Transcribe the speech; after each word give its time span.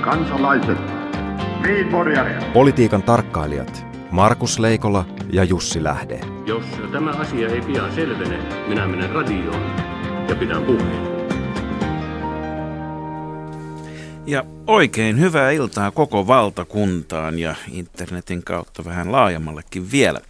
Kansalaiset. 0.00 0.78
Niin, 1.62 1.88
Politiikan 2.52 3.02
tarkkailijat 3.02 3.86
Markus 4.10 4.58
Leikola 4.58 5.04
ja 5.32 5.44
Jussi 5.44 5.84
Lähde. 5.84 6.20
Jos 6.46 6.64
tämä 6.92 7.10
asia 7.10 7.48
ei 7.48 7.60
pian 7.60 7.94
selvene, 7.94 8.38
minä 8.68 8.86
menen 8.86 9.10
radioon 9.10 9.62
ja 10.28 10.34
pidän 10.34 10.62
puheen. 10.62 11.18
Ja 14.26 14.44
oikein 14.66 15.20
hyvää 15.20 15.50
iltaa 15.50 15.90
koko 15.90 16.26
valtakuntaan 16.26 17.38
ja 17.38 17.54
internetin 17.72 18.42
kautta 18.42 18.84
vähän 18.84 19.12
laajemmallekin 19.12 19.90
vielä. 19.92 20.20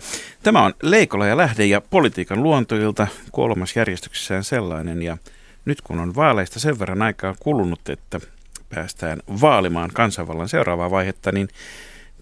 Tämä 0.42 0.62
on 0.62 0.74
Leikola 0.82 1.26
ja 1.26 1.36
Lähde 1.36 1.66
ja 1.66 1.80
politiikan 1.80 2.42
luontoilta 2.42 3.06
kolmas 3.32 3.76
järjestyksessään 3.76 4.44
sellainen 4.44 5.02
ja 5.02 5.18
nyt 5.64 5.80
kun 5.80 5.98
on 5.98 6.14
vaaleista 6.14 6.60
sen 6.60 6.78
verran 6.78 7.02
aikaa 7.02 7.34
kulunut, 7.40 7.88
että 7.88 8.20
päästään 8.68 9.18
vaalimaan 9.40 9.90
kansanvallan 9.94 10.48
seuraavaa 10.48 10.90
vaihetta, 10.90 11.32
niin 11.32 11.48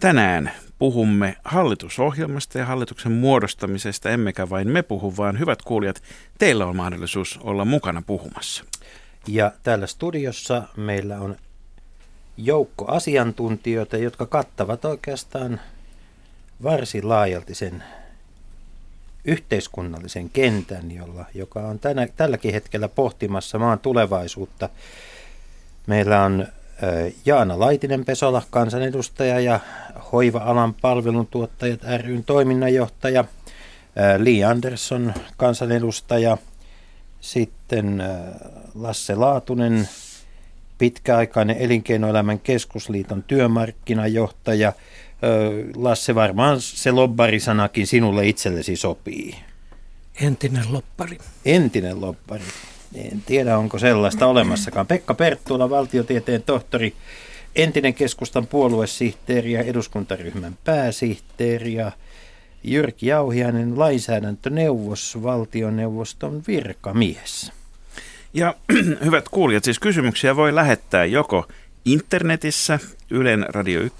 tänään 0.00 0.52
puhumme 0.78 1.36
hallitusohjelmasta 1.44 2.58
ja 2.58 2.66
hallituksen 2.66 3.12
muodostamisesta, 3.12 4.10
emmekä 4.10 4.50
vain 4.50 4.68
me 4.68 4.82
puhu, 4.82 5.16
vaan 5.16 5.38
hyvät 5.38 5.62
kuulijat, 5.62 6.02
teillä 6.38 6.66
on 6.66 6.76
mahdollisuus 6.76 7.38
olla 7.42 7.64
mukana 7.64 8.02
puhumassa. 8.06 8.64
Ja 9.26 9.52
täällä 9.62 9.86
studiossa 9.86 10.62
meillä 10.76 11.20
on 11.20 11.36
joukko 12.36 12.84
asiantuntijoita, 12.88 13.96
jotka 13.96 14.26
kattavat 14.26 14.84
oikeastaan 14.84 15.60
varsin 16.62 17.08
laajalti 17.08 17.54
sen 17.54 17.84
yhteiskunnallisen 19.24 20.30
kentän, 20.30 20.92
jolla, 20.92 21.24
joka 21.34 21.60
on 21.60 21.78
tänä, 21.78 22.08
tälläkin 22.16 22.52
hetkellä 22.52 22.88
pohtimassa 22.88 23.58
maan 23.58 23.78
tulevaisuutta. 23.78 24.68
Meillä 25.86 26.22
on 26.22 26.46
Jaana 27.24 27.58
Laitinen-Pesola, 27.58 28.42
kansanedustaja 28.50 29.40
ja 29.40 29.60
Hoiva-alan 30.12 30.74
palveluntuottajat 30.74 31.80
ryn 32.04 32.24
toiminnanjohtaja, 32.24 33.24
Li 34.18 34.44
Andersson, 34.44 35.14
kansanedustaja, 35.36 36.38
sitten 37.20 38.02
Lasse 38.74 39.14
Laatunen, 39.14 39.88
pitkäaikainen 40.78 41.56
elinkeinoelämän 41.58 42.38
keskusliiton 42.38 43.22
työmarkkinajohtaja. 43.22 44.72
Lasse, 45.76 46.14
varmaan 46.14 46.60
se 46.60 46.90
lobbarisanakin 46.90 47.86
sinulle 47.86 48.28
itsellesi 48.28 48.76
sopii. 48.76 49.36
Entinen 50.20 50.72
loppari. 50.72 51.18
Entinen 51.44 52.00
loppari. 52.00 52.42
En 52.94 53.22
tiedä, 53.26 53.58
onko 53.58 53.78
sellaista 53.78 54.26
olemassakaan. 54.26 54.86
Pekka 54.86 55.14
Perttula, 55.14 55.70
valtiotieteen 55.70 56.42
tohtori, 56.42 56.94
entinen 57.56 57.94
keskustan 57.94 58.46
puoluesihteeri 58.46 59.52
ja 59.52 59.62
eduskuntaryhmän 59.62 60.58
pääsihteeri 60.64 61.74
ja 61.74 61.92
Jyrki 62.64 63.06
Jauhiainen, 63.06 63.78
lainsäädäntöneuvos, 63.78 65.18
valtioneuvoston 65.22 66.42
virkamies. 66.48 67.52
Ja 68.34 68.54
hyvät 69.04 69.28
kuulijat, 69.28 69.64
siis 69.64 69.78
kysymyksiä 69.78 70.36
voi 70.36 70.54
lähettää 70.54 71.04
joko 71.04 71.46
internetissä 71.84 72.78
Ylen 73.10 73.46
Radio 73.48 73.80
1 73.80 73.98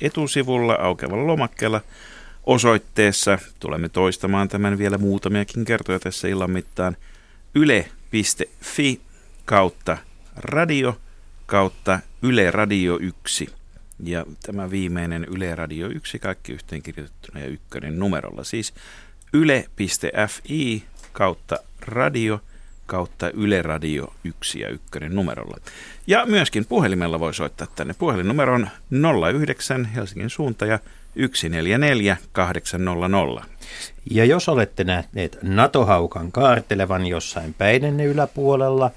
etusivulla 0.00 0.74
aukeavalla 0.74 1.26
lomakkeella 1.26 1.80
osoitteessa. 2.44 3.38
Tulemme 3.60 3.88
toistamaan 3.88 4.48
tämän 4.48 4.78
vielä 4.78 4.98
muutamiakin 4.98 5.64
kertoja 5.64 5.98
tässä 5.98 6.28
illan 6.28 6.50
mittaan. 6.50 6.96
yle.fi 8.12 9.00
kautta 9.44 9.98
radio 10.36 10.98
kautta 11.46 12.00
Yle 12.22 12.50
Radio 12.50 12.98
1. 13.00 13.48
Ja 14.04 14.26
tämä 14.42 14.70
viimeinen 14.70 15.24
Yle 15.24 15.54
Radio 15.54 15.88
1, 15.88 16.18
kaikki 16.18 16.52
yhteenkirjoitettuna 16.52 17.40
ja 17.40 17.46
ykkönen 17.46 17.98
numerolla. 17.98 18.44
Siis 18.44 18.74
yle.fi 19.32 20.84
kautta 21.12 21.56
radio 21.80 22.40
kautta 22.86 23.30
Yle 23.30 23.62
Radio 23.62 24.14
1 24.24 24.60
ja 24.60 24.68
1 24.68 24.88
numerolla. 25.08 25.56
Ja 26.06 26.26
myöskin 26.26 26.64
puhelimella 26.64 27.20
voi 27.20 27.34
soittaa 27.34 27.66
tänne. 27.66 27.94
Puhelinnumero 27.94 28.54
on 28.54 28.68
09 29.40 29.84
Helsingin 29.84 30.30
suunta 30.30 30.66
ja 30.66 30.78
144 31.34 32.16
800. 32.32 33.55
Ja 34.10 34.24
jos 34.24 34.48
olette 34.48 34.84
nähneet 34.84 35.38
NATO-haukan 35.42 36.32
kaartelevan 36.32 37.06
jossain 37.06 37.54
päidenne 37.54 38.04
yläpuolella, 38.04 38.90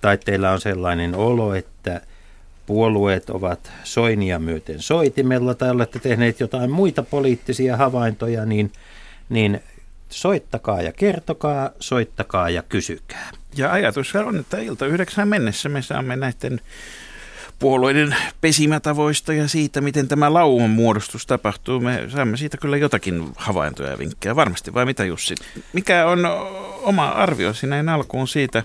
tai 0.00 0.18
teillä 0.18 0.50
on 0.50 0.60
sellainen 0.60 1.14
olo, 1.14 1.54
että 1.54 2.00
puolueet 2.66 3.30
ovat 3.30 3.72
soinia 3.84 4.38
myöten 4.38 4.82
soitimella, 4.82 5.54
tai 5.54 5.70
olette 5.70 5.98
tehneet 5.98 6.40
jotain 6.40 6.70
muita 6.70 7.02
poliittisia 7.02 7.76
havaintoja, 7.76 8.44
niin, 8.44 8.72
niin 9.28 9.60
soittakaa 10.08 10.82
ja 10.82 10.92
kertokaa, 10.92 11.70
soittakaa 11.80 12.50
ja 12.50 12.62
kysykää. 12.62 13.30
Ja 13.56 13.72
ajatus 13.72 14.14
on, 14.14 14.40
että 14.40 14.58
ilta 14.58 14.86
yhdeksän 14.86 15.28
mennessä 15.28 15.68
me 15.68 15.82
saamme 15.82 16.16
näiden 16.16 16.60
puolueiden 17.58 18.16
pesimätavoista 18.40 19.32
ja 19.32 19.48
siitä, 19.48 19.80
miten 19.80 20.08
tämä 20.08 20.32
lauman 20.32 20.70
muodostus 20.70 21.26
tapahtuu. 21.26 21.80
Me 21.80 22.04
saamme 22.08 22.36
siitä 22.36 22.56
kyllä 22.56 22.76
jotakin 22.76 23.32
havaintoja 23.36 23.90
ja 23.90 23.98
vinkkejä 23.98 24.36
varmasti, 24.36 24.74
vai 24.74 24.84
mitä 24.84 25.04
Jussi? 25.04 25.34
Mikä 25.72 26.06
on 26.06 26.18
oma 26.82 27.08
arviosi 27.08 27.66
näin 27.66 27.88
alkuun 27.88 28.28
siitä? 28.28 28.62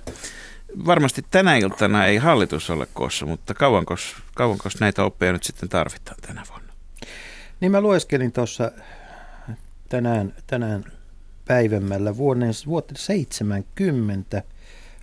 Varmasti 0.85 1.25
tänä 1.31 1.55
iltana 1.55 2.05
ei 2.05 2.17
hallitus 2.17 2.69
ole 2.69 2.87
koossa, 2.93 3.25
mutta 3.25 3.53
kauankos, 3.53 4.15
kauankos 4.35 4.79
näitä 4.79 5.03
oppeja 5.03 5.33
nyt 5.33 5.43
sitten 5.43 5.69
tarvitaan 5.69 6.17
tänä 6.27 6.43
vuonna? 6.49 6.73
Niin 7.59 7.71
mä 7.71 7.81
lueskelin 7.81 8.31
tuossa 8.31 8.71
tänään, 9.89 10.33
tänään 10.47 10.83
päivämällä 11.45 12.17
vuoden, 12.17 12.51
vuotta 12.67 12.93
70 12.97 14.43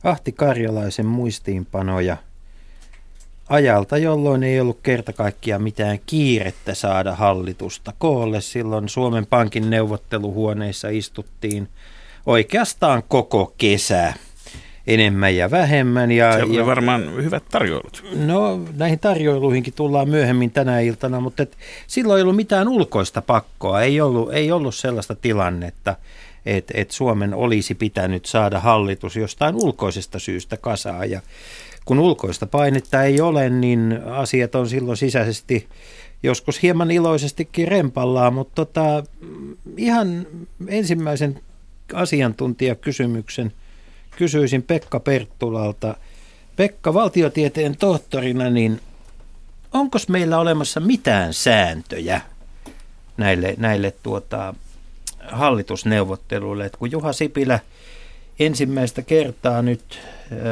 Ahti 0.05 0.33
Karjalaisen 0.33 1.07
muistiinpanoja 1.07 2.17
ajalta, 3.49 3.99
jolloin 3.99 4.43
ei 4.43 4.61
ollut 4.61 4.79
kerta 4.83 5.13
kaikkiaan 5.13 5.63
mitään 5.63 5.99
kiirettä 6.07 6.75
saada 6.75 7.15
hallitusta 7.15 7.93
koolle. 7.99 8.41
Silloin 8.41 8.89
Suomen 8.89 9.27
Pankin 9.27 9.71
neuvotteluhuoneissa 9.71 10.89
istuttiin 10.89 11.69
oikeastaan 12.27 13.03
koko 13.09 13.55
kesä 13.59 14.15
enemmän 14.87 15.37
ja 15.37 15.51
vähemmän. 15.51 16.13
Ja, 16.13 16.33
Se 16.33 16.43
oli 16.43 16.57
ja, 16.57 16.67
varmaan 16.67 17.17
hyvät 17.17 17.43
tarjoilut. 17.51 18.05
No 18.15 18.61
näihin 18.77 18.99
tarjoiluihinkin 18.99 19.73
tullaan 19.75 20.09
myöhemmin 20.09 20.51
tänä 20.51 20.81
iltana, 20.81 21.21
mutta 21.21 21.43
et, 21.43 21.57
silloin 21.87 22.19
ei 22.19 22.23
ollut 22.23 22.37
mitään 22.37 22.69
ulkoista 22.69 23.23
pakkoa. 23.23 23.83
Ei 23.83 24.01
ollut, 24.01 24.33
ei 24.33 24.53
ollut 24.53 24.75
sellaista 24.75 25.15
tilannetta, 25.15 25.97
että 26.47 26.73
et 26.77 26.91
Suomen 26.91 27.35
olisi 27.35 27.75
pitänyt 27.75 28.27
saada 28.27 28.61
hallitus 28.61 29.17
jostain 29.17 29.55
ulkoisesta 29.55 30.19
syystä 30.19 30.57
kasaa. 30.57 31.05
Ja 31.05 31.21
kun 31.85 31.99
ulkoista 31.99 32.47
painetta 32.47 33.03
ei 33.03 33.21
ole, 33.21 33.51
niin 33.51 34.01
asiat 34.11 34.55
on 34.55 34.69
silloin 34.69 34.97
sisäisesti 34.97 35.69
joskus 36.23 36.63
hieman 36.63 36.91
iloisestikin 36.91 37.69
rempallaan, 37.69 38.35
mutta 38.35 38.55
tota, 38.55 39.05
ihan 39.77 40.27
ensimmäisen 40.69 41.41
asiantuntijakysymyksen 41.95 43.53
kysyisin 44.17 44.63
Pekka 44.63 45.01
Perttulalta. 45.01 45.97
Pekka, 46.57 46.95
valtiotieteen 46.95 47.77
tohtorina, 47.77 48.51
niin 48.51 48.81
onko 49.73 49.99
meillä 50.09 50.39
olemassa 50.39 50.81
mitään 50.81 51.35
sääntöjä 51.35 52.21
näille, 53.17 53.55
näille 53.59 53.95
tuota, 54.03 54.55
hallitusneuvotteluille. 55.33 56.65
Et 56.65 56.77
kun 56.77 56.91
Juha 56.91 57.13
Sipilä 57.13 57.61
ensimmäistä 58.39 59.03
kertaa 59.03 59.63
nyt 59.63 60.01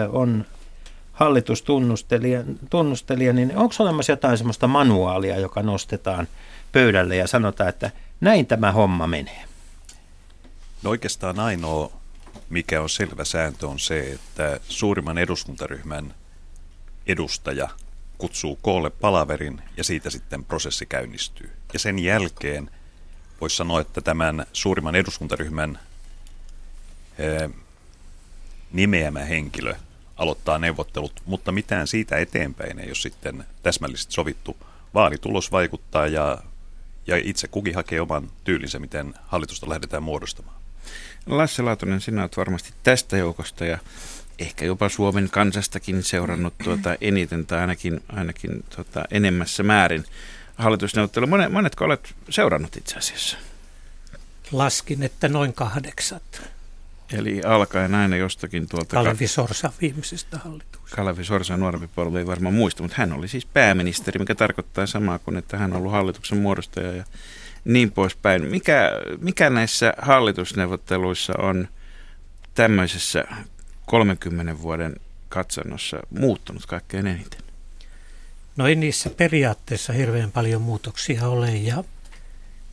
on 0.08 0.44
hallitustunnustelija, 1.12 2.44
tunnustelija, 2.70 3.32
niin 3.32 3.56
onko 3.56 3.74
olemassa 3.78 4.12
jotain 4.12 4.38
sellaista 4.38 4.66
manuaalia, 4.66 5.38
joka 5.38 5.62
nostetaan 5.62 6.28
pöydälle 6.72 7.16
ja 7.16 7.26
sanotaan, 7.26 7.68
että 7.68 7.90
näin 8.20 8.46
tämä 8.46 8.72
homma 8.72 9.06
menee? 9.06 9.44
No 10.82 10.90
oikeastaan 10.90 11.40
ainoa, 11.40 11.92
mikä 12.50 12.82
on 12.82 12.90
selvä 12.90 13.24
sääntö, 13.24 13.68
on 13.68 13.78
se, 13.78 14.00
että 14.00 14.60
suurimman 14.68 15.18
eduskuntaryhmän 15.18 16.14
edustaja 17.06 17.68
kutsuu 18.18 18.58
koolle 18.62 18.90
palaverin 18.90 19.62
ja 19.76 19.84
siitä 19.84 20.10
sitten 20.10 20.44
prosessi 20.44 20.86
käynnistyy. 20.86 21.50
Ja 21.72 21.78
sen 21.78 21.98
jälkeen– 21.98 22.70
voisi 23.44 23.56
sanoa, 23.56 23.80
että 23.80 24.00
tämän 24.00 24.46
suurimman 24.52 24.94
eduskuntaryhmän 24.94 25.78
nimeämä 28.72 29.20
henkilö 29.20 29.74
aloittaa 30.16 30.58
neuvottelut, 30.58 31.22
mutta 31.26 31.52
mitään 31.52 31.86
siitä 31.86 32.16
eteenpäin 32.16 32.78
ei 32.78 32.86
ole 32.86 32.94
sitten 32.94 33.44
täsmällisesti 33.62 34.12
sovittu. 34.12 34.56
Vaalitulos 34.94 35.52
vaikuttaa 35.52 36.06
ja, 36.06 36.38
ja 37.06 37.16
itse 37.24 37.48
kukin 37.48 37.74
hakee 37.74 38.00
oman 38.00 38.30
tyylinsä, 38.44 38.78
miten 38.78 39.14
hallitusta 39.26 39.68
lähdetään 39.68 40.02
muodostamaan. 40.02 40.56
Lasse 41.26 41.62
Laatunen, 41.62 42.00
sinä 42.00 42.22
olet 42.22 42.36
varmasti 42.36 42.70
tästä 42.82 43.16
joukosta 43.16 43.64
ja 43.64 43.78
ehkä 44.38 44.64
jopa 44.64 44.88
Suomen 44.88 45.30
kansastakin 45.30 46.02
seurannut 46.02 46.54
tuota 46.64 46.96
eniten 47.00 47.46
tai 47.46 47.60
ainakin, 47.60 48.00
ainakin 48.08 48.64
tuota 48.76 49.04
enemmässä 49.10 49.62
määrin 49.62 50.04
hallitusneuvottelu. 50.56 51.26
Monet, 51.26 51.52
monetko 51.52 51.84
olet 51.84 52.14
seurannut 52.30 52.76
itse 52.76 52.98
asiassa? 52.98 53.36
Laskin, 54.52 55.02
että 55.02 55.28
noin 55.28 55.52
kahdeksan. 55.52 56.20
Eli 57.12 57.42
alkaen 57.42 57.94
aina 57.94 58.16
jostakin 58.16 58.68
tuolta... 58.68 58.96
Kalevi 58.96 59.26
Sorsa 59.26 59.72
viimeisestä 59.80 60.38
hallituksesta. 60.38 60.96
Kalevi 60.96 61.24
Sorsa 61.24 61.56
nuorempi 61.56 61.88
polvi 61.94 62.18
ei 62.18 62.26
varmaan 62.26 62.54
muista, 62.54 62.82
mutta 62.82 62.96
hän 62.98 63.12
oli 63.12 63.28
siis 63.28 63.46
pääministeri, 63.46 64.18
mikä 64.18 64.34
tarkoittaa 64.34 64.86
samaa 64.86 65.18
kuin, 65.18 65.36
että 65.36 65.56
hän 65.56 65.72
on 65.72 65.78
ollut 65.78 65.92
hallituksen 65.92 66.38
muodostaja 66.38 66.92
ja 66.92 67.04
niin 67.64 67.92
poispäin. 67.92 68.44
Mikä, 68.46 68.90
mikä 69.20 69.50
näissä 69.50 69.94
hallitusneuvotteluissa 69.98 71.32
on 71.38 71.68
tämmöisessä 72.54 73.24
30 73.86 74.62
vuoden 74.62 74.96
katsannossa 75.28 75.96
muuttunut 76.10 76.66
kaikkein 76.66 77.06
eniten? 77.06 77.43
No 78.56 78.68
ei 78.68 78.74
niissä 78.74 79.10
periaatteessa 79.10 79.92
hirveän 79.92 80.32
paljon 80.32 80.62
muutoksia 80.62 81.28
ole 81.28 81.50
ja 81.50 81.84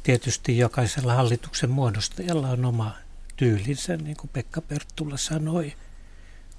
tietysti 0.03 0.57
jokaisella 0.57 1.13
hallituksen 1.13 1.69
muodostajalla 1.69 2.49
on 2.49 2.65
oma 2.65 2.95
tyylinsä, 3.35 3.97
niin 3.97 4.17
kuin 4.17 4.29
Pekka 4.33 4.61
Perttula 4.61 5.17
sanoi. 5.17 5.73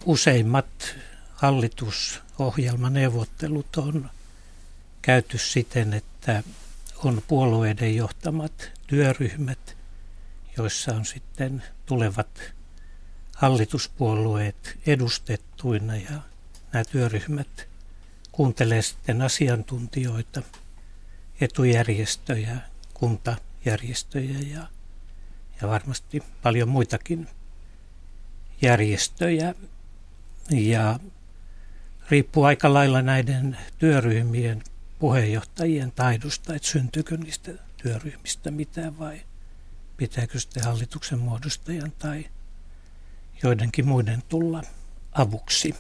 Useimmat 0.05 0.97
hallitusohjelmaneuvottelut 1.35 3.77
on 3.77 4.11
käyty 5.03 5.39
siten, 5.39 5.95
että 5.95 6.43
on 7.05 7.23
puolueiden 7.29 7.97
johtamat 7.97 8.71
työryhmät, 8.87 9.77
joissa 10.57 10.95
on 10.95 11.05
sitten 11.05 11.63
tulevat 11.87 12.41
hallituspuolueet 13.37 14.79
edustettuina 14.87 15.97
ja 15.97 16.21
nämä 16.73 16.85
työryhmät 16.85 17.72
kuuntelee 18.33 18.83
sitten 18.83 19.23
asiantuntijoita, 19.23 20.43
etujärjestöjä, 21.41 22.57
kuntajärjestöjä 22.95 24.39
ja, 24.39 24.67
ja 25.63 25.69
varmasti 25.69 26.23
paljon 26.43 26.69
muitakin 26.69 27.29
järjestöjä. 28.63 29.55
Ja 30.51 31.01
riippuu 32.11 32.45
aika 32.45 32.75
lailla 32.75 33.03
näiden 33.03 33.59
työryhmien 33.79 34.63
puheenjohtajien 34.99 35.93
taidosta, 35.93 36.55
että 36.55 36.69
syntyykö 36.69 37.17
niistä 37.17 37.53
työryhmistä 37.83 38.51
mitään 38.51 38.99
vai 38.99 39.21
pitääkö 39.97 40.41
sitten 40.41 40.65
hallituksen 40.65 41.19
muodostajan 41.19 41.93
tai 41.99 42.25
joidenkin 43.43 43.89
muiden 43.89 44.23
tulla 44.29 44.63
avuksi. 45.13 45.75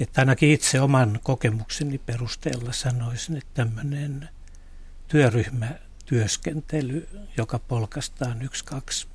Että 0.00 0.20
ainakin 0.20 0.50
itse 0.50 0.80
oman 0.80 1.20
kokemukseni 1.22 1.98
perusteella 1.98 2.72
sanoisin, 2.72 3.36
että 3.36 3.50
tämmöinen 3.54 4.28
työryhmätyöskentely, 5.08 7.08
joka 7.36 7.58
polkastaan 7.58 8.42
yksi, 8.42 8.64
kaksi 8.64 9.06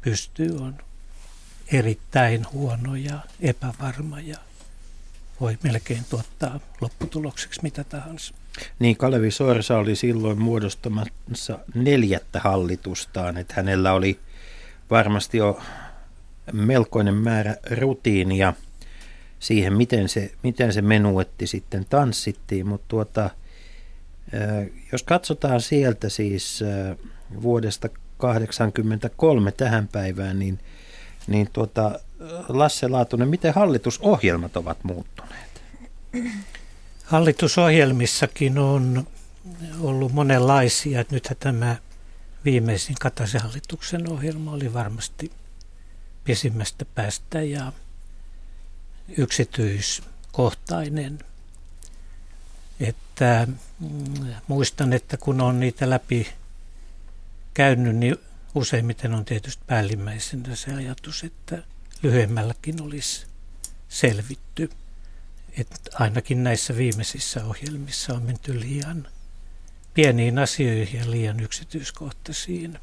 pystyy, 0.00 0.56
on 0.56 0.78
erittäin 1.72 2.46
huono 2.52 2.96
ja 2.96 3.20
epävarma 3.40 4.20
ja 4.20 4.38
voi 5.40 5.58
melkein 5.62 6.04
tuottaa 6.10 6.60
lopputulokseksi 6.80 7.62
mitä 7.62 7.84
tahansa. 7.84 8.34
Niin, 8.78 8.96
Kalevi 8.96 9.30
Sorsa 9.30 9.78
oli 9.78 9.96
silloin 9.96 10.42
muodostamassa 10.42 11.58
neljättä 11.74 12.40
hallitustaan, 12.40 13.36
että 13.36 13.54
hänellä 13.56 13.92
oli 13.92 14.20
varmasti 14.90 15.38
jo 15.38 15.60
melkoinen 16.52 17.14
määrä 17.14 17.56
rutiinia 17.70 18.52
siihen, 19.40 19.76
miten 19.76 20.08
se, 20.08 20.32
miten 20.42 20.72
se 20.72 20.82
menuetti 20.82 21.46
sitten 21.46 21.86
tanssittiin, 21.90 22.68
mutta 22.68 22.84
tuota, 22.88 23.30
jos 24.92 25.02
katsotaan 25.02 25.60
sieltä 25.60 26.08
siis 26.08 26.64
vuodesta 27.42 27.88
1983 27.88 29.52
tähän 29.52 29.88
päivään, 29.88 30.38
niin, 30.38 30.58
niin 31.26 31.48
tuota, 31.52 32.00
Lasse 32.48 32.88
Laatunen, 32.88 33.28
miten 33.28 33.54
hallitusohjelmat 33.54 34.56
ovat 34.56 34.78
muuttuneet? 34.82 35.62
Hallitusohjelmissakin 37.04 38.58
on 38.58 39.06
ollut 39.80 40.12
monenlaisia. 40.12 41.04
Nythän 41.10 41.36
tämä 41.40 41.76
viimeisin 42.44 42.96
Kataisen 43.00 43.40
hallituksen 43.40 44.12
ohjelma 44.12 44.52
oli 44.52 44.72
varmasti 44.72 45.30
pisimmästä 46.24 46.84
päästä 46.94 47.42
ja 47.42 47.72
yksityiskohtainen. 49.16 51.18
Että 52.80 53.46
mm, 53.80 54.34
muistan, 54.48 54.92
että 54.92 55.16
kun 55.16 55.40
on 55.40 55.60
niitä 55.60 55.90
läpi 55.90 56.32
käynyt, 57.54 57.96
niin 57.96 58.16
useimmiten 58.54 59.14
on 59.14 59.24
tietysti 59.24 59.62
päällimmäisenä 59.66 60.56
se 60.56 60.74
ajatus, 60.74 61.24
että 61.24 61.62
lyhyemmälläkin 62.02 62.82
olisi 62.82 63.26
selvitty. 63.88 64.70
Että 65.58 65.90
ainakin 65.94 66.44
näissä 66.44 66.76
viimeisissä 66.76 67.44
ohjelmissa 67.44 68.14
on 68.14 68.22
menty 68.22 68.60
liian 68.60 69.08
pieniin 69.94 70.38
asioihin 70.38 71.00
ja 71.00 71.10
liian 71.10 71.40
yksityiskohtaisiin 71.40 72.78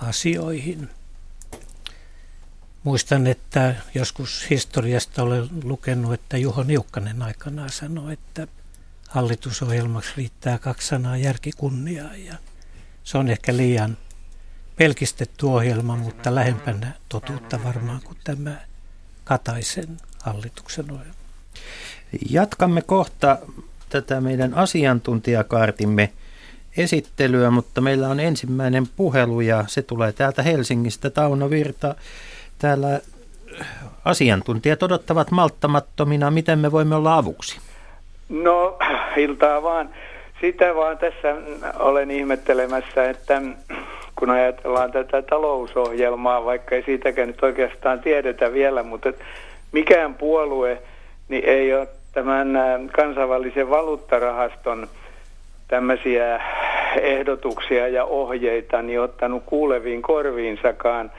asioihin. 0.00 0.90
Muistan, 2.86 3.26
että 3.26 3.74
joskus 3.94 4.50
historiasta 4.50 5.22
olen 5.22 5.48
lukenut, 5.64 6.12
että 6.12 6.36
Juho 6.36 6.62
Niukkanen 6.62 7.22
aikanaan 7.22 7.70
sanoi, 7.70 8.12
että 8.12 8.46
hallitusohjelmaksi 9.08 10.12
riittää 10.16 10.58
kaksi 10.58 10.88
sanaa 10.88 11.16
järkikunnia 11.16 12.04
ja 12.16 12.34
se 13.04 13.18
on 13.18 13.28
ehkä 13.28 13.56
liian 13.56 13.96
pelkistetty 14.76 15.46
ohjelma, 15.46 15.96
mutta 15.96 16.34
lähempänä 16.34 16.92
totuutta 17.08 17.64
varmaan 17.64 18.00
kuin 18.04 18.18
tämä 18.24 18.56
Kataisen 19.24 19.96
hallituksen 20.22 20.90
ohjelma. 20.90 21.14
Jatkamme 22.30 22.82
kohta 22.82 23.38
tätä 23.88 24.20
meidän 24.20 24.54
asiantuntijakaartimme 24.54 26.12
esittelyä, 26.76 27.50
mutta 27.50 27.80
meillä 27.80 28.08
on 28.08 28.20
ensimmäinen 28.20 28.86
puhelu 28.96 29.40
ja 29.40 29.64
se 29.68 29.82
tulee 29.82 30.12
täältä 30.12 30.42
Helsingistä. 30.42 31.10
Tauno 31.10 31.50
Virta, 31.50 31.94
täällä 32.58 33.00
asiantuntijat 34.04 34.82
odottavat 34.82 35.30
malttamattomina, 35.30 36.30
miten 36.30 36.58
me 36.58 36.72
voimme 36.72 36.94
olla 36.94 37.16
avuksi? 37.16 37.60
No, 38.28 38.78
iltaa 39.16 39.62
vaan. 39.62 39.90
Sitä 40.40 40.74
vaan 40.74 40.98
tässä 40.98 41.36
olen 41.78 42.10
ihmettelemässä, 42.10 43.10
että 43.10 43.42
kun 44.18 44.30
ajatellaan 44.30 44.92
tätä 44.92 45.22
talousohjelmaa, 45.22 46.44
vaikka 46.44 46.74
ei 46.74 46.82
siitäkään 46.82 47.28
nyt 47.28 47.42
oikeastaan 47.42 48.00
tiedetä 48.00 48.52
vielä, 48.52 48.82
mutta 48.82 49.12
mikään 49.72 50.14
puolue 50.14 50.82
niin 51.28 51.44
ei 51.44 51.74
ole 51.74 51.88
tämän 52.12 52.48
kansainvälisen 52.96 53.70
valuuttarahaston 53.70 54.88
tämmöisiä 55.68 56.40
ehdotuksia 57.00 57.88
ja 57.88 58.04
ohjeita 58.04 58.82
niin 58.82 59.00
ottanut 59.00 59.42
kuuleviin 59.46 60.02
korviinsakaan, 60.02 61.10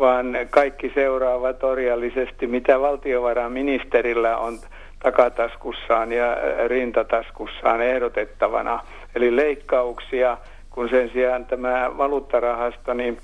vaan 0.00 0.38
kaikki 0.50 0.92
seuraavat 0.94 1.64
orjallisesti, 1.64 2.46
mitä 2.46 2.80
valtiovarainministerillä 2.80 4.36
on 4.36 4.58
takataskussaan 5.02 6.12
ja 6.12 6.36
rintataskussaan 6.66 7.82
ehdotettavana. 7.82 8.80
Eli 9.14 9.36
leikkauksia, 9.36 10.38
kun 10.70 10.88
sen 10.88 11.10
sijaan 11.12 11.46
tämä 11.46 11.90
valuuttarahasto 11.98 12.94
niin 12.94 13.18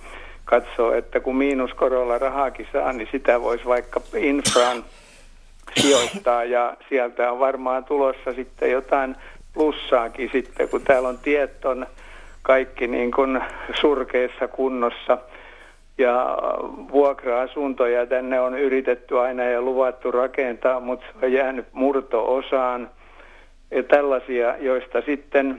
katsoo, 0.44 0.92
että 0.92 1.20
kun 1.20 1.36
miinuskorolla 1.36 2.18
rahaakin 2.18 2.68
saa, 2.72 2.92
niin 2.92 3.08
sitä 3.12 3.42
voisi 3.42 3.64
vaikka 3.64 4.00
infran 4.16 4.84
sijoittaa 5.80 6.44
ja 6.44 6.76
sieltä 6.88 7.32
on 7.32 7.38
varmaan 7.38 7.84
tulossa 7.84 8.32
sitten 8.34 8.70
jotain 8.70 9.16
plussaakin 9.54 10.30
sitten, 10.32 10.68
kun 10.68 10.82
täällä 10.82 11.08
on 11.08 11.18
tieton 11.18 11.86
kaikki 12.42 12.86
niin 12.86 13.10
kuin 13.10 13.40
surkeessa 13.80 14.48
kunnossa 14.48 15.18
ja 15.98 16.38
vuokra-asuntoja 16.92 18.06
tänne 18.06 18.40
on 18.40 18.58
yritetty 18.58 19.20
aina 19.20 19.44
ja 19.44 19.62
luvattu 19.62 20.10
rakentaa, 20.10 20.80
mutta 20.80 21.06
se 21.20 21.26
on 21.26 21.32
jäänyt 21.32 21.66
murto-osaan 21.72 22.90
ja 23.70 23.82
tällaisia, 23.82 24.56
joista 24.56 25.00
sitten 25.00 25.58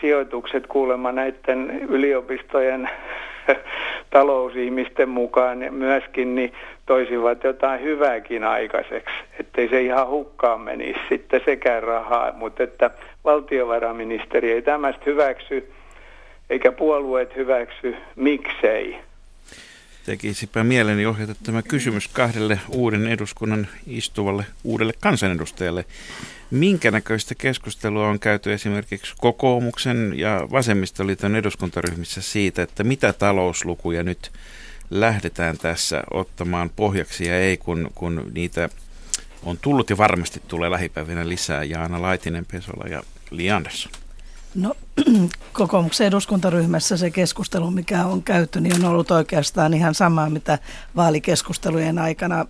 sijoitukset 0.00 0.66
kuulemma 0.66 1.12
näiden 1.12 1.70
yliopistojen 1.88 2.90
talousihmisten 4.10 5.08
mukaan 5.08 5.58
myöskin 5.70 6.34
niin 6.34 6.52
toisivat 6.86 7.44
jotain 7.44 7.82
hyvääkin 7.82 8.44
aikaiseksi, 8.44 9.14
ettei 9.40 9.68
se 9.68 9.80
ihan 9.80 10.08
hukkaan 10.08 10.60
menisi 10.60 11.00
sitten 11.08 11.40
sekä 11.44 11.80
rahaa, 11.80 12.32
mutta 12.32 12.62
että 12.62 12.90
valtiovarainministeri 13.24 14.52
ei 14.52 14.62
tämästä 14.62 15.02
hyväksy, 15.06 15.72
eikä 16.50 16.72
puolueet 16.72 17.36
hyväksy, 17.36 17.96
miksei. 18.16 19.07
Tekisipä 20.08 20.64
mieleni 20.64 21.06
ohjata 21.06 21.34
tämä 21.34 21.62
kysymys 21.62 22.08
kahdelle 22.08 22.60
uuden 22.68 23.06
eduskunnan 23.06 23.68
istuvalle 23.86 24.46
uudelle 24.64 24.92
kansanedustajalle. 25.00 25.84
Minkä 26.50 26.90
näköistä 26.90 27.34
keskustelua 27.34 28.08
on 28.08 28.18
käyty 28.18 28.52
esimerkiksi 28.52 29.14
kokoomuksen 29.18 30.12
ja 30.16 30.48
vasemmistoliiton 30.52 31.36
eduskuntaryhmissä 31.36 32.22
siitä, 32.22 32.62
että 32.62 32.84
mitä 32.84 33.12
talouslukuja 33.12 34.02
nyt 34.02 34.32
lähdetään 34.90 35.58
tässä 35.58 36.02
ottamaan 36.10 36.70
pohjaksi 36.70 37.28
ja 37.28 37.38
ei, 37.38 37.56
kun, 37.56 37.90
kun 37.94 38.30
niitä 38.34 38.68
on 39.42 39.58
tullut 39.58 39.90
ja 39.90 39.98
varmasti 39.98 40.42
tulee 40.48 40.70
lähipäivinä 40.70 41.28
lisää 41.28 41.64
Jaana 41.64 42.02
Laitinen, 42.02 42.46
Pesola 42.52 42.88
ja 42.88 43.02
Li 43.30 43.50
Andersson. 43.50 44.07
No 44.58 44.74
kokoomuksen 45.52 46.06
eduskuntaryhmässä 46.06 46.96
se 46.96 47.10
keskustelu, 47.10 47.70
mikä 47.70 48.06
on 48.06 48.22
käyty, 48.22 48.60
niin 48.60 48.74
on 48.74 48.90
ollut 48.90 49.10
oikeastaan 49.10 49.74
ihan 49.74 49.94
samaa, 49.94 50.30
mitä 50.30 50.58
vaalikeskustelujen 50.96 51.98
aikana 51.98 52.46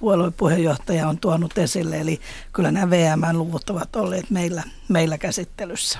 puoluepuheenjohtaja 0.00 1.08
on 1.08 1.18
tuonut 1.18 1.58
esille. 1.58 2.00
Eli 2.00 2.20
kyllä 2.52 2.70
nämä 2.70 2.90
VM-luvut 2.90 3.70
ovat 3.70 3.96
olleet 3.96 4.30
meillä, 4.30 4.62
meillä 4.88 5.18
käsittelyssä. 5.18 5.98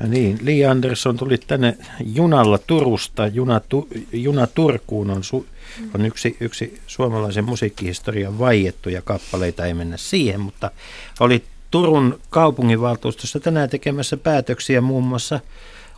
Ja 0.00 0.06
niin, 0.06 0.38
Li 0.42 0.66
Andersson 0.66 1.16
tuli 1.16 1.38
tänne 1.38 1.76
junalla 2.04 2.58
Turusta. 2.58 3.26
Juna, 3.26 3.60
tu, 3.60 3.88
juna 4.12 4.46
Turkuun 4.46 5.10
on, 5.10 5.24
su, 5.24 5.46
on 5.94 6.06
yksi, 6.06 6.36
yksi 6.40 6.80
suomalaisen 6.86 7.44
musiikkihistorian 7.44 8.38
vaiettuja 8.38 9.02
kappaleita, 9.02 9.66
ei 9.66 9.74
mennä 9.74 9.96
siihen, 9.96 10.40
mutta 10.40 10.70
oli 11.20 11.44
Turun 11.70 12.20
kaupunginvaltuustossa 12.30 13.40
tänään 13.40 13.70
tekemässä 13.70 14.16
päätöksiä 14.16 14.80
muun 14.80 15.04
muassa 15.04 15.40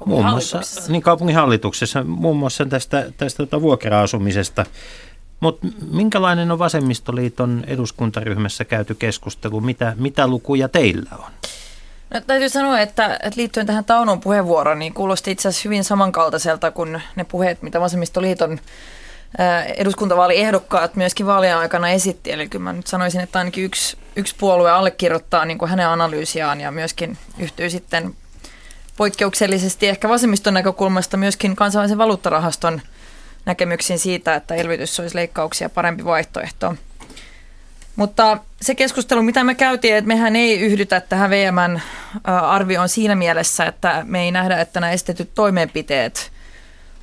Muun 0.06 0.26
muassa, 0.26 0.60
niin 0.88 1.02
kaupunginhallituksessa, 1.02 2.04
muun 2.04 2.36
muassa 2.36 2.66
tästä, 2.66 3.12
tästä 3.16 3.36
tuota 3.36 3.62
vuokra-asumisesta. 3.62 4.66
Mutta 5.40 5.66
minkälainen 5.90 6.50
on 6.50 6.58
Vasemmistoliiton 6.58 7.64
eduskuntaryhmässä 7.66 8.64
käyty 8.64 8.94
keskustelu? 8.94 9.60
Mitä, 9.60 9.92
mitä 9.96 10.26
lukuja 10.26 10.68
teillä 10.68 11.10
on? 11.18 11.30
No, 12.14 12.20
täytyy 12.20 12.48
sanoa, 12.48 12.80
että, 12.80 13.14
että 13.14 13.36
liittyen 13.36 13.66
tähän 13.66 13.84
Taunon 13.84 14.20
puheenvuoroon, 14.20 14.78
niin 14.78 14.94
kuulosti 14.94 15.30
itse 15.30 15.48
asiassa 15.48 15.68
hyvin 15.68 15.84
samankaltaiselta 15.84 16.70
kuin 16.70 17.02
ne 17.16 17.24
puheet, 17.24 17.62
mitä 17.62 17.80
Vasemmistoliiton 17.80 18.58
eduskuntavaaliehdokkaat 19.76 20.96
myöskin 20.96 21.26
vaalien 21.26 21.56
aikana 21.56 21.88
esitti. 21.88 22.32
Eli 22.32 22.48
kyllä 22.48 22.62
mä 22.62 22.72
nyt 22.72 22.86
sanoisin, 22.86 23.20
että 23.20 23.38
ainakin 23.38 23.64
yksi, 23.64 23.96
yksi 24.16 24.34
puolue 24.38 24.70
allekirjoittaa 24.70 25.44
niin 25.44 25.58
kuin 25.58 25.68
hänen 25.68 25.88
analyysiaan 25.88 26.60
ja 26.60 26.70
myöskin 26.70 27.18
yhtyy 27.38 27.70
sitten 27.70 28.14
poikkeuksellisesti 28.96 29.88
ehkä 29.88 30.08
vasemmiston 30.08 30.54
näkökulmasta 30.54 31.16
myöskin 31.16 31.56
kansainvälisen 31.56 31.98
valuuttarahaston 31.98 32.82
näkemyksiin 33.44 33.98
siitä, 33.98 34.34
että 34.34 34.54
elvytys 34.54 35.00
olisi 35.00 35.16
leikkauksia 35.16 35.68
parempi 35.68 36.04
vaihtoehto. 36.04 36.74
Mutta 37.96 38.38
se 38.60 38.74
keskustelu, 38.74 39.22
mitä 39.22 39.44
me 39.44 39.54
käytiin, 39.54 39.96
että 39.96 40.08
mehän 40.08 40.36
ei 40.36 40.60
yhdytä 40.60 41.00
tähän 41.00 41.30
VMn 41.30 41.80
arvioon 42.24 42.88
siinä 42.88 43.14
mielessä, 43.14 43.64
että 43.64 44.02
me 44.06 44.22
ei 44.22 44.30
nähdä, 44.30 44.60
että 44.60 44.80
nämä 44.80 44.92
estetyt 44.92 45.34
toimenpiteet 45.34 46.31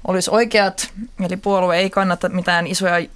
olisi 0.09 0.31
oikeat, 0.31 0.93
eli 1.25 1.37
puolue 1.37 1.77
ei 1.77 1.89
kannata 1.89 2.29
mitään 2.29 2.67
isoja 2.67 3.07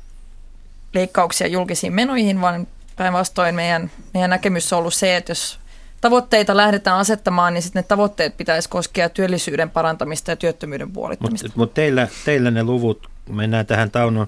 leikkauksia 0.94 1.48
julkisiin 1.48 1.94
menoihin, 1.94 2.42
vaan 2.42 2.68
päinvastoin 2.96 3.56
meidän, 3.56 3.92
meidän 4.14 4.30
näkemys 4.30 4.74
on 4.74 4.80
ollut 4.80 4.94
se, 4.94 5.18
että 5.18 5.32
jos 5.32 5.60
tavoitteita 6.02 6.58
lähdetään 6.58 6.98
asettamaan, 6.98 7.54
niin 7.54 7.62
sitten 7.62 7.80
ne 7.80 7.88
tavoitteet 7.88 8.38
pitäisi 8.38 8.70
koskea 8.70 9.10
työllisyyden 9.10 9.70
parantamista 9.70 10.32
ja 10.32 10.36
työttömyyden 10.36 10.92
puolittamista. 10.92 11.48
Mutta 11.48 11.60
mut 11.60 11.74
teillä, 11.74 12.08
teillä 12.26 12.52
ne 12.52 12.64
luvut, 12.64 13.10
mennään 13.30 13.66
tähän 13.66 13.92
Taunon 13.92 14.28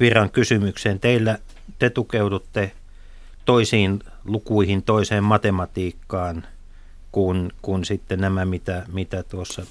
viran 0.00 0.30
kysymykseen, 0.30 1.00
teillä 1.00 1.38
te 1.78 1.90
tukeudutte 1.90 2.72
toisiin 3.44 4.00
lukuihin, 4.24 4.82
toiseen 4.82 5.24
matematiikkaan 5.24 6.46
kuin, 7.12 7.52
kuin 7.62 7.84
sitten 7.84 8.20
nämä, 8.20 8.44
mitä, 8.44 8.82
mitä 8.92 9.22
tuossa 9.22 9.66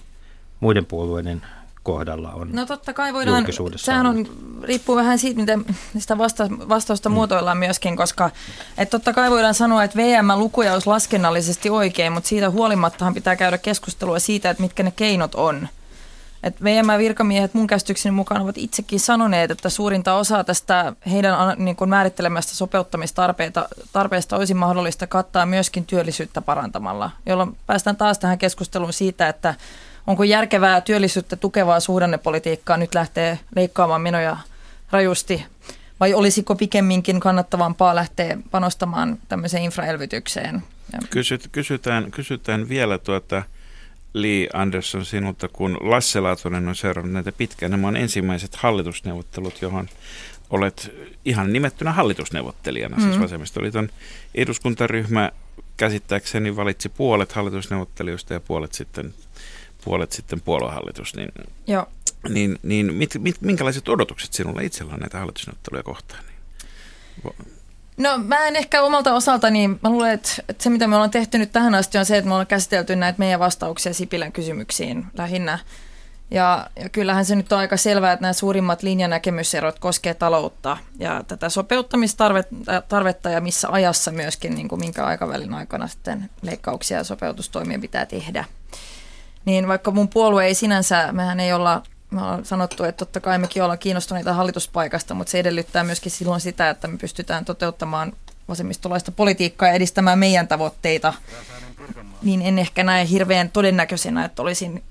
muiden 0.60 0.86
puolueiden 0.86 1.42
kohdalla 1.84 2.32
on 2.32 2.50
No 2.52 2.66
totta 2.66 2.94
kai 2.94 3.14
voidaan, 3.14 3.46
sehän 3.76 4.06
on, 4.06 4.28
riippuu 4.64 4.96
vähän 4.96 5.20
siitä, 5.20 5.40
miten 5.40 5.66
sitä 5.98 6.18
vasta, 6.18 6.48
vastausta 6.50 7.10
mm. 7.10 7.14
muotoillaan 7.14 7.58
myöskin, 7.58 7.98
koska 7.98 8.30
et 8.78 8.90
totta 8.90 9.14
kai 9.14 9.32
voidaan 9.32 9.54
sanoa, 9.54 9.84
että 9.84 9.98
VM-lukuja 9.98 10.74
olisi 10.74 10.88
laskennallisesti 10.88 11.70
oikein, 11.70 12.14
mutta 12.14 12.30
siitä 12.30 12.50
huolimattahan 12.50 13.14
pitää 13.14 13.36
käydä 13.36 13.58
keskustelua 13.58 14.20
siitä, 14.20 14.50
että 14.50 14.64
mitkä 14.64 14.84
ne 14.84 14.92
keinot 14.92 15.36
on. 15.36 15.68
Et 16.44 16.64
VM-virkamiehet 16.64 17.54
mun 17.54 17.68
käsitykseni 17.68 18.16
mukaan 18.16 18.42
ovat 18.42 18.58
itsekin 18.58 19.00
sanoneet, 19.00 19.52
että 19.52 19.70
suurinta 19.70 20.16
osaa 20.16 20.44
tästä 20.44 20.94
heidän 21.12 21.36
niin 21.58 21.76
kuin 21.76 21.90
määrittelemästä 21.90 22.56
sopeuttamistarpeesta 22.56 24.36
olisi 24.38 24.54
mahdollista 24.54 25.08
kattaa 25.08 25.46
myöskin 25.46 25.86
työllisyyttä 25.86 26.42
parantamalla, 26.42 27.12
jolloin 27.26 27.58
päästään 27.68 27.98
taas 27.98 28.20
tähän 28.20 28.38
keskusteluun 28.38 28.94
siitä, 28.94 29.30
että 29.30 29.56
onko 30.08 30.24
järkevää 30.24 30.82
työllisyyttä 30.82 31.36
tukevaa 31.36 31.80
suhdannepolitiikkaa 31.80 32.78
nyt 32.78 32.96
lähtee 32.96 33.40
leikkaamaan 33.56 34.02
menoja 34.02 34.38
rajusti 34.92 35.46
vai 36.00 36.14
olisiko 36.14 36.56
pikemminkin 36.56 37.20
kannattavampaa 37.20 37.96
lähteä 37.96 38.38
panostamaan 38.52 39.18
tämmöiseen 39.28 39.64
infraelvytykseen? 39.64 40.64
Kysyt, 41.10 41.50
kysytään, 41.52 42.12
kysytään 42.12 42.70
vielä 42.70 42.98
tuota 42.98 43.44
Lee 44.14 44.48
Anderson 44.54 45.06
sinulta, 45.06 45.48
kun 45.48 45.78
Lasse 45.82 46.20
Laatunen 46.20 46.68
on 46.68 46.76
seurannut 46.76 47.14
näitä 47.14 47.32
pitkään. 47.32 47.72
Nämä 47.72 47.88
on 47.88 47.98
ensimmäiset 47.98 48.56
hallitusneuvottelut, 48.56 49.62
johon 49.62 49.90
olet 50.50 50.92
ihan 51.26 51.54
nimettynä 51.54 51.92
hallitusneuvottelijana. 51.92 52.96
Siis 52.96 53.06
mm. 53.06 53.12
Siis 53.12 53.24
Vasemmistoliiton 53.24 53.90
eduskuntaryhmä 54.36 55.32
käsittääkseni 55.78 56.56
valitsi 56.56 56.90
puolet 56.90 57.32
hallitusneuvottelijoista 57.32 58.34
ja 58.34 58.40
puolet 58.40 58.74
sitten 58.74 59.14
puolet 59.86 60.12
sitten 60.12 60.42
puoluehallitus, 60.42 61.16
niin, 61.16 61.32
Joo. 61.68 61.86
niin, 62.30 62.60
niin 62.64 62.94
mit, 62.94 63.10
mit, 63.20 63.42
minkälaiset 63.42 63.90
odotukset 63.90 64.34
sinulla 64.34 64.62
itsellä 64.62 64.94
on 64.94 65.00
näitä 65.00 65.20
hallitusneuvotteluja 65.20 65.84
kohtaan? 65.84 66.24
Niin, 66.26 66.32
No 67.98 68.18
mä 68.18 68.48
en 68.48 68.56
ehkä 68.56 68.82
omalta 68.82 69.14
osaltani, 69.14 69.68
mä 69.68 69.90
luulen, 69.90 70.12
että, 70.12 70.30
se 70.60 70.70
mitä 70.70 70.88
me 70.88 70.96
ollaan 70.96 71.12
tehty 71.12 71.38
nyt 71.38 71.52
tähän 71.52 71.76
asti 71.76 71.98
on 71.98 72.06
se, 72.06 72.18
että 72.18 72.28
me 72.28 72.34
ollaan 72.34 72.48
käsitelty 72.48 72.96
näitä 72.96 73.20
meidän 73.20 73.40
vastauksia 73.40 73.94
Sipilän 73.94 74.32
kysymyksiin 74.32 75.06
lähinnä. 75.18 75.60
Ja, 76.32 76.68
ja 76.76 76.90
kyllähän 76.90 77.26
se 77.26 77.36
nyt 77.36 77.52
on 77.52 77.60
aika 77.60 77.78
selvää, 77.78 78.14
että 78.14 78.22
nämä 78.22 78.34
suurimmat 78.34 78.84
linjanäkemyserot 78.84 79.80
koskee 79.80 80.14
taloutta 80.14 80.78
ja 81.00 81.24
tätä 81.28 81.50
sopeuttamistarvetta 81.50 83.30
ja 83.30 83.42
missä 83.42 83.68
ajassa 83.72 84.12
myöskin, 84.12 84.56
niin 84.56 84.68
kuin 84.68 84.80
minkä 84.80 85.06
aikavälin 85.06 85.54
aikana 85.54 85.88
sitten 85.88 86.30
leikkauksia 86.42 86.98
ja 86.98 87.04
sopeutustoimia 87.04 87.80
pitää 87.80 88.06
tehdä 88.06 88.46
niin 89.46 89.68
vaikka 89.68 89.92
mun 89.92 90.08
puolue 90.08 90.46
ei 90.46 90.56
sinänsä, 90.56 91.12
mehän 91.12 91.40
ei 91.40 91.54
olla 91.54 91.84
me 92.12 92.22
ollaan 92.22 92.46
sanottu, 92.46 92.84
että 92.84 92.98
totta 92.98 93.20
kai 93.20 93.40
mekin 93.40 93.64
ollaan 93.64 93.80
kiinnostuneita 93.80 94.34
hallituspaikasta, 94.34 95.14
mutta 95.14 95.32
se 95.32 95.40
edellyttää 95.40 95.84
myöskin 95.84 96.12
silloin 96.12 96.42
sitä, 96.42 96.70
että 96.70 96.88
me 96.88 96.98
pystytään 96.98 97.46
toteuttamaan 97.46 98.14
vasemmistolaista 98.48 99.12
politiikkaa 99.12 99.68
ja 99.68 99.74
edistämään 99.74 100.20
meidän 100.20 100.48
tavoitteita. 100.48 101.14
Niin 102.22 102.42
en 102.42 102.60
ehkä 102.60 102.84
näe 102.84 103.10
hirveän 103.10 103.50
todennäköisenä, 103.50 104.26
että 104.26 104.42
olisin 104.42 104.84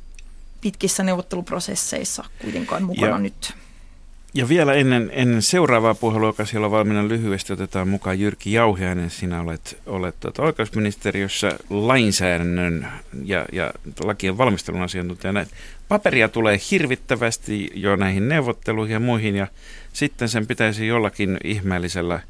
pitkissä 0.60 1.02
neuvotteluprosesseissa 1.02 2.24
kuitenkaan 2.42 2.82
mukana 2.82 3.06
ja, 3.06 3.18
nyt. 3.18 3.54
Ja 4.34 4.48
vielä 4.48 4.74
ennen, 4.74 5.10
ennen 5.12 5.42
seuraavaa 5.42 5.94
puhelua, 5.94 6.28
joka 6.28 6.44
siellä 6.44 6.64
on 6.64 6.70
valmiina 6.70 7.08
lyhyesti, 7.08 7.52
otetaan 7.52 7.88
mukaan 7.88 8.20
Jyrki 8.20 8.52
Jauhiainen. 8.52 9.10
Sinä 9.10 9.40
olet, 9.40 9.78
olet 9.86 10.20
tuota 10.20 10.42
oikeusministeriössä 10.42 11.58
lainsäädännön 11.70 12.88
ja, 13.24 13.46
ja 13.52 13.72
lakien 14.04 14.38
valmistelun 14.38 14.82
asiantuntijana. 14.82 15.46
Paperia 15.88 16.28
tulee 16.28 16.58
hirvittävästi 16.70 17.70
jo 17.74 17.96
näihin 17.96 18.28
neuvotteluihin 18.28 18.92
ja 18.92 19.00
muihin, 19.00 19.36
ja 19.36 19.46
sitten 19.92 20.28
sen 20.28 20.46
pitäisi 20.46 20.86
jollakin 20.86 21.38
ihmeellisellä 21.44 22.20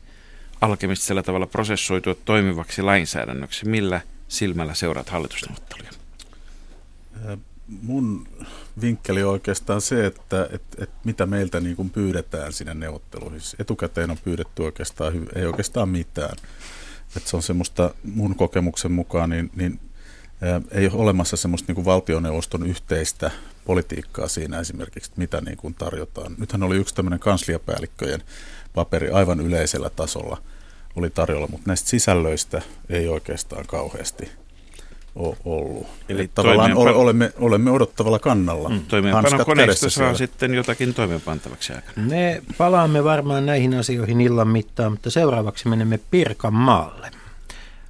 alkemistisella 0.60 1.22
tavalla 1.22 1.46
prosessoitua 1.46 2.14
toimivaksi 2.24 2.82
lainsäädännöksi. 2.82 3.68
Millä 3.68 4.00
silmällä 4.28 4.74
seuraat 4.74 5.08
hallitusneuvotteluja? 5.08 5.90
Mun 7.82 8.26
vinkkeli 8.80 9.22
on 9.22 9.30
oikeastaan 9.30 9.80
se, 9.80 10.06
että 10.06 10.48
et, 10.52 10.62
et 10.78 10.90
mitä 11.04 11.26
meiltä 11.26 11.60
niin 11.60 11.76
kuin 11.76 11.90
pyydetään 11.90 12.52
sinne 12.52 12.74
neuvotteluihin. 12.74 13.40
Etukäteen 13.58 14.10
on 14.10 14.18
pyydetty 14.24 14.62
oikeastaan, 14.62 15.28
ei 15.34 15.46
oikeastaan 15.46 15.88
mitään. 15.88 16.36
Et 17.16 17.26
se 17.26 17.36
on 17.36 17.42
semmoista 17.42 17.94
mun 18.04 18.36
kokemuksen 18.36 18.92
mukaan, 18.92 19.30
niin, 19.30 19.50
niin 19.56 19.80
ää, 20.40 20.60
ei 20.70 20.86
ole 20.86 21.02
olemassa 21.02 21.36
semmoista 21.36 21.66
niin 21.68 21.74
kuin 21.74 21.84
valtioneuvoston 21.84 22.66
yhteistä 22.66 23.30
politiikkaa 23.64 24.28
siinä 24.28 24.60
esimerkiksi, 24.60 25.12
mitä 25.16 25.40
niin 25.40 25.56
kuin 25.56 25.74
tarjotaan. 25.74 26.34
Nythän 26.38 26.62
oli 26.62 26.76
yksi 26.76 26.94
tämmöinen 26.94 27.20
kansliapäällikköjen 27.20 28.22
paperi 28.74 29.10
aivan 29.10 29.40
yleisellä 29.40 29.90
tasolla 29.90 30.42
oli 30.96 31.10
tarjolla, 31.10 31.48
mutta 31.50 31.70
näistä 31.70 31.88
sisällöistä 31.88 32.62
ei 32.88 33.08
oikeastaan 33.08 33.66
kauheasti 33.66 34.30
ole 35.14 35.36
ollut. 35.44 35.86
Eli 36.08 36.18
Eli 36.18 36.30
tavallaan 36.34 36.70
toimeenpan- 36.72 36.94
olemme, 36.96 37.32
olemme 37.38 37.70
odottavalla 37.70 38.18
kannalla. 38.18 38.68
Mm, 38.68 38.80
kädessä 39.56 39.90
saa 39.90 39.90
siellä. 39.90 40.14
sitten 40.14 40.54
jotakin 40.54 40.94
toimeenpantavaksi 40.94 41.72
aikana. 41.72 42.06
Me 42.08 42.42
palaamme 42.58 43.04
varmaan 43.04 43.46
näihin 43.46 43.74
asioihin 43.74 44.20
illan 44.20 44.48
mittaan, 44.48 44.92
mutta 44.92 45.10
seuraavaksi 45.10 45.68
menemme 45.68 45.98
Pirkanmaalle. 46.10 47.10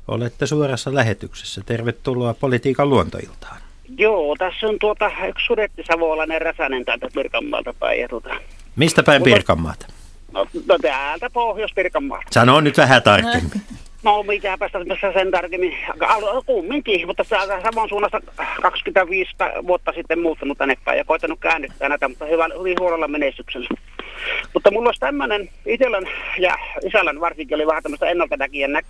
Olette 0.09 0.47
suorassa 0.47 0.95
lähetyksessä. 0.95 1.63
Tervetuloa 1.67 2.35
politiikan 2.35 2.91
luontoiltaan. 2.91 3.61
Joo, 3.99 4.37
tässä 4.39 4.67
on 4.67 4.77
tuota 4.81 5.11
yksi 5.29 5.47
sudetti 5.47 5.83
savolainen 5.93 6.43
Räsänen 6.43 6.85
täältä 6.85 7.09
Pirkanmaalta 7.15 7.75
päin. 7.79 8.01
Ja 8.01 8.09
tuota, 8.09 8.31
Mistä 8.77 9.03
päin 9.03 9.23
Pirkanmaata? 9.23 9.87
no, 10.33 10.47
no, 10.67 10.79
täältä 10.83 11.31
Pohjois-Pirkanmaalta. 11.31 12.27
Sano 12.31 12.61
nyt 12.61 12.77
vähän 12.77 13.03
tarkemmin. 13.03 13.63
No 14.03 14.23
mitäpä 14.23 14.69
tässä 14.89 15.13
sen 15.13 15.31
tarkemmin. 15.31 15.79
Kumminkin, 16.47 17.07
mutta 17.07 17.25
Savon 17.25 17.89
suunnasta 17.89 18.21
25 18.63 19.31
vuotta 19.67 19.93
sitten 19.93 20.21
muuttanut 20.21 20.59
tänne 20.59 20.77
päin 20.85 20.99
ja 20.99 21.05
koittanut 21.05 21.41
käännyttää 21.41 21.89
näitä, 21.89 22.09
mutta 22.09 22.25
hyvä, 22.25 22.49
hyvin 22.59 22.77
huonolla 22.81 23.09
menestyksellä. 23.09 23.69
Mutta 24.55 24.71
mulla 24.71 24.89
olisi 24.89 25.01
tämmöinen, 25.01 25.51
itsellän 25.67 26.09
ja 26.39 26.59
isällän 26.87 27.21
varsinkin 27.21 27.55
oli 27.55 27.67
vähän 27.67 27.83
tämmöistä 27.83 28.07
ennaltanäkijän 28.07 28.73
näky, 28.73 28.89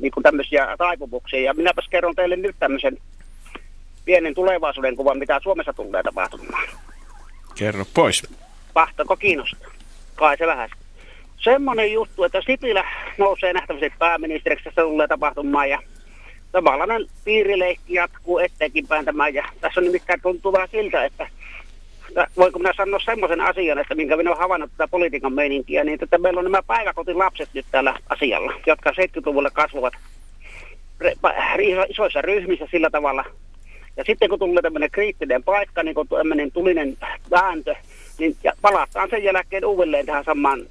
niin 0.00 0.12
kuin 0.12 0.22
tämmöisiä 0.22 0.76
taipumuksia. 0.78 1.40
Ja 1.40 1.54
minäpäs 1.54 1.88
kerron 1.90 2.14
teille 2.14 2.36
nyt 2.36 2.56
tämmöisen 2.58 2.98
pienen 4.04 4.34
tulevaisuuden 4.34 4.96
kuvan, 4.96 5.18
mitä 5.18 5.40
Suomessa 5.42 5.72
tulee 5.72 6.02
tapahtumaan. 6.02 6.68
Kerro 7.58 7.84
pois. 7.94 8.22
Vahtako 8.74 9.16
kiinnostaa? 9.16 9.70
Kai 10.14 10.36
se 10.36 10.46
vähän. 10.46 10.68
Semmoinen 11.42 11.92
juttu, 11.92 12.24
että 12.24 12.42
Sipilä 12.46 12.84
nousee 13.18 13.52
nähtävästi 13.52 13.92
pääministeriksi, 13.98 14.64
tässä 14.64 14.82
tulee 14.82 15.08
tapahtumaan 15.08 15.70
ja 15.70 15.78
tavallaan 16.52 17.06
piirileikki 17.24 17.94
jatkuu 17.94 18.38
etteenkin 18.38 18.86
päin 18.86 19.04
tämä. 19.04 19.28
Ja 19.28 19.44
tässä 19.60 19.80
on 19.80 19.84
nimittäin 19.84 20.20
tuntuu 20.20 20.52
vähän 20.52 20.68
siltä, 20.70 21.04
että 21.04 21.28
voinko 22.36 22.58
minä 22.58 22.72
sanoa 22.76 23.00
semmoisen 23.04 23.40
asian, 23.40 23.78
että 23.78 23.94
minkä 23.94 24.16
minä 24.16 24.30
olen 24.30 24.40
havainnut 24.40 24.70
tätä 24.70 24.88
politiikan 24.88 25.32
meininkiä, 25.32 25.84
niin 25.84 25.98
että 26.02 26.18
meillä 26.18 26.38
on 26.38 26.44
nämä 26.44 26.62
päiväkotilapset 26.66 27.48
nyt 27.54 27.66
tällä 27.70 27.94
asialla, 28.08 28.52
jotka 28.66 28.90
70-luvulla 28.90 29.50
kasvavat 29.50 29.94
isoissa 31.88 32.22
ryhmissä 32.22 32.66
sillä 32.70 32.90
tavalla. 32.90 33.24
Ja 33.96 34.04
sitten 34.04 34.28
kun 34.28 34.38
tulee 34.38 34.62
tämmöinen 34.62 34.90
kriittinen 34.90 35.42
paikka, 35.42 35.82
niin 35.82 35.94
kuin 35.94 36.08
tämmöinen 36.08 36.52
tulinen 36.52 36.96
vääntö, 37.30 37.74
niin 38.18 38.36
palataan 38.62 39.10
sen 39.10 39.24
jälkeen 39.24 39.64
uudelleen 39.64 40.06
tähän 40.06 40.24
samaan 40.24 40.66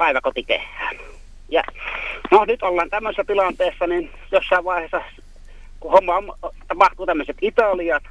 päiväkotikehään. 0.00 0.96
Ja 1.48 1.62
no 2.30 2.44
nyt 2.44 2.62
ollaan 2.62 2.90
tämmöisessä 2.90 3.24
tilanteessa, 3.26 3.86
niin 3.86 4.10
jossain 4.32 4.64
vaiheessa, 4.64 5.02
kun 5.80 5.92
homma 5.92 6.16
on, 6.16 6.32
tapahtuu 6.68 7.06
tämmöiset 7.06 7.36
Italiat, 7.42 8.02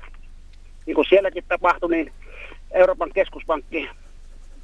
niin 0.85 0.95
kuin 0.95 1.07
sielläkin 1.09 1.43
tapahtui, 1.47 1.91
niin 1.91 2.11
Euroopan 2.71 3.09
keskuspankki 3.13 3.89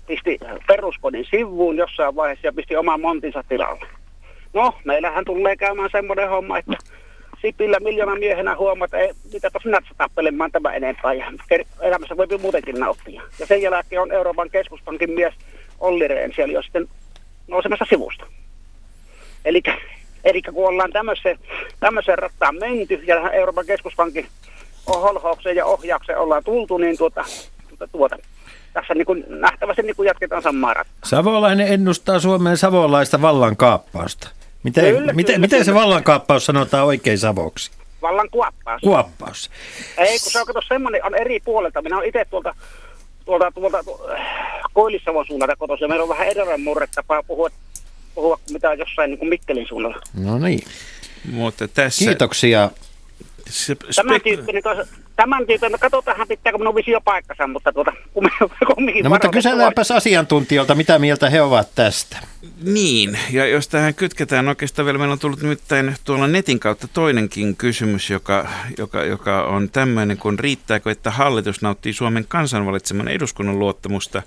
pisti 0.07 0.39
peruskodin 0.67 1.25
sivuun 1.29 1.77
jossain 1.77 2.15
vaiheessa 2.15 2.47
ja 2.47 2.53
pisti 2.53 2.75
oman 2.75 3.01
montinsa 3.01 3.43
tilalle. 3.49 3.85
No, 4.53 4.73
meillähän 4.83 5.25
tulee 5.25 5.55
käymään 5.55 5.89
semmoinen 5.91 6.29
homma, 6.29 6.57
että 6.57 6.77
Sipillä 7.41 7.79
miljoona 7.79 8.15
miehenä 8.15 8.55
huomaa, 8.55 8.85
että 8.85 8.97
ei, 8.97 9.11
mitäpä 9.33 9.59
sinä 9.63 9.79
tappelemaan 9.97 10.51
tämä 10.51 10.73
enempää 10.73 11.13
ja 11.13 11.31
elämässä 11.81 12.17
voi 12.17 12.27
muutenkin 12.41 12.79
nauttia. 12.79 13.21
Ja 13.39 13.45
sen 13.45 13.61
jälkeen 13.61 14.01
on 14.01 14.11
Euroopan 14.11 14.49
keskuspankin 14.49 15.11
mies 15.11 15.33
Olli 15.79 16.07
Rehn 16.07 16.33
siellä 16.35 16.53
jo 16.53 16.61
sitten 16.61 16.87
nousemassa 17.47 17.85
sivusta. 17.89 18.25
Eli, 19.45 19.63
eli 20.23 20.41
kun 20.41 20.67
ollaan 20.67 20.91
tämmöiseen, 20.91 21.39
tämmöiseen 21.79 22.17
rattaan 22.17 22.55
menty 22.55 22.93
ja 22.93 23.31
Euroopan 23.31 23.65
keskuspankin 23.65 24.27
holhaukseen 24.87 25.55
ja 25.55 25.65
ohjaukseen 25.65 26.19
ollaan 26.19 26.43
tultu, 26.43 26.77
niin 26.77 26.97
tuota, 26.97 27.25
tuota, 27.69 27.87
tuota 27.87 28.17
tässä 28.73 28.93
niin 28.93 29.05
kuin 29.05 29.25
nähtävästi 29.27 29.81
niin 29.81 29.95
kuin 29.95 30.07
jatketaan 30.07 30.41
samaa 30.41 30.73
rattaa. 30.73 31.09
Savolainen 31.09 31.67
ennustaa 31.67 32.19
Suomeen 32.19 32.57
savolaista 32.57 33.21
vallankaappausta. 33.21 34.29
Miten, 34.63 34.83
Kyllä, 34.95 35.13
miten, 35.13 35.35
kyllä, 35.35 35.45
miten 35.45 35.65
se 35.65 35.71
kyllä. 35.71 35.81
vallankaappaus 35.81 36.45
sanotaan 36.45 36.85
oikein 36.85 37.17
savoksi? 37.17 37.71
Vallan 38.01 38.29
kuoppaus. 38.29 38.81
Kuoppaus. 38.81 39.51
Ei, 39.97 40.19
kun 40.19 40.31
se 40.31 40.39
on, 40.39 40.45
kato, 40.45 40.61
semmoinen, 40.67 41.05
on 41.05 41.15
eri 41.15 41.39
puolelta. 41.39 41.81
Minä 41.81 41.97
olen 41.97 42.07
itse 42.07 42.25
tuolta, 42.29 42.55
tuolta, 43.25 43.51
tuolta 43.51 43.83
tu- 43.83 44.01
Koillis-Savon 44.73 45.25
suunnalta 45.27 45.55
kotoisin. 45.55 45.89
Meillä 45.89 46.03
on 46.03 46.09
vähän 46.09 46.27
erilainen 46.27 46.61
murretapaa 46.61 47.23
puhua, 47.23 47.49
puhua 48.15 48.39
mitä 48.51 48.73
jossain 48.73 49.09
niin 49.09 49.19
kuin 49.19 49.29
Mikkelin 49.29 49.67
suunnalla. 49.67 49.97
No 50.13 50.37
niin. 50.39 50.63
Mutta 51.31 51.67
tässä... 51.67 52.05
Kiitoksia. 52.05 52.69
Se, 53.49 53.75
Tämän 53.95 54.21
tyyppinen, 54.21 54.63
tos- 54.63 54.87
tämän 55.15 55.47
tyyppinen, 55.47 55.71
no 55.71 55.77
katsotaan 55.77 56.27
pitääkö 56.27 56.57
minun 56.57 56.75
visio 56.75 57.01
paikkansa, 57.01 57.47
mutta 57.47 57.73
tuota, 57.73 57.93
kumminkin 58.75 59.03
No 59.03 59.09
mutta 59.09 59.29
kyselläänpäs 59.29 59.91
asiantuntijoilta, 59.91 60.75
mitä 60.75 60.99
mieltä 60.99 61.29
he 61.29 61.41
ovat 61.41 61.75
tästä. 61.75 62.17
Niin, 62.63 63.19
ja 63.31 63.47
jos 63.47 63.67
tähän 63.67 63.93
kytketään 63.93 64.47
oikeastaan 64.47 64.85
vielä, 64.85 64.97
meillä 64.97 65.13
on 65.13 65.19
tullut 65.19 65.41
nimittäin 65.41 65.95
tuolla 66.03 66.27
netin 66.27 66.59
kautta 66.59 66.87
toinenkin 66.87 67.55
kysymys, 67.55 68.09
joka, 68.09 68.47
joka, 68.77 69.03
joka 69.03 69.43
on 69.43 69.69
tämmöinen, 69.69 70.17
kun 70.17 70.39
riittääkö, 70.39 70.91
että 70.91 71.11
hallitus 71.11 71.61
nauttii 71.61 71.93
Suomen 71.93 72.25
kansanvalitseman 72.27 73.07
eduskunnan 73.07 73.59
luottamusta, 73.59 74.21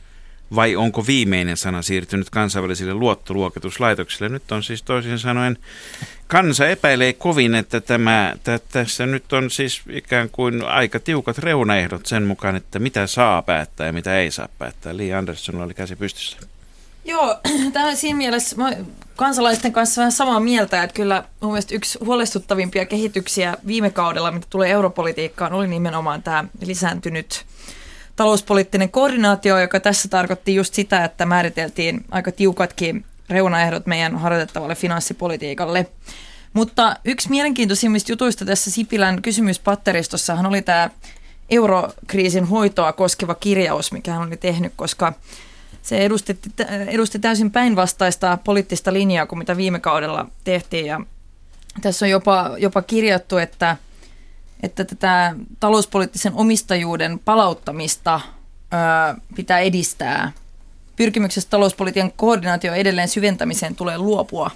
vai 0.54 0.76
onko 0.76 1.06
viimeinen 1.06 1.56
sana 1.56 1.82
siirtynyt 1.82 2.30
kansainvälisille 2.30 2.94
luottoluokituslaitoksille? 2.94 4.28
Nyt 4.28 4.52
on 4.52 4.62
siis 4.62 4.82
toisin 4.82 5.18
sanoen, 5.18 5.58
kansa 6.28 6.68
epäilee 6.68 7.12
kovin, 7.12 7.54
että 7.54 7.80
tämä, 7.80 8.34
tä, 8.44 8.58
tässä 8.72 9.06
nyt 9.06 9.32
on 9.32 9.50
siis 9.50 9.82
ikään 9.90 10.30
kuin 10.30 10.64
aika 10.64 11.00
tiukat 11.00 11.38
reunaehdot 11.38 12.06
sen 12.06 12.22
mukaan, 12.22 12.56
että 12.56 12.78
mitä 12.78 13.06
saa 13.06 13.42
päättää 13.42 13.86
ja 13.86 13.92
mitä 13.92 14.18
ei 14.18 14.30
saa 14.30 14.48
päättää. 14.58 14.96
Li 14.96 15.14
Anderssonilla 15.14 15.64
oli 15.64 15.74
käsi 15.74 15.96
pystyssä. 15.96 16.38
Joo, 17.04 17.36
tämä 17.72 17.88
on 17.88 17.96
siinä 17.96 18.16
mielessä 18.16 18.56
mä 18.56 18.72
kansalaisten 19.16 19.72
kanssa 19.72 20.00
vähän 20.00 20.12
samaa 20.12 20.40
mieltä, 20.40 20.82
että 20.82 20.94
kyllä 20.94 21.24
mun 21.40 21.52
mielestä 21.52 21.74
yksi 21.74 21.98
huolestuttavimpia 22.04 22.86
kehityksiä 22.86 23.54
viime 23.66 23.90
kaudella, 23.90 24.30
mitä 24.30 24.46
tulee 24.50 24.70
europolitiikkaan, 24.70 25.52
oli 25.52 25.66
nimenomaan 25.68 26.22
tämä 26.22 26.44
lisääntynyt 26.66 27.44
talouspoliittinen 28.16 28.90
koordinaatio, 28.90 29.58
joka 29.58 29.80
tässä 29.80 30.08
tarkoitti 30.08 30.54
just 30.54 30.74
sitä, 30.74 31.04
että 31.04 31.26
määriteltiin 31.26 32.04
aika 32.10 32.32
tiukatkin 32.32 33.04
reunaehdot 33.30 33.86
meidän 33.86 34.18
harjoitettavalle 34.18 34.74
finanssipolitiikalle. 34.74 35.86
Mutta 36.52 36.96
yksi 37.04 37.30
mielenkiintoisimmista 37.30 38.12
jutuista 38.12 38.44
tässä 38.44 38.70
Sipilän 38.70 39.22
kysymyspatteristossahan 39.22 40.46
oli 40.46 40.62
tämä 40.62 40.90
eurokriisin 41.50 42.44
hoitoa 42.44 42.92
koskeva 42.92 43.34
kirjaus, 43.34 43.92
mikä 43.92 44.12
hän 44.12 44.28
oli 44.28 44.36
tehnyt, 44.36 44.72
koska 44.76 45.12
se 45.82 45.98
edusti, 45.98 46.38
edusti 46.86 47.18
täysin 47.18 47.50
päinvastaista 47.50 48.38
poliittista 48.44 48.92
linjaa 48.92 49.26
kuin 49.26 49.38
mitä 49.38 49.56
viime 49.56 49.80
kaudella 49.80 50.26
tehtiin. 50.44 50.86
Ja 50.86 51.00
tässä 51.80 52.06
on 52.06 52.10
jopa, 52.10 52.50
jopa 52.58 52.82
kirjattu, 52.82 53.36
että, 53.38 53.76
että 54.62 54.84
tätä 54.84 55.34
talouspoliittisen 55.60 56.32
omistajuuden 56.34 57.18
palauttamista 57.18 58.20
ää, 58.70 59.14
pitää 59.36 59.58
edistää. 59.58 60.32
Pyrkimyksestä 60.98 61.50
talouspolitiikan 61.50 62.12
koordinaatio 62.16 62.74
edelleen 62.74 63.08
syventämiseen 63.08 63.74
tulee 63.74 63.98
luopua, 63.98 64.50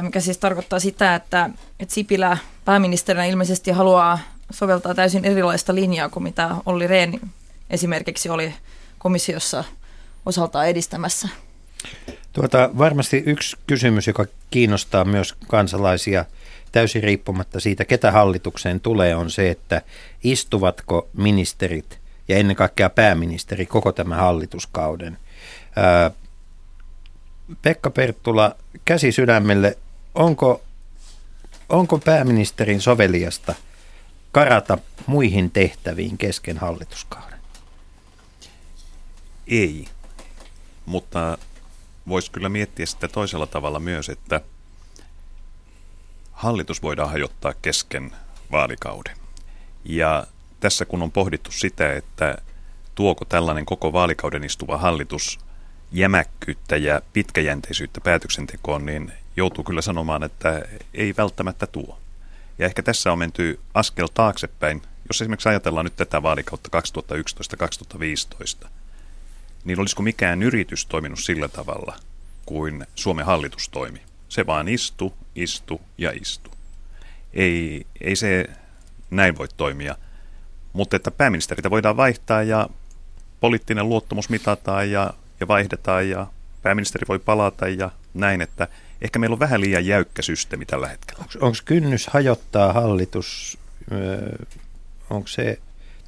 mikä 0.00 0.20
siis 0.20 0.38
tarkoittaa 0.38 0.80
sitä, 0.80 1.14
että, 1.14 1.50
että 1.80 1.94
Sipilä 1.94 2.38
pääministerinä 2.64 3.24
ilmeisesti 3.24 3.70
haluaa 3.70 4.18
soveltaa 4.50 4.94
täysin 4.94 5.24
erilaista 5.24 5.74
linjaa 5.74 6.08
kuin 6.08 6.22
mitä 6.22 6.50
Olli 6.66 6.86
Rehn 6.86 7.20
esimerkiksi 7.70 8.28
oli 8.28 8.54
komissiossa 8.98 9.64
osaltaan 10.26 10.68
edistämässä. 10.68 11.28
Tuota, 12.32 12.70
varmasti 12.78 13.22
yksi 13.26 13.56
kysymys, 13.66 14.06
joka 14.06 14.26
kiinnostaa 14.50 15.04
myös 15.04 15.34
kansalaisia 15.48 16.24
täysin 16.72 17.02
riippumatta 17.02 17.60
siitä, 17.60 17.84
ketä 17.84 18.12
hallitukseen 18.12 18.80
tulee, 18.80 19.14
on 19.14 19.30
se, 19.30 19.50
että 19.50 19.82
istuvatko 20.24 21.08
ministerit 21.16 21.98
ja 22.28 22.36
ennen 22.36 22.56
kaikkea 22.56 22.90
pääministeri 22.90 23.66
koko 23.66 23.92
tämän 23.92 24.18
hallituskauden. 24.18 25.18
Pekka 27.62 27.90
Perttula, 27.90 28.56
käsi 28.84 29.12
sydämelle, 29.12 29.78
onko, 30.14 30.62
onko 31.68 31.98
pääministerin 31.98 32.80
soveliasta 32.80 33.54
karata 34.32 34.78
muihin 35.06 35.50
tehtäviin 35.50 36.18
kesken 36.18 36.58
hallituskauden? 36.58 37.38
Ei, 39.46 39.88
mutta 40.86 41.38
voisi 42.08 42.30
kyllä 42.30 42.48
miettiä 42.48 42.86
sitä 42.86 43.08
toisella 43.08 43.46
tavalla 43.46 43.80
myös, 43.80 44.08
että 44.08 44.40
hallitus 46.32 46.82
voidaan 46.82 47.10
hajottaa 47.10 47.52
kesken 47.62 48.12
vaalikauden. 48.52 49.16
Ja 49.84 50.26
tässä 50.60 50.84
kun 50.84 51.02
on 51.02 51.10
pohdittu 51.10 51.52
sitä, 51.52 51.92
että 51.92 52.38
tuoko 52.94 53.24
tällainen 53.24 53.66
koko 53.66 53.92
vaalikauden 53.92 54.44
istuva 54.44 54.78
hallitus 54.78 55.38
jämäkkyyttä 55.94 56.76
ja 56.76 57.00
pitkäjänteisyyttä 57.12 58.00
päätöksentekoon, 58.00 58.86
niin 58.86 59.12
joutuu 59.36 59.64
kyllä 59.64 59.82
sanomaan, 59.82 60.22
että 60.22 60.62
ei 60.94 61.14
välttämättä 61.16 61.66
tuo. 61.66 61.98
Ja 62.58 62.66
ehkä 62.66 62.82
tässä 62.82 63.12
on 63.12 63.18
menty 63.18 63.60
askel 63.74 64.08
taaksepäin. 64.14 64.82
Jos 65.08 65.22
esimerkiksi 65.22 65.48
ajatellaan 65.48 65.86
nyt 65.86 65.96
tätä 65.96 66.22
vaalikautta 66.22 66.70
2011-2015, 68.64 68.68
niin 69.64 69.80
olisiko 69.80 70.02
mikään 70.02 70.42
yritys 70.42 70.86
toiminut 70.86 71.18
sillä 71.18 71.48
tavalla 71.48 71.96
kuin 72.46 72.86
Suomen 72.94 73.26
hallitus 73.26 73.68
toimi? 73.68 74.02
Se 74.28 74.46
vaan 74.46 74.68
istu, 74.68 75.14
istu 75.34 75.80
ja 75.98 76.12
istu. 76.20 76.50
Ei, 77.32 77.86
ei 78.00 78.16
se 78.16 78.46
näin 79.10 79.38
voi 79.38 79.48
toimia. 79.56 79.96
Mutta 80.72 80.96
että 80.96 81.10
pääministeritä 81.10 81.70
voidaan 81.70 81.96
vaihtaa 81.96 82.42
ja 82.42 82.68
poliittinen 83.40 83.88
luottamus 83.88 84.28
mitataan 84.28 84.90
ja, 84.90 85.14
ja 85.40 85.48
vaihdetaan 85.48 86.08
ja 86.08 86.26
pääministeri 86.62 87.04
voi 87.08 87.18
palata 87.18 87.68
ja 87.68 87.90
näin, 88.14 88.40
että 88.40 88.68
ehkä 89.02 89.18
meillä 89.18 89.34
on 89.34 89.40
vähän 89.40 89.60
liian 89.60 89.86
jäykkä 89.86 90.22
systeemi 90.22 90.66
tällä 90.66 90.88
hetkellä. 90.88 91.24
Onko 91.40 91.58
kynnys 91.64 92.06
hajottaa 92.06 92.72
hallitus, 92.72 93.58
onko 95.10 95.28
se, 95.28 95.58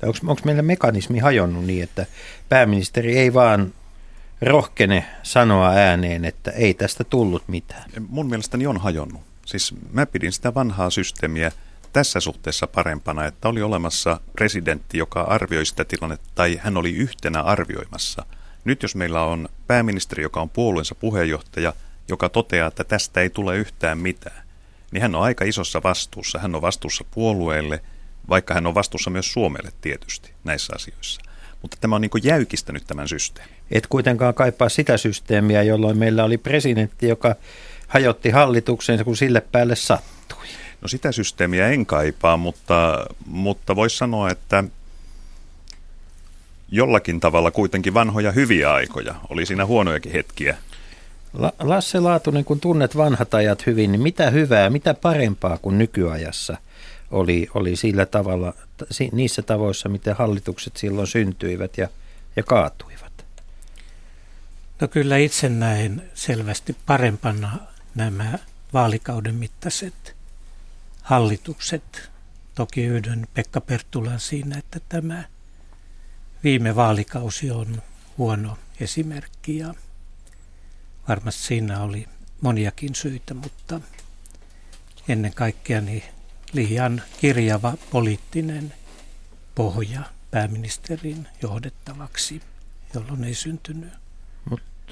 onko 0.03 0.41
meillä 0.45 0.63
mekanismi 0.63 1.19
hajonnut 1.19 1.65
niin, 1.65 1.83
että 1.83 2.07
pääministeri 2.49 3.19
ei 3.19 3.35
vaan 3.35 3.73
rohkene 4.43 5.07
sanoa 5.23 5.71
ääneen, 5.71 6.25
että 6.25 6.51
ei 6.51 6.75
tästä 6.75 7.05
tullut 7.05 7.49
mitään? 7.49 7.91
Mun 8.09 8.27
mielestäni 8.27 8.67
on 8.67 8.77
hajonnut. 8.77 9.23
Siis 9.47 9.75
mä 9.93 10.07
pidin 10.07 10.33
sitä 10.33 10.55
vanhaa 10.55 10.91
systeemiä 10.91 11.53
tässä 11.93 12.21
suhteessa 12.21 12.67
parempana, 12.67 13.25
että 13.25 13.49
oli 13.49 13.63
olemassa 13.63 14.21
presidentti, 14.33 14.99
joka 14.99 15.21
arvioi 15.21 15.67
sitä 15.67 15.85
tilannetta, 15.85 16.29
tai 16.35 16.61
hän 16.63 16.77
oli 16.77 16.93
yhtenä 16.93 17.43
arvioimassa. 17.43 18.27
Nyt 18.67 18.83
jos 18.83 18.95
meillä 18.95 19.23
on 19.23 19.49
pääministeri, 19.67 20.23
joka 20.23 20.41
on 20.41 20.51
puolueensa 20.51 20.95
puheenjohtaja, 20.95 21.73
joka 22.09 22.29
toteaa, 22.29 22.69
että 22.69 22.85
tästä 22.85 23.21
ei 23.21 23.31
tule 23.31 23.57
yhtään 23.57 23.99
mitään, 23.99 24.47
niin 24.91 25.03
hän 25.03 25.15
on 25.15 25.23
aika 25.23 25.45
isossa 25.45 25.83
vastuussa. 25.83 26.39
Hän 26.39 26.55
on 26.55 26.63
vastuussa 26.63 27.05
puolueelle, 27.11 27.83
vaikka 28.29 28.55
hän 28.55 28.67
on 28.67 28.75
vastuussa 28.75 29.11
myös 29.11 29.33
Suomelle 29.33 29.73
tietysti 29.81 30.31
näissä 30.45 30.73
asioissa. 30.77 31.21
Mutta 31.63 31.77
tämä 31.81 31.95
on 31.95 32.01
niin 32.01 32.11
jäykistänyt 32.23 32.87
tämän 32.87 33.09
systeemin. 33.09 33.57
Et 33.71 33.87
kuitenkaan 33.87 34.35
kaipaa 34.35 34.69
sitä 34.69 34.97
systeemiä, 34.97 35.63
jolloin 35.63 35.99
meillä 35.99 36.25
oli 36.25 36.39
presidentti, 36.39 37.09
joka 37.09 37.35
hajotti 37.89 38.31
hallituksen, 38.31 39.05
kun 39.05 39.17
sille 39.17 39.41
päälle 39.41 39.77
sattui. 39.77 40.47
No 40.81 40.89
sitä 40.89 41.13
systeemiä 41.13 41.69
en 41.69 41.87
kaipaa, 41.87 42.37
mutta, 42.37 43.07
mutta 43.27 43.77
voisi 43.77 43.97
sanoa, 43.97 44.31
että 44.31 44.65
jollakin 46.71 47.21
tavalla 47.21 47.51
kuitenkin 47.51 47.95
vanhoja 47.95 48.33
hyviä 48.33 48.73
aikoja. 48.73 49.15
Oli 49.31 49.47
siinä 49.47 49.67
huonojakin 49.67 50.13
hetkiä. 50.13 50.57
La- 51.33 51.53
Lasse 51.61 52.01
Laatunen, 52.01 52.45
kun 52.45 52.61
tunnet 52.61 52.97
vanhat 52.97 53.35
ajat 53.35 53.67
hyvin, 53.67 53.93
niin 53.93 54.03
mitä 54.03 54.31
hyvää, 54.31 54.71
mitä 54.71 54.95
parempaa 54.95 55.59
kuin 55.59 55.79
nykyajassa 55.79 56.57
oli, 57.11 57.49
oli 57.55 57.77
sillä 57.77 58.07
tavalla, 58.07 58.55
niissä 59.13 59.43
tavoissa, 59.43 59.89
miten 59.89 60.17
hallitukset 60.17 60.77
silloin 60.77 61.07
syntyivät 61.07 61.79
ja, 61.79 61.89
ja 62.37 62.43
kaatuivat? 62.43 63.25
No 64.81 64.89
kyllä 64.89 65.17
itse 65.17 65.49
näen 65.49 66.03
selvästi 66.15 66.77
parempana 66.87 67.59
nämä 67.95 68.39
vaalikauden 68.73 69.35
mittaiset 69.35 70.17
hallitukset. 71.03 72.11
Toki 72.55 72.85
yhdyn 72.85 73.27
Pekka 73.35 73.61
Perttulan 73.61 74.21
siinä, 74.21 74.59
että 74.59 74.81
tämä 74.89 75.25
viime 76.45 76.77
vaalikausi 76.77 77.51
on 77.51 77.83
huono 78.19 78.59
esimerkki 78.81 79.59
ja 79.59 79.75
varmasti 81.09 81.43
siinä 81.43 81.81
oli 81.81 82.07
moniakin 82.41 82.95
syitä, 82.95 83.35
mutta 83.35 83.81
ennen 85.09 85.35
kaikkea 85.35 85.81
niin 85.81 86.05
liian 86.53 87.03
kirjava 87.21 87.75
poliittinen 87.91 88.75
pohja 89.55 90.01
pääministerin 90.31 91.29
johdettavaksi, 91.43 92.43
jolloin 92.95 93.25
ei 93.25 93.35
syntynyt 93.35 93.93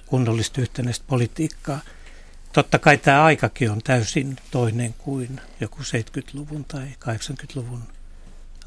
kunnollista 0.07 0.61
yhtenäistä 0.61 1.05
politiikkaa. 1.09 1.81
Totta 2.53 2.79
kai 2.79 2.99
tämä 2.99 3.25
aikakin 3.25 3.71
on 3.71 3.81
täysin 3.85 4.37
toinen 4.51 4.95
kuin 4.95 5.41
joku 5.61 5.79
70-luvun 5.83 6.65
tai 6.65 6.89
80-luvun 7.05 7.83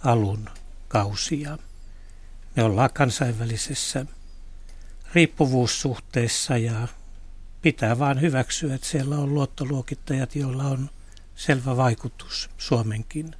alun 0.03 0.49
kausia. 0.87 1.57
Me 2.57 2.63
ollaan 2.63 2.89
kansainvälisessä 2.93 4.05
riippuvuussuhteessa 5.13 6.57
ja 6.57 6.87
pitää 7.61 7.99
vaan 7.99 8.21
hyväksyä, 8.21 8.75
että 8.75 8.87
siellä 8.87 9.15
on 9.15 9.33
luottoluokittajat, 9.33 10.35
joilla 10.35 10.63
on 10.63 10.89
selvä 11.35 11.77
vaikutus 11.77 12.49
Suomenkin 12.57 13.35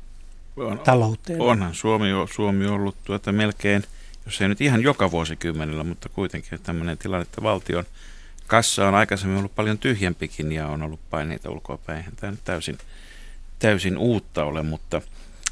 on, 0.58 0.80
talouteen. 0.80 1.42
Onhan 1.42 1.76
Suomi, 1.76 2.08
Suomi 2.36 2.68
ollut 2.68 2.96
tuota 3.04 3.32
melkein, 3.32 3.84
jos 4.26 4.42
ei 4.42 4.48
nyt 4.48 4.62
ihan 4.62 4.82
joka 4.82 5.12
vuosikymmenellä, 5.12 5.84
mutta 5.84 6.10
kuitenkin 6.10 6.60
tämmöinen 6.64 6.98
tilanne, 6.98 7.22
että 7.22 7.44
valtion 7.44 7.86
kassa 8.48 8.88
on 8.88 8.96
aikaisemmin 8.96 9.38
ollut 9.38 9.56
paljon 9.56 9.78
tyhjempikin 9.78 10.52
ja 10.52 10.68
on 10.68 10.84
ollut 10.84 11.00
paineita 11.10 11.50
ulkoapäin. 11.50 12.06
Tämä 12.16 12.32
nyt 12.32 12.44
täysin, 12.44 12.78
täysin 13.60 13.98
uutta 13.98 14.44
ole, 14.44 14.64
mutta, 14.64 15.02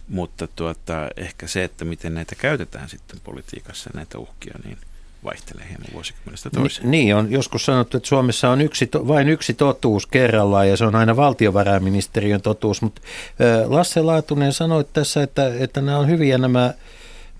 mutta 0.10 0.48
tuota, 0.48 1.10
ehkä 1.18 1.48
se, 1.48 1.63
että 1.63 1.86
miten 1.86 2.13
näitä 2.13 2.36
käytetään 2.36 2.89
sitten 2.89 3.20
politiikassa, 3.24 3.89
näitä 3.94 4.18
uhkia, 4.18 4.54
niin 4.65 4.78
vaihtelee 5.24 5.65
hieman 5.70 5.88
vuosikymmenestä 5.94 6.50
toiseen. 6.50 6.91
Niin, 6.91 7.15
on 7.15 7.32
joskus 7.32 7.65
sanottu, 7.65 7.98
että 7.98 8.10
Suomessa 8.10 8.50
on 8.50 8.62
yksi, 8.62 8.89
vain 8.94 9.30
yksi 9.30 9.54
totuus 9.54 10.08
kerrallaan 10.08 10.70
ja 10.70 10.78
se 10.78 10.86
on 10.86 10.96
aina 10.96 11.15
valtiovarainministeriön 11.15 12.41
totuus, 12.41 12.82
mutta 12.82 13.02
Lasse 13.65 14.02
Laatunen 14.02 14.54
sanoi 14.54 14.86
tässä, 14.94 15.24
että, 15.24 15.56
että 15.60 15.82
nämä 15.82 15.98
on 15.98 16.08
hyviä 16.08 16.38
nämä 16.38 16.74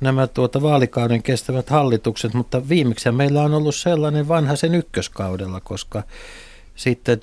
nämä 0.02 0.28
tuota 0.28 0.62
vaalikauden 0.62 1.24
kestävät 1.24 1.70
hallitukset, 1.70 2.34
mutta 2.34 2.70
viimeksi 2.70 3.12
meillä 3.12 3.42
on 3.42 3.54
ollut 3.54 3.76
sellainen 3.76 4.28
vanha 4.28 4.56
sen 4.56 4.76
ykköskaudella, 4.76 5.60
koska 5.60 6.04
sitten 6.76 7.20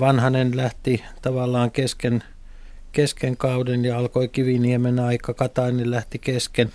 vanhanen 0.00 0.56
lähti 0.56 1.04
tavallaan 1.22 1.70
kesken, 1.70 2.22
kesken 2.92 3.36
kauden 3.36 3.84
ja 3.84 3.98
alkoi 3.98 4.28
Kiviniemen 4.28 4.98
aika, 4.98 5.34
Katainen 5.34 5.90
lähti 5.90 6.18
kesken. 6.18 6.72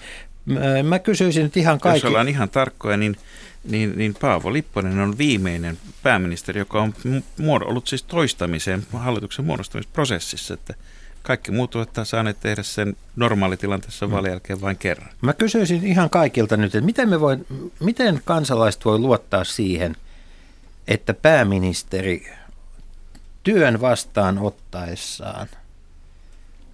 Mä 0.84 1.00
kysyisin 1.00 1.44
nyt 1.44 1.58
ihan 1.58 1.80
kaikki. 1.80 1.98
Jos 1.98 2.10
ollaan 2.10 2.28
ihan 2.28 2.50
tarkkoja, 2.50 2.98
niin, 2.98 3.18
niin, 3.64 3.94
niin 3.98 4.16
Paavo 4.22 4.54
Lipponen 4.54 5.00
on 5.00 5.18
viimeinen 5.18 5.78
pääministeri, 6.04 6.60
joka 6.60 6.82
on 6.82 6.94
ollut 7.48 7.88
siis 7.88 8.04
toistamiseen 8.04 8.86
hallituksen 8.94 9.46
muodostamisprosessissa, 9.46 10.54
että 10.54 10.74
kaikki 11.24 11.52
muut 11.52 11.76
ovat 11.76 11.90
saaneet 12.04 12.40
tehdä 12.40 12.64
sen 12.64 12.96
normaalitilanteessa 13.16 14.08
mm. 14.08 14.12
vaalien 14.12 14.32
jälkeen 14.32 14.62
vain 14.62 14.78
kerran. 14.78 15.10
Mä 15.22 15.34
kysyisin 15.34 15.84
ihan 15.84 16.10
kaikilta 16.10 16.58
nyt, 16.58 16.76
että 16.76 16.86
miten, 16.86 17.10
me 17.10 17.20
voi, 17.20 17.38
miten 17.80 18.22
kansalaiset 18.26 18.86
voi 18.86 19.00
luottaa 19.00 19.44
siihen, 19.44 19.96
että 20.88 21.14
pääministeri 21.14 22.28
työn 23.44 23.82
vastaanottaessaan 23.82 25.48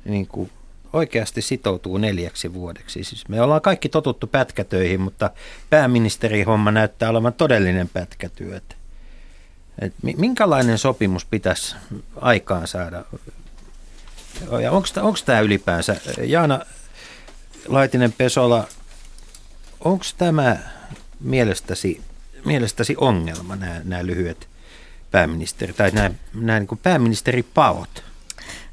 niin 0.05 0.27
kuin 0.27 0.51
oikeasti 0.93 1.41
sitoutuu 1.41 1.97
neljäksi 1.97 2.53
vuodeksi. 2.53 3.03
Siis 3.03 3.27
me 3.27 3.41
ollaan 3.41 3.61
kaikki 3.61 3.89
totuttu 3.89 4.27
pätkätöihin, 4.27 5.01
mutta 5.01 5.29
pääministeri-homma 5.69 6.71
näyttää 6.71 7.09
olevan 7.09 7.33
todellinen 7.33 7.89
pätkätyö. 7.89 8.61
Et 9.81 9.93
minkälainen 10.17 10.77
sopimus 10.77 11.25
pitäisi 11.25 11.75
aikaan 12.15 12.67
saada 12.67 13.05
ja 14.61 14.71
onko 14.71 15.17
tämä 15.25 15.39
ylipäänsä, 15.39 15.95
Jaana 16.23 16.59
Laitinen-Pesola, 17.67 18.67
onko 19.79 20.05
tämä 20.17 20.57
mielestäsi, 21.19 22.01
mielestäsi 22.45 22.95
ongelma, 22.97 23.55
nämä, 23.55 24.05
lyhyet 24.05 24.49
pääministeri, 25.11 25.73
tai 25.73 25.91
nämä, 25.91 26.11
nämä 26.33 26.59
niin 26.59 26.79
pääministeripaot? 26.83 28.12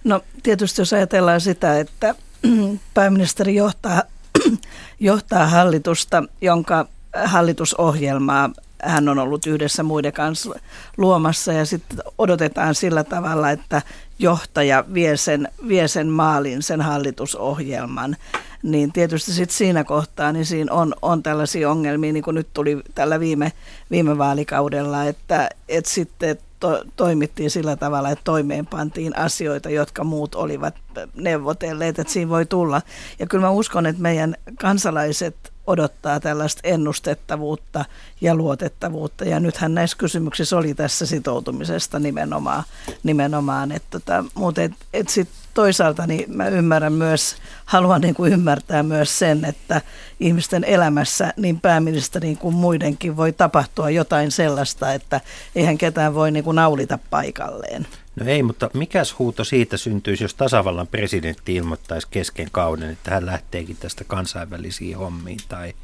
No 0.04 0.20
tietysti 0.42 0.80
jos 0.80 0.92
ajatellaan 0.92 1.40
sitä, 1.40 1.80
että 1.80 2.14
pääministeri 2.94 3.54
johtaa, 3.54 4.02
johtaa 5.00 5.46
hallitusta, 5.46 6.24
jonka 6.40 6.86
hallitusohjelmaa 7.24 8.50
hän 8.82 9.08
on 9.08 9.18
ollut 9.18 9.46
yhdessä 9.46 9.82
muiden 9.82 10.12
kanssa 10.12 10.50
luomassa 10.96 11.52
ja 11.52 11.66
sitten 11.66 11.98
odotetaan 12.18 12.74
sillä 12.74 13.04
tavalla, 13.04 13.50
että 13.50 13.82
johtaja 14.18 14.84
vie 14.94 15.16
sen, 15.16 15.48
vie 15.68 15.88
sen 15.88 16.08
maalin, 16.08 16.62
sen 16.62 16.80
hallitusohjelman, 16.80 18.16
niin 18.62 18.92
tietysti 18.92 19.32
sitten 19.32 19.56
siinä 19.56 19.84
kohtaa 19.84 20.32
niin 20.32 20.46
siinä 20.46 20.72
on, 20.72 20.94
on 21.02 21.22
tällaisia 21.22 21.70
ongelmia, 21.70 22.12
niin 22.12 22.22
kuin 22.22 22.34
nyt 22.34 22.48
tuli 22.54 22.82
tällä 22.94 23.20
viime, 23.20 23.52
viime 23.90 24.18
vaalikaudella, 24.18 25.04
että, 25.04 25.48
että 25.68 25.90
sitten 25.90 26.38
to, 26.60 26.84
toimittiin 26.96 27.50
sillä 27.50 27.76
tavalla, 27.76 28.10
että 28.10 28.24
toimeenpantiin 28.24 29.18
asioita, 29.18 29.70
jotka 29.70 30.04
muut 30.04 30.34
olivat 30.34 30.74
neuvotelleet, 31.14 31.98
että 31.98 32.12
siinä 32.12 32.28
voi 32.28 32.46
tulla. 32.46 32.82
Ja 33.18 33.26
kyllä 33.26 33.44
mä 33.46 33.50
uskon, 33.50 33.86
että 33.86 34.02
meidän 34.02 34.36
kansalaiset 34.60 35.49
odottaa 35.66 36.20
tällaista 36.20 36.60
ennustettavuutta 36.64 37.84
ja 38.20 38.34
luotettavuutta. 38.34 39.24
Ja 39.24 39.40
nythän 39.40 39.74
näissä 39.74 39.96
kysymyksissä 39.96 40.56
oli 40.56 40.74
tässä 40.74 41.06
sitoutumisesta 41.06 41.98
nimenomaan, 41.98 42.64
nimenomaan 43.02 43.72
että 43.72 43.88
tota, 43.90 44.24
mutta 44.34 44.62
et, 44.62 44.72
et 44.92 45.08
sit 45.08 45.28
toisaalta 45.54 46.06
niin 46.06 46.36
mä 46.36 46.48
ymmärrän 46.48 46.92
myös, 46.92 47.36
haluan 47.64 48.00
niin 48.00 48.14
kuin 48.14 48.32
ymmärtää 48.32 48.82
myös 48.82 49.18
sen, 49.18 49.44
että 49.44 49.80
ihmisten 50.20 50.64
elämässä 50.64 51.32
niin 51.36 51.60
pääministerin 51.60 52.36
kuin 52.36 52.54
muidenkin 52.54 53.16
voi 53.16 53.32
tapahtua 53.32 53.90
jotain 53.90 54.30
sellaista, 54.30 54.92
että 54.92 55.20
eihän 55.54 55.78
ketään 55.78 56.14
voi 56.14 56.30
niin 56.30 56.44
kuin 56.44 56.54
naulita 56.54 56.98
paikalleen. 57.10 57.86
No 58.16 58.26
ei, 58.26 58.42
mutta 58.42 58.70
mikäs 58.74 59.18
huuto 59.18 59.44
siitä 59.44 59.76
syntyisi, 59.76 60.24
jos 60.24 60.34
tasavallan 60.34 60.86
presidentti 60.86 61.54
ilmoittaisi 61.54 62.06
kesken 62.10 62.48
kauden, 62.52 62.90
että 62.90 63.10
hän 63.10 63.26
lähteekin 63.26 63.76
tästä 63.76 64.04
kansainvälisiin 64.04 64.96
hommiin 64.96 65.40
tai, 65.48 65.74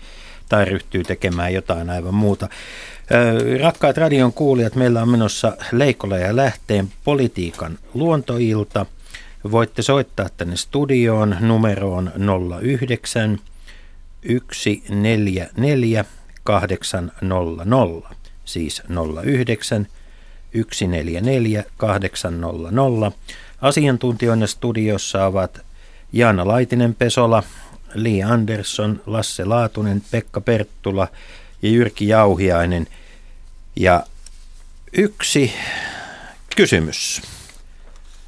tai 0.48 0.64
ryhtyy 0.64 1.02
tekemään 1.02 1.54
jotain 1.54 1.90
aivan 1.90 2.14
muuta. 2.14 2.48
Rakkaat 3.62 3.96
radion 3.96 4.32
kuulijat, 4.32 4.74
meillä 4.74 5.02
on 5.02 5.08
menossa 5.08 5.56
Leikola 5.72 6.18
ja 6.18 6.36
Lähteen 6.36 6.92
politiikan 7.04 7.78
luontoilta. 7.94 8.86
Voitte 9.50 9.82
soittaa 9.82 10.28
tänne 10.36 10.56
studioon 10.56 11.36
numeroon 11.40 12.12
09 12.78 13.38
144 14.52 16.04
800, 16.44 18.14
siis 18.44 18.82
09 19.36 19.86
144 20.56 21.64
800. 21.76 23.12
Asiantuntijoina 23.60 24.46
studiossa 24.46 25.26
ovat 25.26 25.60
Jaana 26.12 26.44
Laitinen-Pesola, 26.44 27.42
Li 27.94 28.22
Andersson, 28.22 29.02
Lasse 29.06 29.44
Laatunen, 29.44 30.02
Pekka 30.10 30.40
Perttula 30.40 31.08
ja 31.62 31.68
Jyrki 31.70 32.08
Jauhiainen. 32.08 32.86
Ja 33.76 34.04
yksi 34.92 35.52
kysymys. 36.56 37.22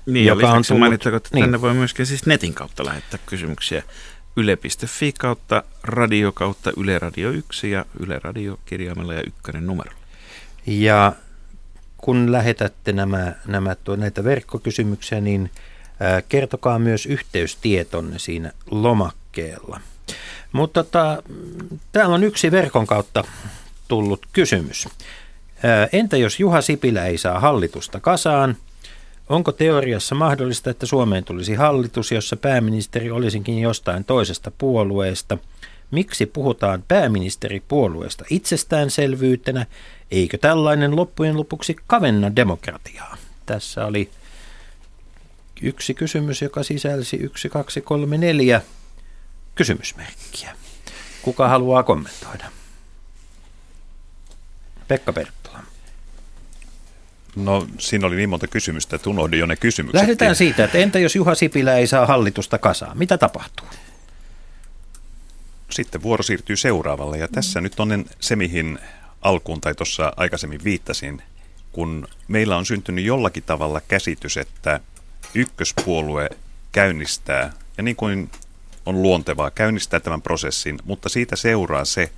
Niin, 0.07 0.27
joka 0.27 0.51
on 0.51 0.63
tullut, 0.69 0.81
mainittakoon, 0.81 1.17
että 1.17 1.31
niin. 1.33 1.43
tänne 1.43 1.61
voi 1.61 1.75
myöskin 1.75 2.07
siis 2.07 2.27
netin 2.27 2.55
kautta 2.55 2.85
lähettää 2.85 3.21
kysymyksiä. 3.27 3.83
Yle.fi 4.37 5.13
kautta 5.19 5.63
radio 5.83 6.33
kautta 6.33 6.73
Yle 6.77 6.99
Radio 6.99 7.31
1 7.31 7.71
ja 7.71 7.85
Yle 8.01 8.21
Radio 8.25 8.59
kirjaimella 8.67 9.15
ja 9.15 9.23
ykkönen 9.27 9.67
numero. 9.67 9.91
Ja 10.67 11.13
kun 11.99 12.33
lähetätte 12.33 12.93
nämä, 12.93 13.33
nämä 13.47 13.75
tuo, 13.75 13.97
näitä 13.97 14.25
verkkokysymyksiä, 14.25 15.21
niin 15.21 15.51
kertokaa 16.29 16.79
myös 16.79 17.07
yhteystietonne 17.07 18.19
siinä 18.19 18.53
lomakkeella. 18.71 19.81
Mutta 20.53 20.85
tota, 20.85 21.23
täällä 21.93 22.15
on 22.15 22.25
yksi 22.25 22.51
verkon 22.51 22.87
kautta 22.87 23.25
tullut 23.89 24.27
kysymys. 24.33 24.89
Entä 25.93 26.17
jos 26.17 26.41
Juha 26.41 26.61
Sipilä 26.61 27.07
ei 27.07 27.19
saa 27.19 27.41
hallitusta 27.41 28.01
kasaan? 28.01 28.57
Onko 29.29 29.53
teoriassa 29.53 30.15
mahdollista, 30.15 30.71
että 30.71 30.87
Suomeen 30.87 31.25
tulisi 31.25 31.55
hallitus, 31.55 32.13
jossa 32.13 32.37
pääministeri 32.37 33.11
olisinkin 33.11 33.59
jostain 33.59 34.05
toisesta 34.05 34.51
puolueesta? 34.59 35.39
Miksi 35.91 36.27
puhutaan 36.27 36.85
pääministeripuolueesta 36.89 38.25
itsestäänselvyytenä 38.31 39.67
Eikö 40.11 40.39
tällainen 40.39 40.97
loppujen 40.97 41.37
lopuksi 41.37 41.77
kavenna 41.87 42.37
demokratiaa? 42.37 43.17
Tässä 43.47 43.87
oli 43.87 44.11
yksi 45.63 45.95
kysymys, 45.95 46.43
joka 46.43 46.63
sisälsi 46.63 47.17
yksi, 47.17 47.49
kaksi, 47.49 47.81
kolme, 47.81 48.19
neljä 48.19 48.61
kysymysmerkkiä. 49.55 50.57
Kuka 51.23 51.49
haluaa 51.49 51.83
kommentoida? 51.83 52.45
Pekka 54.89 55.13
Perttula. 55.13 55.59
No 57.37 57.67
siinä 57.79 58.07
oli 58.07 58.17
niin 58.17 58.29
monta 58.29 58.47
kysymystä, 58.47 58.97
että 58.97 59.11
unohdin 59.11 59.41
jo 59.41 59.47
ne 59.47 59.57
kysymykset. 59.57 60.01
Lähdetään 60.01 60.37
siitä, 60.37 60.65
että 60.65 60.79
entä 60.79 60.99
jos 60.99 61.17
Juha 61.17 61.35
Sipilä 61.35 61.75
ei 61.75 61.87
saa 61.87 62.07
hallitusta 62.07 62.59
kasaan? 62.59 62.99
Mitä 62.99 63.19
tapahtuu? 63.19 63.67
Sitten 65.71 66.03
vuoro 66.03 66.23
siirtyy 66.23 66.57
seuraavalle 66.57 67.19
ja 67.19 67.29
tässä 67.29 67.61
mm. 67.61 67.63
nyt 67.63 67.81
on 67.81 68.05
se, 68.21 68.37
mihin 68.37 68.79
alkuun 69.23 69.61
tai 69.61 69.75
tuossa 69.75 70.13
aikaisemmin 70.17 70.65
viittasin, 70.65 71.23
kun 71.73 72.09
meillä 72.29 72.57
on 72.57 72.67
syntynyt 72.67 73.05
jollakin 73.05 73.43
tavalla 73.43 73.81
käsitys, 73.81 74.37
että 74.37 74.81
ykköspuolue 75.35 76.31
käynnistää, 76.73 77.53
ja 77.77 77.83
niin 77.83 77.97
kuin 77.97 78.31
on 78.87 79.03
luontevaa, 79.03 79.51
käynnistää 79.51 80.01
tämän 80.01 80.23
prosessin, 80.23 80.79
mutta 80.85 81.09
siitä 81.09 81.37
seuraa 81.37 81.85
se, 81.85 82.13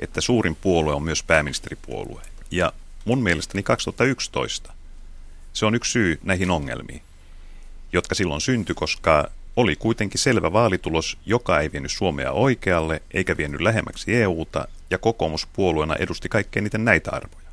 että 0.00 0.20
suurin 0.20 0.56
puolue 0.56 0.94
on 0.94 1.02
myös 1.02 1.22
pääministeripuolue. 1.22 2.22
Ja 2.50 2.72
mun 3.04 3.22
mielestäni 3.22 3.62
2011 3.62 4.72
se 5.52 5.66
on 5.66 5.74
yksi 5.74 5.90
syy 5.90 6.18
näihin 6.22 6.50
ongelmiin, 6.50 7.02
jotka 7.92 8.14
silloin 8.14 8.40
syntyi, 8.40 8.74
koska 8.74 9.30
oli 9.56 9.76
kuitenkin 9.76 10.20
selvä 10.20 10.52
vaalitulos, 10.52 11.18
joka 11.26 11.60
ei 11.60 11.72
vienyt 11.72 11.90
Suomea 11.90 12.32
oikealle 12.32 13.02
eikä 13.14 13.36
vienyt 13.36 13.60
lähemmäksi 13.60 14.14
EUta, 14.14 14.68
ja 14.90 14.98
kokoomus 14.98 15.48
puolueena 15.52 15.96
edusti 15.96 16.28
kaikkein 16.28 16.62
eniten 16.62 16.84
näitä 16.84 17.10
arvoja. 17.10 17.48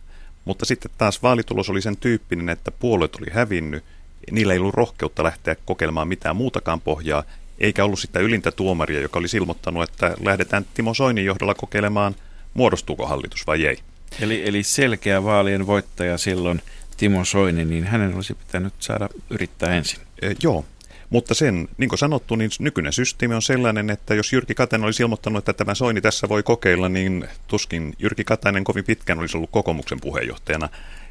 Mutta 0.46 0.66
sitten 0.66 0.92
taas 0.98 1.24
vaalitulos 1.24 1.70
oli 1.70 1.82
sen 1.82 1.98
tyyppinen, 1.98 2.50
että 2.50 2.72
puolueet 2.72 3.16
oli 3.16 3.28
hävinnyt, 3.32 3.84
niillä 4.32 4.54
ei 4.54 4.60
ollut 4.60 4.74
rohkeutta 4.74 5.24
lähteä 5.24 5.56
kokeilemaan 5.66 6.08
mitään 6.08 6.36
muutakaan 6.36 6.82
pohjaa, 6.82 7.24
eikä 7.60 7.86
ollut 7.86 8.00
sitä 8.00 8.20
ylintä 8.20 8.52
tuomaria, 8.52 9.02
joka 9.02 9.20
oli 9.20 9.28
ilmoittanut, 9.34 9.84
että 9.84 10.16
lähdetään 10.24 10.66
Timo 10.74 10.94
Soinin 10.94 11.26
johdolla 11.26 11.54
kokeilemaan, 11.54 12.16
muodostuuko 12.54 13.08
hallitus 13.08 13.48
vai 13.48 13.66
ei. 13.66 13.78
Eli, 14.20 14.48
eli 14.48 14.64
selkeä 14.64 15.24
vaalien 15.24 15.68
voittaja 15.68 16.18
silloin 16.18 16.62
Timo 16.98 17.26
Soini, 17.26 17.66
niin 17.66 17.84
hänen 17.84 18.16
olisi 18.16 18.34
pitänyt 18.34 18.74
saada 18.80 19.10
yrittää 19.30 19.76
ensin. 19.76 20.00
E, 20.22 20.32
joo, 20.44 20.66
mutta 21.12 21.34
sen, 21.34 21.68
niin 21.78 21.90
kuin 21.90 22.00
sanottu, 22.00 22.36
niin 22.36 22.52
nykyinen 22.60 22.94
systeemi 22.94 23.36
on 23.36 23.42
sellainen, 23.42 23.90
että 23.90 24.16
jos 24.16 24.34
Jyrki 24.34 24.56
Katainen 24.56 24.86
olisi 24.86 25.04
ilmoittanut, 25.04 25.40
että 25.40 25.54
tämä 25.54 25.76
Soini 25.76 26.02
tässä 26.02 26.30
voi 26.30 26.44
kokeilla, 26.44 26.90
niin 26.90 27.28
tuskin 27.48 27.94
Jyrki 28.00 28.24
Katainen 28.24 28.64
kovin 28.64 28.84
pitkään 28.84 29.20
olisi 29.20 29.38
ollut 29.38 29.50
kokoomuksen 29.50 30.00
puheenjohtajana. 30.02 30.70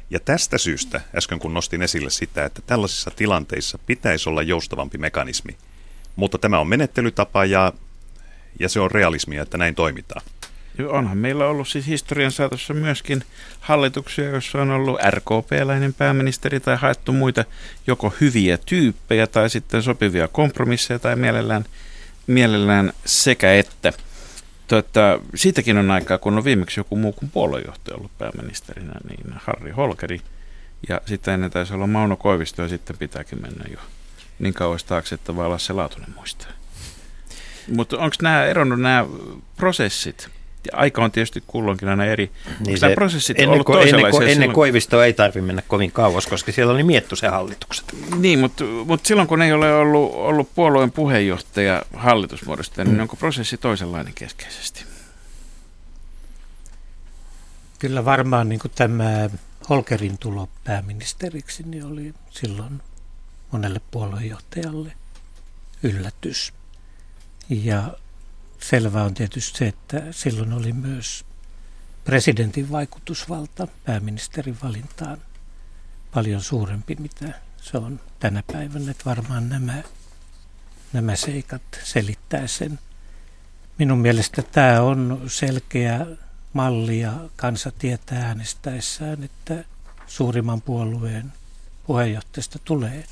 Ja 0.09 0.19
tästä 0.19 0.57
syystä, 0.57 1.01
äsken 1.17 1.39
kun 1.39 1.53
nostin 1.53 1.81
esille 1.81 2.09
sitä, 2.09 2.45
että 2.45 2.61
tällaisissa 2.67 3.11
tilanteissa 3.15 3.79
pitäisi 3.85 4.29
olla 4.29 4.41
joustavampi 4.41 4.97
mekanismi. 4.97 5.57
Mutta 6.15 6.37
tämä 6.37 6.59
on 6.59 6.67
menettelytapa 6.67 7.45
ja, 7.45 7.73
ja 8.59 8.69
se 8.69 8.79
on 8.79 8.91
realismia, 8.91 9.41
että 9.41 9.57
näin 9.57 9.75
toimitaan. 9.75 10.21
Onhan 10.87 11.17
meillä 11.17 11.45
ollut 11.45 11.67
siis 11.67 11.87
historian 11.87 12.31
saatossa 12.31 12.73
myöskin 12.73 13.23
hallituksia, 13.59 14.29
joissa 14.29 14.61
on 14.61 14.71
ollut 14.71 14.99
RKP-läinen 15.09 15.93
pääministeri 15.93 16.59
tai 16.59 16.75
haettu 16.75 17.11
muita 17.11 17.45
joko 17.87 18.13
hyviä 18.21 18.57
tyyppejä 18.57 19.27
tai 19.27 19.49
sitten 19.49 19.83
sopivia 19.83 20.27
kompromisseja 20.27 20.99
tai 20.99 21.15
mielellään, 21.15 21.65
mielellään 22.27 22.93
sekä 23.05 23.53
että. 23.53 23.93
Tota, 24.67 25.19
siitäkin 25.35 25.77
on 25.77 25.91
aikaa, 25.91 26.17
kun 26.17 26.37
on 26.37 26.43
viimeksi 26.43 26.79
joku 26.79 26.95
muu 26.95 27.13
kuin 27.13 27.29
puoluejohtaja 27.29 27.97
ollut 27.97 28.17
pääministerinä, 28.17 28.93
niin 29.09 29.33
Harri 29.35 29.71
Holkeri. 29.71 30.21
Ja 30.89 31.01
sitten 31.05 31.33
ennen 31.33 31.51
taisi 31.51 31.73
olla 31.73 31.87
Mauno 31.87 32.15
Koivisto 32.15 32.61
ja 32.61 32.67
sitten 32.67 32.97
pitääkin 32.97 33.41
mennä 33.41 33.65
jo 33.71 33.79
niin 34.39 34.53
kauas 34.53 34.83
taakse, 34.83 35.15
että 35.15 35.35
vaan 35.35 35.49
Lasse 35.49 35.73
Laatunen 35.73 36.13
muistaa. 36.15 36.51
Mutta 37.67 37.97
onko 37.97 38.15
nämä 38.21 38.45
eronnut 38.45 38.81
nämä 38.81 39.05
prosessit 39.57 40.29
aika 40.73 41.03
on 41.03 41.11
tietysti 41.11 41.43
kulloinkin 41.47 41.89
aina 41.89 42.05
eri. 42.05 42.31
Niin 42.65 42.79
se, 42.79 42.95
prosessit 42.95 43.39
ennen, 43.39 43.49
ollut 43.49 43.65
ko, 43.65 43.79
ennen, 43.79 44.11
ko, 44.11 44.21
ennen 44.21 44.51
Koivistoa 44.51 45.05
ei 45.05 45.13
tarvitse 45.13 45.41
mennä 45.41 45.61
kovin 45.67 45.91
kauas, 45.91 46.27
koska 46.27 46.51
siellä 46.51 46.73
oli 46.73 46.83
miettu 46.83 47.15
se 47.15 47.27
hallitukset. 47.27 47.85
Niin, 48.17 48.39
mutta, 48.39 48.63
mutta 48.85 49.07
silloin 49.07 49.27
kun 49.27 49.41
ei 49.41 49.53
ole 49.53 49.73
ollut, 49.73 50.11
ollut 50.13 50.55
puolueen 50.55 50.91
puheenjohtaja 50.91 51.81
hallitusmuodosta, 51.93 52.83
niin 52.83 52.95
mm. 52.95 53.01
onko 53.01 53.15
prosessi 53.15 53.57
toisenlainen 53.57 54.13
keskeisesti? 54.13 54.83
Kyllä 57.79 58.05
varmaan 58.05 58.49
niin 58.49 58.59
kuin 58.59 58.71
tämä 58.75 59.29
Holkerin 59.69 60.17
tulo 60.17 60.49
pääministeriksi 60.63 61.63
niin 61.63 61.85
oli 61.85 62.13
silloin 62.29 62.81
monelle 63.51 63.81
puoluejohtajalle 63.91 64.91
yllätys. 65.83 66.53
Ja 67.49 67.93
selvää 68.63 69.03
on 69.03 69.13
tietysti 69.13 69.57
se, 69.57 69.67
että 69.67 70.03
silloin 70.11 70.53
oli 70.53 70.73
myös 70.73 71.25
presidentin 72.03 72.71
vaikutusvalta 72.71 73.67
pääministerin 73.85 74.57
valintaan 74.63 75.17
paljon 76.13 76.41
suurempi, 76.41 76.95
mitä 76.95 77.33
se 77.61 77.77
on 77.77 77.99
tänä 78.19 78.43
päivänä. 78.51 78.91
Että 78.91 79.05
varmaan 79.05 79.49
nämä, 79.49 79.83
nämä 80.93 81.15
seikat 81.15 81.61
selittää 81.83 82.47
sen. 82.47 82.79
Minun 83.77 83.97
mielestä 83.97 84.41
tämä 84.41 84.81
on 84.81 85.21
selkeä 85.27 86.05
malli 86.53 86.99
ja 86.99 87.13
kansa 87.35 87.71
tietää 87.79 88.27
äänestäessään, 88.27 89.23
että 89.23 89.63
suurimman 90.07 90.61
puolueen 90.61 91.33
puheenjohtajasta 91.87 92.59
tulee 92.59 93.05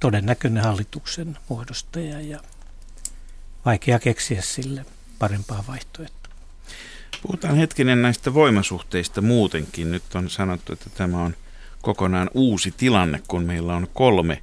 todennäköinen 0.00 0.64
hallituksen 0.64 1.38
muodostaja 1.48 2.20
ja 2.20 2.40
vaikea 3.64 3.98
keksiä 3.98 4.42
sille 4.42 4.84
parempaa 5.18 5.64
vaihtoehtoa. 5.68 6.32
Puhutaan 7.22 7.56
hetkinen 7.56 8.02
näistä 8.02 8.34
voimasuhteista 8.34 9.20
muutenkin. 9.20 9.90
Nyt 9.90 10.14
on 10.14 10.30
sanottu, 10.30 10.72
että 10.72 10.90
tämä 10.90 11.22
on 11.22 11.36
kokonaan 11.82 12.30
uusi 12.34 12.74
tilanne, 12.76 13.22
kun 13.28 13.44
meillä 13.44 13.76
on 13.76 13.88
kolme 13.94 14.42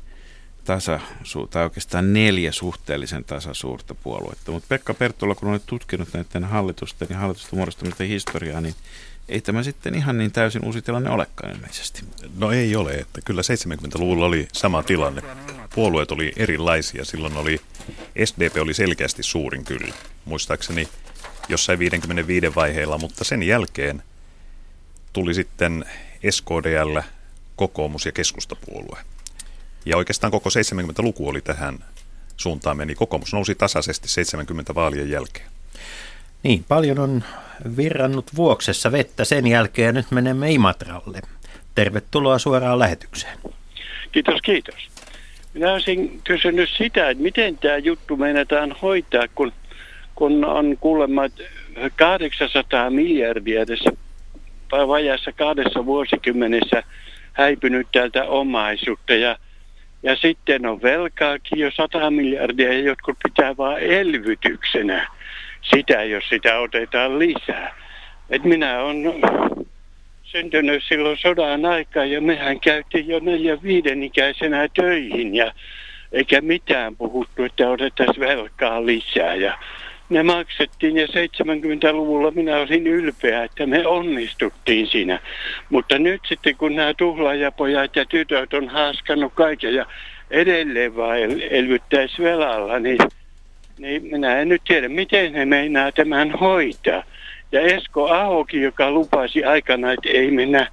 tasa, 0.65 0.99
tai 1.49 1.63
oikeastaan 1.63 2.13
neljä 2.13 2.51
suhteellisen 2.51 3.23
tasasuurta 3.23 3.95
puoluetta. 3.95 4.51
Mutta 4.51 4.67
Pekka 4.69 4.93
Perttula, 4.93 5.35
kun 5.35 5.49
olet 5.49 5.65
tutkinut 5.65 6.09
näiden 6.13 6.43
hallitusten 6.43 7.07
ja 7.11 7.17
hallitusten 7.17 7.59
muodostamisten 7.59 8.07
historiaa, 8.07 8.61
niin 8.61 8.75
ei 9.29 9.41
tämä 9.41 9.63
sitten 9.63 9.95
ihan 9.95 10.17
niin 10.17 10.31
täysin 10.31 10.65
uusi 10.65 10.81
tilanne 10.81 11.09
olekaan 11.09 11.55
ilmeisesti. 11.55 12.03
No 12.37 12.51
ei 12.51 12.75
ole, 12.75 12.91
että 12.91 13.21
kyllä 13.25 13.41
70-luvulla 13.41 14.25
oli 14.25 14.47
sama 14.53 14.83
tilanne. 14.83 15.21
Puolueet 15.75 16.11
oli 16.11 16.33
erilaisia. 16.37 17.05
Silloin 17.05 17.37
oli, 17.37 17.61
SDP 18.25 18.57
oli 18.61 18.73
selkeästi 18.73 19.23
suurin 19.23 19.65
kyllä, 19.65 19.93
muistaakseni 20.25 20.87
jossain 21.49 21.79
55 21.79 22.55
vaiheilla, 22.55 22.97
mutta 22.97 23.23
sen 23.23 23.43
jälkeen 23.43 24.03
tuli 25.13 25.33
sitten 25.33 25.85
SKDL, 26.29 26.99
kokoomus 27.55 28.05
ja 28.05 28.11
keskustapuolue. 28.11 28.99
Ja 29.85 29.97
oikeastaan 29.97 30.31
koko 30.31 30.49
70-luku 30.49 31.29
oli 31.29 31.41
tähän 31.41 31.85
suuntaan 32.37 32.77
meni. 32.77 32.95
Kokoomus 32.95 33.33
nousi 33.33 33.55
tasaisesti 33.55 34.07
70 34.07 34.75
vaalien 34.75 35.09
jälkeen. 35.09 35.51
Niin, 36.43 36.63
paljon 36.67 36.99
on 36.99 37.23
virrannut 37.77 38.25
vuoksessa 38.35 38.91
vettä 38.91 39.25
sen 39.25 39.47
jälkeen 39.47 39.95
nyt 39.95 40.11
menemme 40.11 40.51
Imatralle. 40.51 41.21
Tervetuloa 41.75 42.39
suoraan 42.39 42.79
lähetykseen. 42.79 43.37
Kiitos, 44.11 44.41
kiitos. 44.41 44.75
Minä 45.53 45.73
olisin 45.73 46.21
kysynyt 46.23 46.69
sitä, 46.77 47.09
että 47.09 47.23
miten 47.23 47.57
tämä 47.57 47.77
juttu 47.77 48.17
meinataan 48.17 48.75
hoitaa, 48.81 49.27
kun, 49.35 49.51
kun 50.15 50.45
on 50.45 50.77
kuulemma 50.79 51.21
800 51.95 52.89
miljardia 52.89 53.65
tässä 53.65 53.91
vajassa 54.71 55.31
kahdessa 55.31 55.85
vuosikymmenessä 55.85 56.83
häipynyt 57.33 57.87
täältä 57.91 58.23
omaisuutta 58.23 59.13
ja, 59.13 59.37
ja 60.03 60.15
sitten 60.15 60.65
on 60.65 60.81
velkaakin 60.81 61.59
jo 61.59 61.71
100 61.71 62.11
miljardia 62.11 62.73
ja 62.73 62.79
jotkut 62.79 63.17
pitää 63.23 63.57
vain 63.57 63.83
elvytyksenä 63.83 65.07
sitä, 65.73 66.03
jos 66.03 66.23
sitä 66.29 66.59
otetaan 66.59 67.19
lisää. 67.19 67.75
Et 68.29 68.43
minä 68.43 68.83
olen 68.83 69.21
syntynyt 70.23 70.83
silloin 70.83 71.17
sodan 71.17 71.65
aikaa 71.65 72.05
ja 72.05 72.21
mehän 72.21 72.59
käytiin 72.59 73.07
jo 73.07 73.19
neljä 73.19 73.57
viiden 73.63 74.03
ikäisenä 74.03 74.67
töihin 74.73 75.35
ja 75.35 75.53
eikä 76.11 76.41
mitään 76.41 76.95
puhuttu, 76.95 77.43
että 77.43 77.69
otettaisiin 77.69 78.19
velkaa 78.19 78.85
lisää. 78.85 79.35
Ja 79.35 79.57
ne 80.09 80.23
maksettiin 80.23 80.97
ja 80.97 81.07
70-luvulla 81.07 82.31
minä 82.31 82.57
olin 82.57 82.87
ylpeä, 82.87 83.43
että 83.43 83.65
me 83.65 83.87
onnistuttiin 83.87 84.87
siinä. 84.87 85.19
Mutta 85.69 85.99
nyt 85.99 86.21
sitten 86.27 86.55
kun 86.55 86.75
nämä 86.75 86.93
tuhlaajapojat 86.93 87.95
ja 87.95 88.05
tytöt 88.05 88.53
on 88.53 88.69
haaskannut 88.69 89.33
kaiken 89.33 89.75
ja 89.75 89.85
edelleen 90.31 90.95
vaan 90.95 91.17
elvyttäisi 91.49 92.23
velalla, 92.23 92.79
niin 92.79 92.97
niin 93.79 94.03
minä 94.03 94.37
en 94.39 94.49
nyt 94.49 94.61
tiedä, 94.67 94.89
miten 94.89 95.33
he 95.33 95.45
meinaa 95.45 95.91
tämän 95.91 96.31
hoitaa. 96.31 97.03
Ja 97.51 97.61
Esko 97.61 98.09
Ahokin, 98.09 98.61
joka 98.61 98.91
lupasi 98.91 99.43
aikana, 99.43 99.91
että 99.91 100.09
ei 100.09 100.31
mennä, 100.31 100.67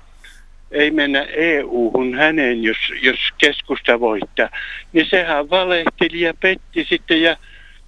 ei 0.70 0.90
mennä 0.90 1.22
EU-hun 1.22 2.14
häneen, 2.14 2.62
jos, 2.62 2.76
jos 3.02 3.18
keskusta 3.38 4.00
voittaa, 4.00 4.48
niin 4.92 5.06
sehän 5.10 5.50
valehteli 5.50 6.20
ja 6.20 6.34
petti 6.40 6.86
sitten 6.88 7.22
ja 7.22 7.36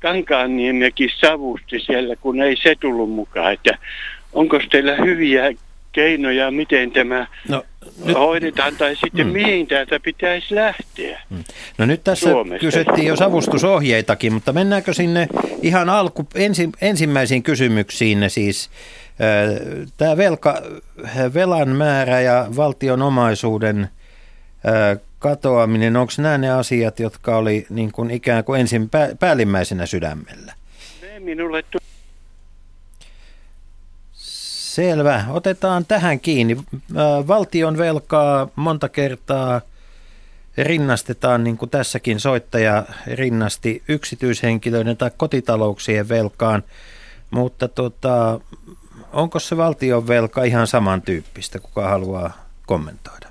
Kankaanniemiäkin 0.01 1.11
savusti 1.21 1.81
siellä, 1.81 2.17
kun 2.17 2.43
ei 2.43 2.57
se 2.57 2.75
tullut 2.81 3.11
mukaan. 3.11 3.53
Että 3.53 3.79
onko 4.33 4.61
teillä 4.71 4.97
hyviä 4.97 5.53
keinoja, 5.95 6.51
miten 6.51 6.91
tämä 6.91 7.27
no, 7.49 7.65
nyt, 8.05 8.17
hoidetaan 8.17 8.77
tai 8.77 8.97
sitten 8.97 9.27
mm. 9.27 9.33
mihin 9.33 9.67
täältä 9.67 10.01
pitäisi 10.01 10.55
lähteä. 10.55 11.23
Mm. 11.31 11.45
No 11.79 11.87
nyt 11.87 12.05
tässä 12.05 12.31
Suomessa. 12.31 12.61
kysyttiin 12.61 13.07
jo 13.07 13.17
savustusohjeitakin, 13.17 14.33
mutta 14.33 14.53
mennäänkö 14.53 14.95
sinne 14.95 15.29
ihan 15.63 15.89
alku, 15.89 16.27
ensi, 16.35 16.71
ensimmäisiin 16.81 17.43
kysymyksiin 17.43 18.31
siis 18.31 18.71
tämä 19.97 20.17
velka, 20.17 20.63
velan 21.35 21.69
määrä 21.69 22.21
ja 22.21 22.47
valtion 22.57 23.03
omaisuuden 23.03 23.89
katoaminen, 25.19 25.97
onko 25.97 26.13
nämä 26.19 26.39
ne 26.39 26.51
asiat, 26.51 27.01
jotka 27.01 27.37
oli 27.37 27.67
niin 27.71 27.93
kuin 27.93 28.11
ikään 28.11 28.45
kuin 28.45 28.61
ensin 28.61 28.91
päällimmäisenä 29.19 29.87
sydämellä? 29.87 30.53
Ne 31.03 31.21
minulle 31.21 31.65
Selvä. 34.75 35.25
Otetaan 35.29 35.85
tähän 35.85 36.21
kiinni. 36.21 36.57
Valtion 37.29 37.79
velkaa 37.79 38.49
monta 38.57 38.89
kertaa 38.89 39.61
rinnastetaan, 40.59 41.45
niin 41.45 41.57
kuin 41.57 41.71
tässäkin 41.71 42.21
soittaja 42.21 42.85
rinnasti 43.07 43.83
yksityishenkilöiden 43.89 44.97
tai 44.97 45.11
kotitalouksien 45.17 46.09
velkaan, 46.09 46.63
mutta 47.31 47.69
tota, 47.69 48.41
onko 49.13 49.39
se 49.39 49.57
valtion 49.57 50.09
velka 50.09 50.45
ihan 50.45 50.67
samantyyppistä, 50.67 51.59
kuka 51.59 51.89
haluaa 51.89 52.47
kommentoida? 52.67 53.29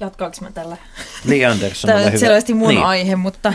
Jatkaanko 0.00 0.36
mä 0.40 0.50
tällä? 0.50 0.76
Li 1.24 1.44
Andersson, 1.44 1.88
Tämä 1.88 2.06
on 2.06 2.18
selvästi 2.18 2.54
mun 2.54 2.68
niin. 2.68 2.84
aihe, 2.84 3.16
mutta 3.16 3.52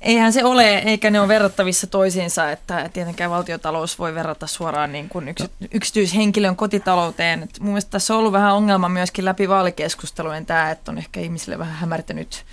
Eihän 0.00 0.32
se 0.32 0.44
ole, 0.44 0.78
eikä 0.78 1.10
ne 1.10 1.20
ole 1.20 1.28
verrattavissa 1.28 1.86
toisiinsa, 1.86 2.50
että 2.50 2.90
tietenkään 2.92 3.30
valtiotalous 3.30 3.98
voi 3.98 4.14
verrata 4.14 4.46
suoraan 4.46 4.92
niin 4.92 5.08
kuin 5.08 5.28
yks, 5.28 5.44
yksityishenkilön 5.72 6.56
kotitalouteen. 6.56 7.42
Et 7.42 7.60
mun 7.60 7.68
mielestä 7.68 7.90
tässä 7.90 8.14
on 8.14 8.20
ollut 8.20 8.32
vähän 8.32 8.54
ongelma 8.54 8.88
myöskin 8.88 9.24
läpi 9.24 9.48
vaalikeskustelujen 9.48 10.46
tämä, 10.46 10.70
että 10.70 10.90
on 10.90 10.98
ehkä 10.98 11.20
ihmisille 11.20 11.58
vähän 11.58 11.74
hämärtänyt. 11.74 12.44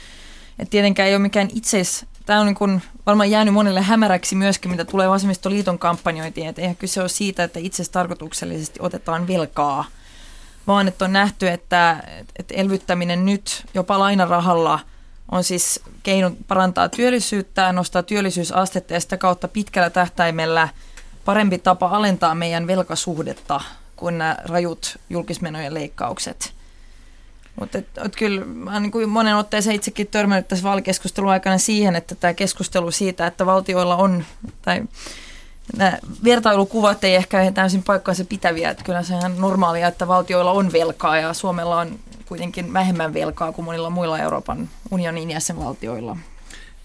Et 0.59 0.69
tietenkään 0.69 1.09
ei 1.09 1.15
ole 1.15 1.21
mikään 1.21 1.49
itseis, 1.53 2.05
tämä 2.25 2.39
on 2.39 2.45
niin 2.45 2.55
kuin 2.55 2.81
varmaan 3.05 3.31
jäänyt 3.31 3.53
monelle 3.53 3.81
hämäräksi 3.81 4.35
myöskin, 4.35 4.71
mitä 4.71 4.85
tulee 4.85 5.09
vasemmistoliiton 5.09 5.79
kampanjointiin, 5.79 6.47
että 6.47 6.61
eihän 6.61 6.75
kyse 6.75 7.01
ole 7.01 7.09
siitä, 7.09 7.43
että 7.43 7.59
itse 7.59 7.91
tarkoituksellisesti 7.91 8.79
otetaan 8.81 9.27
velkaa, 9.27 9.85
vaan 10.67 10.87
että 10.87 11.05
on 11.05 11.13
nähty, 11.13 11.47
että, 11.47 12.03
että 12.39 12.53
elvyttäminen 12.53 13.25
nyt 13.25 13.65
jopa 13.73 13.99
lainarahalla– 13.99 14.79
on 15.31 15.43
siis 15.43 15.79
keino 16.03 16.31
parantaa 16.47 16.89
työllisyyttä, 16.89 17.71
nostaa 17.71 18.03
työllisyysastetta 18.03 18.93
ja 18.93 18.99
sitä 18.99 19.17
kautta 19.17 19.47
pitkällä 19.47 19.89
tähtäimellä 19.89 20.69
parempi 21.25 21.57
tapa 21.57 21.87
alentaa 21.87 22.35
meidän 22.35 22.67
velkasuhdetta 22.67 23.61
kuin 23.95 24.17
nämä 24.17 24.37
rajut 24.45 24.97
julkismenojen 25.09 25.73
leikkaukset. 25.73 26.53
Mutta 27.59 27.79
kyllä 28.17 28.45
mä 28.45 28.79
niin 28.79 29.09
monen 29.09 29.35
otteeseen 29.35 29.75
itsekin 29.75 30.07
törmännyt 30.07 30.47
tässä 30.47 30.63
vaalikeskustelun 30.63 31.31
aikana 31.31 31.57
siihen, 31.57 31.95
että 31.95 32.15
tämä 32.15 32.33
keskustelu 32.33 32.91
siitä, 32.91 33.27
että 33.27 33.45
valtioilla 33.45 33.95
on, 33.95 34.25
tai 34.61 34.83
nämä 35.77 35.97
vertailukuvat 36.23 37.03
ei 37.03 37.15
ehkä 37.15 37.51
täysin 37.51 37.83
paikkaansa 37.83 38.25
pitäviä, 38.25 38.69
että 38.69 38.83
kyllä 38.83 39.03
se 39.03 39.13
on 39.13 39.41
normaalia, 39.41 39.87
että 39.87 40.07
valtioilla 40.07 40.51
on 40.51 40.71
velkaa 40.71 41.17
ja 41.17 41.33
Suomella 41.33 41.79
on 41.79 41.99
kuitenkin 42.25 42.73
vähemmän 42.73 43.13
velkaa 43.13 43.51
kuin 43.51 43.65
monilla 43.65 43.89
muilla 43.89 44.19
Euroopan 44.19 44.69
unionin 44.91 45.31
jäsenvaltioilla. 45.31 46.17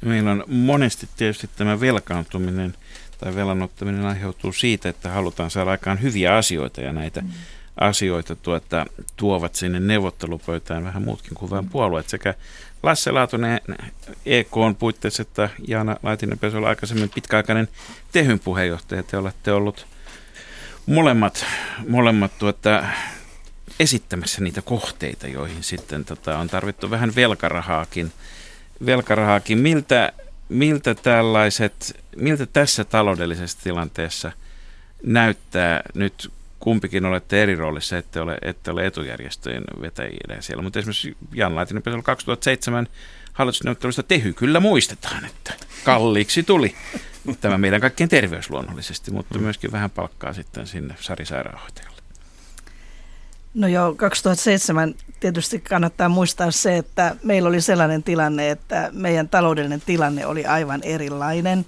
Meillä 0.00 0.30
on 0.30 0.44
monesti 0.46 1.08
tietysti 1.16 1.50
tämä 1.56 1.80
velkaantuminen 1.80 2.74
tai 3.18 3.34
velanottaminen 3.34 4.06
aiheutuu 4.06 4.52
siitä, 4.52 4.88
että 4.88 5.10
halutaan 5.10 5.50
saada 5.50 5.70
aikaan 5.70 6.02
hyviä 6.02 6.36
asioita 6.36 6.80
ja 6.80 6.92
näitä 6.92 7.20
mm. 7.20 7.28
asioita 7.80 8.36
tuota, 8.36 8.86
tuovat 9.16 9.54
sinne 9.54 9.80
neuvottelupöytään 9.80 10.84
vähän 10.84 11.02
muutkin 11.02 11.34
kuin 11.34 11.50
vain 11.50 11.68
puolueet. 11.68 12.08
Sekä 12.08 12.34
Lasse 12.82 13.10
Laatunen 13.10 13.60
EK 14.26 14.56
on 14.56 14.76
puitteissa, 14.76 15.22
että 15.22 15.48
Jaana 15.68 15.96
Laitinen 16.02 16.38
Pesola 16.38 16.68
aikaisemmin 16.68 17.10
pitkäaikainen 17.14 17.68
Tehyn 18.12 18.40
puheenjohtaja. 18.40 19.02
Te 19.02 19.16
olette 19.16 19.52
ollut 19.52 19.86
molemmat, 20.86 21.44
molemmat 21.88 22.38
tuota, 22.38 22.84
esittämässä 23.80 24.40
niitä 24.40 24.62
kohteita, 24.62 25.26
joihin 25.26 25.62
sitten 25.62 26.04
tota, 26.04 26.38
on 26.38 26.48
tarvittu 26.48 26.90
vähän 26.90 27.14
velkarahaakin. 27.14 28.12
velkarahaakin. 28.86 29.58
Miltä, 29.58 30.12
miltä 30.48 30.94
tällaiset, 30.94 32.00
miltä 32.16 32.46
tässä 32.46 32.84
taloudellisessa 32.84 33.58
tilanteessa 33.62 34.32
näyttää 35.02 35.82
nyt 35.94 36.32
kumpikin 36.58 37.04
olette 37.04 37.42
eri 37.42 37.56
roolissa, 37.56 37.98
ette 37.98 38.20
ole, 38.20 38.38
ette 38.42 38.70
ole 38.70 38.86
etujärjestöjen 38.86 39.64
vetäjinä 39.80 40.40
siellä. 40.40 40.62
Mutta 40.62 40.78
esimerkiksi 40.78 41.16
Jan 41.32 41.56
Laitinen 41.56 42.02
2007 42.02 42.86
hallitusneuvottelusta 43.32 44.02
Tehy 44.02 44.32
kyllä 44.32 44.60
muistetaan, 44.60 45.24
että 45.24 45.54
kalliiksi 45.84 46.42
tuli. 46.42 46.74
Tämä 47.40 47.58
meidän 47.58 47.80
kaikkien 47.80 48.08
terveys 48.08 48.50
luonnollisesti, 48.50 49.10
mutta 49.10 49.38
myöskin 49.38 49.72
vähän 49.72 49.90
palkkaa 49.90 50.32
sitten 50.32 50.66
sinne 50.66 50.94
Sari 51.00 51.26
Sairaanhoitajalle. 51.26 51.89
No 53.54 53.68
joo, 53.68 53.94
2007 53.94 54.94
tietysti 55.20 55.58
kannattaa 55.58 56.08
muistaa 56.08 56.50
se, 56.50 56.76
että 56.76 57.16
meillä 57.22 57.48
oli 57.48 57.60
sellainen 57.60 58.02
tilanne, 58.02 58.50
että 58.50 58.90
meidän 58.92 59.28
taloudellinen 59.28 59.82
tilanne 59.86 60.26
oli 60.26 60.46
aivan 60.46 60.80
erilainen. 60.82 61.66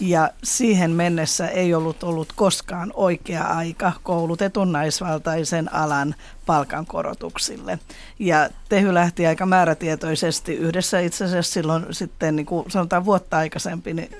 Ja 0.00 0.30
siihen 0.44 0.90
mennessä 0.90 1.48
ei 1.48 1.74
ollut 1.74 2.02
ollut 2.02 2.32
koskaan 2.36 2.92
oikea 2.94 3.44
aika 3.44 3.92
koulutetun 4.02 4.72
naisvaltaisen 4.72 5.74
alan 5.74 6.14
palkankorotuksille. 6.46 7.78
Ja 8.18 8.50
Tehy 8.68 8.94
lähti 8.94 9.26
aika 9.26 9.46
määrätietoisesti 9.46 10.54
yhdessä 10.54 11.00
itse 11.00 11.24
asiassa 11.24 11.52
silloin 11.52 11.86
sitten 11.90 12.36
niin 12.36 12.46
kuin 12.46 12.70
sanotaan 12.70 13.04
vuotta 13.04 13.36
aikaisemmin, 13.36 13.96
niin 13.96 14.10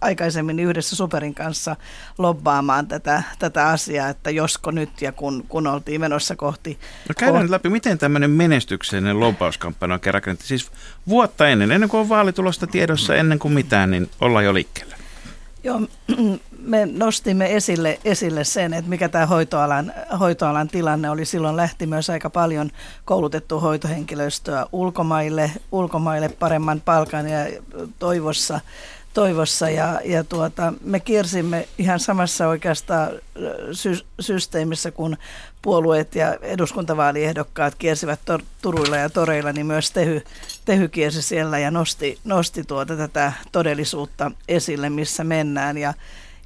aikaisemmin 0.00 0.60
yhdessä 0.60 0.96
Superin 0.96 1.34
kanssa 1.34 1.76
lobbaamaan 2.18 2.86
tätä, 2.86 3.22
tätä 3.38 3.68
asiaa, 3.68 4.08
että 4.08 4.30
josko 4.30 4.70
nyt 4.70 5.02
ja 5.02 5.12
kun, 5.12 5.44
kun 5.48 5.66
oltiin 5.66 6.00
menossa 6.00 6.36
kohti... 6.36 6.78
No 7.08 7.14
käydään 7.18 7.42
nyt 7.42 7.50
läpi, 7.50 7.68
miten 7.68 7.98
tämmöinen 7.98 8.30
menestyksellinen 8.30 9.20
lobbauskampanja 9.20 9.94
on 9.94 10.14
rakennettu. 10.14 10.46
Siis 10.46 10.70
vuotta 11.08 11.48
ennen, 11.48 11.72
ennen 11.72 11.88
kuin 11.88 12.00
on 12.00 12.08
vaalitulosta 12.08 12.66
tiedossa, 12.66 13.14
ennen 13.14 13.38
kuin 13.38 13.54
mitään, 13.54 13.90
niin 13.90 14.10
ollaan 14.20 14.44
jo 14.44 14.54
liikkeellä. 14.54 14.97
Joo, 15.64 15.80
me 16.58 16.86
nostimme 16.86 17.56
esille, 17.56 17.98
esille 18.04 18.44
sen, 18.44 18.74
että 18.74 18.90
mikä 18.90 19.08
tämä 19.08 19.26
hoitoalan, 19.26 19.92
hoitoalan 20.20 20.68
tilanne 20.68 21.10
oli. 21.10 21.24
Silloin 21.24 21.56
lähti 21.56 21.86
myös 21.86 22.10
aika 22.10 22.30
paljon 22.30 22.70
koulutettu 23.04 23.60
hoitohenkilöstöä 23.60 24.66
ulkomaille, 24.72 25.52
ulkomaille 25.72 26.28
paremman 26.28 26.82
palkan 26.84 27.28
ja 27.28 27.38
toivossa 27.98 28.60
toivossa 29.14 29.70
ja, 29.70 30.00
ja 30.04 30.24
tuota, 30.24 30.72
me 30.80 31.00
kiersimme 31.00 31.68
ihan 31.78 32.00
samassa 32.00 32.48
oikeastaan 32.48 33.10
sy- 33.72 34.04
systeemissä 34.20 34.90
kun 34.90 35.16
puolueet 35.62 36.14
ja 36.14 36.34
eduskuntavaaliehdokkaat 36.42 37.74
kiersivät 37.74 38.20
tor- 38.24 38.42
Turuilla 38.62 38.96
ja 38.96 39.10
Toreilla, 39.10 39.52
niin 39.52 39.66
myös 39.66 39.90
Tehy, 39.90 40.22
Tehy 40.64 40.88
kiersi 40.88 41.22
siellä 41.22 41.58
ja 41.58 41.70
nosti, 41.70 42.18
nosti 42.24 42.64
tuota 42.64 42.96
tätä 42.96 43.32
todellisuutta 43.52 44.30
esille, 44.48 44.90
missä 44.90 45.24
mennään. 45.24 45.78
Ja, 45.78 45.94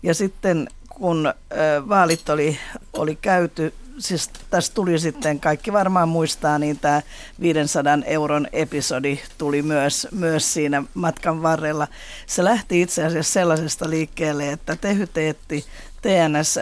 ja 0.03 0.15
sitten 0.15 0.69
kun 0.89 1.27
ö, 1.27 1.89
vaalit 1.89 2.29
oli, 2.29 2.59
oli 2.93 3.17
käyty, 3.17 3.75
siis 4.03 4.31
tässä 4.51 4.75
tuli 4.75 4.99
sitten, 4.99 5.41
kaikki 5.41 5.73
varmaan 5.73 6.09
muistaa, 6.09 6.59
niin 6.59 6.79
tämä 6.79 7.03
500 7.41 7.99
euron 8.05 8.47
episodi 8.53 9.21
tuli 9.39 9.63
myös, 9.63 10.09
myös 10.11 10.53
siinä 10.53 10.83
matkan 10.95 11.43
varrella. 11.43 11.89
Se 12.27 12.45
lähti 12.45 12.83
itse 12.83 13.05
asiassa 13.05 13.33
sellaisesta 13.33 13.91
liikkeelle, 13.91 14.53
että 14.53 14.77
Tehy 14.77 15.07
teetti 15.07 15.65
TNS 16.03 16.59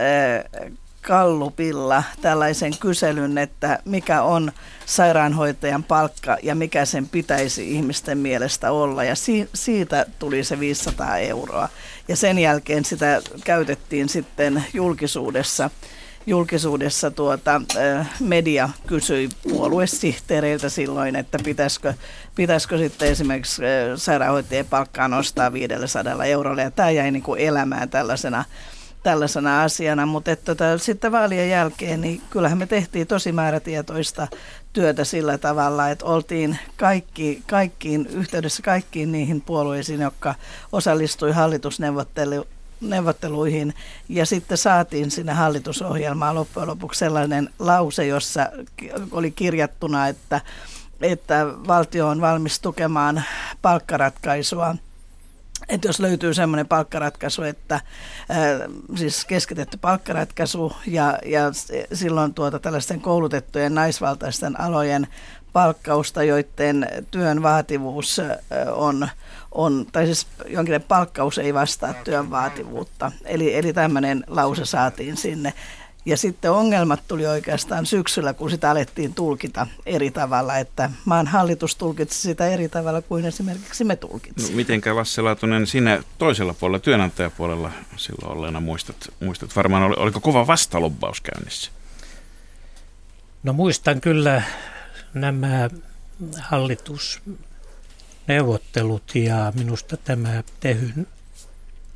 Kallupilla 1.02 2.02
tällaisen 2.20 2.78
kyselyn, 2.80 3.38
että 3.38 3.78
mikä 3.84 4.22
on 4.22 4.52
sairaanhoitajan 4.86 5.84
palkka 5.84 6.36
ja 6.42 6.54
mikä 6.54 6.84
sen 6.84 7.08
pitäisi 7.08 7.72
ihmisten 7.72 8.18
mielestä 8.18 8.72
olla. 8.72 9.04
Ja 9.04 9.14
si- 9.14 9.48
siitä 9.54 10.06
tuli 10.18 10.44
se 10.44 10.60
500 10.60 11.18
euroa. 11.18 11.68
Ja 12.08 12.16
sen 12.16 12.38
jälkeen 12.38 12.84
sitä 12.84 13.22
käytettiin 13.44 14.08
sitten 14.08 14.64
julkisuudessa 14.74 15.70
julkisuudessa 16.30 17.10
tuota, 17.10 17.62
media 18.20 18.68
kysyi 18.86 19.28
puoluesihteereiltä 19.42 20.68
silloin, 20.68 21.16
että 21.16 21.38
pitäisikö, 21.44 21.94
pitäisikö 22.34 22.78
sitten 22.78 23.08
esimerkiksi 23.08 23.62
sairaanhoitajien 23.96 24.66
palkkaa 24.66 25.08
nostaa 25.08 25.52
500 25.52 26.24
eurolla. 26.24 26.62
Ja 26.62 26.70
tämä 26.70 26.90
jäi 26.90 27.10
niin 27.10 27.22
kuin 27.22 27.40
elämään 27.40 27.88
tällaisena, 27.88 28.44
tällaisena 29.02 29.62
asiana, 29.62 30.06
mutta 30.06 30.30
että 30.30 30.44
tota, 30.44 30.78
sitten 30.78 31.12
vaalien 31.12 31.50
jälkeen, 31.50 32.00
niin 32.00 32.22
kyllähän 32.30 32.58
me 32.58 32.66
tehtiin 32.66 33.06
tosi 33.06 33.32
määrätietoista 33.32 34.28
työtä 34.72 35.04
sillä 35.04 35.38
tavalla, 35.38 35.88
että 35.88 36.04
oltiin 36.04 36.58
kaikki, 36.76 37.42
kaikkiin, 37.46 38.06
yhteydessä 38.06 38.62
kaikkiin 38.62 39.12
niihin 39.12 39.40
puolueisiin, 39.40 40.00
jotka 40.00 40.34
osallistui 40.72 41.32
hallitusneuvotteluihin 41.32 42.59
neuvotteluihin. 42.80 43.74
Ja 44.08 44.26
sitten 44.26 44.58
saatiin 44.58 45.10
sinne 45.10 45.32
hallitusohjelmaan 45.32 46.34
loppujen 46.34 46.68
lopuksi 46.68 46.98
sellainen 46.98 47.50
lause, 47.58 48.06
jossa 48.06 48.46
oli 49.10 49.30
kirjattuna, 49.30 50.08
että, 50.08 50.40
että 51.00 51.46
valtio 51.46 52.08
on 52.08 52.20
valmis 52.20 52.60
tukemaan 52.60 53.22
palkkaratkaisua. 53.62 54.76
Että 55.68 55.88
jos 55.88 56.00
löytyy 56.00 56.34
semmoinen 56.34 56.68
palkkaratkaisu, 56.68 57.42
että 57.42 57.80
siis 58.96 59.24
keskitetty 59.24 59.76
palkkaratkaisu 59.76 60.72
ja, 60.86 61.18
ja 61.24 61.40
silloin 61.92 62.34
tuota 62.34 62.58
tällaisten 62.58 63.00
koulutettujen 63.00 63.74
naisvaltaisten 63.74 64.60
alojen 64.60 65.06
palkkausta, 65.52 66.22
joiden 66.22 66.88
työn 67.10 67.42
vaativuus 67.42 68.20
on, 68.72 69.08
on 69.52 69.86
tai 69.92 70.06
siis 70.06 70.26
jonkinlainen 70.46 70.88
palkkaus 70.88 71.38
ei 71.38 71.54
vastaa 71.54 71.94
työn 71.94 72.30
vaativuutta. 72.30 73.12
Eli, 73.24 73.54
eli 73.54 73.72
tämmöinen 73.72 74.24
lause 74.26 74.64
saatiin 74.64 75.16
sinne. 75.16 75.54
Ja 76.04 76.16
sitten 76.16 76.50
ongelmat 76.50 77.00
tuli 77.08 77.26
oikeastaan 77.26 77.86
syksyllä, 77.86 78.34
kun 78.34 78.50
sitä 78.50 78.70
alettiin 78.70 79.14
tulkita 79.14 79.66
eri 79.86 80.10
tavalla, 80.10 80.58
että 80.58 80.90
maan 81.04 81.26
hallitus 81.26 81.76
tulkitsi 81.76 82.20
sitä 82.20 82.48
eri 82.48 82.68
tavalla 82.68 83.02
kuin 83.02 83.24
esimerkiksi 83.24 83.84
me 83.84 83.96
tulkitsimme. 83.96 84.50
No, 84.50 84.56
mitenkä 84.56 84.96
Lasse 84.96 85.22
Laatunen, 85.22 85.66
sinä 85.66 86.02
toisella 86.18 86.54
puolella, 86.54 86.78
työnantajapuolella 86.78 87.70
silloin 87.96 88.36
olleena 88.36 88.60
muistat, 88.60 88.96
muistat 89.20 89.56
varmaan, 89.56 89.98
oliko 89.98 90.20
kova 90.20 90.46
vastalobbaus 90.46 91.20
käynnissä? 91.20 91.70
No 93.42 93.52
muistan 93.52 94.00
kyllä 94.00 94.42
nämä 95.14 95.70
hallitusneuvottelut 98.30 99.14
ja 99.14 99.52
minusta 99.56 99.96
tämä 99.96 100.42
Tehyn 100.60 101.06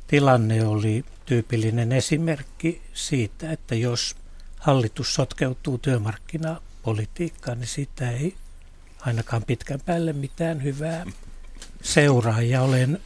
tilanne 0.07 0.67
oli 0.67 1.05
tyypillinen 1.25 1.91
esimerkki 1.91 2.81
siitä, 2.93 3.51
että 3.51 3.75
jos 3.75 4.15
hallitus 4.59 5.13
sotkeutuu 5.13 5.77
työmarkkinapolitiikkaan, 5.77 7.59
niin 7.59 7.67
siitä 7.67 8.11
ei 8.11 8.35
ainakaan 8.99 9.43
pitkän 9.43 9.79
päälle 9.85 10.13
mitään 10.13 10.63
hyvää 10.63 11.05
seuraa. 11.81 12.41
Ja 12.41 12.61
olen 12.61 12.99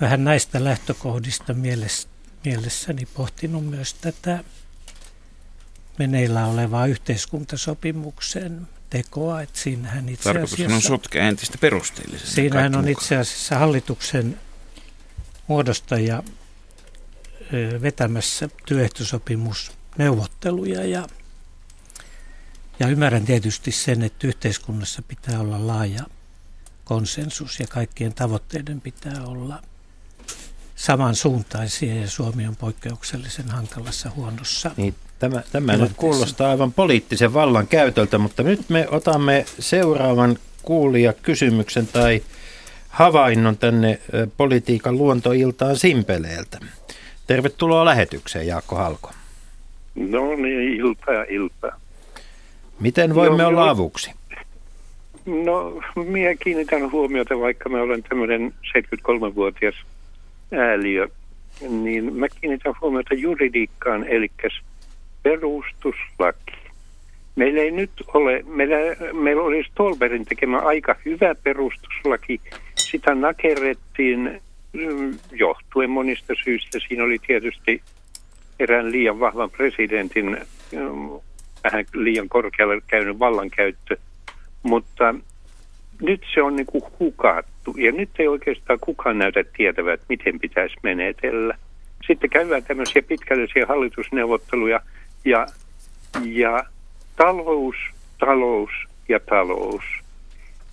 vähän 0.00 0.24
näistä 0.24 0.64
lähtökohdista 0.64 1.54
mielessäni 2.44 3.06
pohtinut 3.14 3.66
myös 3.66 3.94
tätä 3.94 4.44
meneillä 5.98 6.46
olevaa 6.46 6.86
yhteiskuntasopimuksen 6.86 8.68
tekoa. 8.90 9.42
Että 9.42 9.58
siinähän 9.58 10.08
itse 10.08 10.30
asiassa, 10.30 10.74
on 10.74 10.82
sotkea 10.82 11.28
entistä 11.28 11.58
perusteellisesti. 11.58 12.34
Siinähän 12.34 12.76
on 12.76 12.88
itse 12.88 13.16
asiassa 13.16 13.58
hallituksen 13.58 14.40
muodostaja 15.46 16.22
vetämässä 17.82 18.48
työehtosopimusneuvotteluja 18.66 20.84
ja, 20.84 21.08
ja 22.80 22.88
ymmärrän 22.88 23.24
tietysti 23.24 23.72
sen, 23.72 24.02
että 24.02 24.26
yhteiskunnassa 24.26 25.02
pitää 25.02 25.40
olla 25.40 25.66
laaja 25.66 26.02
konsensus 26.84 27.60
ja 27.60 27.66
kaikkien 27.66 28.14
tavoitteiden 28.14 28.80
pitää 28.80 29.24
olla 29.24 29.62
samansuuntaisia 30.76 31.94
ja 31.94 32.10
Suomi 32.10 32.46
on 32.46 32.56
poikkeuksellisen 32.56 33.48
hankalassa 33.48 34.10
huonossa 34.10 34.70
niin, 34.76 34.94
Tämä, 35.20 35.42
tämä 35.52 35.76
nyt 35.76 35.92
kuulostaa 35.96 36.50
aivan 36.50 36.72
poliittisen 36.72 37.34
vallan 37.34 37.66
käytöltä, 37.66 38.18
mutta 38.18 38.42
nyt 38.42 38.60
me 38.68 38.86
otamme 38.90 39.44
seuraavan 39.58 40.38
kuulia 40.62 41.12
kysymyksen 41.12 41.86
tai 41.86 42.22
havainnon 42.88 43.56
tänne 43.56 43.98
politiikan 44.36 44.98
luontoiltaan 44.98 45.76
Simpeleeltä. 45.76 46.58
Tervetuloa 47.26 47.84
lähetykseen, 47.84 48.46
Jaakko 48.46 48.76
Halko. 48.76 49.10
No 49.94 50.36
niin, 50.36 50.74
ilta 50.74 51.12
ja 51.12 51.26
ilta. 51.28 51.72
Miten 52.80 53.14
voimme 53.14 53.42
no, 53.42 53.48
olla 53.48 53.70
avuksi? 53.70 54.10
No, 55.26 55.80
minä 55.94 56.34
kiinnitän 56.34 56.92
huomiota, 56.92 57.40
vaikka 57.40 57.68
mä 57.68 57.82
olen 57.82 58.02
tämmöinen 58.02 58.54
73-vuotias 58.78 59.74
ääliö, 60.52 61.08
niin 61.68 62.14
mä 62.14 62.26
kiinnitän 62.40 62.74
huomiota 62.80 63.14
juridiikkaan, 63.14 64.06
eli 64.08 64.30
perustuslaki. 65.22 66.70
Meillä 67.36 67.60
ei 67.60 67.70
nyt 67.70 67.90
ole, 68.14 68.44
meillä, 68.46 68.76
meillä 69.12 69.42
oli 69.42 69.64
Stolberin 69.64 70.24
tekemä 70.24 70.58
aika 70.58 70.96
hyvä 71.04 71.34
perustuslaki. 71.34 72.40
Sitä 72.74 73.14
nakerrettiin 73.14 74.40
mm, 74.72 75.18
johtuen 75.32 75.90
monista 75.90 76.34
syistä. 76.44 76.78
Siinä 76.88 77.04
oli 77.04 77.18
tietysti 77.26 77.82
erään 78.58 78.92
liian 78.92 79.20
vahvan 79.20 79.50
presidentin 79.50 80.26
mm, 80.72 81.10
vähän 81.64 81.84
liian 81.94 82.28
korkealle 82.28 82.80
käynyt 82.86 83.18
vallankäyttö. 83.18 83.96
Mutta 84.62 85.14
nyt 86.02 86.22
se 86.34 86.42
on 86.42 86.56
niin 86.56 86.66
kuin 86.66 86.84
hukattu 86.98 87.74
ja 87.78 87.92
nyt 87.92 88.10
ei 88.18 88.28
oikeastaan 88.28 88.78
kukaan 88.80 89.18
näytä 89.18 89.44
tietävät, 89.56 90.00
miten 90.08 90.40
pitäisi 90.40 90.76
menetellä. 90.82 91.58
Sitten 92.06 92.30
käydään 92.30 92.64
tämmöisiä 92.64 93.02
pitkällisiä 93.02 93.66
hallitusneuvotteluja– 93.66 94.80
ja, 95.24 95.46
ja 96.24 96.64
talous, 97.16 97.76
talous 98.18 98.70
ja 99.08 99.20
talous. 99.20 99.82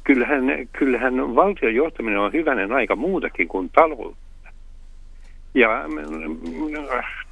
Kyllähän, 0.03 0.43
kyllähän 0.73 1.35
valtion 1.35 1.75
johtaminen 1.75 2.19
on 2.19 2.33
hyvänen 2.33 2.71
aika 2.71 2.95
muutakin 2.95 3.47
kuin 3.47 3.69
taloutta. 3.69 4.49
Ja 5.53 5.83
mm, 5.87 6.37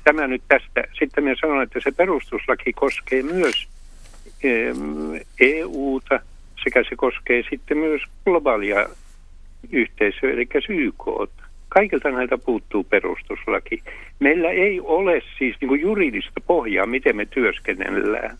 tämä 0.03 0.27
nyt 0.27 0.41
tästä. 0.47 0.83
Sitten 0.99 1.23
minä 1.23 1.35
sanon, 1.41 1.63
että 1.63 1.79
se 1.83 1.91
perustuslaki 1.91 2.73
koskee 2.73 3.23
myös 3.23 3.67
EUta 5.39 6.19
sekä 6.63 6.83
se 6.89 6.95
koskee 6.95 7.43
sitten 7.49 7.77
myös 7.77 8.01
globaalia 8.25 8.89
yhteisöä, 9.71 10.31
eli 10.31 10.47
YKta. 10.69 11.44
Kaikilta 11.75 12.11
näiltä 12.11 12.37
puuttuu 12.37 12.83
perustuslaki. 12.83 13.83
Meillä 14.19 14.49
ei 14.49 14.79
ole 14.79 15.21
siis 15.37 15.55
niin 15.61 15.69
kuin 15.69 15.81
juridista 15.81 16.41
pohjaa, 16.47 16.85
miten 16.85 17.15
me 17.15 17.25
työskennellään. 17.25 18.37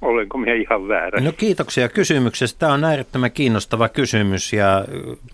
Olenko 0.00 0.38
minä 0.38 0.54
ihan 0.54 0.88
väärä? 0.88 1.20
No 1.20 1.32
kiitoksia 1.32 1.88
kysymyksestä. 1.88 2.58
Tämä 2.58 2.72
on 2.72 2.84
äärettömän 2.84 3.32
kiinnostava 3.32 3.88
kysymys 3.88 4.52
ja 4.52 4.84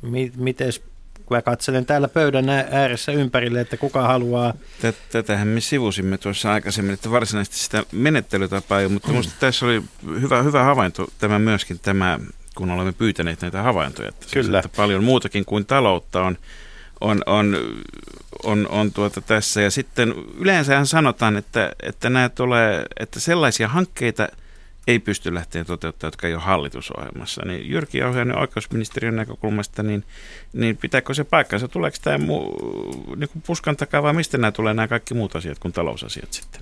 mi- 0.03 0.33
miten 0.37 0.73
kun 1.27 1.37
mä 1.37 1.43
katselen 1.43 1.87
täällä 1.87 2.09
pöydän 2.09 2.49
ääressä 2.49 3.13
ympärille, 3.13 3.61
että 3.61 3.77
kuka 3.77 4.03
haluaa... 4.03 4.55
Tätähän 5.13 5.49
me 5.49 5.61
sivusimme 5.61 6.19
tuossa 6.19 6.53
aikaisemmin, 6.53 6.95
että 6.95 7.11
varsinaisesti 7.11 7.59
sitä 7.59 7.83
menettelytapaa 7.93 8.81
ei 8.81 8.89
mutta 8.89 9.09
minusta 9.09 9.33
tässä 9.41 9.67
oli 9.67 9.83
hyvä, 10.21 10.43
hyvä 10.43 10.63
havainto 10.63 11.07
tämä 11.19 11.39
myöskin 11.39 11.79
tämä, 11.83 12.19
kun 12.55 12.71
olemme 12.71 12.93
pyytäneet 12.93 13.43
näitä 13.43 13.63
havaintoja. 13.63 14.09
Että 14.09 14.21
siis, 14.21 14.33
Kyllä. 14.33 14.59
Siis, 14.59 14.67
että 14.67 14.77
paljon 14.77 15.05
muutakin 15.05 15.45
kuin 15.45 15.67
taloutta 15.67 16.23
on, 16.23 16.39
on, 17.01 17.23
on, 17.27 17.57
on, 18.45 18.69
on 18.69 18.93
tuota 18.93 19.21
tässä. 19.21 19.61
Ja 19.61 19.71
sitten 19.71 20.15
yleensähän 20.39 20.87
sanotaan, 20.87 21.37
että, 21.37 21.73
että, 21.83 22.11
nämä 22.11 22.29
tulee, 22.29 22.85
että 23.01 23.21
sellaisia 23.21 23.69
hankkeita– 23.69 24.29
ei 24.87 24.99
pysty 24.99 25.35
lähteä 25.35 25.65
toteuttamaan, 25.65 26.09
jotka 26.09 26.27
ei 26.27 26.35
ole 26.35 26.43
hallitusohjelmassa. 26.43 27.43
Niin 27.45 27.71
Jyrki 27.71 27.99
Jauhiainen 27.99 28.39
oikeusministeriön 28.39 29.17
näkökulmasta, 29.17 29.83
niin, 29.83 30.05
niin 30.53 30.77
pitääkö 30.77 31.15
se 31.15 31.25
paikkansa? 31.25 31.69
Tuleeko 31.69 31.97
tämä 32.03 32.19
mu, 32.19 32.51
niin 33.17 33.29
kuin 33.29 33.43
puskan 33.47 33.77
takaa 33.77 34.03
vai 34.03 34.13
mistä 34.13 34.39
nämä 34.39 34.53
tulee 34.53 34.75
nämä 34.75 34.89
kaikki 34.89 35.15
muut 35.15 35.37
asiat 35.37 35.59
kuin 35.59 35.73
talousasiat 35.73 36.33
sitten? 36.33 36.61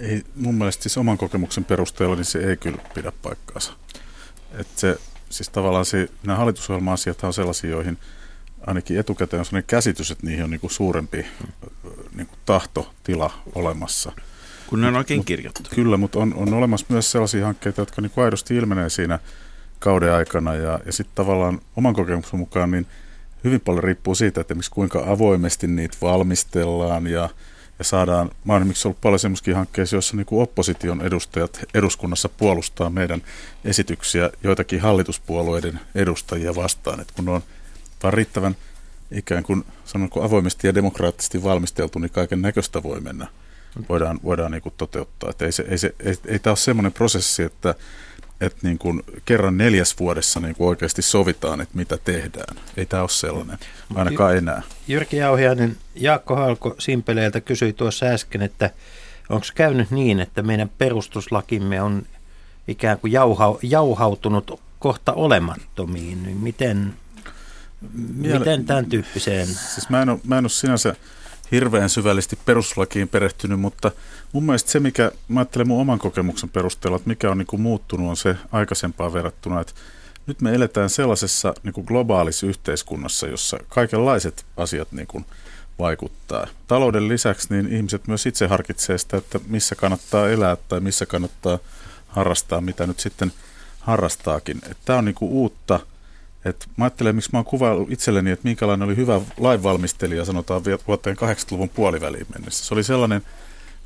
Ei, 0.00 0.22
mun 0.36 0.54
mielestä 0.54 0.82
siis 0.82 0.98
oman 0.98 1.18
kokemuksen 1.18 1.64
perusteella 1.64 2.16
niin 2.16 2.24
se 2.24 2.38
ei 2.38 2.56
kyllä 2.56 2.78
pidä 2.94 3.12
paikkaansa. 3.22 3.72
Et 4.58 4.68
se, 4.76 4.96
siis 5.30 5.48
tavallaan 5.48 5.84
se, 5.84 6.08
nämä 6.22 6.38
hallitusohjelma-asiat 6.38 7.24
on 7.24 7.32
sellaisia, 7.34 7.70
joihin 7.70 7.98
ainakin 8.66 8.98
etukäteen 8.98 9.38
on 9.38 9.44
sellainen 9.44 9.66
käsitys, 9.66 10.10
että 10.10 10.26
niihin 10.26 10.44
on 10.44 10.50
niin 10.50 10.60
kuin 10.60 10.70
suurempi 10.70 11.26
niin 12.14 12.26
kuin 12.26 12.38
tahtotila 12.46 13.30
olemassa– 13.54 14.12
kun 14.66 14.80
ne 14.80 14.88
on 14.88 14.96
oikein 14.96 15.24
kirjattu. 15.24 15.62
Kyllä, 15.74 15.96
mutta 15.96 16.18
on, 16.18 16.34
on 16.34 16.54
olemassa 16.54 16.86
myös 16.88 17.12
sellaisia 17.12 17.46
hankkeita, 17.46 17.80
jotka 17.80 18.02
niin 18.02 18.10
kuin 18.10 18.24
aidosti 18.24 18.56
ilmenee 18.56 18.88
siinä 18.88 19.18
kauden 19.78 20.12
aikana. 20.12 20.54
Ja, 20.54 20.80
ja 20.86 20.92
sitten 20.92 21.14
tavallaan 21.14 21.60
oman 21.76 21.94
kokemuksen 21.94 22.38
mukaan 22.38 22.70
niin 22.70 22.86
hyvin 23.44 23.60
paljon 23.60 23.84
riippuu 23.84 24.14
siitä, 24.14 24.40
että 24.40 24.54
kuinka 24.70 25.04
avoimesti 25.06 25.66
niitä 25.66 25.96
valmistellaan 26.02 27.06
ja, 27.06 27.30
ja 27.78 27.84
saadaan, 27.84 28.30
mä 28.44 28.52
oon 28.52 28.62
esimerkiksi 28.62 28.88
ollut 28.88 29.00
paljon 29.00 29.18
semmoisia 29.18 29.56
hankkeita, 29.56 29.94
joissa 29.94 30.16
niin 30.16 30.26
opposition 30.30 31.02
edustajat 31.02 31.64
eduskunnassa 31.74 32.28
puolustaa 32.28 32.90
meidän 32.90 33.22
esityksiä 33.64 34.30
joitakin 34.42 34.80
hallituspuolueiden 34.80 35.80
edustajia 35.94 36.54
vastaan, 36.54 37.00
että 37.00 37.12
kun 37.16 37.24
ne 37.24 37.30
on 37.30 37.42
vaan 38.02 38.14
riittävän 38.14 38.56
ikään 39.10 39.42
kuin 39.42 39.64
sanonko 39.84 40.22
avoimesti 40.22 40.66
ja 40.66 40.74
demokraattisesti 40.74 41.42
valmisteltu, 41.42 41.98
niin 41.98 42.10
kaiken 42.10 42.42
näköistä 42.42 42.82
voi 42.82 43.00
mennä 43.00 43.26
voidaan, 43.88 44.20
voidaan 44.24 44.52
niin 44.52 44.62
toteuttaa. 44.76 45.30
Että 45.30 45.44
ei, 45.44 45.52
se, 45.52 45.64
ei, 45.68 45.78
se, 45.78 45.94
ei, 46.04 46.14
ei 46.26 46.38
tämä 46.38 46.52
ole 46.52 46.56
semmoinen 46.56 46.92
prosessi, 46.92 47.42
että, 47.42 47.74
että 48.40 48.58
niin 48.62 48.78
kuin 48.78 49.02
kerran 49.24 49.58
neljäs 49.58 49.98
vuodessa 50.00 50.40
niin 50.40 50.54
kuin 50.54 50.68
oikeasti 50.68 51.02
sovitaan, 51.02 51.60
että 51.60 51.76
mitä 51.76 51.98
tehdään. 52.04 52.56
Ei 52.76 52.86
tämä 52.86 53.02
ole 53.02 53.08
sellainen, 53.08 53.58
ainakaan 53.94 54.36
enää. 54.36 54.62
Jyrki 54.88 55.16
Jauhiainen, 55.16 55.76
Jaakko 55.94 56.36
Halko 56.36 56.74
Simpeleeltä 56.78 57.40
kysyi 57.40 57.72
tuossa 57.72 58.06
äsken, 58.06 58.42
että 58.42 58.70
onko 59.28 59.46
käynyt 59.54 59.90
niin, 59.90 60.20
että 60.20 60.42
meidän 60.42 60.70
perustuslakimme 60.78 61.82
on 61.82 62.06
ikään 62.68 62.98
kuin 62.98 63.12
jauha, 63.12 63.58
jauhautunut 63.62 64.60
kohta 64.78 65.12
olemattomiin. 65.12 66.22
Niin 66.22 66.36
miten, 66.36 66.94
miten 68.14 68.64
tämän 68.66 68.86
tyyppiseen? 68.86 69.46
Siis 69.46 69.88
mä 69.88 70.02
en 70.02 70.08
ole, 70.08 70.20
mä 70.24 70.38
en 70.38 70.44
ole 70.44 70.50
sinänsä 70.50 70.94
hirveän 71.52 71.90
syvällisesti 71.90 72.38
peruslakiin 72.44 73.08
perehtynyt, 73.08 73.60
mutta 73.60 73.90
mun 74.34 74.44
mielestä 74.44 74.70
se, 74.70 74.80
mikä 74.80 75.12
mä 75.28 75.40
ajattelen 75.40 75.68
mun 75.68 75.80
oman 75.80 75.98
kokemuksen 75.98 76.48
perusteella, 76.48 76.96
että 76.96 77.08
mikä 77.08 77.30
on 77.30 77.38
niin 77.38 77.46
kuin 77.46 77.62
muuttunut, 77.62 78.10
on 78.10 78.16
se 78.16 78.36
aikaisempaa 78.52 79.12
verrattuna, 79.12 79.60
että 79.60 79.72
nyt 80.26 80.40
me 80.40 80.54
eletään 80.54 80.90
sellaisessa 80.90 81.54
niin 81.62 81.72
kuin 81.72 81.84
globaalissa 81.86 82.46
yhteiskunnassa, 82.46 83.26
jossa 83.26 83.58
kaikenlaiset 83.68 84.44
asiat 84.56 84.92
niin 84.92 85.06
kuin 85.06 85.24
vaikuttaa. 85.78 86.46
Talouden 86.66 87.08
lisäksi 87.08 87.54
niin 87.54 87.72
ihmiset 87.72 88.06
myös 88.06 88.26
itse 88.26 88.46
harkitsee 88.46 88.98
sitä, 88.98 89.16
että 89.16 89.40
missä 89.46 89.74
kannattaa 89.74 90.28
elää 90.28 90.56
tai 90.68 90.80
missä 90.80 91.06
kannattaa 91.06 91.58
harrastaa, 92.08 92.60
mitä 92.60 92.86
nyt 92.86 93.00
sitten 93.00 93.32
harrastaakin. 93.80 94.60
Tämä 94.84 94.98
on 94.98 95.04
niin 95.04 95.14
kuin 95.14 95.32
uutta– 95.32 95.80
et 96.44 96.68
mä 96.76 96.84
ajattelen, 96.84 97.14
miksi 97.14 97.30
mä 97.32 97.38
oon 97.38 97.44
kuvaillut 97.44 97.92
itselleni, 97.92 98.30
että 98.30 98.48
minkälainen 98.48 98.86
oli 98.86 98.96
hyvä 98.96 99.20
lainvalmistelija, 99.36 100.24
sanotaan 100.24 100.62
vuoteen 100.86 101.16
80-luvun 101.16 101.68
puoliväliin 101.68 102.26
mennessä. 102.34 102.64
Se 102.64 102.74
oli 102.74 102.84
sellainen 102.84 103.22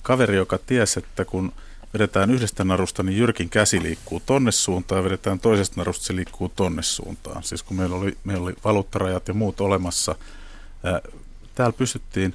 kaveri, 0.09 0.37
joka 0.37 0.59
tiesi, 0.59 0.99
että 0.99 1.25
kun 1.25 1.53
vedetään 1.95 2.31
yhdestä 2.31 2.65
narusta, 2.65 3.03
niin 3.03 3.19
Jyrkin 3.19 3.51
käsi 3.51 3.83
liikkuu 3.83 4.23
tonne 4.27 4.53
suuntaan 4.53 4.99
ja 4.99 5.05
vedetään 5.05 5.41
toisesta 5.41 5.81
narusta, 5.81 6.05
se 6.05 6.17
liikkuu 6.17 6.49
tonne 6.49 6.83
suuntaan. 6.83 7.43
Siis 7.43 7.63
kun 7.63 7.77
meillä 7.77 7.97
oli, 7.97 8.17
meillä 8.25 8.45
oli 8.45 8.55
valuuttarajat 8.65 9.29
ja 9.29 9.35
muut 9.35 9.61
olemassa, 9.61 10.15
ää, 10.85 11.01
täällä 11.55 11.73
pystyttiin 11.73 12.35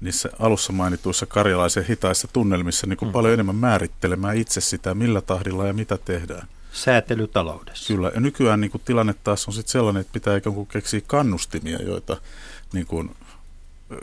niissä 0.00 0.28
alussa 0.38 0.72
mainituissa 0.72 1.26
karjalaisen 1.26 1.84
hitaissa 1.84 2.28
tunnelmissa 2.32 2.86
niin 2.86 2.96
kuin 2.96 3.08
mm. 3.08 3.12
paljon 3.12 3.34
enemmän 3.34 3.56
määrittelemään 3.56 4.36
itse 4.36 4.60
sitä, 4.60 4.94
millä 4.94 5.20
tahdilla 5.20 5.66
ja 5.66 5.72
mitä 5.72 5.98
tehdään 6.04 6.48
säätelytaloudessa. 6.72 7.94
Kyllä, 7.94 8.10
ja 8.14 8.20
nykyään 8.20 8.60
niin 8.60 8.70
kuin, 8.70 8.82
tilanne 8.84 9.14
taas 9.24 9.48
on 9.48 9.54
sitten 9.54 9.72
sellainen, 9.72 10.00
että 10.00 10.12
pitää 10.12 10.36
ikään 10.36 10.54
kuin 10.54 10.66
keksiä 10.66 11.00
kannustimia, 11.06 11.82
joita 11.82 12.16
niin 12.72 12.86
kuin, 12.86 13.16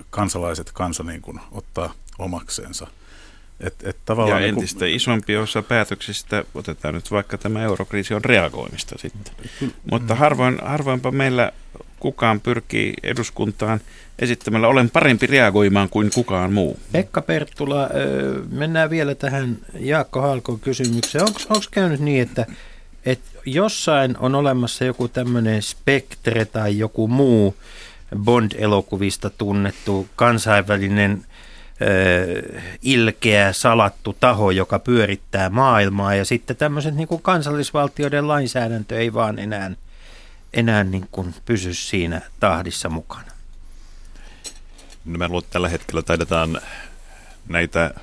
kansalaiset, 0.10 0.72
kansa 0.72 1.04
niin 1.04 1.22
kuin, 1.22 1.40
ottaa 1.52 1.94
omakseensa. 2.20 2.88
Et, 3.60 3.74
et 3.84 3.98
tavallaan 4.06 4.42
ja 4.42 4.48
entistä 4.48 4.86
niin 4.86 4.96
isompi 4.96 5.38
osa 5.38 5.62
päätöksistä, 5.62 6.44
otetaan 6.56 6.94
nyt 6.94 7.12
vaikka 7.12 7.38
tämä 7.38 7.64
eurokriisi, 7.64 8.14
on 8.14 8.26
reagoimista 8.26 8.96
sitten. 8.98 9.34
Kyllä. 9.60 9.74
Mutta 9.92 10.16
harvoin, 10.16 10.58
harvoinpa 10.62 11.12
meillä 11.12 11.52
kukaan 12.00 12.40
pyrkii 12.40 12.94
eduskuntaan 13.04 13.80
esittämällä 14.20 14.68
olen 14.68 14.90
parempi 14.90 15.28
reagoimaan 15.28 15.90
kuin 15.90 16.12
kukaan 16.14 16.54
muu. 16.54 16.80
Pekka 16.92 17.22
Perttula, 17.22 17.90
mennään 18.52 18.90
vielä 18.90 19.16
tähän 19.16 19.58
Jaakko 19.80 20.22
Halkon 20.22 20.60
kysymykseen. 20.60 21.24
Onko 21.24 21.62
käynyt 21.72 22.00
niin, 22.00 22.22
että, 22.22 22.46
että 23.06 23.30
jossain 23.46 24.18
on 24.18 24.36
olemassa 24.36 24.86
joku 24.86 25.08
tämmöinen 25.08 25.62
spektre 25.62 26.46
tai 26.46 26.78
joku 26.78 27.08
muu 27.08 27.56
Bond-elokuvista 28.18 29.30
tunnettu 29.30 30.08
kansainvälinen 30.16 31.26
ilkeä, 32.82 33.54
salattu 33.54 34.16
taho, 34.20 34.52
joka 34.52 34.80
pyörittää 34.80 35.50
maailmaa 35.50 36.16
ja 36.16 36.26
sitten 36.26 36.56
tämmöiset 36.56 36.96
niin 36.96 37.08
kuin 37.08 37.22
kansallisvaltioiden 37.22 38.28
lainsäädäntö 38.28 38.98
ei 38.98 39.14
vaan 39.14 39.40
enää 39.40 39.72
enää 40.56 40.84
niin 40.84 41.08
kuin 41.12 41.36
pysy 41.46 41.74
siinä 41.74 42.22
tahdissa 42.40 42.90
mukana? 42.90 43.32
No 45.06 45.18
mä 45.18 45.28
luulen, 45.28 45.44
että 45.44 45.54
tällä 45.54 45.70
hetkellä 45.70 46.02
taidetaan 46.02 46.62
näitä 47.48 47.94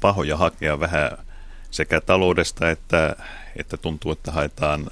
pahoja 0.00 0.36
hakea 0.36 0.80
vähän 0.80 1.10
sekä 1.70 2.00
taloudesta 2.00 2.70
että, 2.70 3.16
että 3.56 3.76
tuntuu, 3.76 4.12
että 4.12 4.32
haetaan 4.32 4.90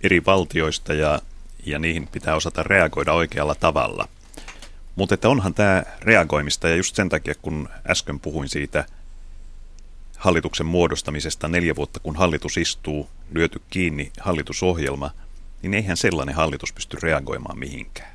eri 0.00 0.24
valtioista 0.26 0.94
ja, 0.94 1.20
ja 1.66 1.78
niihin 1.78 2.06
pitää 2.06 2.34
osata 2.34 2.62
reagoida 2.62 3.12
oikealla 3.12 3.54
tavalla. 3.54 4.08
Mutta 4.96 5.14
että 5.14 5.28
onhan 5.28 5.54
tämä 5.54 5.82
reagoimista 6.00 6.68
ja 6.68 6.76
just 6.76 6.96
sen 6.96 7.08
takia, 7.08 7.34
kun 7.42 7.68
äsken 7.90 8.20
puhuin 8.20 8.48
siitä 8.48 8.84
hallituksen 10.16 10.66
muodostamisesta 10.66 11.48
neljä 11.48 11.76
vuotta, 11.76 12.00
kun 12.00 12.16
hallitus 12.16 12.56
istuu, 12.56 13.08
lyöty 13.30 13.62
kiinni 13.70 14.12
hallitusohjelma– 14.20 15.10
niin 15.64 15.74
eihän 15.74 15.96
sellainen 15.96 16.34
hallitus 16.34 16.72
pysty 16.72 16.96
reagoimaan 17.02 17.58
mihinkään. 17.58 18.14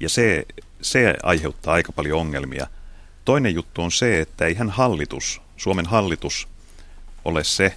Ja 0.00 0.08
se, 0.08 0.46
se 0.82 1.14
aiheuttaa 1.22 1.74
aika 1.74 1.92
paljon 1.92 2.20
ongelmia. 2.20 2.66
Toinen 3.24 3.54
juttu 3.54 3.82
on 3.82 3.92
se, 3.92 4.20
että 4.20 4.46
eihän 4.46 4.70
hallitus, 4.70 5.40
Suomen 5.56 5.86
hallitus, 5.86 6.48
ole 7.24 7.44
se 7.44 7.74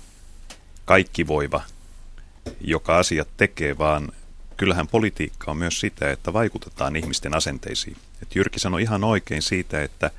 kaikki 0.86 1.28
voiva, 1.28 1.62
joka 2.62 2.98
asiat 2.98 3.28
tekee, 3.38 3.78
vaan 3.78 4.12
kyllähän 4.58 4.88
politiikka 4.88 5.52
on 5.52 5.58
myös 5.58 5.80
sitä, 5.80 6.12
että 6.12 6.34
vaikutetaan 6.34 6.96
ihmisten 6.96 7.36
asenteisiin. 7.36 7.98
Et 8.22 8.36
Jyrki 8.36 8.60
sanoi 8.60 8.82
ihan 8.82 9.04
oikein 9.04 9.42
siitä, 9.42 9.84
että 9.84 10.12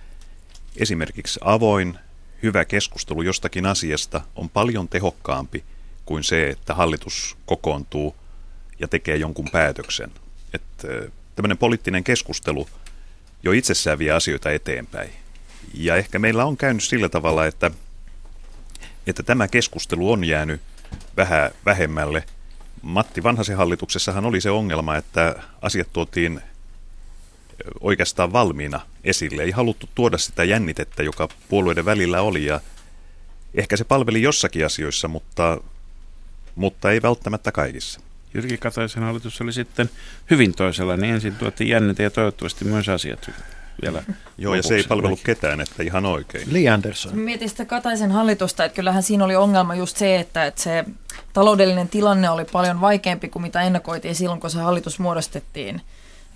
esimerkiksi 0.76 1.40
avoin, 1.44 1.98
hyvä 2.42 2.64
keskustelu 2.64 3.22
jostakin 3.22 3.66
asiasta 3.66 4.20
on 4.36 4.48
paljon 4.48 4.88
tehokkaampi 4.88 5.64
kuin 6.06 6.24
se, 6.24 6.48
että 6.48 6.74
hallitus 6.74 7.36
kokoontuu 7.46 8.16
ja 8.78 8.88
tekee 8.88 9.16
jonkun 9.16 9.48
päätöksen. 9.52 10.10
Että 10.54 10.88
tämmöinen 11.36 11.58
poliittinen 11.58 12.04
keskustelu 12.04 12.68
jo 13.42 13.52
itsessään 13.52 13.98
vie 13.98 14.10
asioita 14.10 14.50
eteenpäin. 14.50 15.10
Ja 15.74 15.96
ehkä 15.96 16.18
meillä 16.18 16.44
on 16.44 16.56
käynyt 16.56 16.84
sillä 16.84 17.08
tavalla, 17.08 17.46
että, 17.46 17.70
että 19.06 19.22
tämä 19.22 19.48
keskustelu 19.48 20.12
on 20.12 20.24
jäänyt 20.24 20.60
vähän 21.16 21.50
vähemmälle. 21.66 22.24
Matti 22.82 23.22
Vanhasen 23.22 23.56
hallituksessahan 23.56 24.24
oli 24.24 24.40
se 24.40 24.50
ongelma, 24.50 24.96
että 24.96 25.42
asiat 25.62 25.92
tuotiin 25.92 26.40
oikeastaan 27.80 28.32
valmiina 28.32 28.80
esille. 29.04 29.42
Ei 29.42 29.50
haluttu 29.50 29.88
tuoda 29.94 30.18
sitä 30.18 30.44
jännitettä, 30.44 31.02
joka 31.02 31.28
puolueiden 31.48 31.84
välillä 31.84 32.22
oli 32.22 32.44
ja 32.44 32.60
ehkä 33.54 33.76
se 33.76 33.84
palveli 33.84 34.22
jossakin 34.22 34.66
asioissa, 34.66 35.08
mutta, 35.08 35.60
mutta 36.54 36.90
ei 36.90 37.02
välttämättä 37.02 37.52
kaikissa. 37.52 38.00
Jyrki 38.34 38.58
Kataisen 38.58 39.02
hallitus 39.02 39.40
oli 39.40 39.52
sitten 39.52 39.90
hyvin 40.30 40.54
toisella, 40.54 40.96
niin 40.96 41.14
ensin 41.14 41.34
tuotiin 41.34 41.70
jännite 41.70 42.02
ja 42.02 42.10
toivottavasti 42.10 42.64
myös 42.64 42.88
asiat 42.88 43.30
vielä 43.82 44.02
Joo, 44.38 44.54
ja 44.54 44.62
se 44.62 44.74
ei 44.74 44.82
palvelu 44.82 45.18
ketään, 45.24 45.60
että 45.60 45.82
ihan 45.82 46.06
oikein. 46.06 46.52
Li 46.52 46.68
Andersson. 46.68 47.18
Mietin 47.18 47.48
sitä 47.48 47.64
Kataisen 47.64 48.10
hallitusta, 48.10 48.64
että 48.64 48.76
kyllähän 48.76 49.02
siinä 49.02 49.24
oli 49.24 49.36
ongelma 49.36 49.74
just 49.74 49.96
se, 49.96 50.20
että, 50.20 50.46
että 50.46 50.62
se 50.62 50.84
taloudellinen 51.32 51.88
tilanne 51.88 52.30
oli 52.30 52.44
paljon 52.44 52.80
vaikeampi 52.80 53.28
kuin 53.28 53.42
mitä 53.42 53.62
ennakoitiin 53.62 54.14
silloin, 54.14 54.40
kun 54.40 54.50
se 54.50 54.58
hallitus 54.58 54.98
muodostettiin. 54.98 55.82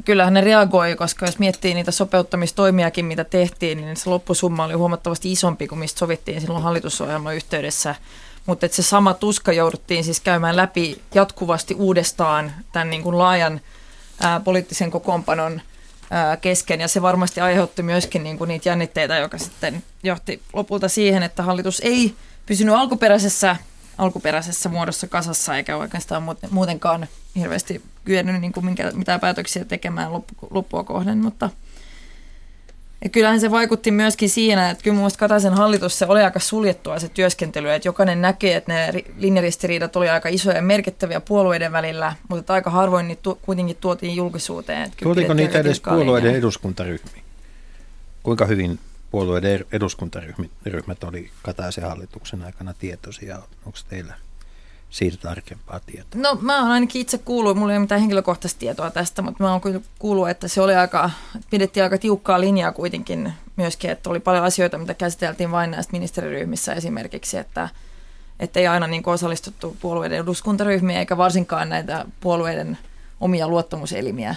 Kyllähän 0.05 0.35
ne 0.35 0.41
reagoi, 0.41 0.97
koska 0.97 1.27
jos 1.27 1.39
miettii 1.39 1.75
niitä 1.75 1.91
sopeuttamistoimiakin, 1.91 3.05
mitä 3.05 3.25
tehtiin, 3.25 3.79
niin 3.79 3.97
se 3.97 4.11
loppusumma 4.11 4.65
oli 4.65 4.75
huomattavasti 4.75 5.33
isompi 5.33 5.69
kuin 5.69 5.79
mistä 5.79 5.99
sovittiin 5.99 6.41
silloin 6.41 6.63
hallitusohjelman 6.63 7.35
yhteydessä. 7.37 7.95
Mutta 8.47 8.69
se 8.71 8.83
sama 8.83 9.15
tuska 9.15 9.53
jouduttiin 9.53 10.05
siis 10.05 10.21
käymään 10.21 10.57
läpi 10.57 11.03
jatkuvasti 11.15 11.75
uudestaan 11.75 12.53
tämän 12.73 12.91
niin 12.91 13.03
kuin 13.03 13.19
laajan 13.19 13.61
ää, 14.21 14.41
poliittisen 14.41 14.91
kokoonpanon 14.91 15.61
ää, 16.11 16.37
kesken. 16.37 16.81
Ja 16.81 16.89
se 16.89 17.03
varmasti 17.03 17.41
aiheutti 17.41 17.83
myöskin 17.83 18.23
niin 18.23 18.39
kuin 18.39 18.49
niitä 18.49 18.69
jännitteitä, 18.69 19.17
joka 19.17 19.39
sitten 19.39 19.83
johti 20.03 20.43
lopulta 20.53 20.89
siihen, 20.89 21.23
että 21.23 21.43
hallitus 21.43 21.81
ei 21.85 22.15
pysynyt 22.47 22.75
alkuperäisessä, 22.75 23.57
alkuperäisessä 23.99 24.69
muodossa 24.69 25.07
kasassa 25.07 25.57
eikä 25.57 25.77
oikeastaan 25.77 26.23
muutenkaan 26.51 27.09
hirveästi 27.37 27.83
kyennyt 28.05 28.41
niin 28.41 28.53
kuin 28.53 28.67
minkä, 28.67 28.91
mitään 28.95 29.21
päätöksiä 29.21 29.65
tekemään 29.65 30.13
loppu, 30.13 30.35
loppua 30.51 30.85
kohden, 30.85 31.19
mutta 31.19 31.51
ja 33.05 33.11
kyllähän 33.11 33.41
se 33.41 33.51
vaikutti 33.51 33.91
myöskin 33.91 34.31
siinä, 34.31 34.71
että 34.71 34.85
kyllä 34.85 34.97
mielestä 34.97 35.19
Kataisen 35.19 35.55
hallitus 35.55 35.99
se 35.99 36.07
oli 36.07 36.23
aika 36.23 36.41
suljettua 36.41 36.99
se 36.99 37.09
työskentely, 37.09 37.71
että 37.71 37.89
jokainen 37.89 38.23
näkee, 38.23 38.57
että 38.57 38.73
ne 38.73 39.05
linjaristiriidat 39.19 39.97
oli 39.97 40.09
aika 40.09 40.29
isoja 40.29 40.57
ja 40.57 40.63
merkittäviä 40.63 41.21
puolueiden 41.21 41.73
välillä, 41.73 42.15
mutta 42.29 42.55
aika 42.55 42.71
harvoin 42.71 43.09
niitä 43.09 43.23
tu- 43.23 43.39
kuitenkin 43.43 43.77
tuotiin 43.81 44.17
julkisuuteen. 44.17 44.93
Tuotiinko 45.03 45.35
niitä 45.35 45.59
edes 45.59 45.81
puolueiden 45.81 46.35
eduskuntaryhmiin? 46.35 47.25
Kuinka 48.23 48.47
hyvin 48.47 48.79
puolueiden 49.11 49.65
eduskuntaryhmät 49.73 51.05
oli 51.05 51.31
Kataisen 51.43 51.85
hallituksen 51.85 52.43
aikana 52.43 52.75
tietoisia? 52.75 53.37
Onko 53.67 53.79
teillä 53.89 54.15
siitä 54.91 55.17
tarkempaa 55.17 55.81
tietoa? 55.87 56.21
No 56.21 56.39
mä 56.41 56.61
oon 56.61 56.71
ainakin 56.71 57.03
itse 57.03 57.19
kuullut, 57.19 57.57
mulla 57.57 57.73
ei 57.73 57.77
ole 57.77 57.85
mitään 57.85 58.01
henkilökohtaista 58.01 58.59
tietoa 58.59 58.91
tästä, 58.91 59.23
mutta 59.23 59.45
mä 59.45 59.53
oon 59.53 59.61
kuullut, 59.99 60.29
että 60.29 60.49
se 60.49 60.61
oli 60.61 60.75
aika, 60.75 61.11
pidettiin 61.51 61.85
aika 61.85 61.99
tiukkaa 61.99 62.41
linjaa 62.41 62.73
kuitenkin 62.73 63.33
myöskin, 63.57 63.91
että 63.91 64.11
oli 64.11 64.21
paljon 64.21 64.45
asioita, 64.45 64.79
mitä 64.79 64.95
käsiteltiin 64.95 65.51
vain 65.51 65.71
näistä 65.71 65.93
ministeriryhmissä 65.93 66.73
esimerkiksi, 66.73 67.39
että 67.39 67.69
että 68.41 68.61
ei 68.61 68.67
aina 68.67 68.87
niin 68.87 69.03
osallistuttu 69.07 69.77
puolueiden 69.81 70.19
eduskuntaryhmiä 70.19 70.99
eikä 70.99 71.17
varsinkaan 71.17 71.69
näitä 71.69 72.05
puolueiden 72.21 72.79
omia 73.21 73.49
luottamuselimiä. 73.49 74.35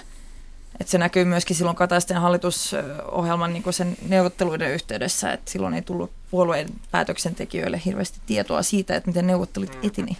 Että 0.79 0.91
se 0.91 0.97
näkyy 0.97 1.25
myöskin 1.25 1.55
silloin 1.55 1.77
Kataisten 1.77 2.17
hallitusohjelman 2.17 3.53
niin 3.53 3.73
sen 3.73 3.97
neuvotteluiden 4.07 4.71
yhteydessä, 4.71 5.33
että 5.33 5.51
silloin 5.51 5.73
ei 5.73 5.81
tullut 5.81 6.11
puolueen 6.31 6.69
päätöksentekijöille 6.91 7.81
hirveästi 7.85 8.19
tietoa 8.25 8.63
siitä, 8.63 8.95
että 8.95 9.09
miten 9.09 9.27
neuvottelut 9.27 9.77
etini. 9.83 10.17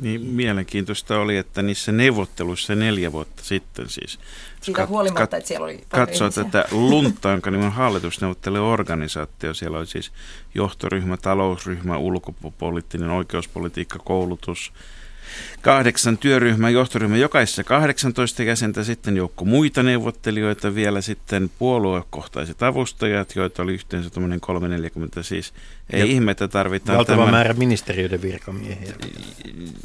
Niin 0.00 0.20
mielenkiintoista 0.20 1.18
oli, 1.18 1.36
että 1.36 1.62
niissä 1.62 1.92
neuvotteluissa 1.92 2.74
neljä 2.74 3.12
vuotta 3.12 3.44
sitten 3.44 3.88
siis. 3.88 4.18
Siitä 4.60 4.80
kat, 4.80 4.88
huolimatta, 4.88 5.20
kat, 5.20 5.34
että 5.34 5.48
siellä 5.48 5.64
oli 5.64 5.84
Katsoo 5.88 6.30
tätä 6.30 6.64
Lunta, 6.70 7.30
jonka 7.30 7.50
nimi 7.50 7.64
on 7.64 8.70
organisaatio. 8.70 9.54
Siellä 9.54 9.78
oli 9.78 9.86
siis 9.86 10.12
johtoryhmä, 10.54 11.16
talousryhmä, 11.16 11.96
ulkopoliittinen, 11.96 13.10
oikeuspolitiikka, 13.10 13.98
koulutus, 13.98 14.72
kahdeksan 15.62 16.18
työryhmän 16.18 16.72
johtoryhmä, 16.72 17.16
jokaisessa 17.16 17.64
18 17.64 18.42
jäsentä, 18.42 18.84
sitten 18.84 19.16
joukko 19.16 19.44
muita 19.44 19.82
neuvottelijoita, 19.82 20.74
vielä 20.74 21.00
sitten 21.00 21.50
puoluekohtaiset 21.58 22.62
avustajat, 22.62 23.36
joita 23.36 23.62
oli 23.62 23.74
yhteensä 23.74 24.10
340, 24.40 25.22
siis 25.22 25.54
ei 25.92 26.00
ja 26.00 26.06
ihme, 26.06 26.34
tarvitaan 26.34 26.98
Valtava 26.98 27.16
tämän... 27.16 27.34
määrä 27.34 27.54
ministeriöiden 27.54 28.22
virkamiehiä. 28.22 28.92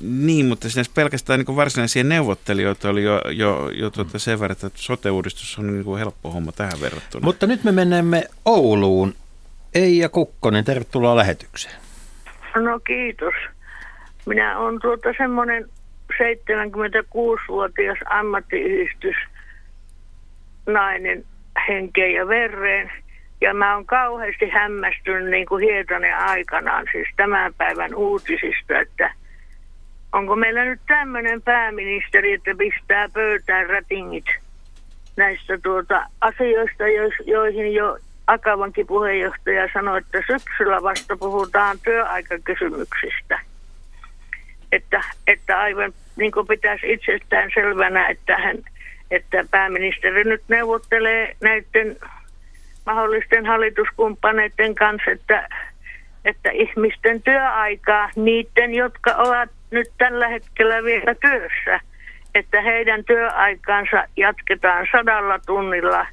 Niin, 0.02 0.46
mutta 0.46 0.70
siinä 0.70 0.84
pelkästään 0.96 1.40
niin 1.40 1.56
varsinaisia 1.56 2.04
neuvottelijoita 2.04 2.90
oli 2.90 3.04
jo, 3.04 3.22
jo, 3.32 3.70
jo 3.70 3.90
tuota 3.90 4.20
sen 4.20 4.40
verran, 4.40 4.58
että 4.66 4.70
sote-uudistus 4.76 5.60
on 5.60 5.68
niin 5.68 5.84
kuin 5.84 6.00
helppo 6.00 6.32
homma 6.32 6.52
tähän 6.52 6.82
verrattuna. 6.82 7.26
Mutta 7.26 7.48
nyt 7.48 7.64
me 7.64 7.72
menemme 7.72 8.24
Ouluun. 8.46 9.16
Eija 9.74 10.10
Kukkonen, 10.10 10.66
tervetuloa 10.66 11.16
lähetykseen. 11.16 11.76
No 12.56 12.80
kiitos. 12.80 13.34
Minä 14.30 14.58
olen 14.58 14.80
tuota 14.82 15.10
semmoinen 15.18 15.66
76-vuotias 16.14 17.98
ammattiyhdistys 18.10 19.16
nainen 20.66 21.26
henkeen 21.68 22.14
ja 22.14 22.28
verreen. 22.28 22.92
Ja 23.42 23.54
mä 23.54 23.74
oon 23.74 23.86
kauheasti 23.86 24.50
hämmästynyt 24.50 25.30
niin 25.30 25.46
kuin 25.46 25.64
Hietanen 25.64 26.18
aikanaan, 26.18 26.86
siis 26.92 27.08
tämän 27.16 27.54
päivän 27.54 27.96
uutisista, 27.96 28.80
että 28.80 29.14
onko 30.14 30.36
meillä 30.36 30.66
nyt 30.66 30.80
tämmöinen 30.88 31.42
pääministeri, 31.42 32.34
että 32.34 32.52
pistää 32.58 33.10
pöytään 33.10 33.70
rätingit 33.70 34.26
näistä 35.18 35.58
tuota 35.64 36.06
asioista, 36.22 36.84
joihin 37.26 37.74
jo 37.74 37.98
Akavankin 38.28 38.88
puheenjohtaja 38.88 39.70
sanoi, 39.74 39.98
että 39.98 40.24
syksyllä 40.28 40.84
vasta 40.84 41.18
puhutaan 41.18 41.78
työaikakysymyksistä 41.84 43.49
että, 44.72 45.04
että 45.28 45.60
aivan 45.60 45.94
niin 46.16 46.32
kuin 46.32 46.48
pitäisi 46.48 46.92
itsestään 46.94 47.52
selvänä, 47.54 48.08
että, 48.08 48.38
hän, 48.38 48.58
että 49.12 49.46
pääministeri 49.52 50.24
nyt 50.24 50.44
neuvottelee 50.48 51.36
näiden 51.42 51.98
mahdollisten 52.86 53.46
hallituskumppaneiden 53.46 54.76
kanssa, 54.76 55.12
että, 55.12 55.50
että 56.26 56.50
ihmisten 56.50 57.22
työaikaa, 57.22 58.10
niiden, 58.16 58.74
jotka 58.74 59.12
ovat 59.12 59.50
nyt 59.72 59.88
tällä 59.98 60.28
hetkellä 60.28 60.84
vielä 60.84 61.16
työssä, 61.16 61.80
että 62.36 62.62
heidän 62.62 63.04
työaikaansa 63.04 64.04
jatketaan 64.18 64.88
sadalla 64.92 65.40
tunnilla 65.46 66.08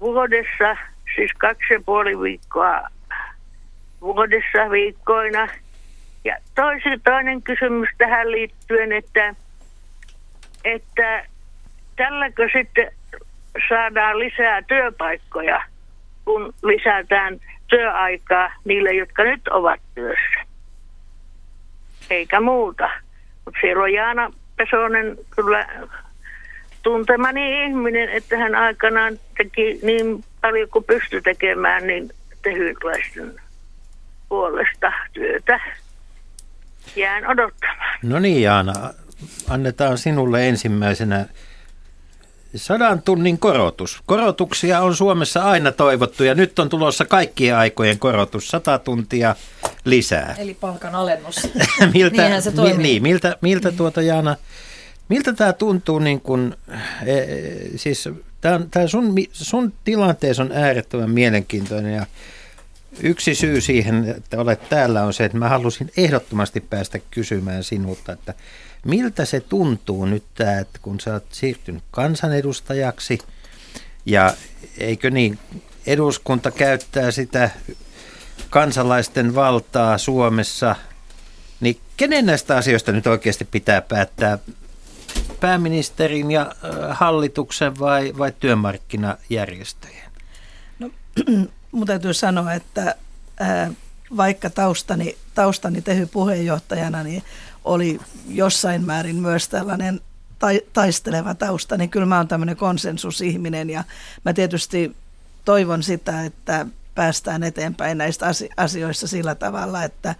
vuodessa, 0.00 0.76
siis 1.14 1.30
kaksi 1.38 1.74
ja 1.74 1.80
puoli 1.86 2.20
viikkoa 2.20 2.82
vuodessa 4.00 4.70
viikkoina– 4.70 5.48
ja 6.26 6.36
toisi, 6.54 6.88
toinen 7.04 7.42
kysymys 7.42 7.88
tähän 7.98 8.30
liittyen, 8.30 8.92
että, 8.92 9.34
että 10.64 11.26
tälläkö 11.96 12.48
sitten 12.52 12.92
saadaan 13.68 14.18
lisää 14.18 14.62
työpaikkoja, 14.62 15.62
kun 16.24 16.54
lisätään 16.62 17.40
työaikaa 17.66 18.52
niille, 18.64 18.92
jotka 18.92 19.24
nyt 19.24 19.48
ovat 19.48 19.80
työssä. 19.94 20.46
Eikä 22.10 22.40
muuta. 22.40 22.90
Mutta 23.44 23.60
siellä 23.60 23.82
on 23.82 23.92
Jaana 23.92 24.32
Pesonen 24.56 25.16
kyllä 25.36 25.68
tuntemani 26.82 27.64
ihminen, 27.64 28.08
että 28.08 28.38
hän 28.38 28.54
aikanaan 28.54 29.18
teki 29.36 29.78
niin 29.82 30.24
paljon 30.40 30.68
kuin 30.68 30.84
pystyi 30.84 31.22
tekemään 31.22 31.86
niin 31.86 32.10
tehyläisten 32.42 33.40
puolesta 34.28 34.92
työtä 35.12 35.60
jään 36.96 37.26
odottamaan. 37.26 37.98
No 38.02 38.18
niin 38.18 38.42
Jaana, 38.42 38.90
annetaan 39.48 39.98
sinulle 39.98 40.48
ensimmäisenä 40.48 41.26
sadan 42.56 43.02
tunnin 43.02 43.38
korotus. 43.38 44.02
Korotuksia 44.06 44.80
on 44.80 44.96
Suomessa 44.96 45.44
aina 45.44 45.72
toivottu 45.72 46.24
ja 46.24 46.34
nyt 46.34 46.58
on 46.58 46.68
tulossa 46.68 47.04
kaikkien 47.04 47.56
aikojen 47.56 47.98
korotus, 47.98 48.48
sata 48.48 48.78
tuntia 48.78 49.36
lisää. 49.84 50.34
Eli 50.38 50.54
palkan 50.54 50.94
alennus. 50.94 51.36
miltä, 51.94 52.22
Niinhän 52.22 52.42
se 52.42 52.52
toimii. 52.52 52.76
Mi, 52.76 52.82
niin, 52.82 53.02
miltä, 53.02 53.36
miltä 53.40 53.72
tuota 53.72 54.02
Jaana, 54.02 54.36
miltä 55.08 55.32
tämä 55.32 55.52
tuntuu 55.52 55.98
niin 55.98 56.20
kuin, 56.20 56.54
e, 57.06 57.14
siis 57.76 58.08
tämä 58.40 58.86
sun, 58.86 59.14
sun 59.32 59.72
tilanteessa 59.84 60.42
on 60.42 60.52
äärettömän 60.52 61.10
mielenkiintoinen 61.10 61.94
ja 61.94 62.06
Yksi 63.00 63.34
syy 63.34 63.60
siihen, 63.60 64.14
että 64.16 64.40
olet 64.40 64.68
täällä, 64.68 65.02
on 65.02 65.12
se, 65.12 65.24
että 65.24 65.38
mä 65.38 65.48
halusin 65.48 65.90
ehdottomasti 65.96 66.60
päästä 66.60 66.98
kysymään 67.10 67.64
sinulta, 67.64 68.12
että 68.12 68.34
miltä 68.84 69.24
se 69.24 69.40
tuntuu 69.40 70.04
nyt, 70.06 70.24
että 70.60 70.78
kun 70.82 71.00
sä 71.00 71.12
oot 71.12 71.26
siirtynyt 71.32 71.82
kansanedustajaksi 71.90 73.18
ja 74.06 74.34
eikö 74.78 75.10
niin, 75.10 75.38
eduskunta 75.86 76.50
käyttää 76.50 77.10
sitä 77.10 77.50
kansalaisten 78.50 79.34
valtaa 79.34 79.98
Suomessa, 79.98 80.76
niin 81.60 81.80
kenen 81.96 82.26
näistä 82.26 82.56
asioista 82.56 82.92
nyt 82.92 83.06
oikeasti 83.06 83.44
pitää 83.44 83.80
päättää? 83.80 84.38
Pääministerin 85.40 86.30
ja 86.30 86.52
hallituksen 86.90 87.78
vai, 87.78 88.12
vai 88.18 88.32
työmarkkinajärjestöjen? 88.40 90.10
No, 90.78 90.90
mun 91.76 91.86
täytyy 91.86 92.14
sanoa, 92.14 92.52
että 92.52 92.94
ää, 93.40 93.70
vaikka 94.16 94.50
taustani, 94.50 95.16
taustani 95.34 95.82
tehy 95.82 96.06
puheenjohtajana, 96.06 97.02
niin 97.02 97.22
oli 97.64 98.00
jossain 98.28 98.84
määrin 98.84 99.16
myös 99.16 99.48
tällainen 99.48 100.00
taisteleva 100.72 101.34
tausta, 101.34 101.76
niin 101.76 101.90
kyllä 101.90 102.06
mä 102.06 102.16
oon 102.16 102.28
tämmöinen 102.28 102.56
konsensusihminen 102.56 103.70
ja 103.70 103.84
mä 104.24 104.32
tietysti 104.32 104.96
toivon 105.44 105.82
sitä, 105.82 106.24
että 106.24 106.66
päästään 106.94 107.42
eteenpäin 107.42 107.98
näistä 107.98 108.26
asioista 108.56 109.06
sillä 109.06 109.34
tavalla, 109.34 109.84
että 109.84 110.14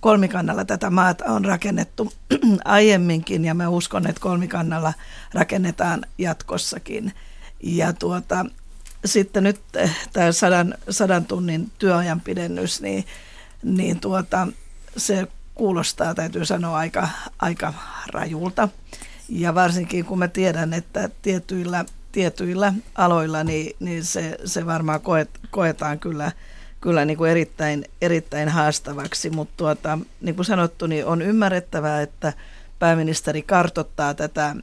kolmikannalla 0.00 0.64
tätä 0.64 0.90
maata 0.90 1.24
on 1.24 1.44
rakennettu 1.44 2.12
aiemminkin 2.64 3.44
ja 3.44 3.54
mä 3.54 3.68
uskon, 3.68 4.06
että 4.06 4.20
kolmikannalla 4.20 4.92
rakennetaan 5.34 6.06
jatkossakin. 6.18 7.12
Ja 7.62 7.92
tuota, 7.92 8.46
sitten 9.04 9.44
nyt 9.44 9.60
eh, 9.76 9.96
tämä 10.12 10.32
sadan, 10.32 10.74
sadan 10.90 11.24
tunnin 11.24 11.70
työajan 11.78 12.20
pidennys, 12.20 12.80
niin, 12.80 13.04
niin 13.62 14.00
tuota, 14.00 14.48
se 14.96 15.26
kuulostaa, 15.54 16.14
täytyy 16.14 16.44
sanoa, 16.44 16.78
aika, 16.78 17.08
aika 17.38 17.74
rajulta. 18.12 18.68
Ja 19.28 19.54
varsinkin 19.54 20.04
kun 20.04 20.18
mä 20.18 20.28
tiedän, 20.28 20.72
että 20.72 21.10
tietyillä, 21.22 21.84
tietyillä 22.12 22.72
aloilla 22.94 23.44
niin, 23.44 23.76
niin 23.80 24.04
se, 24.04 24.38
se 24.44 24.66
varmaan 24.66 25.00
koet, 25.00 25.30
koetaan 25.50 25.98
kyllä, 25.98 26.32
kyllä 26.80 27.04
niin 27.04 27.16
kuin 27.16 27.30
erittäin, 27.30 27.84
erittäin 28.00 28.48
haastavaksi. 28.48 29.30
Mutta 29.30 29.54
tuota, 29.56 29.98
niin 30.20 30.34
kuin 30.34 30.46
sanottu, 30.46 30.86
niin 30.86 31.06
on 31.06 31.22
ymmärrettävää, 31.22 32.02
että 32.02 32.32
pääministeri 32.78 33.42
kartottaa 33.42 34.14
tätä 34.14 34.56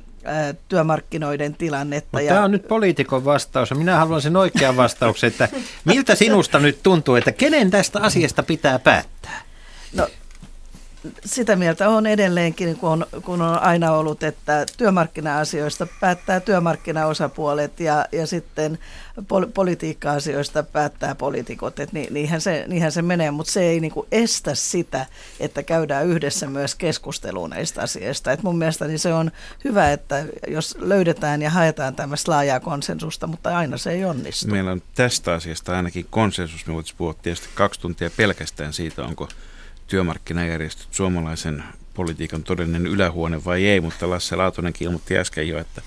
työmarkkinoiden 0.69 1.53
tilannetta. 1.53 2.21
ja... 2.21 2.33
Tämä 2.33 2.45
on 2.45 2.51
nyt 2.51 2.67
poliitikon 2.67 3.25
vastaus. 3.25 3.71
Minä 3.71 3.95
haluan 3.95 4.21
sen 4.21 4.35
oikean 4.35 4.77
vastauksen, 4.77 5.27
että 5.27 5.49
miltä 5.85 6.15
sinusta 6.15 6.59
nyt 6.59 6.83
tuntuu, 6.83 7.15
että 7.15 7.31
kenen 7.31 7.71
tästä 7.71 7.99
asiasta 8.01 8.43
pitää 8.43 8.79
päättää? 8.79 9.41
No 9.93 10.07
sitä 11.25 11.55
mieltä 11.55 11.89
on 11.89 12.07
edelleenkin, 12.07 12.77
kun 12.77 12.89
on, 12.89 13.05
kun 13.25 13.41
on 13.41 13.59
aina 13.59 13.91
ollut, 13.91 14.23
että 14.23 14.65
työmarkkina-asioista 14.77 15.87
päättää 15.99 16.39
työmarkkinaosapuolet 16.39 17.79
ja, 17.79 18.05
ja 18.11 18.27
sitten 18.27 18.79
pol- 19.27 19.45
politiikka-asioista 19.53 20.63
päättää 20.63 21.15
poliitikot. 21.15 21.75
Ni, 21.91 22.07
niinhän, 22.11 22.41
se, 22.41 22.65
niinhän 22.67 22.91
se 22.91 23.01
menee, 23.01 23.31
mutta 23.31 23.51
se 23.51 23.63
ei 23.63 23.79
niinku 23.79 24.07
estä 24.11 24.55
sitä, 24.55 25.05
että 25.39 25.63
käydään 25.63 26.07
yhdessä 26.07 26.47
myös 26.47 26.75
keskustelua 26.75 27.47
näistä 27.47 27.81
asioista. 27.81 28.31
Et 28.31 28.43
mun 28.43 28.57
mielestäni 28.57 28.97
se 28.97 29.13
on 29.13 29.31
hyvä, 29.63 29.91
että 29.91 30.25
jos 30.47 30.77
löydetään 30.79 31.41
ja 31.41 31.49
haetaan 31.49 31.95
tämmöistä 31.95 32.31
laajaa 32.31 32.59
konsensusta, 32.59 33.27
mutta 33.27 33.57
aina 33.57 33.77
se 33.77 33.91
ei 33.91 34.05
onnistu. 34.05 34.47
Meillä 34.47 34.71
on 34.71 34.81
tästä 34.95 35.33
asiasta 35.33 35.77
ainakin 35.77 36.07
konsensus. 36.09 36.67
Me 36.67 36.73
voitaisiin 36.73 36.97
puhua 36.97 37.13
tietysti 37.13 37.49
kaksi 37.55 37.79
tuntia 37.79 38.09
pelkästään 38.17 38.73
siitä, 38.73 39.03
onko 39.03 39.27
työmarkkinajärjestöt 39.87 40.87
suomalaisen 40.91 41.63
politiikan 41.93 42.43
todellinen 42.43 42.87
ylähuone 42.87 43.45
vai 43.45 43.65
ei, 43.65 43.81
mutta 43.81 44.09
Lasse 44.09 44.35
Laatonenkin 44.35 44.85
ilmoitti 44.85 45.17
äsken 45.17 45.47
jo, 45.47 45.59
että, 45.59 45.81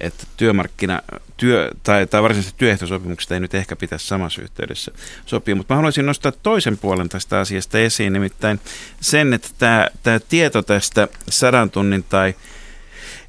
että 0.00 0.24
työmarkkina, 0.36 1.02
työ, 1.36 1.70
tai, 1.82 2.06
tai 2.06 2.22
varsinaisesti 2.22 2.58
työehtosopimukset 2.58 3.32
ei 3.32 3.40
nyt 3.40 3.54
ehkä 3.54 3.76
pitäisi 3.76 4.06
samassa 4.06 4.42
yhteydessä 4.42 4.92
sopia, 5.26 5.56
mutta 5.56 5.74
mä 5.74 5.76
haluaisin 5.76 6.06
nostaa 6.06 6.32
toisen 6.32 6.78
puolen 6.78 7.08
tästä 7.08 7.38
asiasta 7.38 7.78
esiin, 7.78 8.12
nimittäin 8.12 8.60
sen, 9.00 9.34
että 9.34 9.48
tämä, 9.58 9.88
tämä 10.02 10.20
tieto 10.20 10.62
tästä 10.62 11.08
sadan 11.28 11.70
tunnin 11.70 12.04
tai 12.04 12.34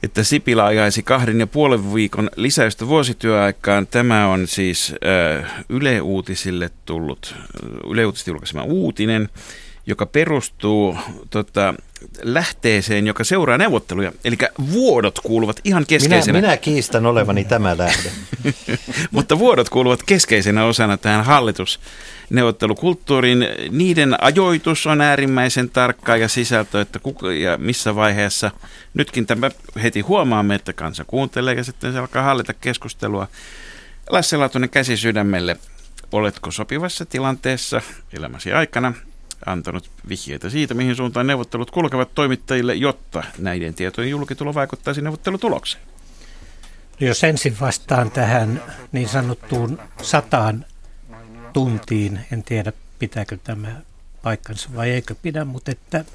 että 0.04 0.24
Sipilä 0.24 0.66
ajaisi 0.66 1.04
kahden 1.04 1.40
ja 1.40 1.48
puolen 1.48 1.94
viikon 1.94 2.30
lisäystä 2.36 2.88
vuosityöaikaan. 2.88 3.88
Tämä 3.88 4.28
on 4.28 4.48
siis 4.48 4.96
äh, 5.42 5.66
Yle 5.70 6.02
Uutisille 6.02 6.70
tullut, 6.86 7.36
Yle 7.92 8.02
julkaisema 8.28 8.64
uutinen 8.64 9.30
joka 9.86 10.06
perustuu 10.06 10.98
tota, 11.30 11.74
lähteeseen, 12.22 13.08
joka 13.08 13.24
seuraa 13.24 13.58
neuvotteluja. 13.58 14.12
Eli 14.26 14.38
vuodot 14.72 15.20
kuuluvat 15.20 15.60
ihan 15.64 15.86
keskeisenä. 15.86 16.38
Minä, 16.38 16.48
minä 16.48 16.58
kiistan 16.58 17.06
olevani 17.06 17.44
tämä 17.44 17.78
lähde. 17.78 18.12
Mutta 19.12 19.40
vuodot 19.40 19.70
kuuluvat 19.70 20.04
keskeisenä 20.04 20.66
osana 20.66 20.98
tähän 20.98 21.26
hallitusneuvottelukulttuuriin. 21.26 23.48
Niiden 23.72 24.24
ajoitus 24.24 24.88
on 24.88 25.02
äärimmäisen 25.02 25.70
tarkka 25.70 26.18
ja 26.18 26.28
sisältö, 26.28 26.82
että 26.82 27.00
kuka 27.00 27.34
ja 27.34 27.58
missä 27.58 27.96
vaiheessa. 27.96 28.52
Nytkin 28.94 29.26
tämä 29.26 29.52
heti 29.84 30.02
huomaamme, 30.02 30.56
että 30.56 30.74
kansa 30.74 31.06
kuuntelee 31.06 31.54
ja 31.54 31.64
sitten 31.64 31.94
se 31.94 32.00
alkaa 32.00 32.24
hallita 32.24 32.54
keskustelua. 32.54 33.28
Lasse 34.10 34.38
Laatunen 34.38 34.70
käsi 34.70 34.98
sydämelle. 34.98 35.58
Oletko 36.12 36.52
sopivassa 36.52 37.06
tilanteessa 37.06 37.82
elämäsi 38.14 38.54
aikana 38.54 38.94
antanut 39.46 39.90
vihjeitä 40.10 40.50
siitä, 40.50 40.74
mihin 40.74 40.96
suuntaan 40.96 41.28
neuvottelut 41.28 41.72
kulkevat 41.72 42.16
toimittajille, 42.16 42.76
jotta 42.76 43.24
näiden 43.38 43.74
tietojen 43.74 44.10
julkitulo 44.10 44.54
vaikuttaisi 44.54 45.02
neuvottelutulokseen. 45.02 45.84
Jos 47.00 47.24
ensin 47.24 47.58
vastaan 47.62 48.12
tähän 48.12 48.64
niin 48.92 49.10
sanottuun 49.10 49.80
sataan 50.02 50.66
tuntiin, 51.54 52.20
en 52.32 52.44
tiedä 52.44 52.74
pitääkö 53.00 53.38
tämä 53.44 53.82
paikkansa 54.24 54.70
vai 54.76 54.90
eikö 54.90 55.16
pidä, 55.22 55.46
mutta 55.46 55.72
että 55.72 56.06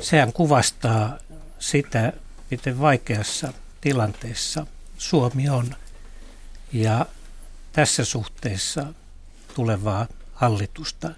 sehän 0.00 0.32
kuvastaa 0.32 1.18
sitä, 1.58 2.12
miten 2.50 2.80
vaikeassa 2.80 3.52
tilanteessa 3.80 4.66
Suomi 4.98 5.48
on. 5.48 5.74
Ja 6.72 7.06
tässä 7.72 8.04
suhteessa 8.04 8.86
tulevaa 9.54 10.06
hallitusta 10.34 11.10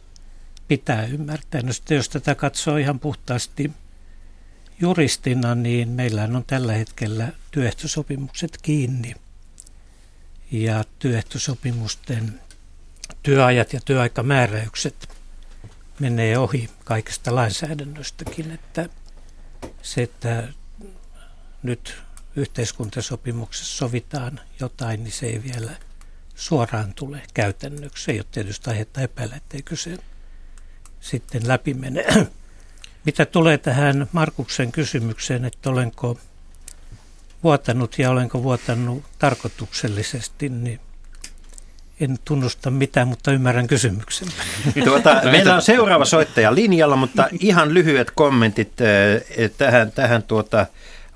pitää 0.76 1.06
ymmärtää. 1.06 1.62
No 1.62 1.72
sitten 1.72 1.96
jos 1.96 2.08
tätä 2.08 2.34
katsoo 2.34 2.76
ihan 2.76 3.00
puhtaasti 3.00 3.72
juristina, 4.80 5.54
niin 5.54 5.88
meillä 5.88 6.22
on 6.22 6.44
tällä 6.46 6.72
hetkellä 6.72 7.32
työehtosopimukset 7.50 8.58
kiinni. 8.62 9.14
Ja 10.50 10.84
työehtosopimusten 10.98 12.40
työajat 13.22 13.72
ja 13.72 13.80
työaikamääräykset 13.84 15.08
menee 16.00 16.38
ohi 16.38 16.70
kaikesta 16.84 17.34
lainsäädännöstäkin, 17.34 18.50
että 18.50 18.88
se, 19.82 20.02
että 20.02 20.48
nyt 21.62 22.02
yhteiskuntasopimuksessa 22.36 23.76
sovitaan 23.76 24.40
jotain, 24.60 25.04
niin 25.04 25.12
se 25.12 25.26
ei 25.26 25.42
vielä 25.42 25.72
suoraan 26.34 26.94
tule 26.94 27.22
käytännöksi. 27.34 28.10
Ei 28.10 28.18
ole 28.18 28.26
tietysti 28.30 28.70
aihetta 28.70 29.00
epäillä, 29.00 29.36
etteikö 29.36 29.76
se 29.76 29.98
sitten 31.04 31.48
läpi 31.48 31.74
mene. 31.74 32.04
Mitä 33.06 33.26
tulee 33.26 33.58
tähän 33.58 34.06
Markuksen 34.12 34.72
kysymykseen, 34.72 35.44
että 35.44 35.70
olenko 35.70 36.18
vuotanut 37.42 37.98
ja 37.98 38.10
olenko 38.10 38.42
vuotanut 38.42 39.04
tarkoituksellisesti, 39.18 40.48
niin 40.48 40.80
en 42.00 42.18
tunnusta 42.24 42.70
mitään, 42.70 43.08
mutta 43.08 43.32
ymmärrän 43.32 43.66
kysymyksen. 43.66 44.28
Tuota, 44.84 45.20
meillä 45.32 45.54
on 45.54 45.62
seuraava 45.62 46.04
soittaja 46.04 46.54
linjalla, 46.54 46.96
mutta 46.96 47.28
ihan 47.40 47.74
lyhyet 47.74 48.10
kommentit 48.10 48.72
äh, 48.80 49.50
tähän, 49.58 49.92
tähän 49.92 50.22
tuota 50.22 50.66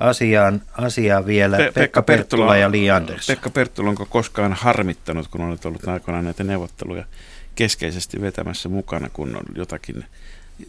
asiaan, 0.01 0.63
asiaan 0.73 1.27
vielä. 1.27 1.57
Pe- 1.57 1.63
Pekka, 1.65 1.81
Pekka 1.81 2.03
Perttula 2.03 2.57
ja 2.57 2.71
Li 2.71 2.91
Anders. 2.91 3.27
Pekka 3.27 3.51
Perttula, 3.51 3.89
onko 3.89 4.07
koskaan 4.07 4.53
harmittanut, 4.53 5.29
kun 5.29 5.41
olet 5.41 5.65
ollut 5.65 5.89
aikoinaan 5.89 6.25
näitä 6.25 6.45
neuvotteluja 6.45 7.05
keskeisesti 7.59 8.21
vetämässä 8.21 8.69
mukana, 8.69 9.11
kun 9.11 9.37
on 9.37 9.45
jotakin 9.55 10.05